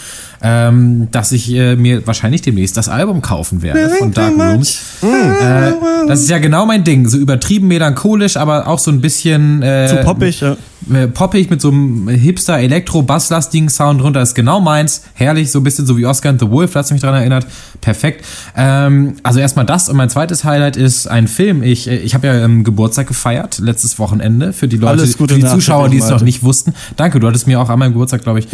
ähm, 0.41 1.07
dass 1.11 1.31
ich 1.31 1.51
äh, 1.53 1.75
mir 1.75 2.05
wahrscheinlich 2.07 2.41
demnächst 2.41 2.75
das 2.77 2.89
Album 2.89 3.21
kaufen 3.21 3.61
werde 3.61 3.89
von 3.89 4.11
Dark 4.11 4.33
Rooms. 4.37 4.81
Äh, 5.03 5.73
das 6.07 6.21
ist 6.21 6.29
ja 6.29 6.39
genau 6.39 6.65
mein 6.65 6.83
Ding, 6.83 7.07
so 7.07 7.17
übertrieben 7.17 7.67
melancholisch, 7.67 8.37
aber 8.37 8.67
auch 8.67 8.79
so 8.79 8.91
ein 8.91 9.01
bisschen 9.01 9.61
äh, 9.61 9.87
Zu 9.87 9.97
poppig, 10.03 10.41
ja. 10.41 10.57
äh, 10.93 11.07
poppig 11.07 11.49
mit 11.49 11.61
so 11.61 11.69
einem 11.69 12.07
hipster 12.09 12.57
elektro 12.57 13.03
basslastigen 13.03 13.69
Sound 13.69 14.01
drunter 14.01 14.21
ist 14.21 14.33
genau 14.33 14.59
meins. 14.59 15.03
Herrlich 15.13 15.51
so 15.51 15.59
ein 15.59 15.63
bisschen 15.63 15.85
so 15.85 15.97
wie 15.97 16.05
Oscar 16.05 16.29
and 16.29 16.39
the 16.39 16.49
Wolf 16.49 16.73
das 16.73 16.91
mich 16.91 17.01
daran 17.01 17.19
erinnert. 17.19 17.45
Perfekt. 17.79 18.25
Ähm, 18.55 19.15
also 19.23 19.39
erstmal 19.39 19.65
das 19.65 19.89
und 19.89 19.97
mein 19.97 20.09
zweites 20.09 20.43
Highlight 20.43 20.75
ist 20.75 21.07
ein 21.07 21.27
Film. 21.27 21.61
Ich 21.61 21.87
äh, 21.87 21.97
ich 21.97 22.15
habe 22.15 22.27
ja 22.27 22.33
ähm, 22.33 22.63
Geburtstag 22.63 23.07
gefeiert 23.07 23.59
letztes 23.59 23.99
Wochenende 23.99 24.53
für 24.53 24.67
die 24.67 24.77
Leute 24.77 25.01
Alles 25.01 25.17
Gute 25.17 25.35
für 25.35 25.39
die 25.39 25.47
Zuschauer 25.47 25.89
die 25.89 25.97
es 25.97 26.09
noch 26.09 26.21
nicht 26.21 26.41
wussten. 26.43 26.73
Danke 26.95 27.19
du 27.19 27.27
hattest 27.27 27.45
mir 27.45 27.59
auch 27.59 27.69
an 27.69 27.77
meinem 27.77 27.93
Geburtstag 27.93 28.23
glaube 28.23 28.39
ich 28.39 28.47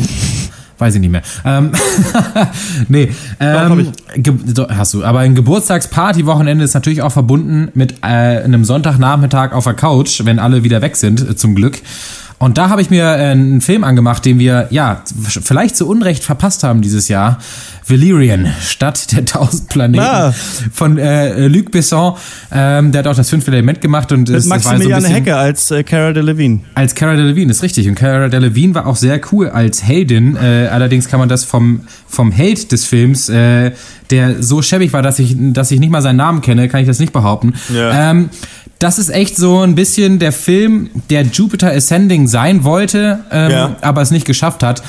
Weiß 0.79 0.93
ich 0.95 1.01
nicht 1.01 1.09
mehr. 1.11 1.23
Ähm, 1.43 1.71
nee, 2.87 3.09
ähm, 3.39 3.91
Ge 4.15 4.33
do- 4.53 4.67
hast 4.69 4.93
du. 4.93 5.03
Aber 5.03 5.19
ein 5.19 5.33
Geburtstagsparty-Wochenende 5.35 6.63
ist 6.63 6.73
natürlich 6.75 7.01
auch 7.01 7.11
verbunden 7.11 7.69
mit 7.73 7.95
äh, 8.03 8.05
einem 8.07 8.63
Sonntagnachmittag 8.63 9.53
auf 9.53 9.63
der 9.63 9.73
Couch, 9.73 10.21
wenn 10.23 10.37
alle 10.39 10.63
wieder 10.63 10.81
weg 10.81 10.95
sind, 10.95 11.39
zum 11.39 11.55
Glück. 11.55 11.79
Und 12.39 12.59
da 12.59 12.69
habe 12.69 12.81
ich 12.83 12.89
mir 12.91 13.03
äh, 13.03 13.31
einen 13.31 13.61
Film 13.61 13.83
angemacht, 13.83 14.23
den 14.23 14.37
wir, 14.37 14.67
ja, 14.69 15.01
vielleicht 15.43 15.75
zu 15.75 15.87
Unrecht 15.87 16.23
verpasst 16.23 16.63
haben 16.63 16.81
dieses 16.81 17.07
Jahr. 17.07 17.39
Valerian, 17.87 18.47
Stadt 18.63 19.11
der 19.13 19.25
tausend 19.25 19.69
Planeten. 19.69 20.03
Ah. 20.03 20.33
Von 20.73 20.97
äh, 20.97 21.47
Luc 21.47 21.71
Besson. 21.71 22.15
Ähm, 22.51 22.91
der 22.91 22.99
hat 22.99 23.07
auch 23.07 23.15
das 23.15 23.29
fünfte 23.29 23.49
Element 23.51 23.81
gemacht. 23.81 24.11
Und 24.11 24.27
Mit 24.29 24.37
es- 24.37 24.47
das 24.49 24.65
war 24.65 24.79
so 24.79 25.07
Hecke 25.07 25.35
als 25.35 25.71
äh, 25.71 25.83
Cara 25.83 26.11
Delevingne. 26.13 26.59
als 26.75 26.93
Cara 26.93 27.15
Delevingne, 27.15 27.51
ist 27.51 27.63
richtig. 27.63 27.87
Und 27.87 27.95
Cara 27.95 28.27
Delevingne 28.27 28.75
war 28.75 28.87
auch 28.87 28.97
sehr 28.97 29.19
cool 29.31 29.49
als 29.49 29.83
Heldin. 29.83 30.35
Äh, 30.35 30.67
allerdings 30.71 31.07
kann 31.07 31.19
man 31.19 31.29
das 31.29 31.43
vom, 31.45 31.81
vom 32.07 32.31
Held 32.31 32.71
des 32.71 32.83
Films, 32.85 33.29
äh, 33.29 33.71
der 34.11 34.43
so 34.43 34.61
schäbig 34.61 34.91
war, 34.93 35.01
dass 35.01 35.17
ich, 35.19 35.35
dass 35.37 35.71
ich 35.71 35.79
nicht 35.79 35.89
mal 35.91 36.01
seinen 36.01 36.17
Namen 36.17 36.41
kenne, 36.41 36.67
kann 36.69 36.81
ich 36.81 36.87
das 36.87 36.99
nicht 36.99 37.13
behaupten. 37.13 37.53
Ja. 37.73 38.11
Ähm, 38.11 38.29
das 38.79 38.99
ist 38.99 39.09
echt 39.09 39.35
so 39.37 39.61
ein 39.61 39.75
bisschen 39.75 40.19
der 40.19 40.31
Film, 40.31 40.89
der 41.09 41.23
Jupiter 41.23 41.71
Ascending 41.71 42.27
sein 42.27 42.63
wollte, 42.63 43.19
ähm, 43.31 43.51
Ja. 43.51 43.75
aber 43.81 44.01
es 44.01 44.11
nicht 44.11 44.25
geschafft 44.25 44.63
hat. 44.63 44.83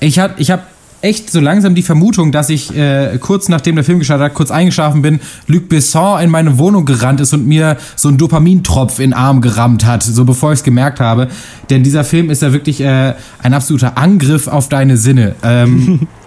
Ich, 0.00 0.18
hat, 0.18 0.32
ich 0.38 0.50
habe 0.50 0.62
echt 1.02 1.30
so 1.30 1.40
langsam 1.40 1.74
die 1.74 1.82
Vermutung, 1.82 2.30
dass 2.32 2.48
ich 2.48 2.76
äh, 2.76 3.18
kurz 3.20 3.48
nachdem 3.48 3.74
der 3.74 3.84
Film 3.84 3.98
gestartet 3.98 4.26
hat, 4.26 4.34
kurz 4.34 4.50
eingeschlafen 4.52 5.02
bin, 5.02 5.20
Luc 5.48 5.68
Besson 5.68 6.20
in 6.20 6.30
meine 6.30 6.58
Wohnung 6.58 6.84
gerannt 6.84 7.20
ist 7.20 7.32
und 7.34 7.46
mir 7.46 7.76
so 7.96 8.08
einen 8.08 8.18
Dopamintropf 8.18 8.98
in 9.00 9.10
den 9.10 9.14
Arm 9.14 9.40
gerammt 9.40 9.84
hat, 9.84 10.02
so 10.04 10.24
bevor 10.24 10.52
ich 10.52 10.60
es 10.60 10.64
gemerkt 10.64 11.00
habe. 11.00 11.28
Denn 11.70 11.82
dieser 11.82 12.04
Film 12.04 12.30
ist 12.30 12.42
ja 12.42 12.52
wirklich 12.52 12.80
äh, 12.80 13.14
ein 13.42 13.52
absoluter 13.54 13.98
Angriff 13.98 14.46
auf 14.48 14.68
deine 14.68 14.96
Sinne. 14.96 15.34
Ähm, 15.42 16.06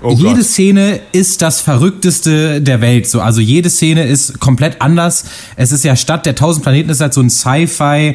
Oh 0.00 0.12
jede 0.12 0.36
Gott. 0.36 0.44
Szene 0.44 1.00
ist 1.10 1.42
das 1.42 1.60
Verrückteste 1.60 2.60
der 2.62 2.80
Welt. 2.80 3.08
So, 3.08 3.20
also 3.20 3.40
jede 3.40 3.68
Szene 3.68 4.04
ist 4.04 4.38
komplett 4.38 4.80
anders. 4.80 5.24
Es 5.56 5.72
ist 5.72 5.84
ja 5.84 5.96
Stadt 5.96 6.24
der 6.24 6.36
tausend 6.36 6.62
Planeten 6.62 6.88
ist 6.90 7.00
halt 7.00 7.12
so 7.12 7.20
ein 7.20 7.30
Sci-Fi, 7.30 8.14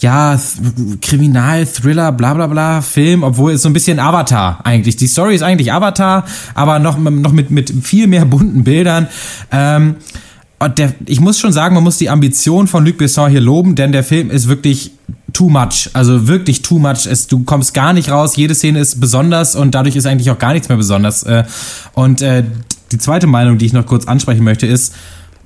ja, 0.00 0.34
Th- 0.34 1.00
Kriminal, 1.02 1.66
Thriller, 1.66 2.12
bla 2.12 2.32
bla 2.32 2.46
bla 2.46 2.80
Film, 2.80 3.24
obwohl 3.24 3.52
es 3.52 3.62
so 3.62 3.68
ein 3.68 3.74
bisschen 3.74 3.98
Avatar 3.98 4.60
eigentlich. 4.64 4.96
Die 4.96 5.06
Story 5.06 5.34
ist 5.34 5.42
eigentlich 5.42 5.72
Avatar, 5.72 6.24
aber 6.54 6.78
noch, 6.78 6.96
noch 6.98 7.32
mit, 7.32 7.50
mit 7.50 7.72
viel 7.82 8.06
mehr 8.06 8.24
bunten 8.24 8.64
Bildern. 8.64 9.08
Ähm, 9.50 9.96
der, 10.78 10.94
ich 11.06 11.20
muss 11.20 11.38
schon 11.38 11.52
sagen, 11.52 11.74
man 11.74 11.84
muss 11.84 11.98
die 11.98 12.08
Ambition 12.08 12.68
von 12.68 12.86
Luc 12.86 12.96
Besson 12.96 13.30
hier 13.30 13.40
loben, 13.40 13.74
denn 13.74 13.92
der 13.92 14.04
Film 14.04 14.30
ist 14.30 14.48
wirklich 14.48 14.92
too 15.32 15.48
much. 15.48 15.90
Also 15.92 16.28
wirklich 16.28 16.62
too 16.62 16.78
much. 16.78 17.06
Es, 17.06 17.26
du 17.26 17.44
kommst 17.44 17.74
gar 17.74 17.92
nicht 17.92 18.10
raus. 18.10 18.36
Jede 18.36 18.54
Szene 18.54 18.80
ist 18.80 19.00
besonders 19.00 19.54
und 19.56 19.74
dadurch 19.74 19.96
ist 19.96 20.06
eigentlich 20.06 20.30
auch 20.30 20.38
gar 20.38 20.52
nichts 20.52 20.68
mehr 20.68 20.78
besonders. 20.78 21.22
Äh, 21.22 21.44
Und 21.94 22.22
äh, 22.22 22.44
die 22.90 22.98
zweite 22.98 23.26
Meinung, 23.26 23.58
die 23.58 23.66
ich 23.66 23.72
noch 23.72 23.86
kurz 23.86 24.06
ansprechen 24.06 24.44
möchte, 24.44 24.66
ist, 24.66 24.94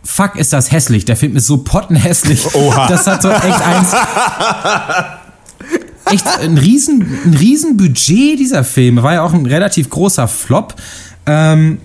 fuck, 0.02 0.36
ist 0.36 0.52
das 0.52 0.72
hässlich. 0.72 1.04
Der 1.04 1.16
Film 1.16 1.36
ist 1.36 1.46
so 1.46 1.58
pottenhässlich. 1.58 2.46
Oha. 2.54 2.88
Das 2.88 3.06
hat 3.06 3.22
so 3.22 3.30
echt 3.30 3.60
eins. 3.60 3.92
Echt 6.06 6.26
ein 6.40 6.56
riesen, 6.58 7.04
ein 7.24 7.34
riesen 7.34 7.76
Budget 7.76 8.38
dieser 8.38 8.62
Film. 8.64 9.02
War 9.02 9.14
ja 9.14 9.22
auch 9.22 9.32
ein 9.34 9.46
relativ 9.46 9.90
großer 9.90 10.28
Flop. 10.28 10.74
Ähm, 11.26 11.78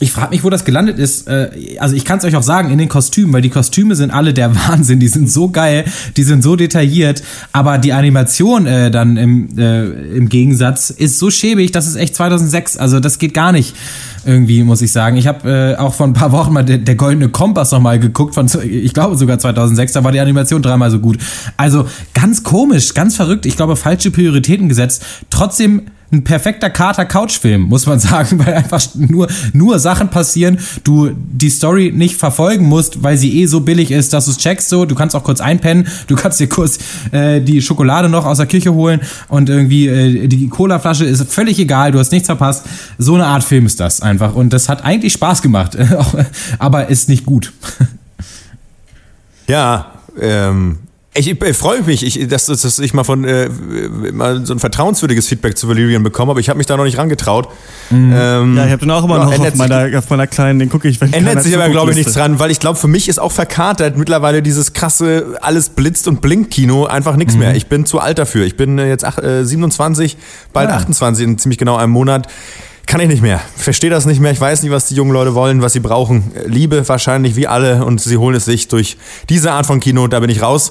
ich 0.00 0.10
frage 0.12 0.30
mich, 0.30 0.42
wo 0.42 0.50
das 0.50 0.64
gelandet 0.64 0.98
ist. 0.98 1.28
Äh, 1.28 1.76
Also 1.78 1.94
ich 1.94 2.04
kann 2.04 2.18
es 2.18 2.24
euch 2.24 2.36
auch 2.36 2.42
sagen, 2.42 2.70
in 2.70 2.78
den 2.78 2.88
Kostümen, 2.88 3.32
weil 3.32 3.42
die 3.42 3.50
Kostüme 3.50 3.94
sind 3.94 4.10
alle 4.10 4.34
der 4.34 4.54
Wahnsinn. 4.68 5.00
Die 5.00 5.08
sind 5.08 5.30
so 5.30 5.48
geil, 5.50 5.84
die 6.16 6.24
sind 6.24 6.42
so 6.42 6.56
detailliert. 6.56 7.22
Aber 7.52 7.78
die 7.78 7.92
Animation 7.92 8.66
äh, 8.66 8.90
dann 8.90 9.16
im, 9.16 9.56
äh, 9.58 9.84
im 10.16 10.28
Gegensatz 10.28 10.90
ist 10.90 11.18
so 11.18 11.30
schäbig, 11.30 11.72
das 11.72 11.86
ist 11.86 11.96
echt 11.96 12.16
2006. 12.16 12.76
Also 12.76 13.00
das 13.00 13.18
geht 13.18 13.34
gar 13.34 13.52
nicht 13.52 13.74
irgendwie, 14.26 14.62
muss 14.62 14.82
ich 14.82 14.90
sagen. 14.90 15.16
Ich 15.16 15.26
habe 15.26 15.76
äh, 15.76 15.76
auch 15.76 15.94
vor 15.94 16.06
ein 16.06 16.14
paar 16.14 16.32
Wochen 16.32 16.52
mal 16.52 16.64
der, 16.64 16.78
der 16.78 16.94
Goldene 16.94 17.28
Kompass 17.28 17.72
noch 17.72 17.80
mal 17.80 17.98
geguckt, 17.98 18.34
von, 18.34 18.48
ich 18.62 18.94
glaube 18.94 19.16
sogar 19.16 19.38
2006, 19.38 19.92
da 19.92 20.02
war 20.02 20.12
die 20.12 20.20
Animation 20.20 20.62
dreimal 20.62 20.90
so 20.90 20.98
gut. 20.98 21.18
Also 21.56 21.86
ganz 22.14 22.42
komisch, 22.42 22.94
ganz 22.94 23.16
verrückt. 23.16 23.46
Ich 23.46 23.56
glaube, 23.56 23.76
falsche 23.76 24.10
Prioritäten 24.10 24.68
gesetzt. 24.68 25.04
Trotzdem 25.30 25.82
ein 26.12 26.24
perfekter 26.24 26.70
Kater-Couch-Film, 26.70 27.62
muss 27.62 27.86
man 27.86 27.98
sagen, 28.00 28.38
weil 28.44 28.54
einfach 28.54 28.82
nur, 28.94 29.28
nur 29.52 29.78
Sachen 29.78 30.08
passieren, 30.08 30.58
du 30.84 31.10
die 31.14 31.50
Story 31.50 31.92
nicht 31.94 32.16
verfolgen 32.16 32.66
musst, 32.66 33.02
weil 33.02 33.16
sie 33.16 33.40
eh 33.40 33.46
so 33.46 33.60
billig 33.60 33.90
ist, 33.90 34.12
dass 34.12 34.26
du 34.26 34.30
es 34.30 34.38
checkst 34.38 34.68
so, 34.68 34.84
du 34.84 34.94
kannst 34.94 35.16
auch 35.16 35.24
kurz 35.24 35.40
einpennen, 35.40 35.86
du 36.06 36.14
kannst 36.14 36.40
dir 36.40 36.48
kurz 36.48 36.78
äh, 37.12 37.40
die 37.40 37.60
Schokolade 37.62 38.08
noch 38.08 38.26
aus 38.26 38.38
der 38.38 38.46
Küche 38.46 38.74
holen 38.74 39.00
und 39.28 39.48
irgendwie 39.48 39.88
äh, 39.88 40.28
die 40.28 40.48
Colaflasche 40.48 41.04
ist 41.04 41.32
völlig 41.32 41.58
egal, 41.58 41.92
du 41.92 41.98
hast 41.98 42.12
nichts 42.12 42.26
verpasst. 42.26 42.64
So 42.98 43.14
eine 43.14 43.26
Art 43.26 43.44
Film 43.44 43.66
ist 43.66 43.80
das 43.80 44.00
einfach 44.00 44.34
und 44.34 44.52
das 44.52 44.68
hat 44.68 44.84
eigentlich 44.84 45.12
Spaß 45.14 45.42
gemacht, 45.42 45.76
aber 46.58 46.88
ist 46.88 47.08
nicht 47.08 47.26
gut. 47.26 47.52
Ja, 49.46 49.92
ähm, 50.20 50.78
Ich, 51.16 51.30
ich 51.30 51.56
freue 51.56 51.82
mich, 51.82 52.04
ich, 52.04 52.26
dass, 52.26 52.46
dass 52.46 52.78
ich 52.80 52.92
mal 52.92 53.04
von 53.04 53.24
äh, 53.24 53.48
mal 54.12 54.44
so 54.44 54.52
ein 54.52 54.58
vertrauenswürdiges 54.58 55.28
Feedback 55.28 55.56
zu 55.56 55.68
Valerian 55.68 56.02
bekomme, 56.02 56.32
aber 56.32 56.40
ich 56.40 56.48
habe 56.48 56.58
mich 56.58 56.66
da 56.66 56.76
noch 56.76 56.82
nicht 56.82 56.98
rangetraut. 56.98 57.50
Mhm. 57.90 58.12
Ähm, 58.12 58.56
ja, 58.56 58.64
ich 58.66 58.72
habe 58.72 58.80
den 58.80 58.90
auch 58.90 59.04
immer 59.04 59.18
noch 59.18 59.38
auf 59.38 59.54
meiner, 59.54 59.96
auf 59.96 60.10
meiner, 60.10 60.26
kleinen, 60.26 60.58
den 60.58 60.70
gucke 60.70 60.88
ich, 60.88 61.00
wenn 61.00 61.12
Ändert 61.12 61.44
sich 61.44 61.54
aber, 61.54 61.68
glaube 61.68 61.92
ich, 61.92 61.96
nichts 61.98 62.14
dran, 62.14 62.40
weil 62.40 62.50
ich 62.50 62.58
glaube, 62.58 62.80
für 62.80 62.88
mich 62.88 63.08
ist 63.08 63.20
auch 63.20 63.30
verkatert 63.30 63.96
mittlerweile 63.96 64.42
dieses 64.42 64.72
krasse, 64.72 65.38
alles 65.40 65.68
blitzt 65.68 66.08
und 66.08 66.20
blinkt 66.20 66.50
Kino 66.50 66.86
einfach 66.86 67.14
nichts 67.14 67.34
mhm. 67.34 67.40
mehr. 67.40 67.54
Ich 67.54 67.68
bin 67.68 67.86
zu 67.86 68.00
alt 68.00 68.18
dafür. 68.18 68.44
Ich 68.44 68.56
bin 68.56 68.76
jetzt 68.78 69.04
ach, 69.04 69.18
äh, 69.18 69.44
27, 69.44 70.16
bald 70.52 70.70
ja. 70.70 70.76
28 70.76 71.24
in 71.24 71.38
ziemlich 71.38 71.58
genau 71.58 71.76
einem 71.76 71.92
Monat. 71.92 72.26
Kann 72.86 73.00
ich 73.00 73.08
nicht 73.08 73.22
mehr. 73.22 73.40
Verstehe 73.56 73.90
das 73.90 74.04
nicht 74.04 74.20
mehr. 74.20 74.32
Ich 74.32 74.40
weiß 74.40 74.62
nicht, 74.62 74.70
was 74.70 74.86
die 74.86 74.94
jungen 74.94 75.12
Leute 75.12 75.34
wollen, 75.34 75.62
was 75.62 75.72
sie 75.72 75.80
brauchen. 75.80 76.32
Liebe 76.44 76.86
wahrscheinlich 76.88 77.34
wie 77.34 77.46
alle 77.46 77.84
und 77.84 78.00
sie 78.00 78.16
holen 78.16 78.36
es 78.36 78.44
sich 78.44 78.68
durch 78.68 78.96
diese 79.28 79.52
Art 79.52 79.66
von 79.66 79.80
Kino. 79.80 80.06
Da 80.06 80.20
bin 80.20 80.30
ich 80.30 80.42
raus. 80.42 80.70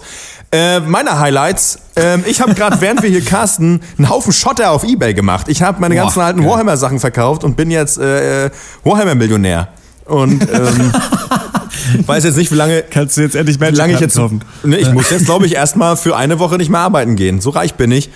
Äh, 0.51 0.81
meine 0.81 1.19
Highlights. 1.19 1.79
Äh, 1.95 2.19
ich 2.29 2.39
habe 2.39 2.53
gerade, 2.53 2.77
während 2.81 3.01
wir 3.01 3.09
hier 3.09 3.25
casten, 3.25 3.81
einen 3.97 4.09
Haufen 4.09 4.31
Schotter 4.31 4.71
auf 4.71 4.83
Ebay 4.83 5.13
gemacht. 5.13 5.47
Ich 5.49 5.63
habe 5.63 5.81
meine 5.81 5.95
Boah, 5.95 6.01
ganzen 6.03 6.21
alten 6.21 6.45
Warhammer-Sachen 6.45 6.99
verkauft 6.99 7.43
und 7.43 7.57
bin 7.57 7.71
jetzt 7.71 7.97
äh, 7.97 8.51
Warhammer-Millionär. 8.83 9.69
Und 10.05 10.43
ähm, 10.51 10.93
weiß 12.05 12.23
jetzt 12.23 12.37
nicht, 12.37 12.51
wie 12.51 12.55
lange. 12.55 12.83
Kannst 12.89 13.17
du 13.17 13.21
jetzt 13.21 13.35
endlich 13.35 13.59
Magic 13.59 13.75
wie 13.75 13.77
lange 13.77 13.93
ich 13.93 13.99
jetzt 13.99 14.15
kaufen? 14.15 14.41
Ne, 14.63 14.77
ich 14.77 14.91
muss 14.91 15.09
jetzt, 15.09 15.25
glaube 15.25 15.45
ich, 15.45 15.55
erstmal 15.55 15.97
für 15.97 16.15
eine 16.15 16.39
Woche 16.39 16.57
nicht 16.57 16.69
mehr 16.69 16.81
arbeiten 16.81 17.15
gehen. 17.15 17.41
So 17.41 17.49
reich 17.49 17.75
bin 17.75 17.91
ich. 17.91 18.09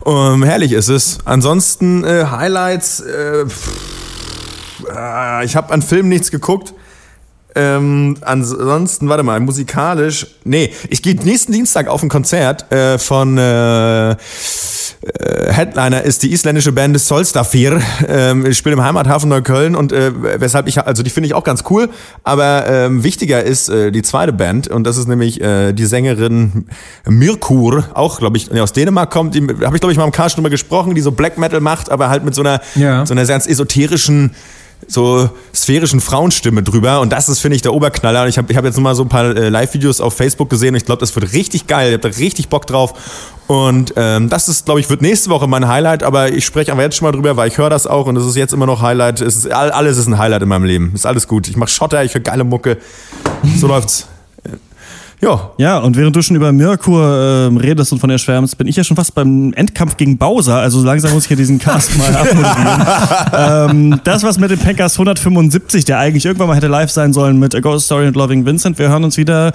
Um, 0.00 0.42
herrlich 0.42 0.72
ist 0.72 0.88
es. 0.88 1.18
Ansonsten 1.24 2.04
äh, 2.04 2.26
Highlights. 2.30 3.00
Äh, 3.00 3.46
pff, 3.46 3.70
äh, 4.94 5.44
ich 5.44 5.56
habe 5.56 5.72
an 5.72 5.82
Filmen 5.82 6.08
nichts 6.08 6.30
geguckt. 6.30 6.73
Ähm, 7.54 8.16
ansonsten, 8.20 9.08
warte 9.08 9.22
mal, 9.22 9.38
musikalisch. 9.40 10.26
Nee, 10.44 10.72
ich 10.88 11.02
gehe 11.02 11.14
nächsten 11.14 11.52
Dienstag 11.52 11.88
auf 11.88 12.02
ein 12.02 12.08
Konzert 12.08 12.70
äh, 12.72 12.98
von 12.98 13.38
äh, 13.38 14.16
äh, 15.04 15.52
Headliner 15.52 16.02
ist 16.02 16.22
die 16.22 16.32
isländische 16.32 16.72
Band 16.72 16.98
Solstafir. 16.98 17.80
Ähm, 18.08 18.46
ich 18.46 18.56
spiele 18.56 18.74
im 18.74 18.82
Heimathafen 18.82 19.28
Neukölln 19.28 19.76
und 19.76 19.92
äh, 19.92 20.12
weshalb 20.40 20.66
ich, 20.66 20.80
also 20.80 21.02
die 21.02 21.10
finde 21.10 21.26
ich 21.26 21.34
auch 21.34 21.44
ganz 21.44 21.64
cool, 21.70 21.90
aber 22.22 22.66
ähm, 22.66 23.04
wichtiger 23.04 23.42
ist 23.42 23.68
äh, 23.68 23.90
die 23.90 24.02
zweite 24.02 24.32
Band 24.32 24.68
und 24.68 24.84
das 24.84 24.96
ist 24.96 25.06
nämlich 25.06 25.40
äh, 25.40 25.72
die 25.72 25.86
Sängerin 25.86 26.66
Mirkur, 27.06 27.84
auch 27.94 28.18
glaube 28.18 28.36
ich 28.36 28.50
aus 28.60 28.72
Dänemark 28.72 29.10
kommt, 29.10 29.34
die 29.34 29.42
habe 29.42 29.76
ich 29.76 29.80
glaube 29.80 29.92
ich 29.92 29.98
mal 29.98 30.04
im 30.04 30.12
Cast 30.12 30.36
drüber 30.36 30.50
gesprochen, 30.50 30.94
die 30.94 31.00
so 31.00 31.12
Black 31.12 31.38
Metal 31.38 31.60
macht, 31.60 31.90
aber 31.90 32.08
halt 32.08 32.24
mit 32.24 32.34
so 32.34 32.42
einer, 32.42 32.60
ja. 32.74 33.04
so 33.04 33.12
einer 33.14 33.26
ganz 33.26 33.46
esoterischen 33.46 34.32
so 34.86 35.28
sphärischen 35.54 36.00
Frauenstimme 36.00 36.62
drüber 36.62 37.00
und 37.00 37.10
das 37.10 37.28
ist, 37.28 37.40
finde 37.40 37.56
ich, 37.56 37.62
der 37.62 37.72
Oberknaller. 37.72 38.28
Ich 38.28 38.38
habe 38.38 38.50
ich 38.50 38.56
hab 38.56 38.64
jetzt 38.64 38.76
nur 38.76 38.82
mal 38.82 38.94
so 38.94 39.02
ein 39.02 39.08
paar 39.08 39.36
äh, 39.36 39.48
Live-Videos 39.48 40.00
auf 40.00 40.14
Facebook 40.14 40.50
gesehen 40.50 40.70
und 40.70 40.76
ich 40.76 40.84
glaube, 40.84 41.00
das 41.00 41.14
wird 41.14 41.32
richtig 41.32 41.66
geil. 41.66 41.88
Ich 41.88 41.94
habe 41.94 42.10
da 42.10 42.18
richtig 42.18 42.48
Bock 42.48 42.66
drauf 42.66 42.94
und 43.46 43.94
ähm, 43.96 44.28
das 44.28 44.48
ist, 44.48 44.64
glaube 44.64 44.80
ich, 44.80 44.90
wird 44.90 45.02
nächste 45.02 45.30
Woche 45.30 45.46
mein 45.46 45.68
Highlight, 45.68 46.02
aber 46.02 46.32
ich 46.32 46.44
spreche 46.44 46.72
aber 46.72 46.82
jetzt 46.82 46.96
schon 46.96 47.06
mal 47.06 47.12
drüber, 47.12 47.36
weil 47.36 47.48
ich 47.48 47.58
höre 47.58 47.70
das 47.70 47.86
auch 47.86 48.06
und 48.06 48.16
es 48.16 48.26
ist 48.26 48.36
jetzt 48.36 48.52
immer 48.52 48.66
noch 48.66 48.82
Highlight. 48.82 49.20
Es 49.20 49.36
ist, 49.36 49.50
alles 49.50 49.98
ist 49.98 50.06
ein 50.06 50.18
Highlight 50.18 50.42
in 50.42 50.48
meinem 50.48 50.64
Leben. 50.64 50.92
Ist 50.94 51.06
alles 51.06 51.28
gut. 51.28 51.48
Ich 51.48 51.56
mache 51.56 51.70
Schotter, 51.70 52.04
ich 52.04 52.14
höre 52.14 52.20
geile 52.20 52.44
Mucke. 52.44 52.78
So 53.56 53.66
läuft's. 53.68 54.08
Ja. 55.24 55.50
Ja, 55.56 55.78
und 55.78 55.96
während 55.96 56.14
du 56.14 56.20
schon 56.20 56.36
über 56.36 56.52
Mirkur 56.52 57.02
äh, 57.02 57.58
redest 57.58 57.92
und 57.92 57.98
von 57.98 58.10
der 58.10 58.18
schwärmst, 58.18 58.58
bin 58.58 58.66
ich 58.66 58.76
ja 58.76 58.84
schon 58.84 58.94
fast 58.96 59.14
beim 59.14 59.54
Endkampf 59.54 59.96
gegen 59.96 60.18
Bowser. 60.18 60.56
Also 60.56 60.82
langsam 60.84 61.12
muss 61.12 61.24
ich 61.24 61.30
ja 61.30 61.36
diesen 61.36 61.58
Cast 61.58 61.96
mal 61.98 62.14
abmoderieren. 62.14 63.90
ähm, 63.92 64.00
das 64.04 64.22
was 64.22 64.38
mit 64.38 64.50
dem 64.50 64.58
Packers 64.58 64.94
175, 64.94 65.86
der 65.86 65.98
eigentlich 65.98 66.26
irgendwann 66.26 66.48
mal 66.48 66.56
hätte 66.56 66.66
live 66.66 66.90
sein 66.90 67.14
sollen 67.14 67.38
mit 67.38 67.54
A 67.54 67.60
Ghost 67.60 67.86
Story 67.86 68.06
und 68.06 68.16
Loving 68.16 68.44
Vincent. 68.44 68.78
Wir 68.78 68.90
hören 68.90 69.02
uns 69.02 69.16
wieder 69.16 69.52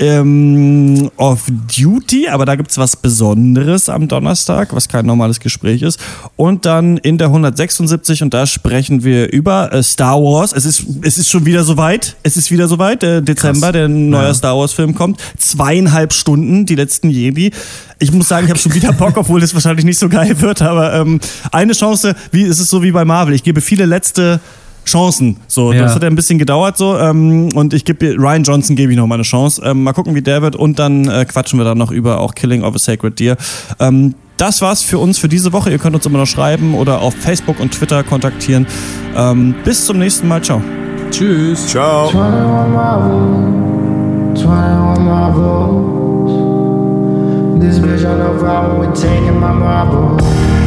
ähm, 0.00 1.08
Off 1.16 1.44
Duty, 1.76 2.28
aber 2.28 2.44
da 2.44 2.56
gibt's 2.56 2.76
was 2.76 2.96
Besonderes 2.96 3.88
am 3.88 4.08
Donnerstag, 4.08 4.74
was 4.74 4.88
kein 4.88 5.06
normales 5.06 5.38
Gespräch 5.38 5.82
ist. 5.82 6.00
Und 6.34 6.66
dann 6.66 6.96
in 6.96 7.18
der 7.18 7.28
176 7.28 8.24
und 8.24 8.34
da 8.34 8.44
sprechen 8.44 9.04
wir 9.04 9.32
über 9.32 9.72
äh, 9.72 9.84
Star 9.84 10.16
Wars. 10.20 10.52
Es 10.52 10.64
ist, 10.64 10.84
es 11.02 11.16
ist 11.16 11.30
schon 11.30 11.46
wieder 11.46 11.62
soweit. 11.62 12.16
Es 12.24 12.36
ist 12.36 12.50
wieder 12.50 12.66
soweit. 12.66 13.04
Äh, 13.04 13.22
Dezember, 13.22 13.68
Krass. 13.68 13.72
der 13.72 13.88
neue 13.88 14.26
ja. 14.26 14.34
Star 14.34 14.58
Wars 14.58 14.72
Film 14.72 14.96
kommt 14.96 15.11
kommt. 15.12 15.20
Zweieinhalb 15.38 16.12
Stunden, 16.12 16.66
die 16.66 16.74
letzten 16.74 17.10
Jedi. 17.10 17.50
Ich 17.98 18.12
muss 18.12 18.28
sagen, 18.28 18.46
ich 18.46 18.50
habe 18.50 18.58
schon 18.58 18.74
wieder 18.74 18.92
Bock, 18.92 19.16
obwohl 19.16 19.40
das 19.40 19.54
wahrscheinlich 19.54 19.84
nicht 19.84 19.98
so 19.98 20.08
geil 20.08 20.40
wird, 20.40 20.62
aber 20.62 20.94
ähm, 20.94 21.20
eine 21.50 21.72
Chance, 21.72 22.14
wie 22.30 22.42
ist 22.42 22.58
es 22.58 22.68
so 22.68 22.82
wie 22.82 22.92
bei 22.92 23.04
Marvel. 23.04 23.34
Ich 23.34 23.44
gebe 23.44 23.60
viele 23.60 23.86
letzte 23.86 24.40
Chancen. 24.84 25.36
So, 25.46 25.72
ja. 25.72 25.82
das 25.82 25.94
hat 25.94 26.02
ja 26.02 26.08
ein 26.08 26.16
bisschen 26.16 26.38
gedauert 26.38 26.76
so. 26.76 26.98
Ähm, 26.98 27.50
und 27.54 27.72
ich 27.72 27.84
gebe 27.84 28.16
Ryan 28.18 28.42
Johnson 28.42 28.74
gebe 28.74 28.90
ich 28.90 28.98
noch 28.98 29.06
mal 29.06 29.14
eine 29.14 29.22
Chance. 29.22 29.62
Ähm, 29.64 29.84
mal 29.84 29.92
gucken, 29.92 30.14
wie 30.16 30.22
der 30.22 30.42
wird. 30.42 30.56
Und 30.56 30.80
dann 30.80 31.08
äh, 31.08 31.24
quatschen 31.24 31.58
wir 31.58 31.64
dann 31.64 31.78
noch 31.78 31.92
über 31.92 32.18
auch 32.18 32.34
Killing 32.34 32.64
of 32.64 32.74
a 32.74 32.78
Sacred 32.78 33.18
Deer. 33.20 33.36
Ähm, 33.78 34.14
das 34.38 34.60
war's 34.60 34.82
für 34.82 34.98
uns 34.98 35.18
für 35.18 35.28
diese 35.28 35.52
Woche. 35.52 35.70
Ihr 35.70 35.78
könnt 35.78 35.94
uns 35.94 36.04
immer 36.04 36.18
noch 36.18 36.26
schreiben 36.26 36.74
oder 36.74 37.00
auf 37.00 37.14
Facebook 37.14 37.60
und 37.60 37.70
Twitter 37.72 38.02
kontaktieren. 38.02 38.66
Ähm, 39.14 39.54
bis 39.64 39.86
zum 39.86 39.98
nächsten 39.98 40.26
Mal. 40.26 40.42
Ciao. 40.42 40.60
Tschüss. 41.12 41.68
Ciao. 41.68 42.10
Twenty-one 44.42 45.02
marbles. 45.04 46.32
This 47.62 47.78
bitch 47.78 47.92
This 47.92 47.92
vision 47.92 48.20
of 48.20 48.40
how 48.42 48.76
We 48.80 48.86
taking 48.92 49.38
my 49.38 49.52
marbles. 49.52 50.61